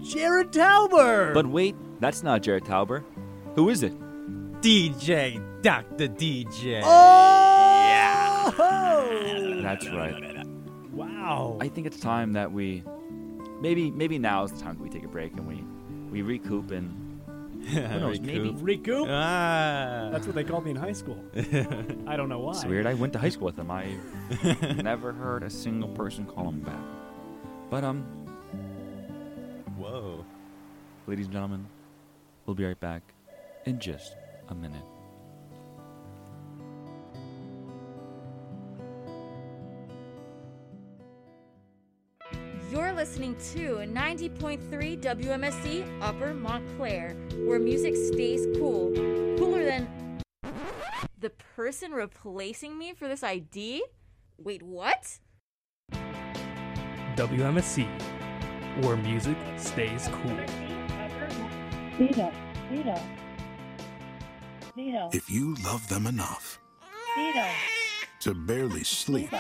Jared 0.03 0.53
Tauber. 0.53 1.33
But 1.35 1.47
wait, 1.47 1.75
that's 2.01 2.23
not 2.23 2.43
Jared 2.43 2.65
Tauber. 2.65 3.03
Who 3.55 3.71
is 3.71 3.83
it? 3.83 3.93
DJ 4.61 5.43
Dr. 5.63 6.09
DJ. 6.09 6.83
Oh! 6.85 7.22
That's 9.73 9.89
right. 9.90 10.47
Wow. 10.93 11.57
I 11.61 11.69
think 11.69 11.86
it's 11.86 11.99
time 11.99 12.35
that 12.35 12.53
we 12.53 12.85
maybe 13.61 13.90
maybe 13.90 14.19
now 14.19 14.44
is 14.44 14.53
the 14.53 14.61
time 14.61 14.77
that 14.77 14.82
we 14.82 14.90
take 14.90 15.05
a 15.05 15.09
break 15.09 15.32
and 15.32 15.47
we 15.47 15.65
we 16.11 16.23
recoup 16.23 16.70
and 16.70 17.03
who 17.69 17.81
knows 18.01 18.20
maybe 18.20 18.51
Recoup? 18.51 19.07
Ah. 19.09 20.09
That's 20.11 20.27
what 20.27 20.35
they 20.35 20.44
called 20.44 20.65
me 20.65 20.73
in 20.73 20.77
high 20.77 20.93
school. 20.93 21.19
I 22.07 22.16
don't 22.16 22.28
know 22.28 22.40
why. 22.40 22.53
It's 22.53 22.65
weird. 22.65 22.86
I 22.86 22.94
went 22.94 23.12
to 23.15 23.19
high 23.19 23.28
school 23.28 23.47
with 23.47 23.57
him. 23.57 23.70
I 23.70 23.97
never 24.82 25.12
heard 25.12 25.43
a 25.43 25.51
single 25.51 25.89
person 25.90 26.27
call 26.27 26.49
him 26.49 26.61
back. 26.61 26.82
But 27.70 27.85
um, 27.85 28.03
Whoa. 29.78 30.24
ladies 31.07 31.27
and 31.27 31.32
gentlemen, 31.32 31.66
we'll 32.47 32.57
be 32.57 32.65
right 32.65 32.78
back 32.81 33.03
in 33.65 33.78
just 33.78 34.16
a 34.49 34.55
minute. 34.55 34.85
90.3 43.35 45.01
WMSC 45.01 45.87
Upper 46.01 46.35
Montclair, 46.35 47.15
where 47.45 47.59
music 47.59 47.95
stays 47.97 48.47
cool. 48.59 48.93
Cooler 49.39 49.65
than. 49.65 49.89
The 51.19 51.31
person 51.57 51.93
replacing 51.93 52.79
me 52.79 52.95
for 52.95 53.09
this 53.09 53.23
ID? 53.23 53.85
Wait, 54.39 54.63
what? 54.63 55.19
WMSC, 57.17 57.87
where 58.83 58.97
music 58.97 59.37
stays 59.57 60.09
cool. 60.13 60.37
Nino, 61.99 62.33
Nino, 62.71 63.01
Nino, 64.75 65.11
If 65.13 65.31
you 65.31 65.55
love 65.63 65.87
them 65.89 66.07
enough 66.07 66.59
Nino. 67.17 67.82
To 68.23 68.35
barely 68.35 68.85
sleep, 68.85 69.31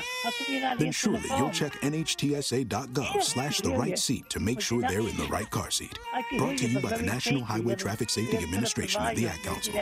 then 0.78 0.90
surely 0.90 1.28
you'll 1.36 1.50
check 1.50 1.72
nhtsa.gov 1.82 3.22
slash 3.22 3.60
the 3.60 3.70
right 3.70 3.98
seat 3.98 4.28
to 4.30 4.40
make 4.40 4.60
sure 4.60 4.82
they're 4.82 5.00
in 5.00 5.16
the 5.16 5.26
right 5.26 5.48
car 5.50 5.70
seat. 5.70 5.98
Brought 6.36 6.58
to 6.58 6.68
you 6.68 6.80
by 6.80 6.96
the 6.96 7.02
National 7.02 7.42
Highway 7.42 7.76
Traffic 7.76 8.10
Safety 8.10 8.38
Administration 8.38 9.02
of 9.02 9.14
the. 9.16 9.26
Ad 9.26 9.42
Council. 9.42 9.74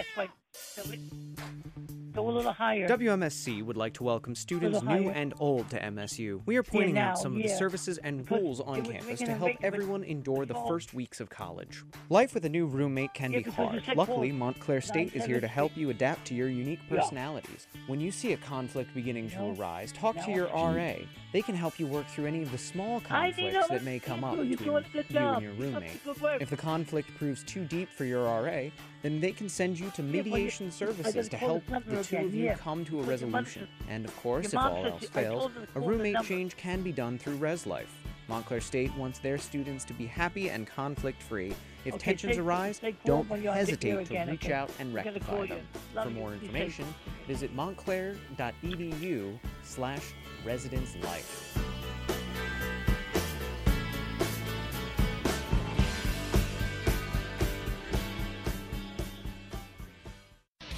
Go 2.13 2.29
a 2.29 2.33
little 2.33 2.53
higher. 2.53 2.89
WMSC 2.89 3.63
would 3.63 3.77
like 3.77 3.95
to 3.95 4.03
welcome 4.03 4.35
students 4.35 4.83
new 4.83 4.89
higher. 4.89 5.11
and 5.11 5.33
old 5.39 5.71
to 5.71 5.81
MSU. 5.81 6.43
We 6.45 6.57
are 6.57 6.63
pointing 6.63 6.95
now, 6.95 7.11
out 7.11 7.19
some 7.19 7.37
of 7.37 7.43
the 7.43 7.49
services 7.49 7.99
and 7.99 8.29
rules 8.31 8.61
on 8.61 8.81
was 8.81 8.89
campus 8.89 9.21
to 9.21 9.35
help 9.35 9.53
everyone 9.63 10.03
endure 10.03 10.45
the 10.45 10.55
first 10.67 10.93
weeks 10.93 11.21
of 11.21 11.31
college. 11.31 11.85
Life 12.09 12.35
with 12.35 12.45
a 12.45 12.49
new 12.49 12.67
roommate 12.67 13.15
can 13.15 13.31
be 13.31 13.43
hard. 13.43 13.85
Luckily, 13.95 14.33
Montclair 14.33 14.81
State 14.81 15.15
is 15.15 15.25
here 15.25 15.41
to 15.41 15.47
help 15.47 15.77
you 15.77 15.91
adapt 15.91 16.27
to 16.29 16.35
your 16.35 16.49
unique 16.49 16.81
personalities. 16.89 17.69
When 17.87 18.01
you 18.01 18.11
see 18.11 18.33
a 18.33 18.37
conflict 18.39 18.93
beginning 18.93 19.31
to 19.31 19.55
arise, 19.55 19.93
talk 19.93 20.17
to 20.25 20.31
your 20.33 20.47
RA. 20.47 20.95
They 21.33 21.43
can 21.43 21.55
help 21.55 21.79
you 21.79 21.87
work 21.87 22.09
through 22.09 22.27
any 22.27 22.43
of 22.43 22.51
the 22.51 22.59
small 22.59 23.01
conflicts 23.01 23.69
that 23.69 23.85
may 23.85 24.01
come 24.01 24.25
up 24.25 24.37
between 24.37 24.57
doing 24.57 24.85
a 24.85 24.93
good 24.93 25.07
you 25.11 25.19
and 25.19 25.43
your 25.43 25.53
Keep 25.53 25.77
up 25.77 25.85
the 26.05 26.15
roommate. 26.15 26.43
If 26.43 26.51
the 26.51 26.57
conflict 26.57 27.09
proves 27.17 27.45
too 27.45 27.65
deep 27.65 27.89
for 27.89 28.05
your 28.05 28.25
RA, 28.25 28.71
then 29.03 29.21
they 29.21 29.33
can 29.33 29.49
send 29.49 29.79
you 29.79 29.91
to 29.91 30.03
mediation 30.03 30.71
services 30.71 31.29
gotta 31.29 31.37
help 31.37 31.65
the 31.87 32.05
two 32.05 32.17
of 32.19 32.35
you 32.35 32.53
come 32.59 32.85
to 32.85 33.01
a 33.01 33.03
But 33.05 33.21
your 33.21 33.29
mom 33.31 33.45
resolution. 33.45 33.69
And 33.89 34.05
of 34.05 34.17
course, 34.17 34.47
if 34.47 34.57
all 34.57 34.85
else 34.87 35.05
fails, 35.09 35.51
to 35.53 35.67
a 35.75 35.81
roommate 35.81 36.23
change 36.25 36.57
can 36.57 36.83
be 36.83 36.93
done 36.93 37.19
through 37.19 37.37
Res 37.37 37.67
Life. 37.67 37.95
Montclair 38.29 38.61
State 38.61 38.95
wants 38.95 39.19
their 39.19 39.39
students 39.39 39.85
to 39.87 39.93
be 39.93 40.07
happy 40.07 40.51
and 40.51 40.65
conflict 40.67 41.21
free. 41.21 41.53
If 41.85 41.95
Okay, 41.95 42.05
tensions 42.05 42.33
take- 42.35 42.41
arise, 42.41 42.79
take 42.79 43.03
don't 43.05 43.29
when 43.29 43.43
you're 43.43 43.51
on 43.53 43.59
dick 43.59 43.67
hesitate 43.69 43.93
to 43.93 43.99
again, 44.03 44.29
reach 44.29 44.45
okay? 44.45 44.53
out 44.53 44.71
and 44.79 44.95
rectify 44.95 45.47
them. 45.47 45.67
Love 45.95 46.05
For 46.05 46.11
more 46.11 46.33
information, 46.35 46.85
visit 47.27 47.53
montclair.edu 47.55 49.39
slash 49.65 50.13
residence 50.45 50.95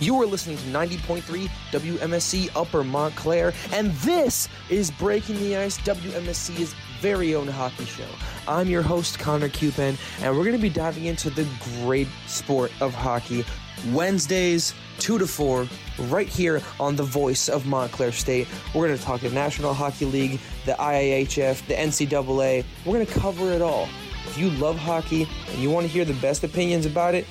You 0.03 0.21
are 0.21 0.27
listening 0.27 0.57
to 0.57 0.65
90.3 0.65 1.49
WMSC 1.71 2.51
Upper 2.57 2.83
Montclair, 2.83 3.53
and 3.71 3.93
this 3.99 4.49
is 4.69 4.91
Breaking 4.91 5.37
the 5.37 5.57
Ice, 5.57 5.79
WMSC's 5.79 6.75
very 7.01 7.37
own 7.37 7.47
hockey 7.47 7.85
show. 7.85 8.09
I'm 8.49 8.69
your 8.69 8.83
host, 8.83 9.21
Connor 9.21 9.49
Cupin, 9.49 9.97
and 10.21 10.37
we're 10.37 10.43
going 10.43 10.57
to 10.57 10.61
be 10.61 10.71
diving 10.71 11.05
into 11.05 11.31
the 11.31 11.47
great 11.85 12.09
sport 12.27 12.73
of 12.81 12.93
hockey 12.93 13.45
Wednesdays, 13.93 14.75
2 14.99 15.21
to 15.21 15.27
4, 15.29 15.69
right 16.09 16.27
here 16.27 16.61
on 16.81 16.97
the 16.97 17.05
voice 17.05 17.49
of 17.49 17.65
Montclair 17.67 18.11
State. 18.11 18.49
We're 18.75 18.89
going 18.89 18.99
to 18.99 19.05
talk 19.05 19.21
the 19.21 19.31
National 19.31 19.73
Hockey 19.73 20.07
League, 20.07 20.41
the 20.67 20.73
IIHF, 20.73 21.65
the 21.69 21.75
NCAA. 21.75 22.65
We're 22.85 22.95
going 22.95 23.07
to 23.07 23.21
cover 23.21 23.53
it 23.53 23.63
all. 23.63 23.89
If 24.27 24.37
you 24.39 24.51
love 24.51 24.79
hockey 24.79 25.29
and 25.51 25.59
you 25.59 25.71
want 25.71 25.87
to 25.87 25.93
hear 25.93 26.05
the 26.05 26.15
best 26.15 26.43
opinions 26.43 26.87
about 26.87 27.15
it, 27.15 27.27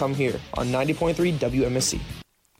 come 0.00 0.14
here 0.14 0.40
on 0.54 0.68
90.3 0.68 1.14
WMSC. 1.34 2.00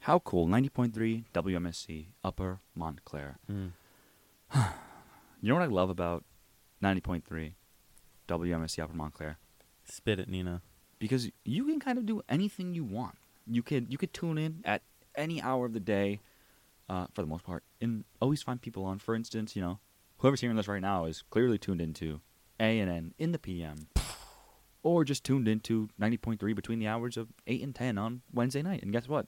How 0.00 0.18
cool! 0.18 0.46
90.3 0.46 1.24
WMSC 1.32 2.08
Upper 2.22 2.60
Montclair. 2.74 3.38
Mm. 3.50 3.70
you 5.40 5.48
know 5.48 5.54
what 5.54 5.62
I 5.62 5.66
love 5.68 5.88
about 5.88 6.22
90.3 6.84 7.54
WMSC 8.28 8.82
Upper 8.82 8.92
Montclair? 8.92 9.38
Spit 9.86 10.20
it, 10.20 10.28
Nina. 10.28 10.60
Because 10.98 11.30
you 11.46 11.64
can 11.64 11.80
kind 11.80 11.96
of 11.96 12.04
do 12.04 12.20
anything 12.28 12.74
you 12.74 12.84
want. 12.84 13.16
You 13.50 13.62
could 13.62 13.90
you 13.90 13.96
could 13.96 14.12
tune 14.12 14.36
in 14.36 14.60
at 14.66 14.82
any 15.14 15.40
hour 15.40 15.64
of 15.64 15.72
the 15.72 15.80
day, 15.80 16.20
uh, 16.90 17.06
for 17.14 17.22
the 17.22 17.28
most 17.28 17.44
part, 17.44 17.64
and 17.80 18.04
always 18.20 18.42
find 18.42 18.60
people 18.60 18.84
on. 18.84 18.98
For 18.98 19.14
instance, 19.14 19.56
you 19.56 19.62
know, 19.62 19.78
whoever's 20.18 20.42
hearing 20.42 20.58
this 20.58 20.68
right 20.68 20.82
now 20.82 21.06
is 21.06 21.24
clearly 21.30 21.56
tuned 21.56 21.80
into 21.80 22.20
A 22.60 22.80
and 22.80 22.90
N 22.90 23.14
in 23.18 23.32
the 23.32 23.38
PM, 23.38 23.88
or 24.82 25.05
just 25.05 25.24
tuned 25.24 25.47
into 25.48 25.89
90.3 26.01 26.55
between 26.55 26.78
the 26.78 26.86
hours 26.86 27.16
of 27.16 27.28
8 27.47 27.62
and 27.62 27.74
10 27.74 27.98
on 27.98 28.23
Wednesday 28.32 28.62
night. 28.62 28.82
And 28.82 28.93
guess 28.93 29.09
what? 29.09 29.27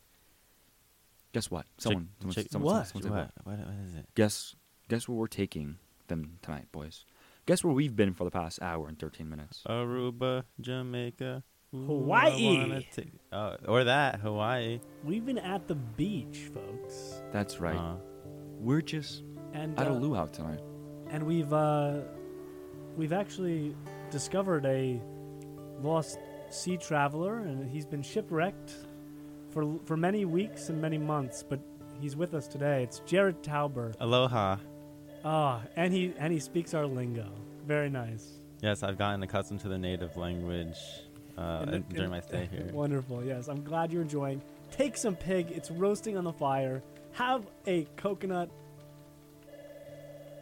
Guess 1.33 1.51
what? 1.51 1.67
Someone, 1.79 2.09
someone, 2.21 2.35
check- 2.35 2.47
someone, 2.51 2.75
what? 2.75 2.87
someone 2.89 3.03
said 3.03 3.13
What? 3.13 3.31
What- 3.59 3.67
what 3.67 3.85
is 3.87 3.95
it? 3.95 4.07
Guess, 4.15 4.55
guess 4.89 5.09
where 5.09 5.17
we're 5.17 5.27
taking 5.27 5.79
them 6.09 6.39
tonight, 6.43 6.71
boys. 6.73 7.05
Guess 7.47 7.65
where 7.65 7.73
we've 7.73 7.97
been 7.97 8.13
for 8.15 8.25
the 8.25 8.31
past 8.31 8.61
hour 8.63 8.87
and 8.87 8.99
13 8.99 9.29
minutes. 9.29 9.63
Aruba, 9.67 10.45
Jamaica, 10.61 11.43
Ooh, 11.75 11.87
Hawaii. 11.87 12.85
take- 12.93 13.15
uh, 13.33 13.57
or 13.67 13.85
that 13.85 14.21
Hawaii. 14.21 14.81
We've 15.05 15.25
been 15.25 15.39
at 15.39 15.67
the 15.69 15.75
beach, 15.75 16.51
folks. 16.55 17.23
That's 17.33 17.61
right. 17.61 17.77
Uh, 17.77 17.97
we're 18.59 18.83
just 18.83 19.23
And, 19.55 19.79
at 19.79 19.87
a 19.87 19.91
uh, 19.91 19.95
luau 19.95 20.27
tonight. 20.27 20.61
And 21.11 21.25
we've 21.27 21.53
uh, 21.53 22.01
we've 22.97 23.13
actually 23.13 23.75
discovered 24.11 24.65
a 24.67 25.01
lost 25.83 26.19
sea 26.51 26.77
traveler, 26.77 27.39
and 27.39 27.69
he's 27.71 27.87
been 27.87 28.03
shipwrecked 28.03 28.75
for 29.51 29.79
for 29.85 29.97
many 29.97 30.25
weeks 30.25 30.69
and 30.69 30.81
many 30.81 30.99
months. 30.99 31.43
But 31.43 31.61
he's 32.01 32.17
with 32.17 32.35
us 32.35 32.47
today. 32.47 32.83
It's 32.83 33.01
Jared 33.07 33.43
Tauber. 33.43 33.95
Aloha. 34.01 34.57
Ah, 35.25 35.63
and 35.77 35.93
he 35.93 36.15
and 36.19 36.33
he 36.33 36.41
speaks 36.41 36.75
our 36.75 36.87
lingo. 36.87 37.29
Very 37.67 37.91
nice. 37.91 38.39
Yes, 38.61 38.83
I've 38.83 38.99
gotten 38.99 39.23
accustomed 39.23 39.61
to 39.61 39.69
the 39.69 39.79
native 39.79 40.17
language 40.17 40.77
uh, 41.37 41.65
And 41.69 41.89
during 41.89 42.11
my 42.11 42.21
stay 42.21 42.49
here. 42.51 42.71
Wonderful. 42.73 43.25
Yes, 43.25 43.49
I'm 43.49 43.63
glad 43.63 43.93
you're 43.93 44.03
enjoying. 44.03 44.43
Take 44.71 44.97
some 44.97 45.17
pig. 45.17 45.51
It's 45.51 45.71
roasting 45.71 46.17
on 46.17 46.25
the 46.25 46.33
fire. 46.33 46.83
Have 47.13 47.47
a 47.67 47.87
coconut. 47.97 48.51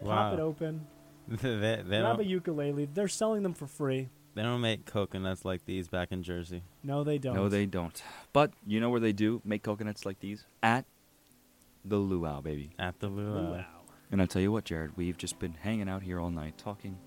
Wow. 0.01 0.15
Pop 0.15 0.35
it 0.35 0.41
open. 0.41 0.87
they, 1.29 1.83
they, 1.87 2.01
grab 2.01 2.21
a 2.21 2.25
ukulele. 2.25 2.89
They're 2.93 3.09
selling 3.09 3.43
them 3.43 3.55
for 3.55 3.67
free. 3.67 4.09
They 4.35 4.43
don't 4.43 4.61
make 4.61 4.87
coconuts 4.87 5.45
like 5.45 5.65
these 5.65 5.89
back 5.89 6.13
in 6.13 6.23
Jersey. 6.23 6.63
No, 6.83 7.03
they 7.05 7.19
don't. 7.19 7.35
No, 7.35 7.49
they 7.49 7.67
don't. 7.67 8.01
But 8.33 8.53
you 8.67 8.81
know 8.81 8.91
where 8.91 9.01
they 9.01 9.13
do 9.13 9.41
make 9.45 9.63
coconuts 9.63 10.07
like 10.07 10.21
these? 10.21 10.45
At 10.63 10.85
the 11.85 11.97
luau, 11.97 12.41
baby. 12.41 12.71
At 12.79 13.01
the 13.01 13.09
luau. 13.09 13.51
Luau. 13.53 13.65
And 14.13 14.21
I 14.21 14.27
tell 14.27 14.43
you 14.43 14.51
what, 14.53 14.65
Jared, 14.65 14.97
we've 14.97 15.17
just 15.17 15.39
been 15.39 15.55
hanging 15.55 15.89
out 15.89 16.03
here 16.03 16.19
all 16.21 16.31
night, 16.31 16.59
talking, 16.59 16.99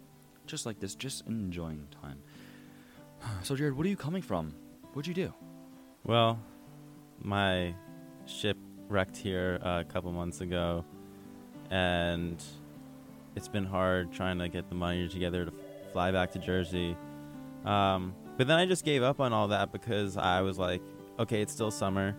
just 0.48 0.66
like 0.66 0.80
this, 0.80 0.96
just 0.96 1.26
enjoying 1.28 1.88
time. 2.02 2.20
So, 3.44 3.56
Jared, 3.56 3.78
what 3.78 3.86
are 3.86 3.90
you 3.90 3.96
coming 3.96 4.22
from? 4.22 4.54
What'd 4.94 5.08
you 5.08 5.14
do? 5.14 5.34
Well, 6.06 6.40
my 7.22 7.74
ship 8.26 8.58
wrecked 8.90 9.16
here 9.16 9.60
uh, 9.64 9.82
a 9.88 9.90
couple 9.90 10.12
months 10.12 10.42
ago, 10.42 10.84
and 11.72 12.44
it's 13.38 13.48
been 13.48 13.64
hard 13.66 14.12
trying 14.12 14.40
to 14.40 14.50
get 14.50 14.68
the 14.68 14.76
money 14.76 15.08
together 15.08 15.46
to 15.46 15.52
f- 15.52 15.92
fly 15.94 16.12
back 16.12 16.32
to 16.34 16.40
Jersey. 16.40 16.98
Um, 17.66 18.16
but 18.38 18.48
then 18.48 18.58
I 18.58 18.66
just 18.66 18.84
gave 18.84 19.04
up 19.04 19.20
on 19.20 19.32
all 19.34 19.50
that 19.50 19.72
because 19.72 20.18
I 20.18 20.42
was 20.42 20.58
like, 20.58 20.82
okay, 21.20 21.42
it's 21.42 21.54
still 21.54 21.72
summer, 21.72 22.16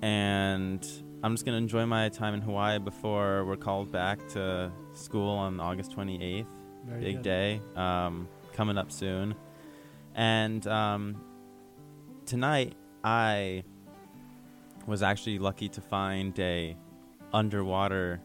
and 0.00 0.86
I'm 1.22 1.34
just 1.34 1.44
gonna 1.44 1.58
enjoy 1.58 1.86
my 1.86 2.08
time 2.08 2.34
in 2.34 2.40
Hawaii 2.40 2.78
before 2.78 3.44
we're 3.44 3.56
called 3.56 3.90
back 3.92 4.26
to 4.28 4.72
school 4.92 5.30
on 5.36 5.60
August 5.60 5.96
28th. 5.96 6.46
Very 6.84 7.00
Big 7.00 7.16
good. 7.16 7.22
day, 7.22 7.60
um, 7.76 8.28
coming 8.52 8.78
up 8.78 8.90
soon, 8.90 9.34
and 10.14 10.66
um, 10.66 11.20
tonight 12.26 12.74
I 13.04 13.64
was 14.86 15.02
actually 15.02 15.38
lucky 15.38 15.68
to 15.70 15.80
find 15.80 16.38
a 16.38 16.76
underwater 17.32 18.20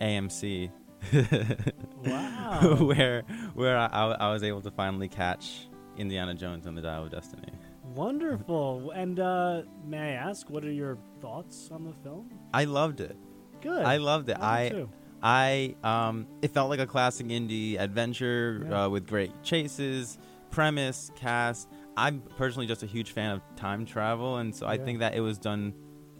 AMC. 0.00 0.70
Wow. 2.04 2.76
where 2.80 3.22
where 3.54 3.78
I, 3.78 3.86
I, 3.86 4.04
I 4.12 4.32
was 4.32 4.42
able 4.42 4.60
to 4.62 4.70
finally 4.70 5.08
catch 5.08 5.68
Indiana 5.96 6.34
Jones 6.34 6.66
and 6.66 6.76
the 6.76 6.82
Dial 6.82 7.04
of 7.04 7.10
Destiny. 7.10 7.48
Wonderful. 7.94 8.90
And 8.92 9.20
uh, 9.20 9.62
may 9.86 9.98
I 9.98 10.10
ask, 10.12 10.50
what 10.50 10.64
are 10.64 10.72
your 10.72 10.98
thoughts 11.20 11.70
on 11.72 11.84
the 11.84 11.92
film? 12.02 12.30
I 12.52 12.64
loved 12.64 13.00
it. 13.00 13.16
Good. 13.60 13.84
I 13.84 13.96
loved 13.98 14.28
it. 14.28 14.36
I 14.40 14.72
I. 14.72 14.86
I 15.26 15.74
um 16.08 16.26
it 16.42 16.48
felt 16.50 16.68
like 16.68 16.80
a 16.80 16.86
classic 16.86 17.28
indie 17.28 17.80
adventure 17.80 18.66
Yeah. 18.68 18.84
uh, 18.84 18.88
with 18.90 19.06
great 19.06 19.30
chases, 19.42 20.18
premise, 20.50 21.10
cast. 21.16 21.68
I'm 21.96 22.20
personally 22.36 22.66
just 22.66 22.82
a 22.82 22.86
huge 22.86 23.12
fan 23.12 23.30
of 23.30 23.40
time 23.56 23.86
travel 23.86 24.36
and 24.36 24.54
so 24.54 24.66
I 24.66 24.76
think 24.76 24.98
that 24.98 25.14
it 25.14 25.20
was 25.20 25.38
done 25.38 25.72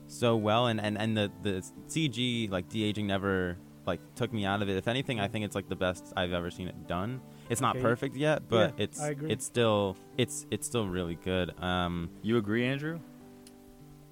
so 0.07 0.37
well 0.37 0.69
and 0.69 0.81
and, 0.81 0.97
and 0.97 1.15
the 1.15 1.31
the 1.43 1.63
CG 1.87 2.51
like 2.51 2.69
de-aging 2.71 3.07
never 3.07 3.59
like 3.87 4.01
took 4.15 4.33
me 4.33 4.47
out 4.47 4.63
of 4.63 4.71
it. 4.71 4.77
If 4.79 4.89
anything, 4.89 5.21
I 5.21 5.29
think 5.29 5.45
it's 5.45 5.55
like 5.55 5.69
the 5.69 5.77
best 5.77 6.15
I've 6.17 6.33
ever 6.33 6.51
seen 6.51 6.69
it 6.69 6.87
done. 6.89 7.21
It's 7.51 7.61
not 7.61 7.77
Okay. 7.77 7.83
perfect 7.83 8.17
yet, 8.17 8.49
but 8.49 8.75
Yeah, 8.79 8.85
it's 8.85 9.01
it's 9.23 9.45
still 9.45 9.97
it's 10.17 10.47
it's 10.51 10.67
still 10.67 10.89
really 10.89 11.17
good. 11.17 11.53
Um 11.63 12.11
You 12.23 12.37
agree, 12.39 12.65
Andrew? 12.65 12.99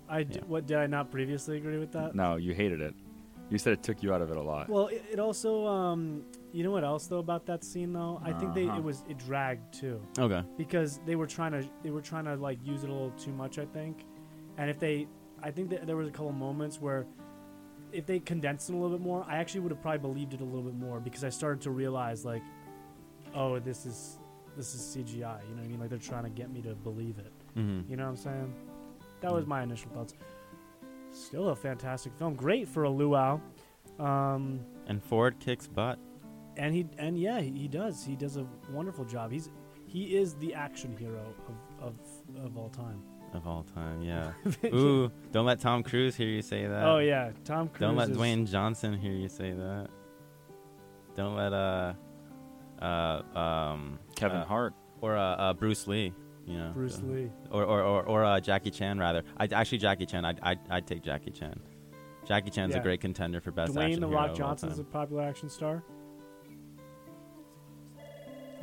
I 0.08 0.24
d- 0.24 0.40
what 0.46 0.66
did 0.66 0.76
I 0.76 0.86
not 0.86 1.10
previously 1.10 1.56
agree 1.56 1.78
with 1.78 1.92
that? 1.92 2.14
No, 2.14 2.36
you 2.36 2.52
hated 2.52 2.80
it. 2.80 2.94
You 3.50 3.58
said 3.58 3.72
it 3.74 3.82
took 3.82 4.02
you 4.02 4.12
out 4.14 4.22
of 4.22 4.30
it 4.30 4.36
a 4.36 4.42
lot. 4.42 4.68
Well, 4.68 4.86
it, 4.86 5.04
it 5.12 5.18
also, 5.18 5.66
um, 5.66 6.22
you 6.52 6.62
know 6.64 6.70
what 6.70 6.84
else 6.84 7.06
though 7.06 7.18
about 7.18 7.46
that 7.46 7.64
scene 7.64 7.92
though? 7.92 8.20
I 8.24 8.32
think 8.32 8.54
they 8.54 8.66
Uh-huh. 8.66 8.78
it 8.78 8.82
was 8.84 9.04
it 9.08 9.18
dragged 9.18 9.72
too. 9.72 10.00
Okay. 10.18 10.42
Because 10.58 11.00
they 11.06 11.16
were 11.16 11.26
trying 11.26 11.52
to 11.52 11.66
they 11.82 11.90
were 11.90 12.00
trying 12.02 12.24
to 12.26 12.34
like 12.36 12.58
use 12.64 12.84
it 12.84 12.90
a 12.90 12.92
little 12.92 13.10
too 13.12 13.32
much, 13.32 13.58
I 13.58 13.64
think. 13.66 14.04
And 14.58 14.68
if 14.68 14.78
they, 14.78 15.06
I 15.42 15.50
think 15.50 15.70
that 15.70 15.86
there 15.86 15.96
was 15.96 16.08
a 16.08 16.10
couple 16.10 16.30
moments 16.32 16.78
where, 16.78 17.06
if 17.90 18.04
they 18.04 18.18
condensed 18.20 18.68
it 18.68 18.74
a 18.74 18.76
little 18.76 18.96
bit 18.96 19.02
more, 19.04 19.24
I 19.26 19.36
actually 19.36 19.60
would 19.60 19.72
have 19.72 19.80
probably 19.80 19.98
believed 20.00 20.34
it 20.34 20.40
a 20.42 20.44
little 20.44 20.62
bit 20.62 20.74
more 20.74 21.00
because 21.00 21.24
I 21.24 21.30
started 21.30 21.62
to 21.62 21.70
realize 21.70 22.22
like, 22.24 22.42
oh, 23.34 23.58
this 23.58 23.86
is 23.86 24.18
this 24.56 24.74
is 24.74 24.80
CGI. 24.96 25.12
You 25.14 25.20
know 25.20 25.32
what 25.56 25.64
I 25.64 25.68
mean? 25.68 25.80
Like 25.80 25.88
they're 25.90 25.98
trying 25.98 26.24
to 26.24 26.30
get 26.30 26.50
me 26.52 26.60
to 26.62 26.74
believe 26.74 27.18
it. 27.18 27.32
Mhm. 27.56 27.88
You 27.88 27.96
know 27.96 28.04
what 28.04 28.10
I'm 28.10 28.16
saying? 28.16 28.54
That 29.20 29.32
was 29.32 29.46
my 29.46 29.62
initial 29.62 29.90
thoughts. 29.92 30.14
Still 31.10 31.50
a 31.50 31.56
fantastic 31.56 32.12
film. 32.14 32.34
Great 32.34 32.66
for 32.68 32.84
a 32.84 32.90
luau. 32.90 33.38
Um, 33.98 34.60
and 34.86 35.02
Ford 35.02 35.38
kicks 35.38 35.66
butt. 35.68 35.98
and 36.56 36.74
he 36.74 36.86
and 36.98 37.18
yeah, 37.18 37.40
he, 37.40 37.50
he 37.50 37.68
does. 37.68 38.04
He 38.04 38.16
does 38.16 38.36
a 38.36 38.46
wonderful 38.70 39.04
job. 39.04 39.30
He's 39.32 39.50
he 39.86 40.16
is 40.16 40.34
the 40.34 40.54
action 40.54 40.96
hero 40.96 41.34
of 41.80 41.88
of, 41.88 42.44
of 42.46 42.56
all 42.56 42.68
time. 42.70 43.02
Of 43.34 43.46
all 43.46 43.62
time, 43.74 44.02
yeah. 44.02 44.32
Ooh, 44.66 45.10
don't 45.30 45.46
let 45.46 45.58
Tom 45.60 45.82
Cruise 45.82 46.14
hear 46.14 46.28
you 46.28 46.42
say 46.42 46.66
that. 46.66 46.84
Oh, 46.84 46.98
yeah, 46.98 47.30
Tom 47.46 47.70
Don't 47.78 47.96
let 47.96 48.10
Dwayne 48.10 48.46
Johnson 48.46 48.92
hear 48.98 49.12
you 49.12 49.28
say 49.28 49.52
that. 49.52 49.88
Don't 51.16 51.34
let 51.34 51.54
uh, 51.54 51.94
um, 52.86 53.98
Kevin 54.16 54.38
uh, 54.38 54.44
Hart 54.44 54.74
or 55.00 55.16
uh, 55.16 55.20
uh, 55.36 55.52
Bruce 55.54 55.86
Lee. 55.86 56.12
You 56.46 56.56
know, 56.58 56.70
Bruce 56.74 56.96
so- 56.96 57.02
Lee. 57.04 57.30
or 57.50 57.64
or 57.64 57.82
or, 57.82 58.02
or 58.04 58.24
uh, 58.24 58.40
Jackie 58.40 58.70
Chan 58.70 58.98
rather. 58.98 59.22
I 59.36 59.46
actually 59.52 59.78
Jackie 59.78 60.06
Chan. 60.06 60.24
I 60.24 60.34
I 60.42 60.56
I'd 60.70 60.86
take 60.86 61.02
Jackie 61.02 61.30
Chan. 61.30 61.60
Jackie 62.26 62.50
Chan's 62.50 62.74
Yeah. 62.74 62.80
a 62.80 62.82
great 62.82 63.00
contender 63.00 63.40
for 63.40 63.50
best 63.50 63.74
Dwayne 63.74 63.86
action 63.86 64.00
the 64.00 64.08
Rock 64.08 64.24
of 64.26 64.30
all 64.30 64.36
Johnson's 64.36 64.78
a 64.78 64.84
popular 64.84 65.22
action 65.22 65.48
star. 65.48 65.82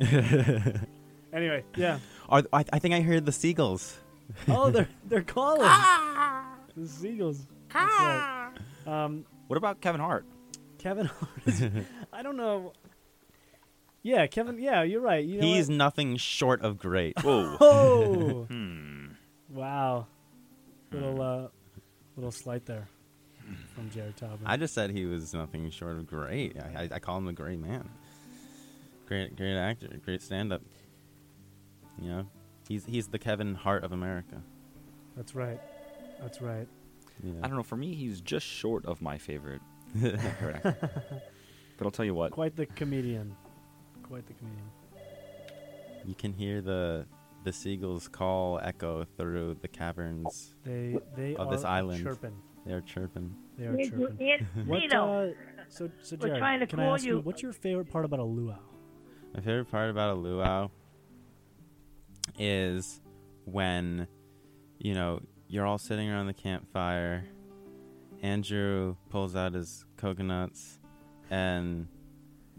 anyway, 1.32 1.64
yeah. 1.76 1.98
Are, 2.28 2.42
I, 2.52 2.64
I 2.72 2.78
think 2.78 2.94
I 2.94 3.00
heard 3.00 3.26
the 3.26 3.32
seagulls. 3.32 3.96
Oh, 4.48 4.70
they're 4.70 4.88
they're 5.08 5.22
calling. 5.22 5.60
the 6.76 6.86
seagulls. 6.86 7.46
That's 7.72 7.84
right. 7.98 8.52
Um, 8.86 9.24
what 9.48 9.56
about 9.56 9.80
Kevin 9.80 10.00
Hart? 10.00 10.24
Kevin 10.78 11.06
Hart. 11.06 11.30
Is, 11.46 11.64
I 12.12 12.22
don't 12.22 12.36
know. 12.36 12.72
Yeah, 14.02 14.26
Kevin. 14.26 14.58
Yeah, 14.58 14.82
you're 14.82 15.00
right. 15.00 15.24
You 15.24 15.40
know 15.40 15.46
He's 15.46 15.68
what? 15.68 15.76
nothing 15.76 16.16
short 16.16 16.62
of 16.62 16.78
great. 16.78 17.18
Whoa. 17.20 17.56
Oh. 17.60 18.44
Hmm. 18.44 19.08
Wow. 19.48 20.06
Little 20.92 21.20
uh, 21.22 21.48
little 22.16 22.32
slight 22.32 22.64
there 22.66 22.88
from 23.74 23.90
Jared 23.90 24.16
Taubman. 24.16 24.40
I 24.46 24.56
just 24.56 24.74
said 24.74 24.90
he 24.90 25.04
was 25.06 25.34
nothing 25.34 25.70
short 25.70 25.98
of 25.98 26.06
great. 26.06 26.56
I, 26.58 26.82
I, 26.82 26.88
I 26.94 26.98
call 26.98 27.18
him 27.18 27.28
a 27.28 27.32
great 27.32 27.58
man. 27.60 27.88
Great, 29.06 29.36
great 29.36 29.56
actor, 29.56 29.88
great 30.04 30.22
stand-up. 30.22 30.62
You 32.00 32.08
know, 32.08 32.26
he's 32.68 32.84
he's 32.86 33.08
the 33.08 33.18
Kevin 33.18 33.54
Hart 33.54 33.84
of 33.84 33.92
America. 33.92 34.40
That's 35.16 35.34
right. 35.34 35.60
That's 36.20 36.40
right. 36.40 36.68
Yeah. 37.22 37.32
I 37.42 37.48
don't 37.48 37.56
know. 37.56 37.62
For 37.62 37.76
me, 37.76 37.94
he's 37.94 38.20
just 38.20 38.46
short 38.46 38.86
of 38.86 39.02
my 39.02 39.18
favorite. 39.18 39.60
but 40.00 40.76
I'll 41.82 41.90
tell 41.90 42.04
you 42.04 42.14
what. 42.14 42.32
Quite 42.32 42.56
the 42.56 42.66
comedian. 42.66 43.34
Quite 44.10 44.26
the 44.26 44.34
comedian. 44.34 44.64
You 46.04 46.14
can 46.14 46.32
hear 46.32 46.60
the 46.60 47.06
the 47.44 47.52
seagulls 47.52 48.08
call 48.08 48.58
echo 48.62 49.04
through 49.16 49.56
the 49.62 49.68
caverns 49.68 50.56
They 50.64 50.98
they 51.16 51.36
of 51.36 51.46
are 51.46 51.50
this 51.54 51.64
island. 51.64 52.02
chirping. 52.02 52.34
They're 52.66 52.80
chirping. 52.80 53.34
They 53.56 53.66
are 53.66 53.76
chirping. 53.76 54.16
it- 54.20 54.42
what, 54.66 54.80
Nino, 54.80 55.30
uh, 55.30 55.32
so 55.68 55.88
so 56.02 56.16
we're 56.20 56.26
Jared, 56.26 56.40
trying 56.40 56.60
to 56.60 56.66
can 56.66 56.80
I 56.80 56.86
ask 56.86 57.04
you 57.04 57.16
you- 57.16 57.20
what's 57.20 57.40
your 57.40 57.52
favorite 57.52 57.88
part 57.88 58.04
about 58.04 58.18
a 58.20 58.24
luau? 58.24 58.58
My 59.32 59.40
favorite 59.40 59.70
part 59.70 59.90
about 59.90 60.10
a 60.10 60.18
luau 60.18 60.68
is 62.38 63.00
when, 63.44 64.08
you 64.78 64.92
know, 64.94 65.20
you're 65.48 65.64
all 65.66 65.78
sitting 65.78 66.10
around 66.10 66.26
the 66.26 66.34
campfire. 66.34 67.24
Andrew 68.22 68.96
pulls 69.08 69.36
out 69.36 69.54
his 69.54 69.84
coconuts, 69.96 70.78
and 71.30 71.86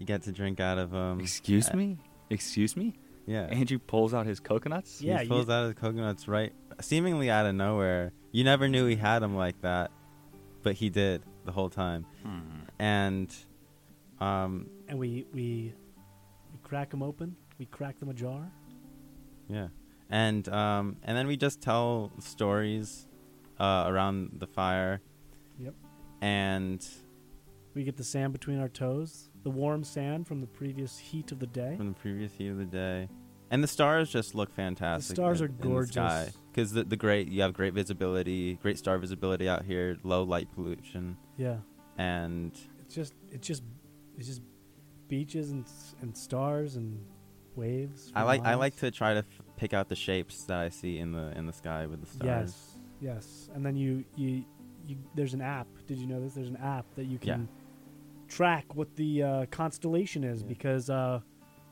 you 0.01 0.07
get 0.07 0.23
to 0.23 0.31
drink 0.31 0.59
out 0.59 0.79
of 0.79 0.89
them. 0.89 1.19
Excuse 1.19 1.71
me? 1.73 1.97
Excuse 2.31 2.75
me? 2.75 2.95
Yeah. 3.27 3.43
Andrew 3.43 3.77
pulls 3.77 4.15
out 4.15 4.25
his 4.25 4.39
coconuts? 4.39 4.99
Yeah. 4.99 5.21
He 5.21 5.27
pulls 5.27 5.47
out 5.47 5.65
his 5.65 5.75
coconuts 5.75 6.27
right, 6.27 6.51
seemingly 6.81 7.29
out 7.29 7.45
of 7.45 7.53
nowhere. 7.53 8.11
You 8.31 8.43
never 8.43 8.67
knew 8.67 8.87
he 8.87 8.95
had 8.95 9.19
them 9.19 9.35
like 9.35 9.61
that, 9.61 9.91
but 10.63 10.73
he 10.73 10.89
did 10.89 11.21
the 11.45 11.51
whole 11.51 11.69
time. 11.69 12.05
Hmm. 12.23 12.39
And, 12.79 13.35
um, 14.19 14.67
And 14.87 14.97
we 14.97 15.25
we 15.33 15.73
we 16.51 16.59
crack 16.63 16.89
them 16.89 17.03
open. 17.03 17.35
We 17.59 17.67
crack 17.67 17.99
them 17.99 18.09
ajar. 18.09 18.51
Yeah, 19.47 19.67
and 20.09 20.47
um, 20.49 20.95
and 21.03 21.15
then 21.15 21.27
we 21.27 21.37
just 21.37 21.61
tell 21.61 22.11
stories 22.19 23.07
uh, 23.59 23.83
around 23.87 24.31
the 24.39 24.47
fire. 24.47 24.99
Yep. 25.59 25.75
And 26.21 26.87
We 27.75 27.83
get 27.83 27.97
the 27.97 28.03
sand 28.03 28.33
between 28.33 28.59
our 28.59 28.69
toes, 28.69 29.29
the 29.43 29.49
warm 29.49 29.83
sand 29.83 30.27
from 30.27 30.41
the 30.41 30.47
previous 30.47 30.97
heat 30.97 31.31
of 31.31 31.39
the 31.39 31.47
day. 31.47 31.75
from 31.77 31.87
the 31.87 31.99
previous 31.99 32.33
heat 32.33 32.47
of 32.49 32.57
the 32.57 32.65
day, 32.65 33.07
and 33.49 33.63
the 33.63 33.67
stars 33.67 34.09
just 34.11 34.35
look 34.35 34.53
fantastic. 34.53 35.15
The 35.15 35.21
stars 35.21 35.41
in- 35.41 35.45
are 35.45 35.49
gorgeous. 35.49 36.37
because 36.51 36.71
the 36.73 36.83
the 36.83 36.97
great 36.97 37.27
you 37.29 37.41
have 37.41 37.53
great 37.53 37.73
visibility, 37.73 38.55
great 38.61 38.77
star 38.77 38.97
visibility 38.97 39.47
out 39.49 39.65
here, 39.65 39.97
low 40.03 40.23
light 40.23 40.47
pollution. 40.53 41.17
Yeah. 41.37 41.57
and 41.97 42.51
It's 42.81 42.95
just 42.95 43.13
it's 43.31 43.47
just 43.47 43.63
it's 44.17 44.27
just 44.27 44.41
beaches 45.07 45.51
and 45.51 45.65
and 46.01 46.15
stars 46.15 46.75
and 46.75 47.03
waves. 47.55 48.11
I 48.15 48.23
like 48.23 48.41
I 48.43 48.55
like 48.55 48.75
to 48.77 48.91
try 48.91 49.13
to 49.13 49.19
f- 49.19 49.25
pick 49.57 49.73
out 49.73 49.89
the 49.89 49.95
shapes 49.95 50.43
that 50.45 50.57
I 50.59 50.69
see 50.69 50.97
in 50.99 51.11
the 51.11 51.31
in 51.37 51.45
the 51.47 51.53
sky 51.53 51.85
with 51.87 52.01
the 52.01 52.07
stars. 52.07 52.25
Yes, 52.29 52.75
yes. 53.01 53.49
And 53.53 53.65
then 53.65 53.75
you, 53.75 54.05
you, 54.15 54.45
you. 54.85 54.97
There's 55.15 55.33
an 55.33 55.41
app. 55.41 55.67
Did 55.87 55.97
you 55.97 56.07
know 56.07 56.21
this? 56.21 56.33
There's 56.33 56.47
an 56.49 56.57
app 56.57 56.85
that 56.95 57.05
you 57.05 57.19
Yeah. 57.21 57.35
Can 58.31 58.35
track 58.37 58.75
what 58.75 58.95
the 58.95 59.23
uh, 59.23 59.45
constellation 59.51 60.23
is 60.23 60.43
because 60.43 60.89
uh, 60.89 61.19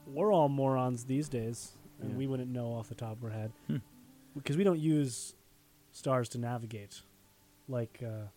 we're 0.05 0.31
all 0.33 0.49
morons 0.49 1.05
these 1.05 1.29
days, 1.29 1.77
and 2.01 2.11
Yeah. 2.11 2.17
we 2.17 2.27
wouldn't 2.27 2.51
know 2.51 2.73
off 2.73 2.89
the 2.89 2.95
top 2.95 3.17
of 3.17 3.23
our 3.23 3.29
head 3.29 3.51
Hmm. 3.67 3.77
because 4.35 4.57
we 4.57 4.63
don't 4.63 4.79
use 4.79 5.35
stars 5.91 6.29
to 6.29 6.37
navigate 6.37 7.01
like 7.67 8.01
uh, 8.03 8.27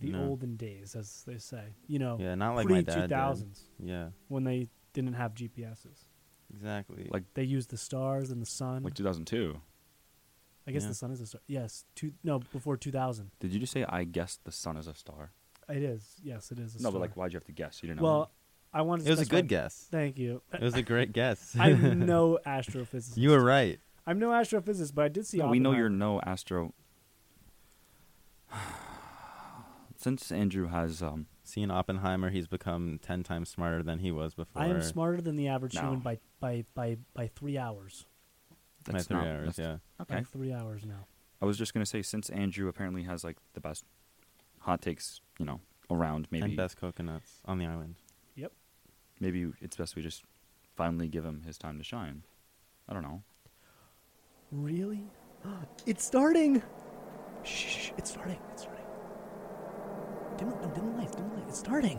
the 0.00 0.12
No. 0.12 0.28
olden 0.28 0.56
days, 0.56 0.94
as 0.94 1.24
they 1.24 1.38
say. 1.38 1.74
You 1.88 1.98
know, 1.98 2.16
Yeah, 2.20 2.34
not 2.36 2.54
like 2.54 2.66
my 2.68 2.74
pre 2.74 2.82
dad 2.82 3.08
did. 3.08 3.10
2000s. 3.10 3.62
Yeah. 3.82 4.10
when 4.28 4.44
they 4.44 4.68
didn't 4.92 5.14
have 5.14 5.34
GPSs. 5.34 6.08
Exactly. 6.54 7.08
Like 7.10 7.24
They 7.34 7.44
used 7.44 7.70
the 7.70 7.76
stars 7.76 8.30
and 8.30 8.40
the 8.40 8.46
sun. 8.46 8.82
like 8.82 8.94
2002. 8.94 9.60
I 10.66 10.70
guess 10.72 10.82
Yeah. 10.82 10.88
the 10.88 10.94
sun 10.94 11.10
is 11.10 11.20
a 11.20 11.26
star. 11.26 11.40
Yes, 11.46 11.84
two, 11.94 12.12
no, 12.22 12.38
before 12.40 12.76
2000. 12.76 13.30
Did 13.40 13.52
you 13.52 13.60
just 13.60 13.72
say 13.72 13.84
I 13.84 14.04
guess 14.04 14.36
the 14.44 14.52
sun 14.52 14.76
is 14.76 14.86
a 14.86 14.94
star? 14.94 15.32
It 15.68 15.82
is. 15.82 16.16
Yes, 16.22 16.50
it 16.50 16.58
is. 16.58 16.74
A 16.74 16.78
no, 16.78 16.80
star. 16.90 16.92
but 16.92 17.00
like, 17.00 17.16
why'd 17.16 17.32
you 17.32 17.36
have 17.36 17.44
to 17.44 17.52
guess? 17.52 17.82
You 17.82 17.88
didn't 17.88 18.00
know. 18.00 18.04
Well, 18.08 18.30
I 18.72 18.82
wanted. 18.82 19.04
To 19.04 19.08
It 19.08 19.12
was 19.12 19.20
a 19.20 19.24
specify- 19.24 19.40
good 19.42 19.48
guess. 19.48 19.88
Thank 19.90 20.18
you. 20.18 20.42
It 20.52 20.60
was 20.60 20.74
a 20.74 20.82
great 20.82 21.12
guess. 21.12 21.54
I'm 21.58 22.06
no 22.06 22.38
astrophysicist. 22.46 23.16
You 23.16 23.30
were 23.30 23.42
right. 23.44 23.78
I'm 24.06 24.18
no 24.18 24.28
astrophysicist, 24.30 24.94
but 24.94 25.04
I 25.04 25.08
did 25.08 25.26
see. 25.26 25.38
No, 25.38 25.48
we 25.48 25.58
know 25.58 25.70
Oppenheimer. 25.70 25.78
you're 25.78 25.90
no 25.90 26.20
astro. 26.22 26.72
Since 29.96 30.30
Andrew 30.30 30.68
has 30.68 31.02
um, 31.02 31.26
Seeing 31.42 31.70
Oppenheimer, 31.70 32.30
he's 32.30 32.46
become 32.46 33.00
ten 33.02 33.22
times 33.24 33.48
smarter 33.48 33.82
than 33.82 33.98
he 33.98 34.12
was 34.12 34.34
before. 34.34 34.62
I 34.62 34.66
am 34.68 34.80
smarter 34.82 35.20
than 35.20 35.36
the 35.36 35.48
average 35.48 35.74
No. 35.74 35.80
human 35.82 35.98
by 36.00 36.18
by 36.40 36.64
by 36.74 36.98
by 37.14 37.26
three 37.34 37.58
hours. 37.58 38.06
By 38.86 38.92
that's 38.92 39.06
three 39.06 39.16
not- 39.16 39.26
hours, 39.26 39.56
that's- 39.56 39.80
yeah. 39.98 40.02
Okay. 40.02 40.14
By 40.20 40.22
three 40.24 40.52
hours 40.52 40.84
now. 40.86 41.06
I 41.42 41.46
was 41.46 41.58
just 41.58 41.74
gonna 41.74 41.86
say 41.86 42.02
since 42.02 42.30
Andrew 42.30 42.68
apparently 42.68 43.02
has 43.04 43.24
like 43.24 43.36
the 43.54 43.60
best 43.60 43.84
hot 44.60 44.80
takes, 44.82 45.20
you 45.38 45.44
know, 45.44 45.60
around. 45.90 46.26
Maybe 46.30 46.44
and 46.44 46.56
best 46.56 46.76
coconuts 46.76 47.40
on 47.44 47.58
the 47.58 47.66
island. 47.66 47.96
Yep. 48.36 48.52
maybe 49.20 49.46
it's 49.60 49.76
best 49.76 49.96
we 49.96 50.02
just 50.02 50.22
finally 50.76 51.08
give 51.08 51.24
him 51.24 51.42
his 51.46 51.58
time 51.58 51.78
to 51.78 51.84
shine. 51.84 52.22
I 52.88 52.92
don't 52.92 53.02
know. 53.02 53.22
Really? 54.52 55.02
It's 55.86 56.04
starting. 56.04 56.62
Shh, 57.44 57.48
shh, 57.48 57.78
shh, 57.78 57.90
it's 57.96 58.10
starting. 58.10 58.38
It's 58.52 58.62
starting. 58.62 58.84
Dim, 60.36 60.48
no, 60.50 60.70
dim 60.74 60.92
the 60.92 60.98
lights. 60.98 61.14
Dim 61.16 61.28
the 61.30 61.36
lights. 61.36 61.48
It's 61.50 61.58
starting. 61.58 61.98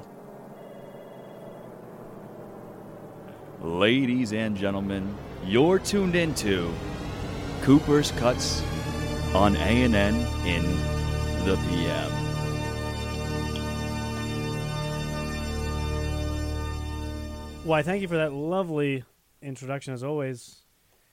Ladies 3.62 4.32
and 4.34 4.56
gentlemen, 4.56 5.18
you're 5.46 5.80
tuned 5.80 6.16
into 6.16 6.72
Cooper's 7.62 8.12
Cuts 8.12 8.64
on 9.34 9.56
A&N 9.58 9.94
in 10.46 10.64
the 11.46 11.58
PM. 11.70 12.19
Why, 17.70 17.84
thank 17.84 18.02
you 18.02 18.08
for 18.08 18.18
that 18.18 18.34
lovely 18.34 19.04
introduction, 19.44 19.94
as 19.94 20.04
always. 20.04 20.64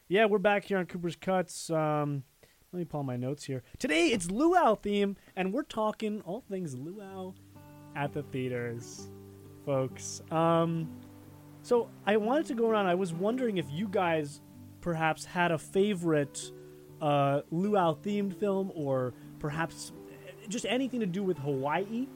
Yeah, 0.09 0.24
we're 0.24 0.39
back 0.39 0.65
here 0.65 0.78
on 0.78 0.87
Cooper's 0.87 1.15
Cuts. 1.15 1.69
Um, 1.69 2.23
let 2.73 2.78
me 2.78 2.87
pull 2.87 3.03
my 3.03 3.19
notes 3.19 3.45
here. 3.45 3.62
Today 3.78 4.07
it's 4.07 4.31
Luau 4.31 4.74
theme, 4.74 5.19
and 5.37 5.53
we're 5.53 5.65
talking 5.65 6.23
all 6.23 6.41
things 6.49 6.74
Luau 6.74 7.35
at 7.95 8.15
the 8.15 8.23
theaters, 8.23 9.11
folks. 9.66 10.23
Um, 10.31 10.89
so 11.61 11.91
I 12.07 12.16
wanted 12.16 12.47
to 12.47 12.55
go 12.55 12.70
around. 12.70 12.87
I 12.87 12.95
was 12.95 13.12
wondering 13.12 13.59
if 13.59 13.66
you 13.70 13.87
guys 13.87 14.41
perhaps 14.81 15.27
had 15.27 15.53
a 15.53 15.59
favorite 15.59 16.53
uh, 17.03 17.43
Luau 17.51 17.97
themed 18.03 18.35
film, 18.41 18.73
or 18.74 19.12
perhaps 19.41 19.93
just 20.49 20.65
anything 20.65 21.01
to 21.01 21.07
do 21.07 21.23
with 21.23 21.37
Hawaii 21.37 22.07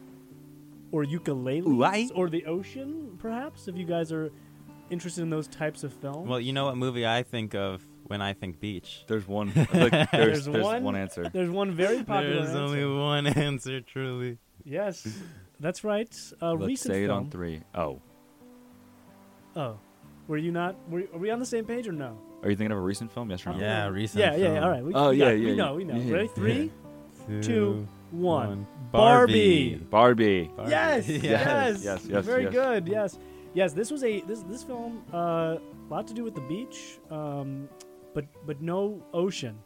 or 0.93 1.05
ukuleles 1.05 1.65
Hawaii? 1.65 2.09
or 2.15 2.29
the 2.29 2.45
ocean, 2.47 3.17
perhaps. 3.19 3.69
If 3.69 3.77
you 3.77 3.85
guys 3.85 4.11
are 4.13 4.31
interested 4.91 5.23
in 5.23 5.31
those 5.31 5.47
types 5.49 5.85
of 5.85 5.93
films. 5.93 6.29
Well, 6.29 6.41
you 6.41 6.53
know 6.53 6.65
what 6.67 6.77
movie 6.77 7.07
I 7.07 7.23
think 7.23 7.55
of 7.55 7.87
when 8.07 8.21
I 8.21 8.33
think 8.33 8.59
beach? 8.61 9.05
There's 9.07 9.27
one. 9.29 9.53
Like, 9.73 10.11
there's, 10.11 10.45
there's 10.47 10.83
one, 10.83 10.97
answer. 10.97 11.29
There's 11.33 11.51
one 11.51 11.73
very 11.73 12.03
popular. 12.03 12.45
There's 12.45 12.57
only 12.57 12.85
one 12.85 13.27
answer, 13.29 13.81
truly. 13.81 14.39
Yes, 14.65 15.07
that's 15.61 15.85
right. 15.85 16.13
A 16.41 16.53
Let's 16.55 16.67
recent 16.67 16.93
say 16.95 17.05
it 17.05 17.07
film. 17.07 17.19
on 17.27 17.31
three. 17.31 17.63
Oh, 17.75 18.01
Oh, 19.57 19.79
were 20.29 20.37
you 20.37 20.53
not? 20.53 20.77
Were, 20.89 21.03
are 21.13 21.19
we 21.19 21.31
on 21.31 21.39
the 21.41 21.47
same 21.47 21.65
page 21.65 21.89
or 21.89 21.93
no? 21.93 22.17
are 22.43 22.49
you 22.49 22.57
thinking 22.57 22.73
of 22.73 22.79
a 22.79 22.81
recent 22.81 23.13
film? 23.13 23.31
Yes 23.31 23.47
or 23.47 23.53
no? 23.53 23.59
Yeah, 23.59 23.89
recent. 23.89 24.21
Yeah, 24.21 24.35
yeah. 24.35 24.53
film. 24.55 24.65
All 24.65 24.71
right. 24.71 24.85
We, 24.85 24.95
Oh, 24.95 25.11
we 25.11 25.17
yeah, 25.17 25.25
got- 25.27 25.31
yeah, 25.39 25.45
We 25.45 25.51
yeah. 25.51 25.55
know. 25.57 25.75
We 25.75 25.85
know. 25.85 25.97
Yeah. 25.97 26.15
Ready? 26.15 26.29
Three, 26.29 26.73
Two, 27.27 27.43
two, 27.43 27.89
one. 28.13 28.49
one. 28.49 28.67
Barbie. 28.93 29.77
Barbie. 29.91 30.51
Yes, 30.67 31.09
Yes, 31.09 31.23
yes, 31.23 31.85
yes, 31.85 32.07
yes, 32.07 32.25
Very 32.25 32.45
yes. 32.45 32.53
good. 32.53 32.89
Yes, 32.89 33.19
yes. 33.55 33.73
This 33.73 33.91
was 33.91 34.03
a 34.05 34.21
this 34.23 34.43
this 34.43 34.63
film. 34.63 35.05
A 35.13 35.17
uh, 35.17 35.59
lot 35.89 36.07
to 36.09 36.15
do 36.15 36.25
with 36.25 36.35
the 36.35 36.41
beach, 36.43 36.99
um, 37.11 37.69
but 38.15 38.25
but 38.47 38.61
no 38.61 39.03
ocean, 39.13 39.59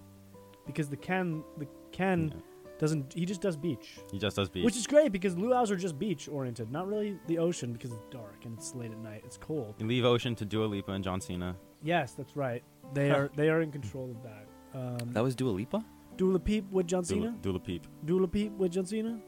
because 0.66 0.88
the 0.88 0.96
Ken 0.96 1.42
the 1.58 1.66
Ken 1.92 2.42
doesn't. 2.78 3.12
He 3.14 3.24
just 3.24 3.40
does 3.40 3.56
beach. 3.56 3.98
He 4.10 4.18
just 4.18 4.36
does 4.36 4.48
beach. 4.48 4.64
Which 4.64 4.76
is 4.76 4.86
great 4.86 5.12
because 5.12 5.36
luau's 5.36 5.70
are 5.70 5.76
just 5.76 5.98
beach 5.98 6.28
oriented, 6.28 6.70
not 6.70 6.86
really 6.86 7.18
the 7.26 7.38
ocean 7.38 7.72
because 7.72 7.92
it's 7.92 8.06
dark 8.10 8.44
and 8.44 8.58
it's 8.58 8.74
late 8.74 8.90
at 8.90 8.98
night. 8.98 9.22
It's 9.24 9.36
cold. 9.36 9.74
You 9.78 9.86
leave 9.86 10.04
Ocean 10.04 10.34
to 10.36 10.44
Dua 10.44 10.66
Lipa 10.66 10.92
and 10.92 11.04
John 11.04 11.20
Cena. 11.20 11.56
Yes, 11.82 12.12
that's 12.12 12.36
right. 12.36 12.62
They 12.92 13.10
are 13.10 13.30
they 13.36 13.48
are 13.48 13.60
in 13.60 13.70
control 13.70 14.10
of 14.10 14.22
that. 14.22 14.46
Um, 14.74 15.12
That 15.12 15.22
was 15.22 15.34
Dua 15.34 15.50
Lipa. 15.50 15.84
Dula 16.16 16.38
Peep 16.38 16.70
with 16.70 16.86
John 16.86 17.02
Dula, 17.04 17.26
Cena. 17.26 17.36
Dula 17.42 17.58
Peep. 17.60 17.86
Dula 18.04 18.28
Peep 18.28 18.52
with 18.52 18.72
John 18.72 18.86
Cena. 18.86 19.20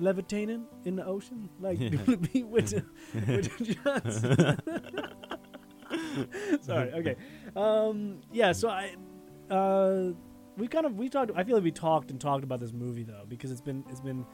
Levitating 0.00 0.64
in 0.84 0.94
the 0.96 1.04
ocean 1.04 1.48
like 1.60 1.78
Yeah. 1.80 1.88
Dula 1.90 2.16
Peep 2.18 2.46
with, 2.46 2.72
with 3.14 3.82
John 3.84 4.10
Cena. 4.12 4.58
Sorry. 6.60 6.92
Okay. 6.92 7.16
Um, 7.56 8.20
yeah. 8.32 8.52
So 8.52 8.68
I, 8.68 8.94
uh, 9.50 10.12
we 10.56 10.68
kind 10.68 10.86
of 10.86 10.96
we 10.98 11.08
talked. 11.08 11.30
I 11.34 11.44
feel 11.44 11.54
like 11.56 11.64
we 11.64 11.70
talked 11.72 12.10
and 12.10 12.20
talked 12.20 12.44
about 12.44 12.60
this 12.60 12.72
movie 12.72 13.04
though 13.04 13.24
because 13.28 13.50
it's 13.50 13.60
been 13.60 13.84
it's 13.88 14.00
been 14.00 14.24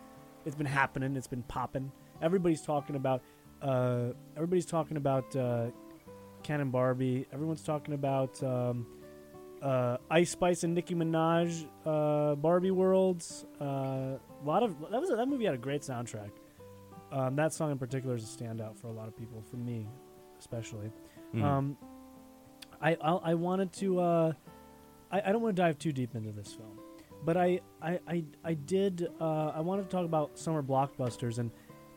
it's 0.44 0.56
been 0.56 0.66
happening. 0.66 1.16
It's 1.16 1.26
been 1.26 1.42
popping. 1.44 1.90
Everybody's 2.20 2.62
talking 2.62 2.96
about. 2.96 3.22
Uh, 3.62 4.08
everybody's 4.36 4.66
talking 4.66 4.96
about 4.98 5.34
uh, 5.36 5.68
Ken 6.42 6.60
and 6.60 6.70
Barbie. 6.70 7.26
Everyone's 7.32 7.62
talking 7.62 7.94
about 7.94 8.42
um, 8.42 8.86
uh, 9.64 9.96
Ice 10.10 10.30
Spice 10.30 10.62
and 10.64 10.74
Nicki 10.74 10.94
Minaj. 10.94 11.66
Uh, 11.86 12.34
Barbie 12.36 12.70
Worlds. 12.70 13.46
Uh, 13.60 13.64
a 13.64 14.44
lot 14.44 14.62
of 14.62 14.78
that 14.90 15.00
was 15.00 15.08
that 15.10 15.26
movie 15.26 15.44
had 15.46 15.54
a 15.54 15.58
great 15.58 15.80
soundtrack. 15.82 16.30
Um, 17.12 17.36
that 17.36 17.52
song 17.52 17.70
in 17.72 17.78
particular 17.78 18.14
is 18.16 18.24
a 18.24 18.26
standout 18.42 18.76
for 18.76 18.88
a 18.88 18.92
lot 18.92 19.08
of 19.08 19.16
people. 19.16 19.42
For 19.50 19.56
me, 19.56 19.86
especially. 20.38 20.90
Mhm. 21.34 21.42
Um, 21.42 21.76
I 22.80 22.90
I, 23.00 23.12
I 23.30 23.34
wanted 23.34 23.72
to. 23.74 24.00
Uh, 24.00 24.32
I, 25.10 25.22
I 25.26 25.32
don't 25.32 25.42
want 25.42 25.56
to 25.56 25.62
dive 25.62 25.78
too 25.78 25.92
deep 25.92 26.14
into 26.14 26.32
this 26.32 26.52
film, 26.52 26.78
but 27.24 27.36
I 27.36 27.60
I 27.80 28.00
I, 28.06 28.24
I 28.44 28.54
did. 28.54 29.08
Uh, 29.20 29.46
I 29.54 29.60
wanted 29.60 29.84
to 29.84 29.88
talk 29.88 30.04
about 30.04 30.38
summer 30.38 30.62
blockbusters 30.62 31.38
and 31.38 31.50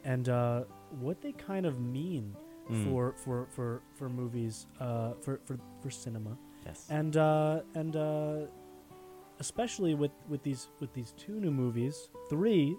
and 0.05 0.29
uh, 0.29 0.63
what 0.99 1.21
they 1.21 1.33
kind 1.33 1.65
of 1.65 1.79
mean 1.79 2.35
Mm. 2.69 2.83
for 2.83 3.13
for 3.23 3.47
for 3.55 3.81
for 3.95 4.09
movies 4.09 4.67
uh, 4.81 5.13
for 5.21 5.39
for 5.45 5.57
for 5.81 5.89
cinema. 5.89 6.37
Yes. 6.67 6.85
And 6.89 7.15
uh, 7.17 7.61
and 7.75 7.95
uh, 7.95 8.35
especially 9.39 9.95
with 9.95 10.11
with 10.27 10.43
these 10.43 10.67
with 10.79 10.93
these 10.93 11.13
two 11.17 11.39
new 11.39 11.51
movies, 11.51 12.09
three, 12.29 12.75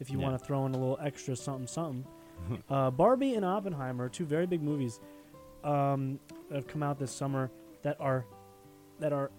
if 0.00 0.10
you 0.10 0.18
Yeah. 0.18 0.28
want 0.28 0.38
to 0.38 0.44
throw 0.44 0.66
in 0.66 0.74
a 0.74 0.78
little 0.78 0.98
extra 1.02 1.36
something 1.36 1.66
something. 1.66 2.06
uh, 2.70 2.90
Barbie 2.90 3.34
and 3.34 3.44
Oppenheimer, 3.44 4.08
two 4.08 4.24
very 4.24 4.46
big 4.46 4.62
movies, 4.62 5.00
um, 5.64 6.18
that 6.48 6.54
have 6.56 6.66
come 6.68 6.82
out 6.82 6.98
this 6.98 7.12
summer 7.12 7.50
that 7.82 7.96
are 8.00 8.24
that 9.00 9.12
are 9.12 9.30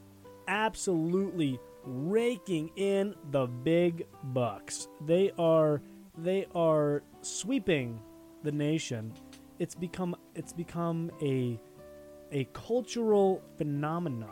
absolutely 0.48 1.60
raking 1.86 2.70
in 2.76 3.16
the 3.32 3.48
big 3.48 4.06
bucks. 4.26 4.88
They 5.06 5.32
are 5.40 5.82
they 6.18 6.46
are 6.54 7.04
sweeping 7.22 8.00
the 8.44 8.52
nation. 8.52 9.14
It's 9.60 9.76
become 9.76 10.16
it's 10.36 10.54
become 10.54 11.12
a 11.22 11.60
a 12.32 12.46
cultural 12.54 13.42
phenomenon, 13.58 14.30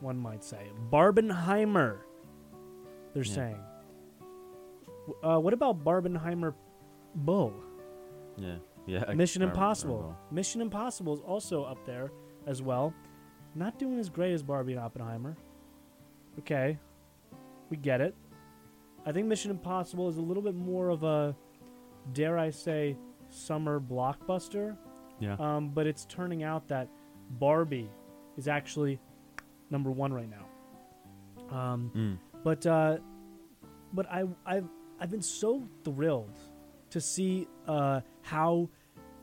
one 0.00 0.18
might 0.18 0.44
say. 0.44 0.70
Barbenheimer, 0.90 1.98
they're 3.14 3.22
Yeah. 3.24 3.34
saying. 3.34 3.60
Uh, 5.22 5.38
what 5.38 5.52
about 5.52 5.82
Barbenheimer 5.84 6.54
Bull? 7.14 7.52
Yeah. 8.36 8.56
Yeah. 8.86 9.12
Mission 9.14 9.40
Bar- 9.40 9.50
Impossible. 9.50 10.16
Mission 10.30 10.60
Impossible 10.60 11.14
is 11.14 11.20
also 11.20 11.64
up 11.64 11.84
there 11.84 12.10
as 12.46 12.62
well. 12.62 12.94
Not 13.54 13.78
doing 13.78 13.98
as 13.98 14.08
great 14.08 14.32
as 14.32 14.42
Barbie 14.42 14.72
and 14.72 14.80
Oppenheimer. 14.80 15.36
Okay, 16.38 16.78
we 17.68 17.76
get 17.76 18.00
it. 18.00 18.14
I 19.04 19.12
think 19.12 19.26
Mission 19.26 19.50
Impossible 19.50 20.08
is 20.08 20.16
a 20.18 20.22
little 20.22 20.42
bit 20.42 20.54
more 20.54 20.88
of 20.90 21.02
a, 21.02 21.34
dare 22.12 22.38
I 22.38 22.50
say, 22.50 22.96
summer 23.28 23.80
blockbuster. 23.80 24.76
Yeah. 25.18 25.34
Um, 25.38 25.70
but 25.70 25.86
it's 25.86 26.04
turning 26.06 26.42
out 26.44 26.68
that 26.68 26.88
Barbie 27.30 27.90
is 28.36 28.48
actually 28.48 28.98
number 29.70 29.90
one 29.90 30.12
right 30.12 30.28
now. 30.28 30.46
Um, 31.56 31.90
Mm. 31.94 32.18
But 32.42 32.66
uh, 32.66 32.98
but 33.92 34.06
I 34.10 34.24
I've 34.46 34.68
I've 34.98 35.10
been 35.10 35.22
so 35.22 35.62
thrilled 35.84 36.38
to 36.90 37.00
see 37.00 37.46
uh, 37.66 38.00
how 38.22 38.68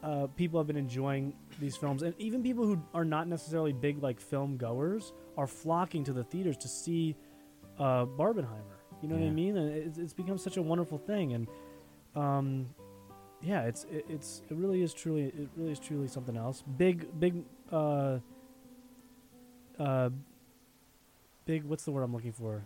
uh, 0.04 0.28
people 0.36 0.60
have 0.60 0.68
been 0.68 0.78
enjoying 0.78 1.34
these 1.60 1.76
films, 1.76 2.04
and 2.04 2.14
even 2.20 2.44
people 2.44 2.66
who 2.66 2.82
are 2.94 3.06
not 3.06 3.28
necessarily 3.28 3.74
big 3.74 4.04
like 4.04 4.20
film 4.20 4.58
goers 4.58 5.14
are 5.36 5.48
flocking 5.48 6.04
to 6.04 6.14
the 6.14 6.24
theaters 6.24 6.58
to 6.58 6.68
see 6.68 7.16
uh, 7.80 8.06
Barbenheimer. 8.06 8.78
You 9.02 9.10
know 9.10 9.16
what 9.16 9.26
I 9.26 9.30
mean? 9.30 9.58
And 9.58 9.70
it's, 9.70 9.98
it's 9.98 10.14
become 10.14 10.38
such 10.38 10.58
a 10.58 10.62
wonderful 10.62 10.98
thing, 10.98 11.34
and 11.34 11.48
um, 12.16 12.68
yeah, 13.42 13.64
it's 13.64 13.86
it, 13.86 14.06
it's 14.10 14.42
it 14.50 14.56
really 14.56 14.82
is 14.82 14.94
truly 14.94 15.26
it 15.26 15.50
really 15.56 15.72
is 15.72 15.80
truly 15.80 16.08
something 16.08 16.38
else. 16.38 16.64
Big 16.78 17.20
big 17.20 17.44
uh, 17.72 18.20
uh, 19.80 20.10
big. 21.46 21.64
What's 21.64 21.84
the 21.86 21.92
word 21.92 22.04
I'm 22.04 22.14
looking 22.14 22.32
for? 22.34 22.64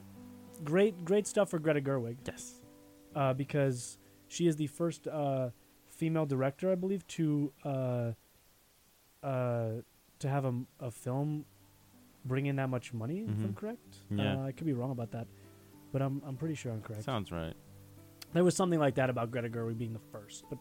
Great 0.63 1.03
great 1.05 1.27
stuff 1.27 1.49
for 1.49 1.59
Greta 1.59 1.81
Gerwig. 1.81 2.17
Yes. 2.25 2.55
Uh, 3.15 3.33
because 3.33 3.97
she 4.27 4.47
is 4.47 4.55
the 4.55 4.67
first 4.67 5.07
uh, 5.07 5.49
female 5.89 6.25
director, 6.25 6.71
I 6.71 6.75
believe, 6.75 7.05
to 7.07 7.51
uh, 7.65 8.11
uh, 9.23 9.69
to 10.19 10.29
have 10.29 10.45
a, 10.45 10.53
a 10.79 10.91
film 10.91 11.45
bring 12.25 12.45
in 12.45 12.55
that 12.57 12.69
much 12.69 12.93
money. 12.93 13.21
If 13.21 13.29
I'm 13.43 13.53
Mhm. 13.53 13.55
correct, 13.55 13.97
Yeah. 14.09 14.37
uh, 14.37 14.45
I 14.45 14.51
could 14.51 14.67
be 14.67 14.73
wrong 14.73 14.91
about 14.91 15.11
that, 15.11 15.27
but 15.91 16.01
I'm 16.01 16.21
I'm 16.25 16.37
pretty 16.37 16.55
sure 16.55 16.71
I'm 16.71 16.81
correct. 16.81 17.03
Sounds 17.03 17.31
right. 17.31 17.55
There 18.33 18.43
was 18.43 18.55
something 18.55 18.79
like 18.79 18.95
that 18.95 19.09
about 19.09 19.31
Greta 19.31 19.49
Gerwig 19.49 19.77
being 19.77 19.93
the 19.93 19.99
first, 20.11 20.45
but 20.49 20.57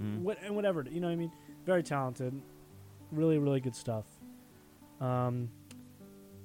Mm. 0.00 0.20
what 0.22 0.38
and 0.42 0.54
whatever 0.54 0.84
you 0.88 1.00
know, 1.00 1.08
what 1.08 1.12
I 1.12 1.16
mean, 1.16 1.32
very 1.66 1.82
talented, 1.82 2.40
really 3.12 3.38
really 3.38 3.60
good 3.60 3.76
stuff. 3.76 4.04
Um, 5.00 5.48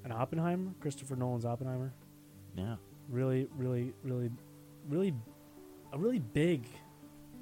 and 0.04 0.12
Oppenheimer, 0.12 0.72
Christopher 0.80 1.16
Nolan's 1.16 1.44
Oppenheimer, 1.44 1.92
Yeah. 2.56 2.76
really 3.08 3.48
really 3.56 3.92
really 4.04 4.30
really 4.88 5.14
a 5.92 5.98
really 5.98 6.18
big 6.20 6.66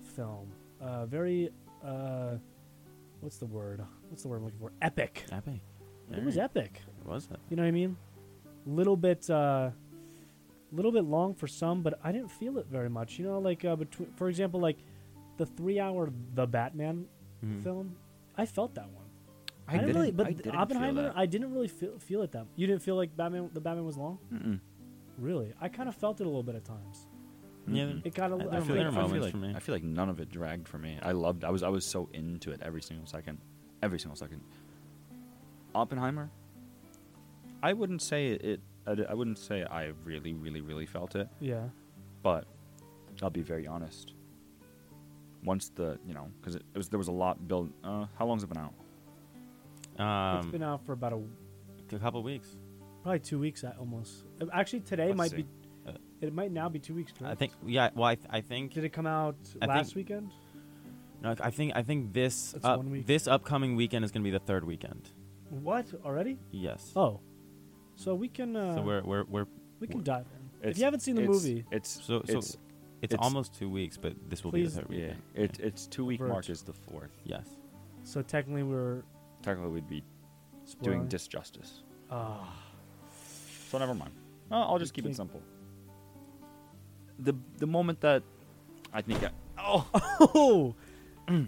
film. 0.02 0.48
Uh, 0.80 1.06
very 1.06 1.50
uh, 1.84 2.36
what's 3.20 3.36
the 3.38 3.46
word? 3.46 3.82
What's 4.08 4.22
the 4.22 4.28
word 4.28 4.36
I'm 4.38 4.44
looking 4.44 4.58
for? 4.60 4.72
Epic. 4.82 5.24
Epic. 5.32 5.60
It 6.12 6.22
was 6.24 6.38
epic. 6.38 6.80
Was 7.04 7.28
it? 7.32 7.38
You 7.50 7.56
know 7.56 7.62
what 7.64 7.68
I 7.68 7.72
mean? 7.72 7.96
A 8.66 8.70
little 8.70 8.96
bit, 8.96 9.28
uh, 9.28 9.70
little 10.72 10.92
bit 10.92 11.04
long 11.04 11.34
for 11.34 11.46
some, 11.48 11.82
but 11.82 11.98
I 12.04 12.12
didn't 12.12 12.30
feel 12.30 12.58
it 12.58 12.66
very 12.70 12.88
much. 12.88 13.18
You 13.18 13.24
know, 13.26 13.38
like 13.40 13.64
uh, 13.64 13.74
between, 13.76 14.12
for 14.16 14.28
example, 14.28 14.60
like 14.60 14.76
the 15.36 15.46
three-hour 15.46 16.12
The 16.34 16.46
Batman 16.46 17.06
Mhm. 17.44 17.62
film. 17.62 17.96
I 18.36 18.46
felt 18.46 18.74
that 18.76 18.88
one. 18.90 19.05
I 19.68 19.72
didn't, 19.72 19.86
didn't- 19.88 20.00
really, 20.00 20.12
but 20.12 20.26
I 20.26 20.30
didn't 20.32 20.44
feel 20.52 20.60
Oppenheimer, 20.60 21.02
that. 21.02 21.16
I 21.16 21.26
didn't 21.26 21.52
really 21.52 21.68
feel 21.68 21.98
feel 21.98 22.22
it 22.22 22.32
that. 22.32 22.46
You 22.56 22.66
didn't 22.66 22.82
feel 22.82 22.96
like 22.96 23.16
Batman, 23.16 23.50
the 23.52 23.60
Batman 23.60 23.84
was 23.84 23.96
long. 23.96 24.18
Mm-mm. 24.32 24.60
Really, 25.18 25.52
I 25.60 25.68
kind 25.68 25.88
of 25.88 25.94
felt 25.96 26.20
it 26.20 26.24
a 26.24 26.28
little 26.28 26.42
bit 26.42 26.54
at 26.54 26.64
times. 26.64 27.06
Yeah, 27.68 27.92
it 28.04 28.14
got 28.14 28.30
a 28.30 28.34
I- 28.34 28.36
little. 28.36 28.52
I 28.52 28.56
I 28.56 28.58
feel 28.60 28.66
feel, 28.66 28.74
there 28.76 28.84
like, 28.84 28.92
I, 28.92 28.94
feel 28.94 29.02
moments 29.08 29.24
like, 29.24 29.32
for 29.32 29.38
me. 29.38 29.52
I 29.56 29.58
feel 29.58 29.74
like 29.74 29.82
none 29.82 30.08
of 30.08 30.20
it 30.20 30.30
dragged 30.30 30.68
for 30.68 30.78
me. 30.78 30.98
I 31.02 31.12
loved. 31.12 31.42
I 31.44 31.50
was. 31.50 31.62
I 31.64 31.68
was 31.68 31.84
so 31.84 32.08
into 32.12 32.52
it 32.52 32.60
every 32.62 32.80
single 32.82 33.06
second, 33.06 33.38
every 33.82 33.98
single 33.98 34.16
second. 34.16 34.40
Oppenheimer. 35.74 36.30
I 37.62 37.72
wouldn't 37.72 38.02
say 38.02 38.28
it. 38.28 38.60
I, 38.86 39.14
wouldn't 39.14 39.38
say 39.38 39.64
I 39.64 39.90
really, 40.04 40.32
really, 40.32 40.60
really 40.60 40.86
felt 40.86 41.16
it. 41.16 41.28
Yeah. 41.40 41.64
But 42.22 42.44
I'll 43.20 43.30
be 43.30 43.42
very 43.42 43.66
honest. 43.66 44.12
Once 45.42 45.70
the 45.74 45.98
you 46.06 46.14
know, 46.14 46.28
because 46.40 46.54
it, 46.54 46.62
it 46.74 46.78
was 46.78 46.88
there 46.88 46.98
was 46.98 47.08
a 47.08 47.12
lot 47.12 47.48
built. 47.48 47.70
Uh, 47.82 48.06
how 48.18 48.26
long's 48.26 48.44
it 48.44 48.48
been 48.48 48.58
out? 48.62 48.74
Um, 49.98 50.38
it's 50.38 50.46
been 50.48 50.62
out 50.62 50.84
for 50.84 50.92
about 50.92 51.12
a 51.12 51.20
a 51.94 51.98
couple 51.98 52.22
weeks. 52.22 52.48
probably 53.02 53.20
two 53.20 53.38
weeks 53.38 53.64
at 53.64 53.76
almost. 53.78 54.24
Uh, 54.40 54.46
Actually, 54.52 54.80
today 54.80 55.06
Let's 55.06 55.16
might 55.16 55.30
see. 55.30 55.36
be. 55.42 55.46
It 56.20 56.32
might 56.32 56.50
now 56.50 56.68
be 56.70 56.78
two 56.78 56.94
weeks. 56.94 57.12
I 57.22 57.34
think. 57.34 57.52
Yeah. 57.66 57.90
Well, 57.94 58.04
I, 58.06 58.14
th- 58.14 58.26
I 58.30 58.40
think. 58.40 58.72
Did 58.72 58.84
it 58.84 58.88
come 58.90 59.06
out 59.06 59.36
I 59.60 59.66
last 59.66 59.88
think- 59.88 59.96
weekend? 59.96 60.32
No, 61.22 61.34
I 61.40 61.50
think. 61.50 61.72
I 61.76 61.82
think 61.82 62.12
this. 62.14 62.54
Up- 62.64 62.78
one 62.78 62.90
week. 62.90 63.06
This 63.06 63.26
upcoming 63.28 63.76
weekend 63.76 64.04
is 64.04 64.10
going 64.12 64.22
to 64.22 64.26
be 64.26 64.30
the 64.30 64.38
third 64.44 64.64
weekend. 64.64 65.10
What 65.50 65.86
already? 66.04 66.38
Yes. 66.50 66.92
Oh, 66.96 67.20
so 67.96 68.14
we 68.14 68.28
can. 68.28 68.56
Uh, 68.56 68.76
So 68.76 68.82
we're 68.82 69.02
we're 69.02 69.24
we're. 69.24 69.46
we 69.78 69.86
can 69.86 69.98
we're- 69.98 70.04
dive 70.04 70.26
in. 70.62 70.70
If 70.70 70.78
you 70.78 70.84
haven't 70.84 71.00
seen 71.00 71.14
the 71.16 71.22
it's- 71.22 71.34
movie, 71.44 71.64
it's 71.70 71.90
So 72.04 72.22
so 72.26 72.38
it's, 72.38 72.56
it's, 73.02 73.14
almost 73.18 73.54
two 73.54 73.68
weeks, 73.68 73.96
but 73.98 74.14
this 74.28 74.42
will 74.42 74.50
Please- 74.52 74.74
be 74.74 74.80
the 74.80 74.86
third 74.86 74.90
yeah. 74.90 74.98
weekend. 74.98 75.22
It, 75.34 75.60
its 75.60 75.86
two 75.86 76.04
week 76.06 76.18
Vert. 76.20 76.28
mark 76.30 76.48
is 76.48 76.62
the 76.62 76.72
fourth. 76.72 77.10
Yes. 77.24 77.46
so 78.04 78.22
technically 78.22 78.62
we're 78.62 79.02
Technically, 79.46 79.70
we'd 79.70 79.88
be 79.88 80.02
spoiling. 80.64 81.06
doing 81.06 81.08
disjustice. 81.08 81.82
Ah, 82.10 82.52
So 83.70 83.78
never 83.78 83.94
mind. 83.94 84.10
I'll 84.50 84.78
just 84.80 84.92
keep 84.92 85.06
it 85.06 85.14
simple. 85.14 85.40
The 87.20 87.32
the 87.58 87.66
moment 87.68 88.00
that 88.00 88.22
I 88.92 89.02
think 89.02 89.22
I, 89.22 89.30
oh, 89.58 90.74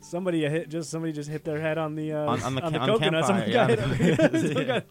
somebody 0.00 0.46
hit 0.48 0.68
just 0.68 0.90
somebody 0.90 1.12
just 1.14 1.30
hit 1.30 1.42
their 1.44 1.58
head 1.60 1.78
on 1.78 1.94
the 1.94 2.12
uh, 2.12 2.26
On- 2.32 2.42
on 2.42 2.54
the 2.54 2.60
ca- 2.60 2.66
on 2.66 2.72
the 2.72 2.78
coconut. 2.86 3.24
Someone 3.28 3.50
campfire, 3.50 3.76
got 3.76 3.96
hit- 3.96 4.86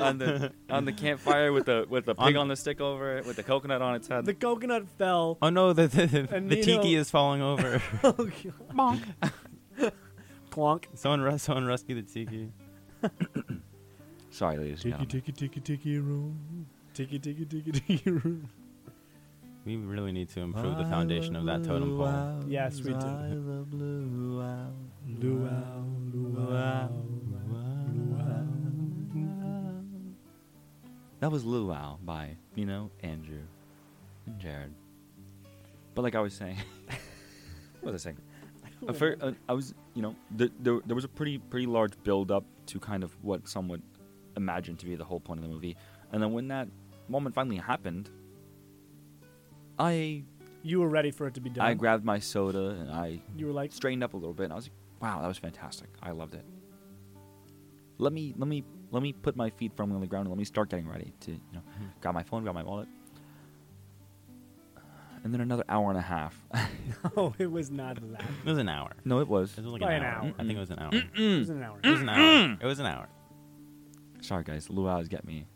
on 0.00 0.18
the 0.18 0.52
on 0.70 0.84
the 0.86 0.92
campfire 0.92 1.52
with 1.52 1.66
the 1.66 1.86
with 1.90 2.04
the 2.06 2.14
pig 2.14 2.36
on, 2.36 2.48
the 2.48 2.56
stick 2.56 2.80
over 2.80 3.18
it 3.18 3.26
with 3.26 3.36
the 3.36 3.42
coconut 3.42 3.82
on 3.82 3.94
its 3.94 4.08
head. 4.08 4.24
the 4.24 4.32
coconut 4.34 4.88
fell. 4.98 5.36
Oh 5.42 5.50
no! 5.50 5.72
The 5.74 5.86
the, 5.86 6.06
the, 6.06 6.40
the 6.40 6.62
tiki 6.62 6.94
is 6.94 7.10
falling 7.10 7.42
over. 7.42 7.82
Oh, 8.04 8.12
God. 8.74 9.00
Clonk. 10.50 10.84
someone 10.94 11.20
res- 11.20 11.42
someone 11.42 11.64
rescue 11.66 11.94
the 11.94 12.02
tiki. 12.02 12.52
Sorry, 14.30 14.56
ladies 14.58 14.84
and 14.84 14.92
Tiki 14.94 15.06
gentlemen. 15.06 15.08
tiki 15.08 15.32
tiki 15.32 15.60
tiki 15.60 15.98
room. 15.98 16.66
Tiki 16.94 17.18
tiki 17.18 17.44
tiki 17.44 17.72
tiki 17.72 18.10
room. 18.10 18.48
We 19.66 19.76
really 19.76 20.12
need 20.12 20.28
to 20.30 20.40
improve 20.40 20.78
the 20.78 20.84
foundation 20.84 21.36
of 21.36 21.44
that 21.46 21.62
totem 21.64 21.96
pole. 21.96 22.44
Yes, 22.48 22.80
we 22.80 22.92
do. 22.92 23.66
Luau, 23.72 24.66
luau, 25.20 26.88
That 31.20 31.30
was 31.30 31.44
Luau 31.44 31.98
by 32.02 32.36
you 32.54 32.64
know, 32.64 32.90
Andrew, 33.02 33.42
and 34.26 34.38
Jared. 34.40 34.72
But 35.94 36.02
like 36.02 36.14
I 36.14 36.20
was 36.20 36.32
saying, 36.32 36.56
what 37.82 37.92
was 37.92 38.02
I 38.06 38.10
saying? 38.10 38.18
A 38.88 38.92
fair, 38.94 39.16
uh, 39.20 39.32
I 39.48 39.52
was, 39.52 39.74
you 39.94 40.02
know, 40.02 40.16
there, 40.30 40.48
there, 40.60 40.80
there 40.86 40.94
was 40.94 41.04
a 41.04 41.08
pretty 41.08 41.38
pretty 41.38 41.66
large 41.66 41.92
build 42.02 42.30
up 42.30 42.44
to 42.66 42.78
kind 42.80 43.02
of 43.04 43.16
what 43.22 43.46
some 43.48 43.68
would 43.68 43.82
imagine 44.36 44.76
to 44.76 44.86
be 44.86 44.94
the 44.96 45.04
whole 45.04 45.20
point 45.20 45.38
of 45.40 45.44
the 45.46 45.52
movie, 45.52 45.76
and 46.12 46.22
then 46.22 46.32
when 46.32 46.48
that 46.48 46.68
moment 47.08 47.34
finally 47.34 47.56
happened, 47.56 48.08
I 49.78 50.24
You 50.62 50.80
were 50.80 50.88
ready 50.88 51.10
for 51.10 51.26
it 51.26 51.34
to 51.34 51.40
be 51.40 51.50
done. 51.50 51.66
I 51.66 51.74
grabbed 51.74 52.04
my 52.04 52.18
soda 52.18 52.70
and 52.80 52.90
I 52.90 53.20
You 53.36 53.46
were 53.46 53.52
like, 53.52 53.72
straightened 53.72 54.04
up 54.04 54.14
a 54.14 54.16
little 54.16 54.34
bit. 54.34 54.44
And 54.44 54.52
I 54.52 54.56
was 54.56 54.66
like, 54.66 54.72
wow, 55.00 55.20
that 55.20 55.28
was 55.28 55.38
fantastic. 55.38 55.88
I 56.02 56.10
loved 56.10 56.34
it. 56.34 56.44
Let 57.98 58.12
me 58.12 58.34
let 58.36 58.48
me 58.48 58.64
let 58.90 59.02
me 59.02 59.12
put 59.12 59.36
my 59.36 59.50
feet 59.50 59.72
firmly 59.76 59.94
on 59.94 60.00
the 60.00 60.06
ground 60.06 60.26
and 60.26 60.30
let 60.30 60.38
me 60.38 60.44
start 60.44 60.70
getting 60.70 60.88
ready 60.88 61.12
to 61.20 61.32
you 61.32 61.52
know 61.52 61.62
grab 62.00 62.14
my 62.14 62.22
phone, 62.22 62.42
grab 62.42 62.54
my 62.54 62.62
wallet. 62.62 62.88
And 65.22 65.34
then 65.34 65.40
another 65.42 65.64
hour 65.68 65.90
and 65.90 65.98
a 65.98 66.02
half. 66.02 66.34
oh, 67.16 67.34
it 67.38 67.50
was 67.50 67.70
not 67.70 67.96
that. 68.12 68.22
It 68.22 68.48
was 68.48 68.58
an 68.58 68.68
hour. 68.68 68.90
no, 69.04 69.20
it 69.20 69.28
was. 69.28 69.56
It 69.58 69.64
was 69.64 69.72
like 69.74 69.82
By 69.82 69.92
an 69.92 70.02
an 70.02 70.08
hour. 70.08 70.22
hour. 70.24 70.32
I 70.38 70.42
think 70.44 70.56
it 70.56 70.60
was 70.60 70.70
an 70.70 70.78
hour. 70.78 70.90
It 70.92 71.38
was 71.38 71.50
an 71.50 71.62
hour. 71.62 71.78
It 71.82 71.90
was 71.90 72.00
an 72.00 72.08
hour. 72.08 72.58
It 72.60 72.66
was 72.66 72.78
an 72.78 72.86
hour. 72.86 73.08
Sorry, 74.22 74.44
guys. 74.44 74.68
Luau's 74.68 75.08
get 75.08 75.24
me 75.26 75.46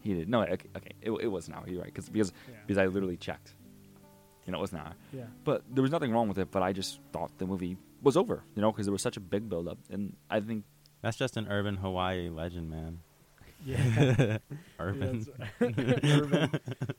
heated. 0.00 0.28
No, 0.28 0.42
okay, 0.42 0.68
okay. 0.76 0.90
It, 1.00 1.10
it 1.12 1.28
was 1.28 1.48
an 1.48 1.54
hour. 1.54 1.64
You're 1.68 1.82
right, 1.82 1.94
cause, 1.94 2.08
because 2.08 2.32
Yeah. 2.48 2.54
because 2.66 2.78
I 2.78 2.86
literally 2.86 3.16
checked. 3.16 3.54
You 4.46 4.52
know, 4.52 4.58
it 4.58 4.62
was 4.62 4.72
an 4.72 4.78
hour. 4.78 4.94
Yeah. 5.12 5.24
But 5.44 5.62
there 5.70 5.82
was 5.82 5.90
nothing 5.90 6.10
wrong 6.12 6.26
with 6.28 6.38
it. 6.38 6.50
But 6.50 6.62
I 6.62 6.72
just 6.72 7.00
thought 7.12 7.36
the 7.38 7.46
movie 7.46 7.76
was 8.02 8.16
over. 8.16 8.42
You 8.56 8.62
know, 8.62 8.72
because 8.72 8.86
there 8.86 8.92
was 8.92 9.02
such 9.02 9.16
a 9.16 9.20
big 9.20 9.48
build 9.48 9.68
up, 9.68 9.78
and 9.90 10.16
I 10.30 10.40
think 10.40 10.64
That's 11.02 11.16
just 11.16 11.36
an 11.36 11.46
urban 11.48 11.76
Hawaii 11.76 12.28
legend, 12.28 12.70
man. 12.70 13.00
Yeah. 13.64 14.38
urban. 14.78 15.26
Yeah, 15.60 15.68
that's, 15.76 16.04
urban. 16.10 16.50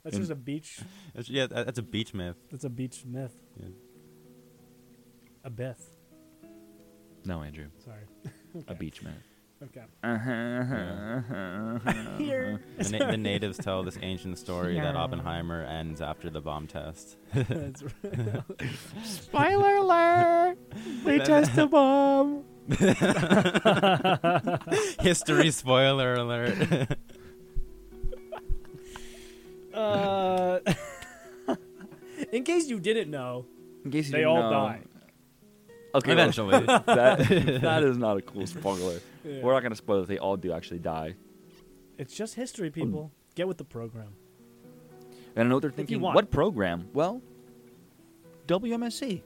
That's 0.04 0.16
just 0.18 0.30
a 0.30 0.34
beach. 0.34 0.80
That's, 1.14 1.28
yeah, 1.30 1.46
that- 1.46 1.66
that's 1.66 1.78
a 1.78 1.82
beach 1.82 2.12
myth. 2.14 2.36
That's 2.50 2.64
a 2.64 2.70
beach 2.70 3.04
myth. 3.06 3.34
Yeah. 3.58 3.68
A 5.44 5.50
Beth. 5.50 5.82
no, 7.24 7.42
Andrew. 7.42 7.68
Sorry. 7.84 8.02
A 8.54 8.58
Okay. 8.58 8.74
beach 8.74 9.02
man. 9.02 9.16
Okay. 9.62 9.82
Uh-huh. 10.02 11.78
Here. 12.18 12.60
The, 12.78 12.98
na- 12.98 13.10
the 13.10 13.16
natives 13.18 13.58
tell 13.58 13.82
this 13.82 13.98
ancient 14.02 14.38
story 14.38 14.74
that 14.80 14.96
Oppenheimer 14.96 15.62
ends 15.64 16.00
after 16.00 16.30
the 16.30 16.40
bomb 16.40 16.66
test. 16.66 17.16
That's 17.34 17.82
right. 17.82 18.42
Spoiler 19.04 19.76
alert! 19.76 20.56
They 21.04 21.18
test 21.18 21.56
a 21.58 21.66
bomb. 21.66 22.44
History 25.00 25.50
spoiler 25.50 26.14
alert. 26.14 26.88
Uh, 29.74 30.60
in 32.32 32.44
case 32.44 32.68
you 32.68 32.78
didn't 32.80 33.10
know, 33.10 33.46
In 33.84 33.90
case 33.90 34.06
you 34.06 34.12
they 34.12 34.18
didn't 34.18 34.30
all 34.30 34.42
know- 34.42 34.50
die. 34.50 34.80
Okay, 35.92 36.12
Eventually. 36.12 36.64
that 36.86 36.86
that 37.62 37.82
is 37.82 37.98
not 37.98 38.16
a 38.16 38.22
cool 38.22 38.46
spoiler. 38.46 39.00
Yeah. 39.24 39.42
We're 39.42 39.52
not 39.52 39.62
gonna 39.64 39.74
spoil 39.74 40.02
if 40.02 40.06
they 40.08 40.18
all 40.18 40.36
do 40.36 40.52
actually 40.52 40.78
die. 40.78 41.14
It's 41.98 42.14
just 42.14 42.36
history, 42.36 42.70
people. 42.70 43.10
Get 43.34 43.48
with 43.48 43.58
the 43.58 43.64
program. 43.64 44.14
And 45.34 45.46
I 45.46 45.50
know 45.50 45.58
they're 45.60 45.70
thinking, 45.72 46.00
what 46.00 46.30
program? 46.30 46.88
Well, 46.92 47.20
WMSC, 48.46 49.22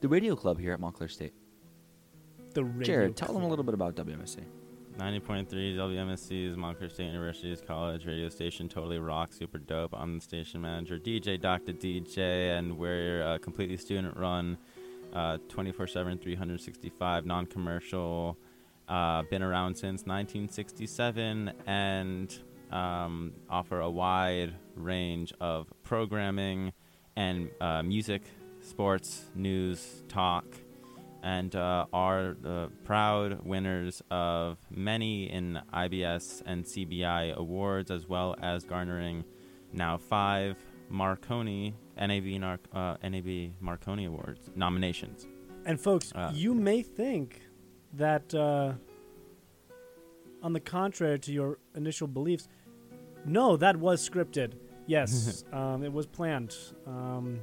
the 0.00 0.08
radio 0.08 0.36
club 0.36 0.58
here 0.60 0.72
at 0.72 0.78
Montclair 0.80 1.08
State. 1.08 1.34
The 2.54 2.64
radio 2.64 2.84
Jared, 2.84 3.16
tell 3.16 3.34
them 3.34 3.42
a 3.42 3.48
little 3.48 3.64
bit 3.64 3.74
about 3.74 3.96
WMSC. 3.96 4.44
90.3 4.98 5.48
WMSC 5.74 6.50
is 6.50 6.56
Montclair 6.56 6.88
State 6.88 7.06
University's 7.06 7.60
college 7.60 8.06
radio 8.06 8.28
station. 8.28 8.68
Totally 8.68 9.00
rock, 9.00 9.32
super 9.32 9.58
dope. 9.58 9.92
I'm 9.92 10.14
the 10.14 10.20
station 10.20 10.60
manager, 10.60 10.96
DJ 10.96 11.40
Dr. 11.40 11.72
DJ, 11.72 12.56
and 12.56 12.78
we're 12.78 13.24
uh, 13.24 13.38
completely 13.38 13.76
student 13.76 14.16
run, 14.16 14.56
uh, 15.12 15.38
24 15.48 15.88
7, 15.88 16.18
365, 16.18 17.26
non 17.26 17.46
commercial. 17.46 18.38
Uh, 18.86 19.24
been 19.30 19.42
around 19.42 19.74
since 19.74 20.02
1967 20.02 21.50
and 21.66 22.38
um, 22.70 23.32
offer 23.50 23.80
a 23.80 23.90
wide 23.90 24.54
range 24.76 25.32
of 25.40 25.72
programming 25.82 26.72
and 27.16 27.50
uh, 27.60 27.82
music, 27.82 28.22
sports, 28.60 29.24
news, 29.34 30.04
talk, 30.08 30.44
and 31.24 31.56
uh, 31.56 31.86
are 31.92 32.36
the 32.40 32.70
proud 32.84 33.44
winners 33.44 34.02
of 34.10 34.58
many 34.70 35.24
in 35.30 35.58
IBS 35.72 36.42
and 36.44 36.64
CBI 36.64 37.34
awards, 37.34 37.90
as 37.90 38.06
well 38.06 38.36
as 38.42 38.62
garnering 38.64 39.24
now 39.72 39.96
five 39.96 40.56
Marconi 40.90 41.74
NAB 41.96 42.24
Nar- 42.38 42.60
uh, 42.74 42.96
NAB 43.02 43.52
Marconi 43.58 44.04
awards 44.04 44.50
nominations. 44.54 45.26
And 45.64 45.80
folks, 45.80 46.12
Uh, 46.14 46.30
you 46.34 46.52
may 46.54 46.82
think 46.82 47.40
that, 47.94 48.34
uh, 48.34 48.74
on 50.42 50.52
the 50.52 50.60
contrary 50.60 51.18
to 51.20 51.32
your 51.32 51.58
initial 51.74 52.06
beliefs, 52.06 52.48
no, 53.24 53.56
that 53.56 53.76
was 53.76 54.06
scripted. 54.06 54.52
Yes, 54.86 55.42
um, 55.52 55.82
it 55.82 55.90
was 55.92 56.04
planned. 56.06 56.54
Um, 56.86 57.40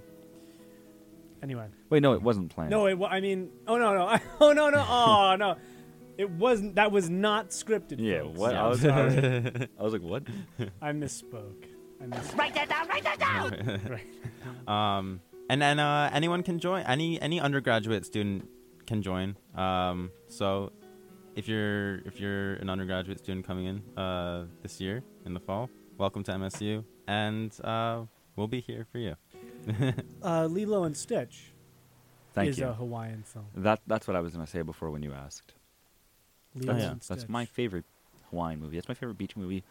anyway, 1.44 1.68
Wait, 1.90 2.02
no, 2.02 2.14
it 2.14 2.22
wasn't 2.22 2.50
planned. 2.54 2.70
no, 2.72 2.88
it. 2.88 2.98
wa- 2.98 3.08
I 3.10 3.20
mean, 3.22 3.50
oh 3.68 3.78
no, 3.78 3.94
no, 3.94 4.18
oh 4.42 4.54
no, 4.54 4.70
no, 4.70 4.86
oh 4.88 5.36
no, 5.38 5.56
it 6.18 6.30
wasn't. 6.30 6.76
That 6.76 6.92
was 6.92 7.10
not 7.10 7.50
scripted. 7.50 7.96
Yeah, 8.00 8.22
folks. 8.24 8.38
what? 8.40 8.56
I 8.56 8.60
I'm 8.62 8.70
was, 8.70 8.82
sorry. 8.82 9.68
I 9.80 9.84
was 9.84 9.94
like, 9.94 10.02
what? 10.02 10.24
I 10.82 10.92
misspoke. 10.92 11.66
I 12.02 12.06
misspoke. 12.06 12.38
Write 12.38 12.56
that 12.56 12.70
down, 12.70 12.88
write 12.88 13.04
that 13.04 13.20
down! 13.20 13.82
right. 14.68 14.98
um, 14.98 15.22
and 15.50 15.62
then 15.62 15.80
uh, 15.80 16.10
anyone 16.14 16.44
can 16.44 16.60
join. 16.60 16.84
Any 16.86 17.22
any 17.22 17.40
undergraduate 17.40 18.06
student 18.06 18.48
can 18.88 19.02
join. 19.02 19.36
Um, 19.56 20.12
so 20.28 20.72
if 21.36 21.48
you're 21.48 22.00
if 22.00 22.20
you're 22.20 22.54
an 22.56 22.70
undergraduate 22.70 23.20
student 23.20 23.46
coming 23.46 23.66
in 23.66 23.98
uh, 23.98 24.46
this 24.64 24.80
year 24.82 25.04
in 25.26 25.34
the 25.34 25.40
fall, 25.40 25.70
welcome 25.98 26.24
to 26.24 26.32
MSU, 26.32 26.84
and 27.08 27.56
uh, 27.64 28.02
we'll 28.36 28.48
be 28.48 28.62
here 28.62 28.86
for 28.92 28.98
you. 28.98 29.16
Uh, 30.24 30.46
Lilo 30.46 30.84
and 30.84 30.96
Stitch 30.96 31.52
Thank 32.34 32.50
is 32.50 32.60
you. 32.60 32.68
a 32.68 32.74
Hawaiian 32.74 33.24
film. 33.24 33.46
That 33.56 33.82
that's 33.88 34.08
what 34.08 34.16
I 34.16 34.20
was 34.22 34.34
gonna 34.34 34.48
say 34.48 34.62
before 34.62 34.90
when 34.92 35.04
you 35.04 35.14
asked. 35.14 35.54
Lilo 36.56 36.74
That's, 36.74 36.86
and 36.86 37.02
that's 37.02 37.22
Stitch. 37.22 37.30
my 37.30 37.46
favorite 37.46 37.86
Hawaiian 38.30 38.60
movie. 38.60 38.78
That's 38.78 38.88
my 38.90 38.96
favorite 38.96 39.18
beach 39.18 39.36
movie. 39.36 39.64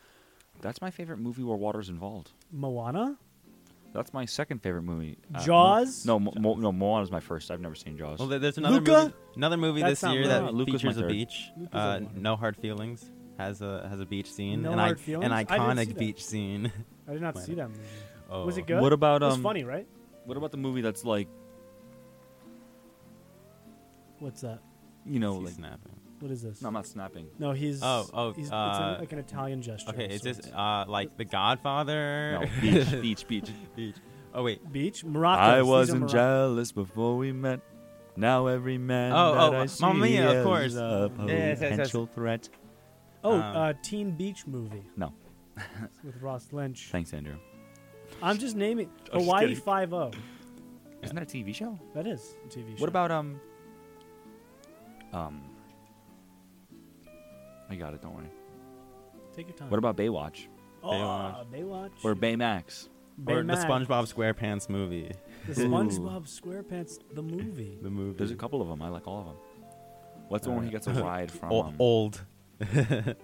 That's 0.61 0.81
my 0.81 0.91
favorite 0.91 1.19
movie 1.19 1.43
where 1.43 1.57
water's 1.57 1.89
involved. 1.89 2.31
Moana. 2.53 3.17
That's 3.93 4.13
my 4.15 4.25
second 4.25 4.63
favorite 4.63 4.83
movie. 4.83 5.17
Uh, 5.35 5.43
Jaws? 5.43 6.07
No, 6.07 6.21
Mo- 6.21 6.33
Mo- 6.39 6.55
no, 6.55 6.71
Moana's 6.71 7.11
my 7.11 7.19
first. 7.19 7.51
I've 7.51 7.61
never 7.61 7.75
seen 7.75 7.97
Jaws. 7.99 8.19
Well, 8.21 8.29
there's 8.29 8.57
another 8.57 8.77
Luca? 8.77 8.93
movie, 9.05 9.15
another 9.37 9.57
movie 9.57 9.81
That's 9.81 10.01
this 10.01 10.13
year 10.13 10.21
right. 10.23 10.29
that 10.29 10.55
Luca's 10.55 10.83
features 10.83 10.97
a 10.99 11.07
beach. 11.07 11.51
Uh, 11.73 12.01
no 12.15 12.37
hard 12.37 12.57
feelings 12.57 13.05
has 13.39 13.63
a 13.63 13.89
has 13.89 13.99
a 14.01 14.05
beach 14.07 14.31
scene. 14.31 14.63
No 14.63 14.73
an, 14.73 14.79
Hard 14.79 14.99
I- 14.99 15.01
Feelings? 15.01 15.25
an 15.27 15.33
I 15.33 15.43
didn't 15.45 15.57
see 15.79 15.93
iconic 15.95 15.99
beach 15.99 16.25
scene. 16.25 16.73
I 17.09 17.13
did 17.15 17.23
not 17.23 17.39
see 17.45 17.55
that 17.55 17.69
movie. 17.69 17.81
Oh. 18.31 18.47
Was 18.47 18.57
it 18.59 18.67
good? 18.67 18.81
What 18.81 18.93
about 18.93 19.23
It 19.23 19.27
was 19.27 19.35
um? 19.35 19.43
funny, 19.43 19.65
right? 19.65 19.87
What 20.25 20.37
about 20.37 20.51
the 20.53 20.57
movie 20.57 20.81
that's 20.83 21.05
like 21.05 21.29
What's 24.19 24.43
that? 24.43 24.61
you 25.07 25.19
know 25.19 25.35
He's 25.37 25.45
like 25.45 25.55
snapping. 25.55 25.97
What 26.21 26.31
is 26.31 26.43
this? 26.43 26.61
no, 26.61 26.69
I'm 26.69 26.75
not 26.75 26.87
snapping. 26.87 27.27
No, 27.39 27.53
he's. 27.53 27.83
Oh, 27.83 28.07
oh, 28.13 28.33
he's, 28.33 28.47
it's 28.47 28.53
uh, 28.53 28.93
an, 28.97 29.01
like 29.01 29.13
an 29.13 29.19
Italian 29.19 29.63
gesture. 29.63 29.91
Okay, 29.91 30.05
of 30.05 30.11
is 30.13 30.21
this 30.21 30.41
uh 30.55 30.85
like 30.87 31.17
The 31.17 31.25
Godfather? 31.25 32.39
No, 32.43 32.47
beach, 32.61 33.01
beach, 33.01 33.27
beach. 33.27 33.51
beach. 33.75 33.95
Oh 34.35 34.43
wait. 34.43 34.71
beach? 34.71 35.03
Morocco. 35.05 35.41
I 35.41 35.63
wasn't 35.63 36.01
Morocco. 36.03 36.13
jealous 36.13 36.73
before 36.73 37.17
we 37.17 37.33
met. 37.33 37.61
Now 38.17 38.49
every 38.49 38.77
man 38.77 39.13
Oh, 39.13 39.33
that 39.35 39.41
oh, 39.55 39.61
I 39.63 39.67
see 39.67 39.83
Mamma 39.85 40.05
Mia, 40.05 40.31
of 40.31 40.37
is 40.37 40.45
course. 40.45 40.75
a 40.77 41.11
Yes, 41.21 41.29
yes, 41.29 41.61
yes. 41.63 41.71
potential 41.71 42.07
threat. 42.15 42.49
Oh, 43.25 43.35
Um, 43.35 43.41
uh, 43.57 43.73
Teen 43.83 44.11
Beach 44.13 44.47
movie 44.47 44.83
No, 44.97 45.15
with 46.05 46.21
Ross 46.21 46.49
Lynch. 46.53 46.89
thanks, 46.93 47.13
Andrew. 47.15 47.37
I'm 48.23 48.39
just 48.39 48.57
naming 48.57 48.89
I'm 49.13 49.21
just 49.21 49.25
Hawaii 49.25 49.41
kidding. 49.49 49.57
Five 49.63 49.93
O. 49.93 50.11
Isn't 51.03 51.17
that 51.17 51.23
a 51.23 51.27
TV 51.27 51.55
show? 51.55 51.79
That 51.95 52.07
is 52.07 52.35
a 52.45 52.49
TV 52.49 52.77
show. 52.77 52.81
What 52.83 52.89
about 52.89 53.11
um? 53.11 53.41
Um. 55.13 55.43
I 57.71 57.75
got 57.77 57.95
it. 57.95 58.03
Don't 58.03 58.15
worry. 58.15 58.31
Take 59.35 59.49
your 59.49 59.57
time. 59.57 59.71
What 59.71 59.79
about 59.79 59.97
Baywatch 59.97 60.47
oh, 60.83 60.89
Baywatch? 60.91 61.47
Baywatch? 61.53 61.91
or 62.05 62.15
Baymax? 62.15 62.89
or 63.27 63.43
the 63.43 63.53
Baymax. 63.53 63.67
SpongeBob 63.67 64.13
SquarePants 64.13 64.69
movie. 64.69 65.13
The 65.47 65.55
SpongeBob 65.55 66.27
SquarePants 66.41 66.99
the 67.15 67.23
movie. 67.23 67.79
The 67.83 67.91
movie. 67.91 68.19
There's 68.19 68.31
a 68.31 68.37
couple 68.37 68.61
of 68.63 68.69
them. 68.69 68.83
I 68.83 68.89
like 68.89 69.07
all 69.07 69.21
of 69.21 69.27
them. 69.27 69.37
What's 70.29 70.45
the 70.45 70.51
one 70.51 70.59
where 70.59 70.67
he 70.67 70.71
gets 70.73 70.87
a 70.87 70.93
ride 70.93 71.31
from? 71.41 71.53
O- 71.53 71.63
um, 71.63 71.75
old. 71.79 72.21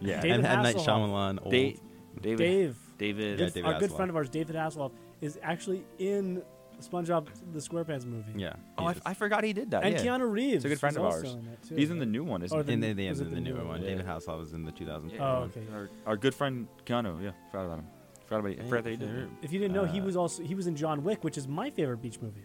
Yeah. 0.01 0.21
David 0.23 0.31
and 0.39 0.47
M 0.47 0.63
Night 0.63 0.77
Hasselhoff. 0.77 0.87
Shyamalan. 0.87 1.39
Old. 1.43 1.53
Da- 1.53 1.77
David. 2.23 2.39
Dave, 2.39 2.77
David. 2.99 3.39
Yeah, 3.39 3.47
good- 3.47 3.55
David 3.55 3.73
our 3.73 3.81
good 3.81 3.93
friend 3.93 4.11
of 4.11 4.17
ours, 4.17 4.29
David 4.29 4.57
Hasselhoff, 4.57 4.93
is 5.21 5.39
actually 5.43 5.85
in 5.99 6.43
SpongeBob 6.81 7.29
the 7.53 7.59
SquarePants 7.59 8.05
movie. 8.05 8.33
Yeah. 8.37 8.55
Oh, 8.77 8.87
I, 8.87 8.95
I 9.07 9.15
forgot 9.15 9.45
he 9.45 9.53
did 9.55 9.71
that. 9.71 9.83
And 9.85 9.95
yeah. 9.95 10.05
Keanu 10.05 10.31
Reeves. 10.31 10.63
He's 10.63 10.65
a 10.67 10.69
good 10.69 10.81
friend 10.81 10.97
of 10.97 11.05
ours. 11.05 11.23
in 11.25 11.49
too, 11.67 11.75
He's 11.75 11.91
in 11.91 11.99
the 11.99 12.05
new 12.07 12.23
one, 12.25 12.43
isn't 12.43 12.57
Or 12.59 12.63
he? 12.63 12.73
in 12.73 12.81
the- 12.81 12.89
the, 12.89 12.95
the, 12.95 13.07
in 13.07 13.17
the, 13.17 13.25
the 13.25 13.41
newer 13.41 13.55
newer 13.57 13.59
one. 13.59 13.67
one? 13.69 13.81
David 13.83 14.05
Yeah. 14.07 14.13
Hasselhoff 14.15 14.39
was 14.39 14.53
in 14.53 14.65
the 14.65 14.73
2012 14.73 15.21
Oh, 15.21 15.41
one. 15.41 15.51
okay. 15.51 15.63
Our, 15.75 15.91
our 16.07 16.17
good 16.17 16.35
friend 16.35 16.69
Keanu. 16.85 17.23
Yeah, 17.23 17.31
forgot 17.51 17.65
about 17.67 17.79
him. 17.79 17.87
Forgot 18.27 18.41
about. 18.41 18.69
Forgot 18.69 18.85
that 18.85 18.91
he 18.91 18.97
did. 18.97 19.29
If 19.43 19.53
you 19.53 19.59
didn't 19.59 19.75
know, 19.75 19.85
he 19.85 20.01
Uh, 20.01 20.05
was 20.05 20.17
also 20.17 20.43
he 20.43 20.55
was 20.55 20.67
in 20.67 20.77
John 20.77 21.03
Wick, 21.05 21.23
which 21.25 21.39
is 21.39 21.47
my 21.49 21.71
favorite 21.71 22.03
beach 22.03 22.21
movie. 22.21 22.43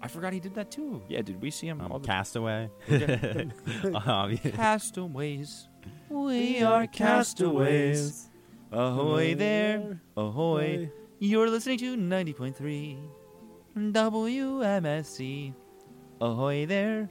I 0.00 0.06
forgot 0.08 0.32
he 0.32 0.40
did 0.40 0.54
that 0.54 0.70
too. 0.70 1.02
Yeah, 1.08 1.22
did 1.22 1.40
we 1.42 1.50
see 1.50 1.66
him? 1.66 1.80
Um, 1.80 2.00
Castaway. 2.02 2.70
Um. 4.06 4.36
Castaways, 4.54 5.68
we 6.10 6.62
are 6.62 6.86
castaways. 6.86 8.28
Ahoy 8.74 9.36
there, 9.36 10.00
ahoy. 10.16 10.90
You're 11.20 11.48
listening 11.48 11.78
to 11.78 11.96
90.3 11.96 12.98
WMSC. 13.76 15.54
Ahoy 16.20 16.66
there, 16.66 17.08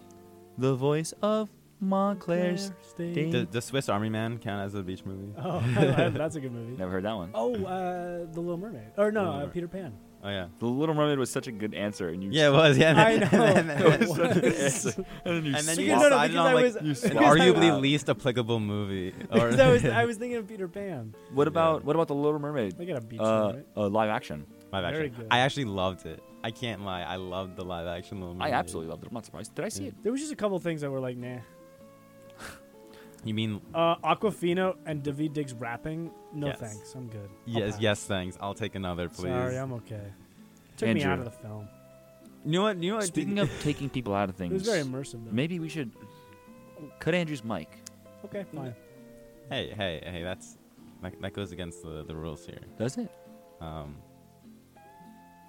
the 0.57 0.75
voice 0.75 1.13
of 1.21 1.49
Montclair 1.79 2.57
State. 2.57 3.31
Does, 3.31 3.47
does 3.47 3.65
Swiss 3.65 3.87
Army 3.87 4.09
Man 4.09 4.39
count 4.39 4.65
as 4.65 4.75
a 4.75 4.83
beach 4.83 5.05
movie? 5.05 5.33
Oh, 5.37 5.61
that's 5.75 6.35
a 6.35 6.41
good 6.41 6.51
movie. 6.57 6.75
Never 6.77 6.91
heard 6.91 7.05
that 7.05 7.15
one. 7.15 7.31
Oh, 7.33 7.53
uh, 7.63 8.25
The 8.33 8.41
Little 8.41 8.57
Mermaid. 8.57 8.91
Or 8.97 9.11
no, 9.11 9.31
uh, 9.31 9.47
Peter 9.47 9.67
Pan. 9.69 9.93
Oh 10.25 10.29
yeah. 10.29 10.47
The 10.59 10.65
Little 10.67 10.95
Mermaid 10.95 11.19
was 11.19 11.29
such 11.29 11.47
a 11.47 11.51
good 11.51 11.73
answer, 11.73 12.07
and 12.09 12.23
you. 12.23 12.29
Yeah, 12.31 12.47
it 12.47 12.53
was. 12.53 12.77
Yeah. 12.77 12.93
I 12.95 13.17
know. 13.17 13.27
And 13.43 13.69
then, 13.69 13.81
It 13.81 13.99
was 13.99 14.15
such 14.15 14.37
a 14.37 14.39
good 14.39 14.53
answer. 14.67 15.05
And 15.25 15.35
then 15.35 15.45
you 15.45 15.55
and 15.55 15.67
then 15.67 15.75
swapped. 15.75 15.79
you 15.79 15.87
No, 15.87 15.95
no, 15.97 16.09
decided 16.09 16.31
because 16.31 16.37
on 16.39 16.47
I 16.47 16.53
like 16.53 16.63
was- 16.63 16.75
an 16.75 16.87
because 16.87 17.03
I 17.05 17.23
arguably 17.39 17.71
was- 17.73 17.81
least 17.81 18.09
applicable 18.09 18.59
movie. 18.59 19.11
Because 19.31 19.59
I 19.59 19.69
was 19.69 19.85
I 19.85 20.05
was 20.05 20.17
thinking 20.17 20.37
of 20.37 20.47
Peter 20.47 20.67
Pan. 20.69 21.13
What 21.33 21.47
about 21.49 21.83
what 21.83 21.95
about 21.95 22.07
the 22.07 22.15
Little 22.15 22.39
Mermaid? 22.39 22.77
They 22.77 22.85
got 22.85 22.97
a 22.97 23.01
beach 23.01 23.19
uh, 23.19 23.23
one, 23.23 23.55
right? 23.57 23.65
uh, 23.75 23.87
live 23.89 24.09
action. 24.09 24.45
live 24.71 24.83
Very 24.93 25.07
action. 25.09 25.23
good. 25.23 25.27
I 25.29 25.39
actually 25.39 25.65
loved 25.65 26.05
it. 26.05 26.23
I 26.45 26.51
can't 26.51 26.83
lie. 26.85 27.01
I 27.03 27.15
loved 27.17 27.55
the 27.57 27.63
live 27.65 27.87
action 27.87 28.19
Little 28.21 28.35
Mermaid. 28.35 28.53
I 28.53 28.57
absolutely 28.57 28.91
loved 28.91 29.03
it. 29.03 29.07
I'm 29.09 29.13
not 29.13 29.25
surprised. 29.25 29.53
Did 29.55 29.65
I 29.65 29.69
see 29.69 29.83
Yeah. 29.83 29.89
it? 29.89 30.03
There 30.03 30.11
was 30.11 30.21
just 30.21 30.31
a 30.33 30.35
couple 30.37 30.57
things 30.59 30.81
that 30.81 30.89
were 30.91 30.99
like, 30.99 31.17
nah. 31.17 31.37
You 33.23 33.33
mean 33.33 33.61
Uh, 33.73 33.95
Awkwafina 33.97 34.75
and 34.85 35.01
Daveed 35.03 35.33
Diggs 35.33 35.53
rapping. 35.53 36.11
No 36.33 36.47
Yes. 36.47 36.59
thanks. 36.59 36.93
I'm 36.95 37.07
good. 37.07 37.29
I'll 37.47 37.53
yes, 37.53 37.71
pass. 37.73 37.81
yes, 37.81 38.03
thanks. 38.05 38.37
I'll 38.41 38.53
take 38.53 38.75
another, 38.75 39.07
please. 39.09 39.29
Sorry, 39.29 39.57
I'm 39.57 39.73
okay. 39.73 40.11
Took 40.77 40.89
me 40.89 41.03
out 41.03 41.19
of 41.19 41.25
the 41.25 41.31
film. 41.31 41.67
You 42.45 42.51
know 42.51 42.61
what? 42.63 42.83
You 42.83 42.91
know 42.91 42.97
what? 42.97 43.05
Speaking 43.05 43.39
of 43.39 43.49
taking 43.61 43.89
people 43.89 44.13
out 44.13 44.27
of 44.29 44.35
things, 44.35 44.51
It 44.51 44.55
things, 44.65 44.67
was 44.67 44.75
very 44.75 44.83
immersive. 44.83 45.25
Though. 45.25 45.31
maybe 45.31 45.59
we 45.59 45.69
should 45.69 45.91
cut 46.99 47.13
Andrew's 47.15 47.43
mic. 47.43 47.69
Okay, 48.25 48.45
fine. 48.53 48.75
Hey, 49.49 49.73
hey, 49.75 50.01
hey! 50.03 50.23
That's 50.23 50.57
that, 51.01 51.21
that 51.21 51.33
goes 51.33 51.51
against 51.53 51.81
the, 51.83 52.03
the 52.03 52.15
rules 52.15 52.45
here. 52.45 52.59
Does 52.77 52.97
it? 52.97 53.09
Um, 53.61 53.95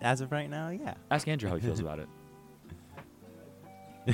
as 0.00 0.20
of 0.20 0.30
right 0.30 0.48
now, 0.50 0.68
yeah. 0.70 0.94
Ask 1.10 1.26
Andrew 1.26 1.48
how 1.48 1.56
he 1.56 1.62
feels 1.62 1.80
about 1.80 1.98
it. 1.98 2.08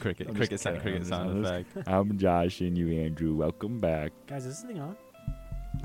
cricket, 0.00 0.28
I'm 0.28 0.34
cricket 0.36 0.60
sound, 0.60 0.80
cricket 0.82 1.04
sound 1.04 1.44
effect. 1.44 1.88
I'm 1.88 2.16
Josh 2.16 2.60
and 2.60 2.78
you, 2.78 2.92
Andrew. 3.02 3.34
Welcome 3.34 3.80
back. 3.80 4.12
Guys, 4.28 4.46
is 4.46 4.60
this 4.60 4.70
thing 4.70 4.80
on? 4.80 4.96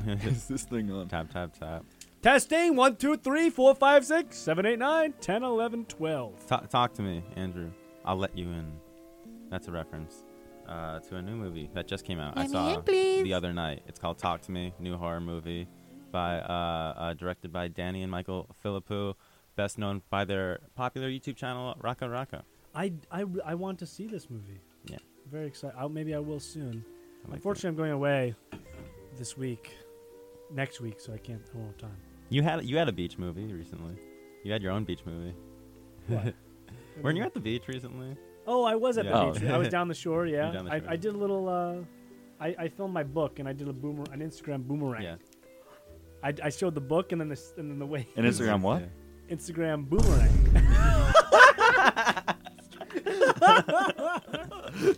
Is 0.24 0.48
this 0.48 0.64
thing 0.64 0.91
on? 0.91 1.08
tap, 1.08 1.32
tap, 1.32 1.58
tap. 1.58 1.84
Testing. 2.22 2.76
One, 2.76 2.95
two, 2.98 3.18
three, 3.18 3.49
four, 3.49 3.74
five, 3.74 4.06
six, 4.06 4.38
seven, 4.38 4.66
eight, 4.68 4.78
nine, 4.78 5.14
ten, 5.22 5.41
eleven, 5.44 5.86
twelve. 5.86 6.45
Talk, 6.45 6.70
talk 6.70 6.94
to 6.95 7.02
me, 7.02 7.24
Andrew. 7.36 7.72
I'll 8.06 8.18
let 8.18 8.38
you 8.38 8.49
in. 8.49 8.72
That's 9.49 9.68
a 9.70 9.72
reference 9.72 10.24
uh, 10.68 10.99
to 10.99 11.16
a 11.16 11.22
new 11.22 11.36
movie 11.36 11.70
that 11.74 11.88
just 11.88 12.06
came 12.06 12.20
out. 12.20 12.38
I 12.38 12.41
Let 12.41 12.49
me 12.49 12.54
saw 12.54 12.80
in, 12.80 13.24
the 13.24 13.34
other 13.34 13.54
night. 13.54 13.82
It's 13.88 13.98
called 13.98 14.20
Talk 14.20 14.41
to 14.44 14.52
Me, 14.52 14.74
new 14.80 14.98
horror 14.98 15.22
movie, 15.22 15.68
by 16.12 16.40
uh, 16.41 16.94
uh, 16.98 17.14
directed 17.14 17.52
by 17.52 17.70
Danny 17.70 18.04
and 18.04 18.12
Michael 18.12 18.54
Philippou, 18.64 19.16
best 19.56 19.80
known 19.80 20.04
by 20.10 20.26
their 20.26 20.60
popular 20.76 21.10
YouTube 21.10 21.38
channel 21.38 21.76
RackaRacka. 21.82 22.44
I, 22.78 22.94
I, 23.12 23.26
I 23.44 23.56
want 23.56 23.80
to 23.80 23.88
see 23.88 24.06
this 24.06 24.30
movie. 24.30 24.62
Yeah. 24.86 24.98
Very 25.32 25.48
excited. 25.48 25.76
I'll, 25.80 25.90
maybe 25.90 26.14
I 26.14 26.20
will 26.20 26.40
soon. 26.40 26.86
I 27.26 27.28
like 27.30 27.36
Unfortunately, 27.38 27.70
I'm 27.70 27.76
going 27.76 27.91
away 27.91 28.36
this 29.18 29.36
week, 29.36 29.72
next 30.54 30.80
week, 30.80 30.99
so 30.99 31.12
I 31.12 31.18
can't. 31.18 31.41
I 31.54 31.58
won't 31.58 31.70
have 31.72 31.78
time. 31.90 31.98
You 32.30 32.44
had 32.44 32.64
you 32.64 32.78
had 32.78 32.88
a 32.88 32.91
beach 32.91 33.18
movie 33.18 33.52
recently. 33.52 33.95
You 34.44 34.52
had 34.52 34.62
your 34.62 34.72
own 34.74 34.84
beach 34.84 34.99
movie. 35.06 35.34
What? 36.08 36.36
Weren't 37.02 37.18
you 37.18 37.24
at 37.24 37.34
the 37.34 37.40
beach 37.40 37.68
recently? 37.68 38.16
Oh, 38.45 38.64
I 38.64 38.76
was 38.76 38.98
at 38.99 39.06
Yeah. 39.06 39.12
the 39.12 39.18
Oh. 39.18 39.34
beach. 39.34 39.44
I 39.44 39.58
was 39.58 39.70
down 39.70 39.88
the 39.88 39.95
shore. 39.95 40.26
Yeah, 40.36 40.52
down 40.52 40.66
the 40.66 40.72
I, 40.74 40.80
shore. 40.80 40.90
I 40.91 40.95
did 40.98 41.16
a 41.16 41.18
little. 41.18 41.49
Uh, 41.49 41.76
I, 42.40 42.56
I 42.60 42.68
filmed 42.68 42.94
my 42.94 43.04
book 43.04 43.40
and 43.40 43.48
I 43.49 43.54
did 43.54 43.68
a 43.68 43.74
boomer 43.74 44.04
an 44.12 44.20
Instagram 44.20 44.64
boomerang. 44.68 45.02
Yeah. 45.02 45.16
I, 46.24 46.34
I 46.44 46.49
showed 46.49 46.76
the 46.76 46.82
book 46.82 47.12
and 47.12 47.20
then 47.20 47.30
the 47.30 47.41
and 47.58 47.72
then 47.72 47.80
the 47.80 47.86
way. 47.88 48.08
An 48.16 48.26
Instagram 48.26 48.62
what? 48.62 48.84
Instagram 49.32 49.90
boomerang. 49.90 50.34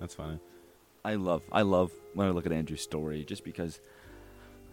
That's 0.00 0.14
funny. 0.14 0.38
I 1.04 1.14
love 1.14 1.42
I 1.52 1.62
love 1.62 1.92
when 2.14 2.26
I 2.26 2.30
look 2.30 2.46
at 2.46 2.52
Andrew's 2.52 2.82
story 2.82 3.24
just 3.24 3.44
because 3.44 3.80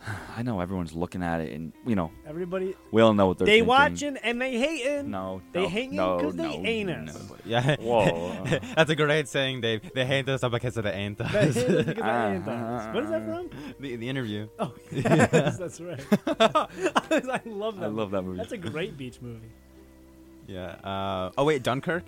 I 0.38 0.44
know 0.44 0.60
everyone's 0.60 0.94
looking 0.94 1.22
at 1.24 1.42
it 1.42 1.52
and 1.54 1.74
you 1.86 1.96
know 1.96 2.12
Everybody, 2.26 2.76
we 2.92 3.02
all 3.02 3.14
know 3.14 3.28
what 3.28 3.38
they're 3.38 3.46
they 3.48 3.54
thinking. 3.60 3.68
watching 3.68 4.18
and 4.18 4.42
they 4.42 4.58
hating. 4.58 5.10
No, 5.12 5.42
they 5.52 5.64
no, 5.64 5.68
hating 5.70 5.96
no, 5.96 6.18
because 6.18 6.36
they 6.36 6.58
no, 6.58 6.66
ain't 6.66 6.90
no. 7.06 7.12
us. 7.12 7.32
Yeah. 7.46 7.76
Whoa. 7.80 8.46
That's 8.76 8.90
a 8.90 8.96
great 8.96 9.28
saying, 9.28 9.62
Dave. 9.62 9.82
They 9.94 10.06
hate 10.06 10.30
us 10.30 10.42
because 10.42 10.78
of 10.78 10.84
the 10.84 10.94
ain't 10.96 11.18
They 11.18 11.26
us. 11.26 11.32
hate 11.34 11.58
us 11.58 11.86
because 11.86 11.96
they 11.96 12.36
ain't 12.36 12.48
us. 12.48 12.94
What 12.96 13.04
is 13.04 13.10
that 13.10 13.26
from? 13.26 13.50
The, 13.80 13.96
the 13.98 14.10
interview. 14.10 14.48
Oh, 14.60 14.74
yes, 14.92 15.58
that's 15.58 15.82
right. 15.82 16.00
I 16.28 17.42
love 17.46 17.78
that. 17.78 17.86
I 17.86 17.88
love 17.88 18.12
that 18.12 18.22
movie. 18.22 18.38
That's 18.38 18.52
a 18.54 18.58
great 18.58 18.98
beach 18.98 19.22
movie. 19.22 19.52
Yeah. 20.48 20.76
Uh, 20.84 21.32
oh 21.38 21.44
wait, 21.46 21.62
Dunkirk. 21.64 22.06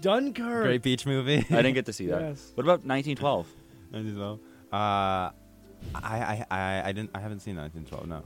Dunkirk. 0.00 0.64
Great 0.64 0.82
beach 0.82 1.06
movie. 1.06 1.38
I 1.50 1.62
didn't 1.62 1.74
get 1.74 1.86
to 1.86 1.92
see 1.92 2.06
that. 2.06 2.20
Yes. 2.20 2.52
What 2.54 2.64
about 2.64 2.84
1912? 2.84 3.46
1912. 3.90 4.40
Uh, 4.72 5.30
I, 5.94 6.44
I, 6.50 6.56
I, 6.58 6.88
I 6.88 6.92
didn't. 6.92 7.10
I 7.14 7.20
haven't 7.20 7.40
seen 7.40 7.56
1912. 7.56 8.06
No. 8.08 8.24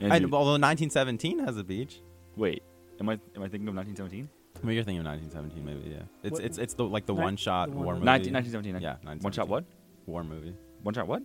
And 0.00 0.12
I, 0.12 0.16
you- 0.16 0.24
although 0.32 0.58
1917 0.60 1.38
has 1.40 1.56
a 1.56 1.64
beach. 1.64 2.00
Wait, 2.36 2.62
am 3.00 3.08
I 3.08 3.12
am 3.36 3.42
I 3.42 3.48
thinking 3.48 3.68
of 3.68 3.74
1917? 3.74 4.28
Maybe 4.62 4.74
you're 4.74 4.84
thinking 4.84 5.00
of 5.00 5.06
1917. 5.06 5.64
Maybe 5.64 5.90
yeah. 5.90 6.02
It's 6.22 6.32
What- 6.34 6.44
it's 6.44 6.58
it's 6.58 6.74
the 6.74 6.84
like 6.84 7.06
the 7.06 7.14
Ni- 7.14 7.20
one 7.20 7.36
shot 7.36 7.70
the 7.70 7.76
one 7.76 7.84
war 7.84 7.94
movie. 7.94 8.06
movie. 8.06 8.30
19- 8.30 8.34
1917, 8.34 8.80
Yeah. 8.80 8.96
One 9.22 9.32
shot 9.32 9.48
what? 9.48 9.64
War 10.06 10.22
movie. 10.24 10.54
One 10.82 10.94
shot 10.94 11.06
what? 11.08 11.22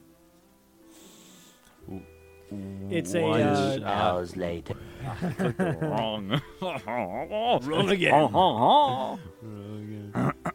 It's 2.90 3.14
a, 3.14 3.22
One 3.22 3.42
uh, 3.42 3.74
shot. 3.78 3.84
Hours 3.84 4.38
later. 4.38 4.76
Clicked 5.20 5.60
it 5.60 5.82
wrong. 5.82 6.42
Wrong 7.66 7.90
again. 7.90 8.32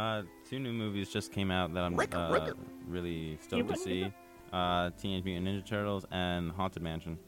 uh, 0.00 0.22
two 0.48 0.58
new 0.58 0.72
movies 0.72 1.10
just 1.10 1.32
came 1.32 1.50
out 1.50 1.74
that 1.74 1.84
I'm 1.84 1.98
uh, 1.98 2.52
really 2.88 3.38
stoked 3.40 3.68
to 3.68 3.76
see. 3.76 4.12
Uh, 4.52 4.90
Teenage 5.00 5.24
Mutant 5.24 5.46
Ninja 5.46 5.66
Turtles 5.66 6.04
and 6.10 6.50
Haunted 6.52 6.82
Mansion. 6.82 7.18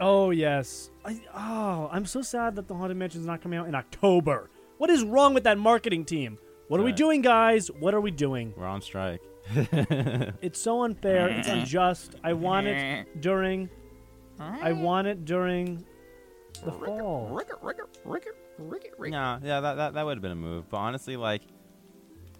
Oh 0.00 0.30
yes. 0.30 0.90
I, 1.04 1.20
oh, 1.34 1.88
I'm 1.92 2.04
so 2.04 2.22
sad 2.22 2.56
that 2.56 2.68
the 2.68 2.74
Haunted 2.74 2.96
Mansion 2.96 3.20
is 3.20 3.26
not 3.26 3.42
coming 3.42 3.58
out 3.58 3.68
in 3.68 3.74
October. 3.74 4.50
What 4.78 4.90
is 4.90 5.04
wrong 5.04 5.34
with 5.34 5.44
that 5.44 5.58
marketing 5.58 6.04
team? 6.04 6.38
What 6.68 6.80
are 6.80 6.84
we 6.84 6.92
doing, 6.92 7.20
guys? 7.20 7.68
What 7.68 7.94
are 7.94 8.00
we 8.00 8.10
doing? 8.10 8.54
We're 8.56 8.66
on 8.66 8.80
strike. 8.82 9.20
It's 10.42 10.60
so 10.60 10.82
unfair. 10.84 11.28
It's 11.28 11.48
unjust. 11.48 12.14
I 12.22 12.32
want 12.32 12.66
it 12.66 13.20
during. 13.20 13.68
I 14.38 14.72
want 14.72 15.06
it 15.06 15.24
during 15.24 15.84
the 16.64 16.72
fall. 16.72 17.40
Yeah, 19.12 19.38
yeah, 19.42 19.60
that 19.60 19.74
that, 19.74 19.94
that 19.94 20.04
would 20.04 20.16
have 20.16 20.22
been 20.22 20.32
a 20.32 20.36
move. 20.36 20.68
But 20.70 20.78
honestly, 20.78 21.16
like, 21.16 21.42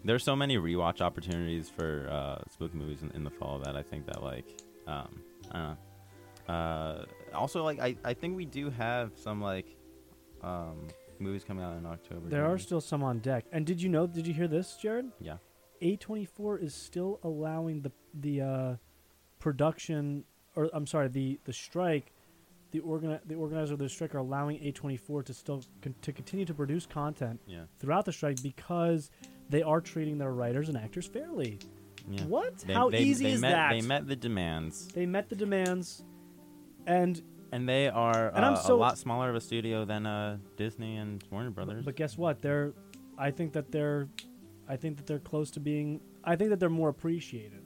there's 0.04 0.24
so 0.24 0.34
many 0.34 0.56
rewatch 0.56 1.00
opportunities 1.00 1.68
for 1.68 2.08
uh, 2.10 2.42
spooky 2.50 2.76
movies 2.76 3.02
in, 3.02 3.10
in 3.12 3.24
the 3.24 3.30
fall 3.30 3.58
that 3.60 3.76
I 3.76 3.82
think 3.82 4.06
that 4.06 4.22
like, 4.22 4.46
um, 4.86 5.20
I 5.50 5.58
don't 5.58 5.68
know. 6.48 6.54
Uh, 6.54 7.04
also, 7.34 7.62
like, 7.62 7.78
I, 7.78 7.96
I 8.04 8.14
think 8.14 8.36
we 8.36 8.44
do 8.44 8.70
have 8.70 9.12
some 9.14 9.40
like, 9.40 9.76
um, 10.42 10.88
movies 11.20 11.44
coming 11.44 11.64
out 11.64 11.76
in 11.76 11.86
October. 11.86 12.28
There 12.28 12.46
are 12.46 12.56
too. 12.56 12.62
still 12.64 12.80
some 12.80 13.02
on 13.02 13.18
deck. 13.18 13.44
And 13.52 13.66
did 13.66 13.80
you 13.80 13.88
know? 13.88 14.06
Did 14.06 14.26
you 14.26 14.34
hear 14.34 14.48
this, 14.48 14.76
Jared? 14.76 15.10
Yeah. 15.20 15.36
A24 15.82 16.62
is 16.62 16.74
still 16.74 17.20
allowing 17.22 17.82
the 17.82 17.92
the 18.14 18.40
uh, 18.40 18.74
production, 19.38 20.24
or 20.56 20.70
I'm 20.72 20.86
sorry, 20.86 21.08
the 21.08 21.38
the 21.44 21.52
strike. 21.52 22.12
The 22.72 22.80
organi- 22.80 23.20
the 23.26 23.34
organizer 23.34 23.72
of 23.74 23.80
the 23.80 23.88
strike 23.88 24.14
are 24.14 24.18
allowing 24.18 24.58
A24 24.60 25.24
to 25.26 25.34
still 25.34 25.62
con- 25.82 25.94
to 26.02 26.12
continue 26.12 26.44
to 26.44 26.54
produce 26.54 26.86
content 26.86 27.40
Yeah. 27.46 27.64
throughout 27.78 28.04
the 28.04 28.12
strike 28.12 28.42
because 28.42 29.10
they 29.48 29.62
are 29.62 29.80
treating 29.80 30.18
their 30.18 30.32
writers 30.32 30.68
and 30.68 30.78
actors 30.78 31.06
fairly. 31.06 31.58
Yeah. 32.08 32.24
What? 32.26 32.58
They- 32.58 32.72
How 32.74 32.88
they- 32.90 33.00
easy 33.02 33.24
they 33.24 33.32
is 33.32 33.40
met, 33.40 33.50
that? 33.50 33.70
They 33.72 33.80
met 33.86 34.06
the 34.06 34.16
demands, 34.16 34.88
They 34.88 35.04
met 35.06 35.28
the 35.28 35.36
demands, 35.36 36.04
and 36.86 37.20
and 37.52 37.68
they 37.68 37.88
are 37.88 38.28
And 38.28 38.44
I'm 38.44 38.52
uh, 38.52 38.56
so- 38.56 38.76
a 38.76 38.78
lot 38.78 38.96
smaller 38.98 39.28
of 39.28 39.34
a 39.34 39.40
studio 39.40 39.84
than 39.84 40.06
uh, 40.06 40.38
Disney 40.56 40.96
and 40.96 41.22
Warner 41.32 41.50
Brothers. 41.50 41.84
But 41.84 41.96
guess 41.96 42.16
what? 42.16 42.40
They're, 42.40 42.72
I 43.18 43.32
think 43.32 43.52
that 43.54 43.72
they're, 43.72 44.08
I 44.68 44.76
think 44.76 44.96
that 44.98 45.06
they're 45.08 45.18
close 45.18 45.50
to 45.52 45.60
being. 45.60 46.00
I 46.22 46.36
think 46.36 46.50
that 46.50 46.60
they're 46.60 46.68
more 46.70 46.88
appreciated. 46.90 47.62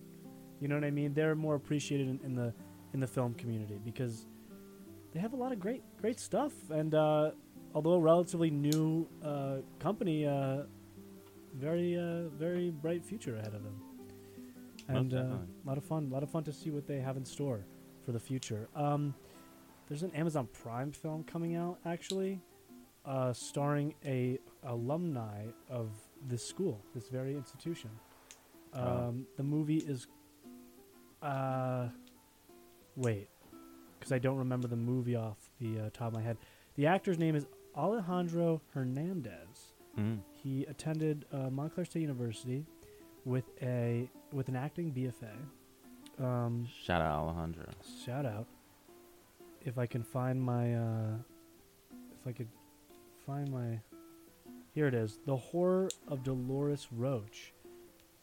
You 0.60 0.68
know 0.68 0.76
what 0.76 0.84
I 0.84 0.90
mean? 0.90 1.12
They're 1.12 1.34
more 1.34 1.54
appreciated 1.54 2.08
in, 2.08 2.18
in 2.24 2.34
the 2.34 2.54
in 2.94 3.00
the 3.00 3.06
film 3.06 3.34
community 3.34 3.78
because 3.84 4.26
they 5.14 5.20
have 5.20 5.32
a 5.32 5.36
lot 5.36 5.52
of 5.52 5.60
great 5.60 5.82
great 6.00 6.20
stuff. 6.20 6.52
And 6.70 6.94
uh, 6.94 7.30
although 7.74 7.94
a 7.94 8.00
relatively 8.00 8.50
new 8.50 9.08
uh, 9.24 9.58
company, 9.78 10.26
uh, 10.26 10.64
very 11.54 11.96
uh, 11.96 12.28
very 12.36 12.70
bright 12.70 13.04
future 13.04 13.36
ahead 13.36 13.54
of 13.54 13.62
them. 13.62 13.80
And 14.88 15.14
uh, 15.14 15.16
a 15.16 15.64
lot 15.66 15.78
of 15.78 15.84
fun, 15.84 16.08
a 16.10 16.14
lot 16.14 16.22
of 16.22 16.30
fun 16.30 16.44
to 16.44 16.52
see 16.52 16.70
what 16.70 16.86
they 16.86 17.00
have 17.00 17.16
in 17.16 17.24
store 17.24 17.64
for 18.04 18.12
the 18.12 18.20
future. 18.20 18.68
Um, 18.76 19.14
there's 19.88 20.02
an 20.02 20.10
Amazon 20.10 20.46
Prime 20.52 20.92
film 20.92 21.24
coming 21.24 21.54
out 21.56 21.78
actually, 21.86 22.40
uh, 23.06 23.32
starring 23.32 23.94
a 24.04 24.38
alumni 24.64 25.46
of 25.70 25.90
this 26.28 26.44
school, 26.46 26.82
this 26.94 27.08
very 27.08 27.34
institution. 27.34 27.90
Um, 28.74 28.84
Oh. 28.84 29.14
The 29.36 29.42
movie 29.42 29.78
is, 29.78 30.08
uh, 31.22 31.88
wait, 32.96 33.28
because 34.04 34.12
I 34.12 34.18
don't 34.18 34.36
remember 34.36 34.68
the 34.68 34.76
movie 34.76 35.16
off 35.16 35.38
the 35.58 35.80
uh, 35.80 35.90
top 35.94 36.08
of 36.08 36.12
my 36.14 36.20
head. 36.20 36.36
The 36.76 36.86
actor's 36.86 37.18
name 37.18 37.34
is 37.34 37.46
Alejandro 37.74 38.60
Hernandez. 38.74 39.72
Mhm. 39.98 40.18
He 40.30 40.64
attended 40.66 41.24
uh, 41.32 41.48
Montclair 41.48 41.86
State 41.86 42.02
University 42.02 42.66
with 43.24 43.44
a 43.62 44.10
with 44.30 44.48
an 44.48 44.56
acting 44.56 44.92
BFA. 44.92 46.22
Um, 46.22 46.66
Shout 46.82 47.00
out 47.00 47.12
Alejandro. 47.28 47.64
Shout 48.04 48.26
out. 48.26 48.46
If 49.62 49.78
I 49.78 49.86
can 49.86 50.02
find 50.02 50.38
my, 50.42 50.74
uh, 50.74 51.14
if 52.20 52.26
I 52.26 52.32
could 52.32 52.48
find 53.26 53.50
my, 53.50 53.80
here 54.74 54.86
it 54.86 54.92
is, 54.94 55.18
The 55.24 55.34
Horror 55.36 55.88
of 56.08 56.22
Dolores 56.22 56.88
Roach. 56.92 57.53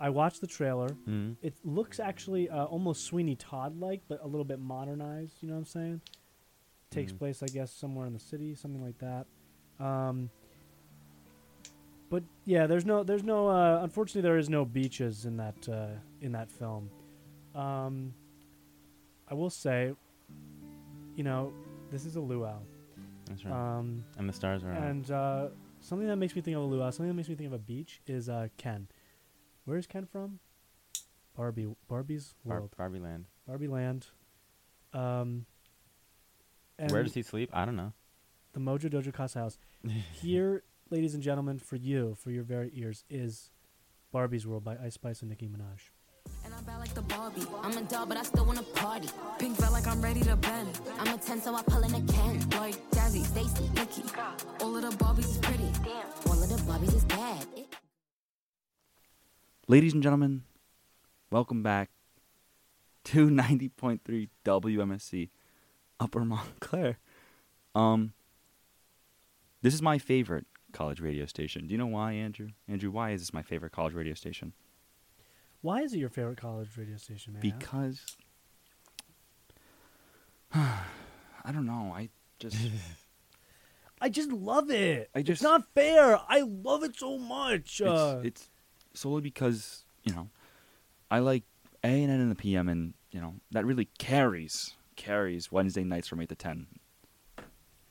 I 0.02 0.10
watched 0.10 0.42
the 0.42 0.48
trailer. 0.48 0.88
Mhm. 1.08 1.36
It 1.44 1.54
looks 1.64 2.00
actually 2.00 2.50
uh, 2.50 2.66
almost 2.66 3.04
Sweeney 3.04 3.36
Todd 3.36 3.80
like, 3.80 4.02
but 4.08 4.20
a 4.24 4.28
little 4.28 4.44
bit 4.44 4.60
modernized. 4.60 5.36
You 5.42 5.48
know 5.50 5.54
what 5.54 5.60
I'm 5.60 5.66
saying? 5.66 6.02
Takes 6.90 7.14
Mhm. 7.14 7.20
place, 7.20 7.44
I 7.44 7.46
guess, 7.46 7.72
somewhere 7.72 8.08
in 8.08 8.14
the 8.14 8.20
city, 8.20 8.56
something 8.56 8.82
like 8.84 8.98
that. 8.98 9.28
Um, 9.80 10.30
but 12.10 12.24
yeah, 12.46 12.68
there's 12.68 12.86
no, 12.86 13.04
there's 13.04 13.24
no. 13.24 13.48
Uh, 13.48 13.80
unfortunately, 13.84 14.22
there 14.22 14.38
is 14.38 14.50
no 14.50 14.66
beaches 14.66 15.26
in 15.26 15.38
that 15.38 15.70
uh, 15.70 15.92
in 16.20 16.32
that 16.34 16.50
film. 16.52 16.90
Um, 17.56 18.14
I 19.30 19.34
will 19.34 19.50
say, 19.50 19.94
you 21.16 21.24
know, 21.24 21.54
this 21.92 22.06
is 22.06 22.16
a 22.18 22.22
luau. 22.22 22.58
That's 23.28 23.46
right. 23.46 23.54
Um, 23.78 24.04
And 24.18 24.28
the 24.28 24.34
stars 24.34 24.64
are 24.64 24.72
out. 24.72 24.84
And 24.84 25.10
uh, 25.12 25.50
something 25.80 26.08
that 26.08 26.18
makes 26.18 26.36
me 26.36 26.42
think 26.42 26.58
of 26.58 26.64
a 26.64 26.66
luau, 26.66 26.90
something 26.90 27.08
that 27.08 27.14
makes 27.14 27.30
me 27.30 27.36
think 27.36 27.48
of 27.48 27.54
a 27.54 27.60
beach 27.60 28.02
is 28.08 28.28
uh, 28.28 28.48
Ken. 28.58 28.88
Where 29.66 29.78
is 29.78 29.88
Ken 29.88 30.06
from? 30.06 30.40
Barbie. 31.36 31.68
Barbie's 31.88 32.34
Bar- 32.46 32.60
world. 32.60 32.72
Barbie 32.78 33.00
Land. 33.00 33.26
Barbie 33.48 33.68
Land. 33.68 34.08
Um, 34.94 35.46
Where 36.90 37.04
does 37.04 37.14
he 37.14 37.22
sleep? 37.22 37.50
I 37.54 37.66
don't 37.66 37.76
know. 37.76 37.94
The 38.54 38.60
Mojo 38.60 38.90
Dojo 38.90 39.14
Casa 39.14 39.40
House. 39.40 39.58
Here, 40.14 40.64
ladies 40.90 41.14
and 41.14 41.24
gentlemen, 41.24 41.60
for 41.60 41.78
you, 41.78 42.16
for 42.20 42.32
your 42.32 42.44
very 42.44 42.72
ears, 42.74 43.06
is 43.10 43.50
Barbie's 44.12 44.46
World 44.46 44.64
by 44.64 44.76
Ice 44.84 44.96
Spice 44.96 45.22
and 45.22 45.30
Nicki 45.30 45.48
Minaj. 45.48 45.90
And 46.46 46.54
I'm 46.54 46.64
bad 46.66 46.78
like 46.80 46.94
the 46.94 47.02
Barbie. 47.02 47.46
I'm 47.64 47.78
a 47.78 47.82
doll, 47.84 48.06
but 48.06 48.18
I 48.18 48.24
still 48.24 48.46
wanna 48.46 48.62
party. 48.64 49.08
Pink 49.40 49.58
felt 49.58 49.72
like 49.72 49.88
I'm 49.88 50.02
ready 50.02 50.22
to 50.22 50.36
bend. 50.36 50.80
I'm 51.00 51.14
a 51.16 51.18
10, 51.18 51.42
so 51.42 51.56
I 51.56 51.62
pull 51.64 51.82
in 51.84 51.94
a 51.96 52.02
Ken. 52.12 52.48
Like 52.52 52.76
Jazzy, 52.92 53.26
Stacy, 53.26 53.70
Nikki. 53.74 54.04
All 54.62 54.76
of 54.76 54.82
the 54.84 55.04
Barbies 55.04 55.30
is 55.30 55.38
pretty. 55.38 55.72
Damn. 55.84 56.06
All 56.28 56.44
of 56.44 56.50
the 56.50 56.58
Barbies 56.70 56.94
is 56.96 57.06
bad. 57.06 57.46
Ladies 59.72 59.94
and 59.94 60.04
gentlemen, 60.04 60.44
welcome 61.30 61.64
back 61.64 61.92
to 63.06 63.30
90.3 63.30 64.28
WMSC 64.44 65.30
Upper 65.98 66.26
Montclair. 66.26 66.98
Um, 67.74 68.12
this 69.62 69.74
is 69.74 69.82
my 69.82 69.98
favorite 69.98 70.46
college 70.74 71.00
radio 71.00 71.26
station. 71.26 71.68
Do 71.68 71.72
you 71.72 71.78
know 71.78 71.86
why, 71.86 72.12
Andrew? 72.12 72.50
Andrew, 72.68 72.92
why 72.92 73.12
is 73.12 73.22
this 73.22 73.34
my 73.34 73.44
favorite 73.44 73.72
college 73.72 73.94
radio 73.94 74.14
station? 74.14 74.52
Why 75.62 75.84
is 75.84 75.94
it 75.94 76.00
your 76.00 76.10
favorite 76.10 76.38
college 76.38 76.68
radio 76.78 76.98
station, 76.98 77.32
man? 77.32 77.42
Because 77.42 78.18
I 80.54 80.82
don't 81.54 81.66
know. 81.66 81.94
I 81.96 82.10
just 82.40 82.58
I 84.02 84.10
just 84.10 84.34
love 84.34 84.70
it. 84.70 85.10
I 85.16 85.22
just- 85.22 85.42
it's 85.42 85.44
not 85.44 85.64
fair. 85.74 86.20
I 86.28 86.42
love 86.42 86.84
it 86.84 86.98
so 86.98 87.18
much. 87.18 87.80
It's, 87.80 87.90
uh, 87.90 88.22
it's 88.26 88.51
solely 88.94 89.22
because 89.22 89.84
you 90.04 90.14
know 90.14 90.30
I 91.10 91.20
like 91.20 91.44
A 91.84 91.88
and 92.04 92.12
N 92.12 92.20
in 92.20 92.30
the 92.30 92.36
PM, 92.36 92.68
and 92.70 92.94
you 93.12 93.20
know 93.22 93.36
that 93.52 93.66
really 93.66 93.90
carries 93.98 94.76
carries 94.96 95.52
Wednesday 95.52 95.84
nights 95.84 96.08
from 96.08 96.22
eight 96.22 96.30
to 96.30 96.36
ten. 96.36 96.68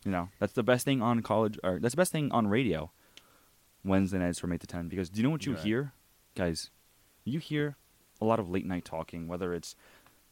You 0.04 0.10
know 0.12 0.28
that's 0.38 0.52
the 0.54 0.62
best 0.62 0.84
thing 0.84 1.02
on 1.02 1.20
college, 1.22 1.58
or 1.62 1.78
that's 1.80 1.92
the 1.94 2.00
best 2.00 2.12
thing 2.12 2.30
on 2.32 2.46
radio. 2.46 2.90
Wednesday 3.84 4.18
nights 4.18 4.38
from 4.38 4.52
eight 4.52 4.60
to 4.60 4.66
ten, 4.66 4.88
because 4.88 5.08
do 5.08 5.18
you 5.20 5.22
know 5.24 5.30
what 5.30 5.46
you 5.46 5.52
Right. 5.54 5.62
hear, 5.62 5.92
guys? 6.34 6.70
You 7.24 7.38
hear 7.38 7.76
a 8.20 8.24
lot 8.26 8.38
of 8.38 8.48
late 8.50 8.66
night 8.66 8.84
talking, 8.84 9.26
whether 9.28 9.54
it's 9.54 9.74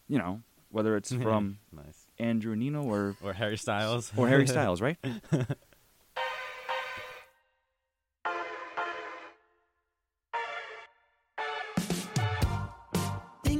you 0.07 0.19
know 0.19 0.43
whether 0.70 0.97
it's 0.97 1.12
from 1.23 1.59
Nice. 1.73 2.07
Andrew 2.19 2.55
Nino 2.57 2.82
or 2.82 3.16
Or 3.23 3.32
Harry 3.32 3.57
Styles. 3.57 4.12
or 4.16 4.28
Harry 4.28 4.47
Styles, 4.55 4.81
right? 4.82 4.99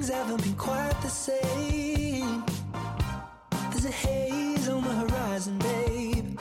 Things 0.09 0.21
haven't 0.21 0.43
been 0.43 0.55
quite 0.55 1.03
the 1.03 1.09
same. 1.11 2.43
There's 3.71 3.85
a 3.85 3.91
haze 3.91 4.67
on 4.71 4.83
the 4.83 4.95
horizon, 5.03 5.59
babe. 5.59 6.41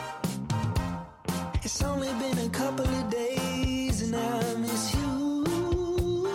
It's 1.63 1.83
only 1.83 2.07
been 2.13 2.37
a 2.45 2.49
couple 2.49 2.87
of 2.87 3.09
days 3.09 4.03
and 4.03 4.15
I 4.15 4.55
miss 4.55 4.95
you. 4.95 6.27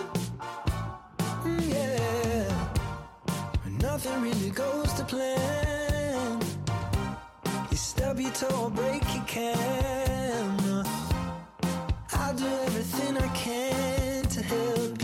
Mm, 1.44 1.68
Yeah. 1.74 2.48
Nothing 3.80 4.20
really 4.20 4.50
goes 4.50 4.92
to 4.98 5.04
plan. 5.04 6.38
You 7.70 7.76
stub 7.78 8.20
your 8.20 8.32
toe 8.32 8.64
or 8.64 8.70
break 8.70 9.04
your 9.14 9.24
camera. 9.24 10.84
I'll 12.12 12.34
do 12.34 12.46
everything 12.66 13.16
I 13.16 13.28
can 13.28 14.22
to 14.34 14.42
help 14.42 15.01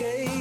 or 0.00 0.37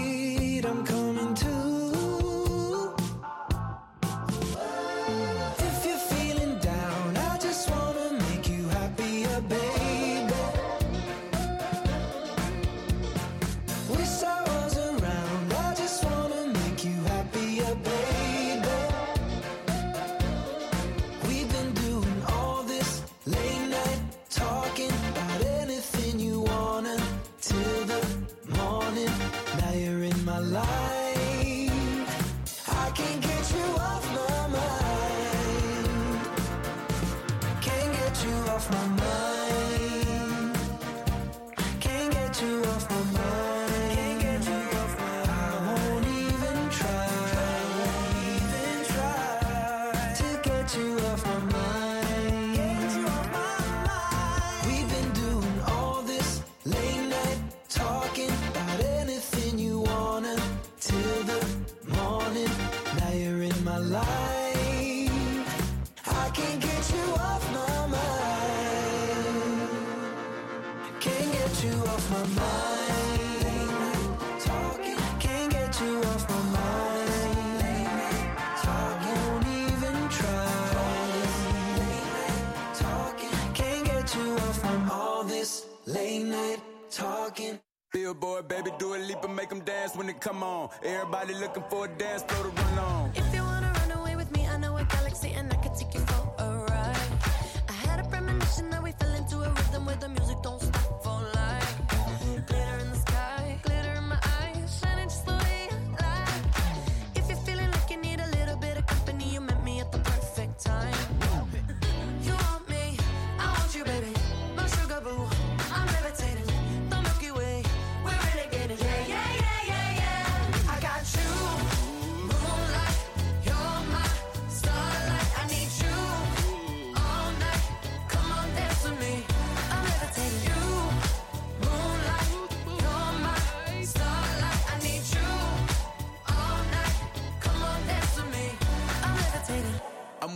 Everybody 91.29 91.45
looking 91.45 91.63
for 91.69 91.85
a 91.85 91.87
dance 91.89 92.16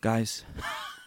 Guys, 0.00 0.44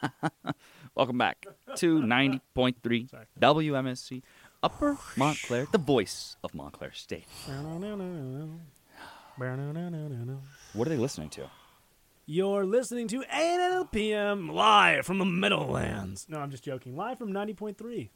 welcome 0.95 1.17
back 1.17 1.47
to 1.77 1.99
90.3 1.99 3.09
WMSC 3.39 4.21
Upper 4.61 4.97
Montclair, 5.17 5.67
the 5.71 5.79
voice 5.79 6.37
of 6.43 6.53
Montclair 6.53 6.91
State. 6.93 7.25
What 10.73 10.87
are 10.87 10.89
they 10.89 10.97
listening 10.97 11.29
to? 11.31 11.49
You're 12.27 12.65
listening 12.65 13.07
to 13.09 13.23
ANLPM 13.33 14.51
live 14.53 15.07
from 15.07 15.17
the 15.17 15.25
Meadowlands. 15.25 16.27
No, 16.29 16.37
I'm 16.37 16.51
just 16.51 16.63
joking. 16.63 16.95
Live 16.95 17.17
from 17.17 17.33
90.3. 17.33 18.09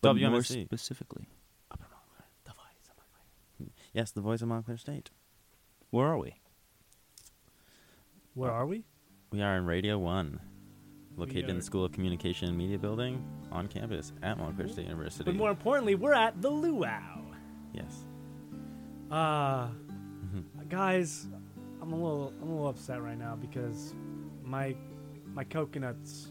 But 0.00 0.16
more 0.16 0.30
WMSC. 0.30 0.64
specifically, 0.64 1.26
Yes, 3.92 4.10
the 4.10 4.22
voice 4.22 4.42
of 4.42 4.48
Montclair 4.48 4.76
State. 4.78 5.10
where 5.90 6.06
are 6.06 6.18
we? 6.18 6.34
Where 8.34 8.50
are 8.50 8.66
we? 8.66 8.84
We 9.34 9.42
are 9.42 9.56
in 9.56 9.66
Radio 9.66 9.98
1, 9.98 10.38
located 11.16 11.50
in 11.50 11.56
the 11.56 11.62
School 11.62 11.84
of 11.84 11.90
Communication 11.90 12.50
and 12.50 12.56
Media 12.56 12.78
building 12.78 13.20
on 13.50 13.66
campus 13.66 14.12
at 14.22 14.38
Montclair 14.38 14.68
State 14.68 14.84
University. 14.86 15.24
But 15.24 15.34
more 15.34 15.50
importantly, 15.50 15.96
we're 15.96 16.12
at 16.14 16.40
the 16.40 16.48
Luau. 16.48 17.00
yes. 17.72 18.04
Uh, 19.10 19.66
Mm-hmm. 19.66 20.68
guys, 20.68 21.26
I'm 21.82 21.92
a 21.92 21.96
little 21.96 22.32
I'm 22.40 22.48
a 22.48 22.52
little 22.52 22.68
upset 22.68 23.02
right 23.02 23.18
now 23.18 23.34
because 23.34 23.92
my 24.44 24.76
my 25.34 25.42
coconuts 25.42 26.28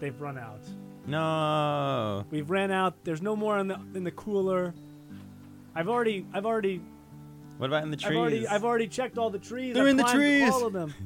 they've 0.00 0.20
run 0.20 0.36
out. 0.36 0.62
No. 1.06 2.24
We've 2.32 2.50
ran 2.50 2.72
out. 2.72 3.04
There's 3.04 3.22
no 3.22 3.36
more 3.36 3.56
in 3.60 3.68
the 3.68 3.78
in 3.94 4.02
the 4.02 4.10
cooler. 4.10 4.74
I've 5.76 5.88
already 5.88 6.26
I've 6.34 6.44
already 6.46 6.82
What 7.58 7.68
about 7.68 7.84
in 7.84 7.92
the 7.92 7.96
trees? 7.96 8.10
I've 8.10 8.16
already 8.18 8.48
I've 8.48 8.64
already 8.64 8.88
checked 8.88 9.16
all 9.16 9.30
the 9.30 9.38
trees. 9.38 9.74
They're 9.74 9.84
I've 9.84 9.90
in 9.90 9.96
the 9.96 10.02
climbed 10.02 10.18
trees. 10.18 10.50
All 10.52 10.66
of 10.66 10.72
them. 10.72 10.92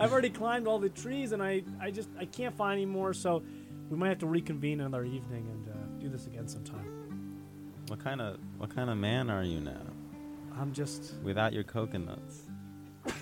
I've 0.00 0.12
already 0.12 0.30
climbed 0.30 0.66
all 0.68 0.78
the 0.78 0.88
trees, 0.88 1.32
and 1.32 1.42
I 1.42 1.62
I 1.80 1.90
just 1.90 2.08
I 2.18 2.24
can't 2.24 2.54
find 2.54 2.74
any 2.78 2.86
more. 2.86 3.12
So 3.12 3.42
we 3.90 3.96
might 3.96 4.08
have 4.08 4.18
to 4.18 4.26
reconvene 4.26 4.80
another 4.80 5.04
evening 5.04 5.48
and 5.50 5.68
uh, 5.68 5.72
do 6.00 6.08
this 6.08 6.26
again 6.26 6.46
sometime. 6.48 7.40
What 7.88 7.98
kind 8.02 8.20
of 8.20 8.38
what 8.58 8.74
kind 8.74 8.90
of 8.90 8.96
man 8.98 9.30
are 9.30 9.42
you 9.42 9.60
now? 9.60 9.80
I'm 10.58 10.72
just 10.72 11.14
Without 11.22 11.52
your 11.52 11.64
coconuts. 11.64 12.42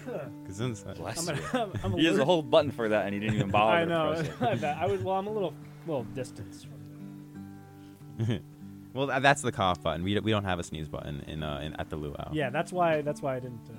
Because 0.42 0.60
inside. 0.60 0.98
I'm 0.98 1.04
a- 1.28 1.40
I'm- 1.58 1.72
I'm 1.84 1.92
He 1.98 2.06
has 2.06 2.18
a 2.18 2.24
whole 2.24 2.42
button 2.42 2.70
for 2.70 2.88
that, 2.88 3.04
and 3.06 3.14
he 3.14 3.20
didn't 3.20 3.34
even 3.36 3.50
bother 3.50 3.76
I 3.76 3.84
know. 3.84 4.14
press. 4.14 4.28
I 4.40 4.54
bet. 4.54 4.88
Was 4.90 5.02
well. 5.02 5.16
I'm 5.16 5.26
a 5.26 5.32
little 5.32 5.52
little 5.86 6.04
distance. 6.04 6.64
From 6.64 8.40
well, 8.94 9.06
that's 9.20 9.42
the 9.42 9.52
cough 9.52 9.82
button. 9.82 10.02
We, 10.02 10.18
we 10.20 10.30
don't 10.30 10.44
have 10.44 10.58
a 10.58 10.62
sneeze 10.62 10.88
button 10.88 11.22
in, 11.28 11.42
uh, 11.42 11.60
in 11.62 11.74
at 11.76 11.90
the 11.90 11.96
luau. 11.96 12.30
Yeah, 12.32 12.50
that's 12.50 12.72
why. 12.72 13.02
That's 13.02 13.20
why 13.22 13.36
I 13.36 13.40
didn't. 13.40 13.60
Uh, 13.68 13.74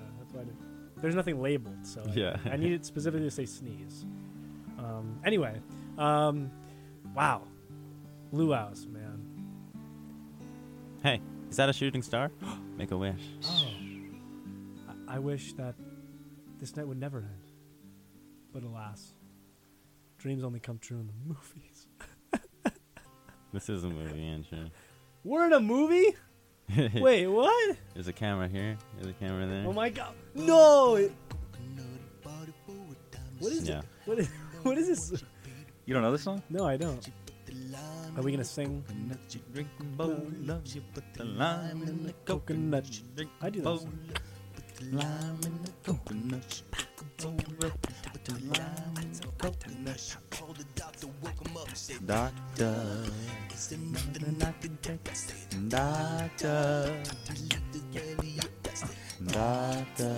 There's 1.01 1.15
nothing 1.15 1.41
labeled, 1.41 1.85
so 1.85 2.01
I- 2.05 2.11
Yeah. 2.13 2.37
I, 2.45 2.57
needed 2.57 2.85
specifically 2.85 3.27
to 3.27 3.31
say 3.31 3.45
sneeze. 3.45 4.05
Um, 4.79 5.19
anyway, 5.25 5.59
um, 5.97 6.51
wow, 7.15 7.43
luau's 8.31 8.87
man. 8.87 9.23
Hey, 11.03 11.21
is 11.49 11.57
that 11.57 11.69
a 11.69 11.73
shooting 11.73 12.01
star? 12.01 12.31
Make 12.77 12.91
a 12.91 12.97
wish. 12.97 13.21
Oh, 13.45 13.67
I, 15.07 15.15
I 15.15 15.19
wish 15.19 15.53
that 15.53 15.75
this 16.59 16.75
night 16.75 16.87
would 16.87 16.99
never 16.99 17.19
end, 17.19 17.51
but 18.53 18.63
alas, 18.63 19.13
dreams 20.17 20.43
only 20.43 20.59
come 20.59 20.79
true 20.79 20.99
in 20.99 21.07
the 21.07 21.13
movies. 21.27 21.87
This 23.53 23.69
is 23.69 23.83
a 23.85 23.89
movie, 23.89 24.23
Andrew. 24.23 24.69
We're 25.23 25.45
in 25.45 25.53
a 25.53 25.59
movie. 25.59 26.15
Wait, 26.95 27.27
what? 27.27 27.77
There's 27.93 28.07
a 28.07 28.13
camera 28.13 28.47
here. 28.47 28.77
There's 28.95 29.07
a 29.09 29.13
camera 29.13 29.45
there. 29.47 29.65
Oh 29.67 29.73
my 29.73 29.89
god! 29.89 30.13
No. 30.35 31.09
What 33.39 33.51
is 33.51 33.69
Yeah. 33.69 33.79
it? 33.79 33.85
What 34.05 34.19
is, 34.19 34.27
what 34.63 34.77
is 34.77 34.87
this? 34.87 35.23
You 35.85 35.93
don't 35.93 36.03
know 36.03 36.11
this 36.11 36.23
song? 36.23 36.41
No, 36.49 36.65
I 36.65 36.75
don't. 36.75 37.07
Are 38.17 38.21
we 38.23 38.31
gonna 38.31 38.43
sing? 38.43 38.83
coconut 38.87 39.53
drink 39.53 39.69
bowl 39.95 40.21
loves 40.41 40.75
you 40.75 40.81
put 40.93 41.03
the 41.13 41.23
lime 41.23 41.83
in 41.83 42.03
the 42.03 42.13
coconut. 42.25 42.89
I 43.41 43.49
do 43.49 43.61
that. 43.61 43.87
Song. 44.77 44.91
Lime 44.91 45.39
in 45.45 45.61
the 45.63 45.71
coconut. 45.83 46.61
With 48.13 48.23
the 48.23 48.33
lime 48.49 48.97
and 48.97 49.15
the 49.15 49.27
coconut. 49.37 50.17
Called 50.29 50.57
the 50.57 50.63
doctor. 50.75 51.07
Woke 51.21 51.47
him 51.47 51.57
up, 51.57 51.75
said, 51.75 52.07
Doctor. 52.07 53.03
Is 53.53 53.67
there 53.67 53.79
nothing 53.79 54.43
I 54.43 54.51
could 54.61 54.81
do? 54.81 54.99
Doctor. 55.67 56.93
Doctor. 59.25 60.15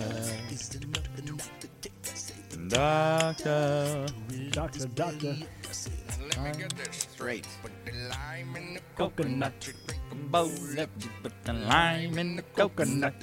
Doctor, 4.50 4.52
doctor. 4.52 4.86
doctor. 4.94 5.36
Let 6.20 6.42
me 6.44 6.52
get 6.62 6.76
this 6.76 6.96
straight. 6.96 7.46
Put 7.62 7.72
the 7.84 7.92
lime 8.08 8.56
in 8.56 8.74
the 8.74 8.80
Coconut. 8.96 9.72
Bowl 10.30 10.50
up, 10.78 10.90
put 11.22 11.32
the 11.44 11.52
lime 11.52 12.18
in 12.18 12.36
the 12.36 12.42
coconut. 12.42 13.14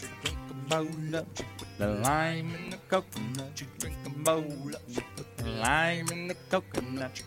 Up, 0.70 0.86
the 1.78 1.88
lime 2.04 2.54
in 2.54 2.70
the 2.72 2.78
coconut. 2.90 3.64
Bowl 4.18 4.44
up, 4.76 4.82
put 5.16 5.38
the 5.38 5.46
lime 5.64 6.10
in 6.12 6.28
the 6.28 6.36
coconut. 6.50 7.24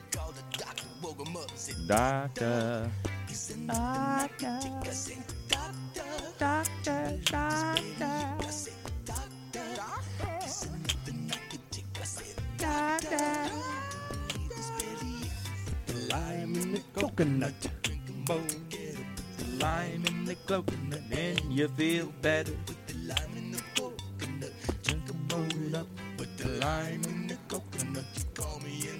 Doctor. 1.86 2.90
Doctor. 3.66 4.60
Doctor. 5.48 6.20
Doctor. 6.38 7.18
Doctor. 7.24 7.80
Doctor. 12.58 13.50
Lime 16.10 16.54
in 16.56 16.72
the 16.74 16.82
coconut. 16.94 17.54
Bowl. 18.26 18.40
The 19.38 19.44
lime 19.64 20.04
in 20.06 20.24
the 20.26 20.34
coconut, 20.46 21.00
and 21.10 21.52
you 21.52 21.68
feel 21.68 22.12
better. 22.20 22.52
Drink 24.82 25.10
a 25.10 25.12
bowl 25.12 25.76
up, 25.76 25.86
put 26.16 26.36
the 26.38 26.48
lime 26.60 27.02
in 27.04 27.26
the 27.26 27.36
coconut. 27.48 28.04
You 28.16 28.24
call 28.34 28.60
me 28.60 28.88
in 28.88 28.99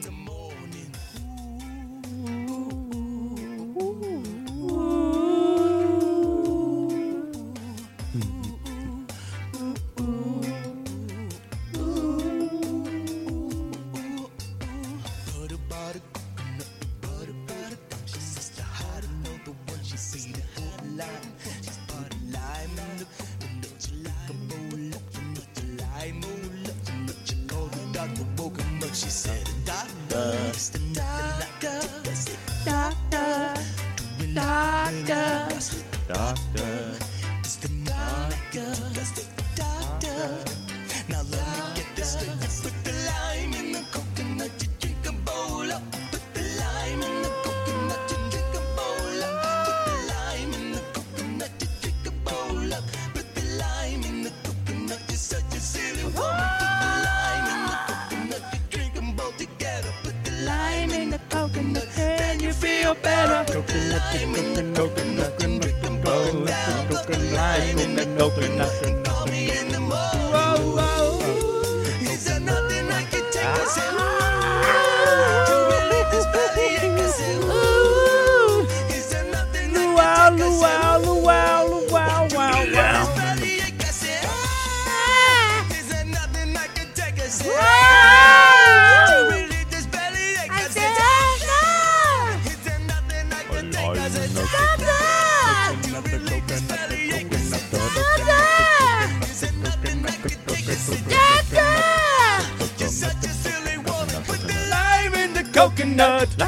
coconut. 105.97 106.39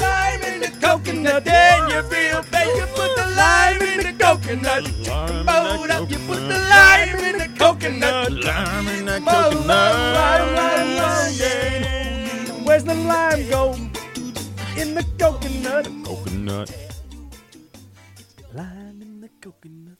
Lime 0.00 0.42
in 0.42 0.60
the 0.60 0.70
coconut. 0.80 1.44
Then 1.44 1.90
you 1.90 2.02
feel 2.02 2.42
bad. 2.50 2.66
You 2.76 2.86
put 2.94 3.16
the 3.16 3.26
lime 3.36 3.82
in 3.82 3.98
the 4.06 4.12
coconut. 4.18 4.84
Hold 5.48 5.90
up. 5.90 6.10
You 6.10 6.18
put 6.26 6.40
the 6.48 6.58
lime 6.58 7.18
in 7.24 7.38
the 7.38 7.48
coconut. 7.58 8.32
Lime 8.32 8.88
in 8.88 9.04
the 9.06 9.20
Lime, 9.20 9.66
lime, 9.66 10.54
lime, 10.96 11.32
yeah. 11.34 12.64
Where's 12.64 12.84
the 12.84 12.94
lime 12.94 13.48
go? 13.48 13.74
In 14.76 14.94
the 14.94 15.04
coconut. 15.18 15.88
Coconut. 16.04 16.70
Lime 18.54 19.02
in 19.02 19.20
the 19.20 19.28
coconut. 19.40 19.96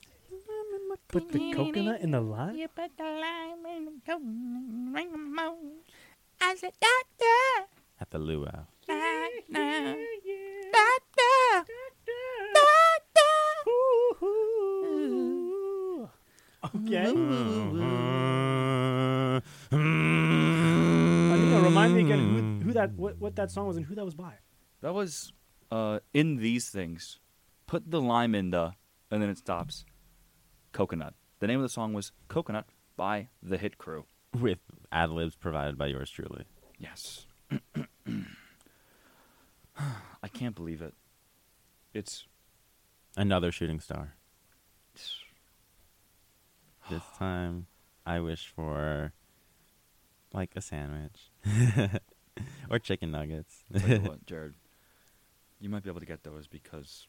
Put 1.09 1.33
the 1.33 1.53
coconut 1.55 2.01
in 2.03 2.11
the 2.13 2.21
lime? 2.21 2.57
You 2.57 2.69
put 2.69 2.97
the 2.97 3.05
lime 3.05 3.67
in 3.77 3.85
the 3.87 3.93
coconut, 4.07 4.95
ring 4.95 5.11
'em 5.13 5.39
on. 5.39 5.57
I 6.41 6.55
said, 6.55 6.73
doctor, 6.81 7.10
At 8.13 8.19
the 8.19 8.27
luau. 8.27 8.51
doctor, 8.51 8.67
doctor, 12.55 13.31
Okay. 16.75 17.07
Mm-hmm. 17.07 17.79
Anita, 21.33 21.61
remind 21.63 21.95
me 21.95 22.01
again 22.01 22.19
who, 22.19 22.65
who 22.65 22.73
that 22.73 22.95
what, 22.95 23.19
what 23.21 23.37
that 23.37 23.53
song 23.53 23.69
was 23.69 23.77
and 23.77 23.87
who 23.87 23.95
that 23.95 24.05
was 24.05 24.15
by. 24.15 24.33
That 24.81 24.93
was 24.93 25.33
uh, 25.71 26.01
in 26.13 26.39
these 26.39 26.69
things. 26.69 27.21
Put 27.69 27.93
the 27.93 28.01
lime 28.01 28.35
in 28.35 28.51
the, 28.51 28.73
and 29.13 29.23
then 29.23 29.31
it 29.31 29.39
stops. 29.39 29.85
Coconut. 30.73 31.15
The 31.39 31.47
name 31.47 31.59
of 31.61 31.63
the 31.63 31.69
song 31.69 31.93
was 31.93 32.11
Coconut 32.27 32.67
by 32.97 33.29
the 33.41 33.57
Hit 33.57 33.79
Crew. 33.79 34.07
With 34.35 34.59
ad 34.91 35.11
libs 35.11 35.37
provided 35.37 35.79
by 35.79 35.87
yours 35.87 36.11
truly. 36.11 36.47
Yes. 36.77 37.27
I 40.23 40.29
can't 40.29 40.55
believe 40.55 40.83
it. 40.83 40.95
It's 41.95 42.27
Another 43.17 43.51
shooting 43.51 43.81
star. 43.81 44.15
This 46.89 47.03
time, 47.19 47.67
I 48.07 48.21
wish 48.21 48.53
for 48.55 49.13
like 50.33 50.51
a 50.55 50.61
sandwich 50.61 51.31
or 52.71 52.79
chicken 52.79 53.11
nuggets. 53.11 53.65
Tell 53.77 53.89
you 53.89 54.01
what, 54.03 54.27
Jared, 54.27 54.55
you 55.61 55.69
might 55.69 55.83
be 55.83 55.91
able 55.91 56.01
to 56.01 56.07
get 56.07 56.23
those 56.23 56.47
because 56.47 57.09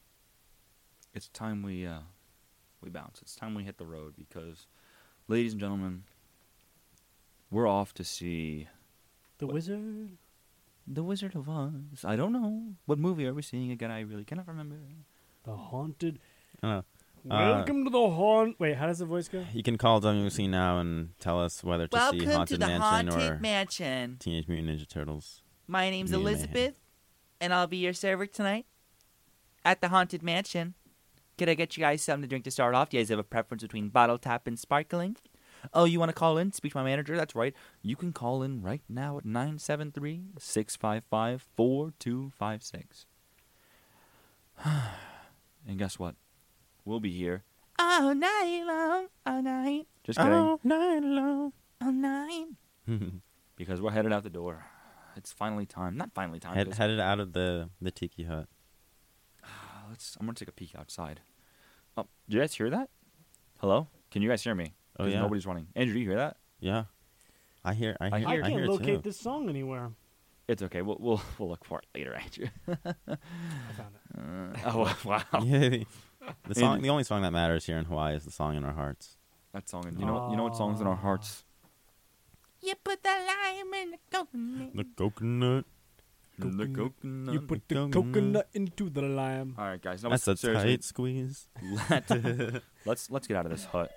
it's 1.14 1.28
time 1.30 1.62
we 1.62 1.86
uh, 1.86 2.00
we 2.82 2.90
bounce. 2.90 3.22
It's 3.22 3.36
time 3.36 3.54
we 3.54 3.64
hit 3.64 3.78
the 3.78 3.86
road 3.86 4.16
because, 4.18 4.66
ladies 5.28 5.52
and 5.52 5.62
gentlemen, 5.62 6.04
we're 7.52 7.68
off 7.68 7.94
to 7.96 8.04
see 8.04 8.68
The 9.38 9.48
Wizard. 9.48 10.18
The 10.94 11.04
Wizard 11.04 11.36
of 11.36 11.48
Oz. 11.48 12.04
I 12.04 12.18
don't 12.18 12.34
know 12.34 12.74
what 12.86 13.00
movie 13.00 13.26
are 13.26 13.34
we 13.34 13.42
seeing 13.42 13.72
again. 13.72 13.92
I 13.92 14.02
really 14.02 14.26
cannot 14.26 14.48
remember. 14.48 14.76
The 15.46 15.56
Haunted. 15.56 16.20
Uh, 16.62 16.82
Welcome 17.24 17.86
to 17.86 17.90
the 17.92 18.10
haunt. 18.10 18.60
Wait, 18.60 18.76
how 18.76 18.88
does 18.88 19.00
the 19.00 19.06
voice 19.06 19.28
go? 19.28 19.46
You 19.54 19.64
can 19.64 19.78
call 19.78 20.02
WC 20.02 20.50
now 20.50 20.80
and 20.80 21.10
tell 21.20 21.40
us 21.40 21.64
whether 21.64 21.88
to 21.88 21.96
see 21.96 22.00
Welcome 22.00 22.20
to 22.20 22.36
Haunted 22.36 22.60
the 22.60 22.68
Mansion 22.68 22.82
Haunted 22.82 23.32
or 23.32 23.40
Mansion. 23.40 24.18
Teenage 24.20 24.48
Mutant 24.48 24.70
Ninja 24.70 24.90
Turtles. 24.90 25.44
My 25.68 25.90
name's 25.90 26.10
Mutant 26.12 26.26
Mayhem. 26.26 26.40
Elizabeth, 26.50 26.80
and 27.40 27.54
I'll 27.54 27.68
be 27.68 27.78
your 27.78 27.94
server 27.94 28.26
tonight 28.26 28.66
at 29.64 29.82
the 29.82 29.90
Haunted 29.90 30.24
Mansion. 30.24 30.74
Could 31.38 31.48
I 31.48 31.54
get 31.54 31.78
you 31.78 31.82
guys 31.82 32.02
something 32.02 32.24
to 32.24 32.28
drink 32.28 32.44
to 32.46 32.52
start 32.52 32.76
off? 32.76 32.90
Do 32.90 32.98
you 32.98 33.04
guys 33.04 33.10
have 33.10 33.20
a 33.20 33.24
preference 33.24 33.62
between 33.62 33.90
bottle 33.90 34.18
tap 34.18 34.48
and 34.48 34.60
sparkling? 34.60 35.16
Oh, 35.74 35.86
you 35.86 36.00
want 36.00 36.10
to 36.10 36.14
call 36.14 36.38
in? 36.38 36.52
Speak 36.52 36.74
to 36.74 36.78
my 36.80 36.84
manager? 36.84 37.16
That's 37.16 37.36
right. 37.36 37.54
You 37.82 37.96
can 37.96 38.14
call 38.14 38.44
in 38.44 38.62
right 38.62 38.82
now 38.90 39.18
at 39.18 39.26
973 39.26 40.24
655 40.38 41.46
4256. 41.56 43.06
And 45.68 45.78
guess 45.78 46.00
what? 46.00 46.16
We'll 46.86 47.00
be 47.00 47.12
here. 47.12 47.44
All 47.78 48.16
night 48.16 48.64
long, 48.66 49.08
all 49.28 49.42
night. 49.44 49.88
Just 50.04 50.18
kidding. 50.18 50.34
All 50.34 50.60
night 50.64 51.04
long, 51.04 51.54
all 51.80 51.92
night. 51.92 52.48
because 53.56 53.80
we're 53.80 53.92
headed 53.92 54.12
out 54.12 54.24
the 54.24 54.32
door. 54.32 54.66
It's 55.16 55.32
finally 55.32 55.66
time. 55.66 55.98
Not 55.98 56.14
finally 56.14 56.40
time. 56.40 56.56
Head, 56.56 56.74
headed 56.74 57.00
out 57.00 57.20
of 57.20 57.34
the, 57.34 57.70
the 57.80 57.92
tiki 57.92 58.24
hut. 58.24 58.48
Let's. 59.90 60.18
I'm 60.20 60.26
gonna 60.26 60.36
take 60.36 60.48
a 60.48 60.54
peek 60.54 60.74
outside. 60.76 61.22
Oh, 61.98 62.08
do 62.28 62.38
you 62.38 62.42
guys 62.42 62.56
hear 62.56 62.70
that? 62.70 62.90
Hello? 63.60 63.88
Can 64.10 64.22
you 64.22 64.30
guys 64.30 64.44
hear 64.44 64.56
me? 64.56 64.74
Oh, 65.00 65.04
'Cause 65.06 65.14
yeah. 65.14 65.22
Nobody's 65.22 65.46
running. 65.46 65.68
Andrew, 65.76 65.94
do 65.94 66.00
you 66.00 66.08
hear 66.10 66.18
that? 66.18 66.38
Yeah. 66.60 66.84
I 67.64 67.74
hear. 67.74 67.96
I 68.02 68.06
I 68.08 68.10
hear. 68.10 68.16
I 68.16 68.20
hear- 68.20 68.44
I 68.44 68.48
can't 68.50 68.60
hear 68.60 68.68
locate 68.68 68.88
too. 68.98 69.02
this 69.04 69.20
song 69.20 69.48
anywhere. 69.50 69.92
It's 70.48 70.62
okay. 70.64 70.82
We'll 70.82 70.98
we'll, 71.00 71.22
we'll 71.38 71.50
look 71.50 71.64
for 71.64 71.80
it 71.80 71.86
later, 71.96 72.14
Andrew. 72.16 72.48
I 72.68 72.74
found 73.78 73.96
it. 73.96 74.66
Uh, 74.66 74.72
oh 74.74 74.98
wow! 75.06 75.24
Yeah, 75.44 75.70
the, 75.70 75.86
the 76.48 76.56
song, 76.56 76.76
And 76.76 76.84
the 76.86 76.90
only 76.90 77.04
song 77.04 77.22
that 77.24 77.32
matters 77.32 77.66
here 77.66 77.78
in 77.78 77.86
Hawaii 77.86 78.16
is 78.16 78.26
the 78.26 78.32
song 78.32 78.56
in 78.56 78.64
our 78.66 78.74
hearts. 78.74 79.18
that 79.54 79.70
song. 79.70 79.84
You 79.98 80.06
know. 80.06 80.30
You 80.32 80.38
know 80.38 80.44
what 80.44 80.56
songs 80.56 80.82
in 80.82 80.88
our 80.88 80.96
hearts? 80.96 81.46
You 82.64 82.74
put 82.84 83.02
the 83.02 83.10
lime 83.10 83.74
in 83.82 83.92
the 83.92 83.98
coconut. 84.12 84.76
The 84.76 84.84
coconut. 84.96 85.66
The 86.38 86.68
coconut. 86.68 87.34
You 87.34 87.42
put 87.42 87.68
the 87.68 87.90
coconut 87.90 88.48
into 88.54 88.90
the 88.90 89.02
lime. 89.04 89.56
All 89.58 89.66
right, 89.66 89.82
guys. 89.82 90.04
No, 90.04 90.10
That's 90.10 90.28
a 90.28 90.36
seriously, 90.38 90.70
tight 90.78 90.84
squeeze. 90.84 91.48
Let, 91.90 92.62
let's 92.86 93.10
let's 93.10 93.28
get 93.28 93.38
out 93.38 93.46
of 93.46 93.52
this 93.52 93.66
hut. 93.66 93.92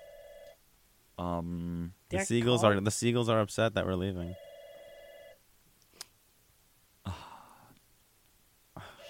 Um, 1.17 1.93
The 2.09 2.17
That 2.17 2.27
seagulls 2.27 2.61
car- 2.61 2.73
are 2.73 2.81
the 2.81 2.91
seagulls 2.91 3.29
are 3.29 3.39
upset 3.39 3.73
that 3.75 3.85
we're 3.85 3.95
leaving. 3.95 4.35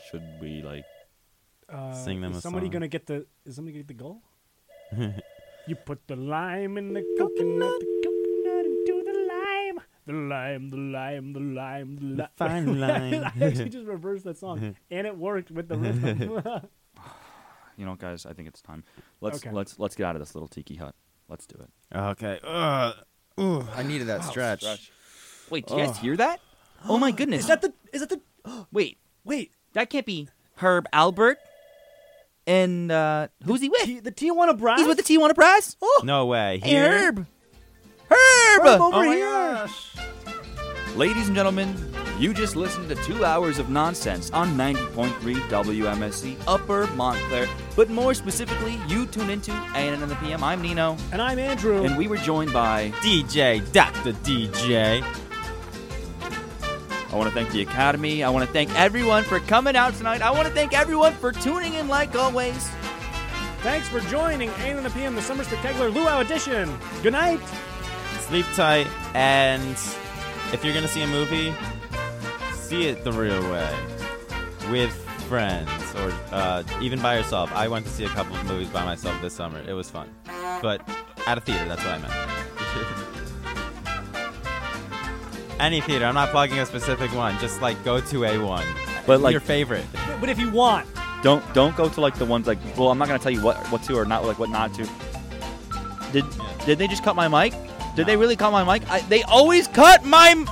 should 0.10 0.24
we 0.42 0.62
like? 0.62 0.86
Uh, 1.68 1.92
Sing 1.94 2.22
them 2.22 2.32
is 2.32 2.38
a 2.38 2.42
somebody 2.42 2.68
song. 2.68 2.72
gonna 2.74 2.88
get 2.88 3.06
the? 3.08 3.26
Is 3.46 3.56
somebody 3.56 3.74
gonna 3.74 3.84
get 3.84 3.88
the 3.88 3.94
goal? 4.04 4.22
You 5.68 5.74
put 5.76 6.06
the 6.06 6.16
lime 6.16 6.78
in 6.78 6.94
the 6.94 7.02
coconut, 7.18 7.80
the 7.80 8.02
coconut 8.06 8.66
into 8.68 9.04
the 9.04 9.18
lime. 9.34 9.80
The 10.06 10.14
lime, 10.14 10.70
the 10.70 10.78
lime, 10.78 11.34
the 11.34 11.40
lime, 11.40 11.96
the, 11.96 12.06
li- 12.22 12.28
fine 12.36 12.80
lime. 12.80 13.24
I 13.26 13.46
actually 13.48 13.70
just 13.70 13.88
reversed 13.96 14.26
that 14.26 14.38
song, 14.38 14.76
and 14.92 15.08
it 15.08 15.18
worked 15.18 15.50
with 15.50 15.68
the 15.68 15.76
rhythm. 15.76 16.40
You 17.78 17.86
know, 17.88 17.96
guys. 17.96 18.28
I 18.28 18.34
think 18.34 18.48
it's 18.48 18.62
time. 18.62 18.84
Let's 19.22 19.38
Okay. 19.40 19.50
let's 19.52 19.80
let's 19.80 19.96
get 19.96 20.06
out 20.06 20.16
of 20.16 20.22
this 20.22 20.36
little 20.36 20.48
tiki 20.48 20.76
hut. 20.76 20.94
Let's 21.30 21.46
do 21.46 21.56
it. 21.62 21.98
Okay. 21.98 22.40
Ugh. 22.44 22.96
Ooh, 23.40 23.68
I 23.76 23.84
needed 23.84 24.08
that 24.08 24.20
Wow, 24.22 24.30
stretch. 24.30 24.62
stretch. 24.62 24.92
Wait, 25.50 25.66
do 25.68 25.76
you 25.76 25.86
guys 25.86 25.98
hear 25.98 26.16
that? 26.18 26.40
Oh 26.88 26.98
my 26.98 27.12
goodness! 27.20 27.42
is 27.42 27.48
that 27.48 27.62
the? 27.62 27.74
Is 27.94 28.02
that 28.06 28.10
the? 28.10 28.66
Wait, 28.72 28.98
Wait, 29.24 29.52
That 29.74 29.90
can't 29.90 30.06
be 30.06 30.30
Herb 30.58 30.88
Alpert. 30.94 31.36
And 32.48 32.92
uh, 32.92 33.28
who's 33.44 33.60
he 33.62 33.70
with? 33.70 33.82
The 33.82 33.86
T- 33.88 34.00
the 34.00 34.12
Tijuana 34.12 34.58
Brass. 34.58 34.80
He's 34.80 34.88
with 34.88 34.98
the 34.98 35.04
Tijuana 35.04 35.34
Brass. 35.34 35.76
Oh, 35.82 36.02
No 36.04 36.28
way. 36.28 36.60
hey, 36.64 36.70
Here. 36.70 36.90
Herb. 37.08 37.18
Herb. 38.10 38.62
Herb 38.62 38.82
over 38.82 38.84
Oh 38.84 38.92
my 39.04 39.16
here. 39.16 39.26
gosh. 39.32 39.96
Ladies 40.96 41.26
and 41.28 41.36
gentlemen, 41.36 41.74
you 42.18 42.34
just 42.34 42.56
listened 42.56 42.88
to 42.90 42.96
two 42.96 43.26
hours 43.26 43.60
of 43.60 43.70
nonsense 43.70 44.32
on 44.32 44.56
90.3 44.56 45.12
WMSC 45.50 46.38
Upper 46.48 46.88
Montclair. 46.96 47.48
But 47.76 47.90
more 47.90 48.14
specifically, 48.14 48.80
you 48.88 49.06
tune 49.06 49.30
into 49.30 49.52
A&N 49.76 50.02
in 50.02 50.08
the 50.08 50.16
PM. 50.16 50.44
I'm 50.44 50.62
Nino, 50.62 50.96
And 51.12 51.22
I'm 51.22 51.38
Andrew. 51.40 51.84
and 51.84 51.98
we 51.98 52.08
were 52.08 52.18
joined 52.18 52.54
by. 52.54 52.92
DJ, 53.02 53.70
Dr. 53.74 54.14
DJ. 54.24 55.04
I 57.12 57.16
want 57.18 57.30
to 57.30 57.36
thank 57.36 57.52
the 57.52 57.62
Academy. 57.62 58.24
I 58.24 58.30
want 58.30 58.46
to 58.46 58.52
thank 58.52 58.74
everyone 58.80 59.24
for 59.24 59.40
coming 59.42 59.76
out 59.76 59.94
tonight. 59.96 60.22
I 60.22 60.32
want 60.32 60.48
to 60.48 60.54
thank 60.54 60.74
everyone 60.78 61.14
for 61.14 61.32
tuning 61.32 61.74
in 61.74 61.88
like 61.88 62.16
always. 62.16 62.70
Thanks 63.60 63.88
for 63.90 64.00
joining 64.02 64.50
8 64.62 64.78
in 64.78 64.84
the 64.84 64.90
PM, 64.92 65.16
the 65.16 65.22
Summer 65.22 65.44
Spectacular 65.44 65.90
Luau 65.90 66.22
Edition. 66.22 66.78
Good 67.04 67.14
night. 67.14 67.40
Sleep 68.22 68.46
tight, 68.56 68.88
and 69.14 69.78
if 70.52 70.62
you're 70.64 70.74
gonna 70.74 70.88
see 70.88 71.04
a 71.04 71.08
movie, 71.08 71.54
see 72.66 72.88
it 72.88 73.04
the 73.04 73.12
real 73.12 73.42
way, 73.52 73.74
with 74.72 74.92
friends 75.30 75.72
or 75.96 76.12
uh, 76.32 76.64
even 76.82 77.00
by 77.02 77.18
yourself. 77.18 77.52
I 77.54 77.68
went 77.68 77.86
to 77.86 77.92
see 77.92 78.06
a 78.06 78.10
couple 78.10 78.36
of 78.36 78.46
movies 78.46 78.70
by 78.70 78.84
myself 78.86 79.20
this 79.22 79.34
summer. 79.34 79.62
It 79.68 79.74
was 79.74 79.90
fun, 79.90 80.10
but 80.62 80.82
at 81.28 81.38
a 81.38 81.42
theater. 81.42 81.66
That's 81.68 81.84
what 81.84 81.94
I 81.94 81.98
meant. 82.00 82.14
Any 85.60 85.80
theater. 85.82 86.06
I'm 86.06 86.16
not 86.16 86.30
plugging 86.30 86.60
a 86.60 86.66
specific 86.66 87.14
one. 87.16 87.38
Just 87.40 87.62
like 87.62 87.82
go 87.86 88.02
to 88.02 88.24
a 88.26 88.38
one. 88.38 88.66
But, 89.08 89.22
like- 89.22 89.32
your 89.32 89.40
favorite. 89.42 89.86
But 90.20 90.30
if 90.30 90.40
you 90.40 90.50
want, 90.52 90.88
Don't 91.24 91.42
don't 91.54 91.76
go 91.76 91.88
to 91.90 92.02
like 92.02 92.16
the 92.18 92.26
ones 92.26 92.46
like. 92.46 92.60
Well, 92.78 92.92
I'm 92.92 92.98
not 92.98 93.08
gonna 93.08 93.20
tell 93.20 93.32
you 93.32 93.42
what 93.42 93.58
what 93.72 93.82
to 93.84 93.96
or 93.98 94.06
not 94.06 94.26
like 94.26 94.38
what 94.38 94.50
not 94.50 94.74
to. 94.76 94.88
Did 96.12 96.26
did 96.66 96.78
they 96.78 96.88
just 96.88 97.04
cut 97.04 97.16
my 97.16 97.28
mic? 97.28 97.54
Did 97.96 98.06
they 98.06 98.18
really 98.18 98.36
cut 98.36 98.52
my 98.52 98.64
mic? 98.64 98.88
I, 98.92 99.00
they 99.02 99.24
always 99.24 99.68
cut 99.68 100.04
my. 100.06 100.30
m- 100.32 100.48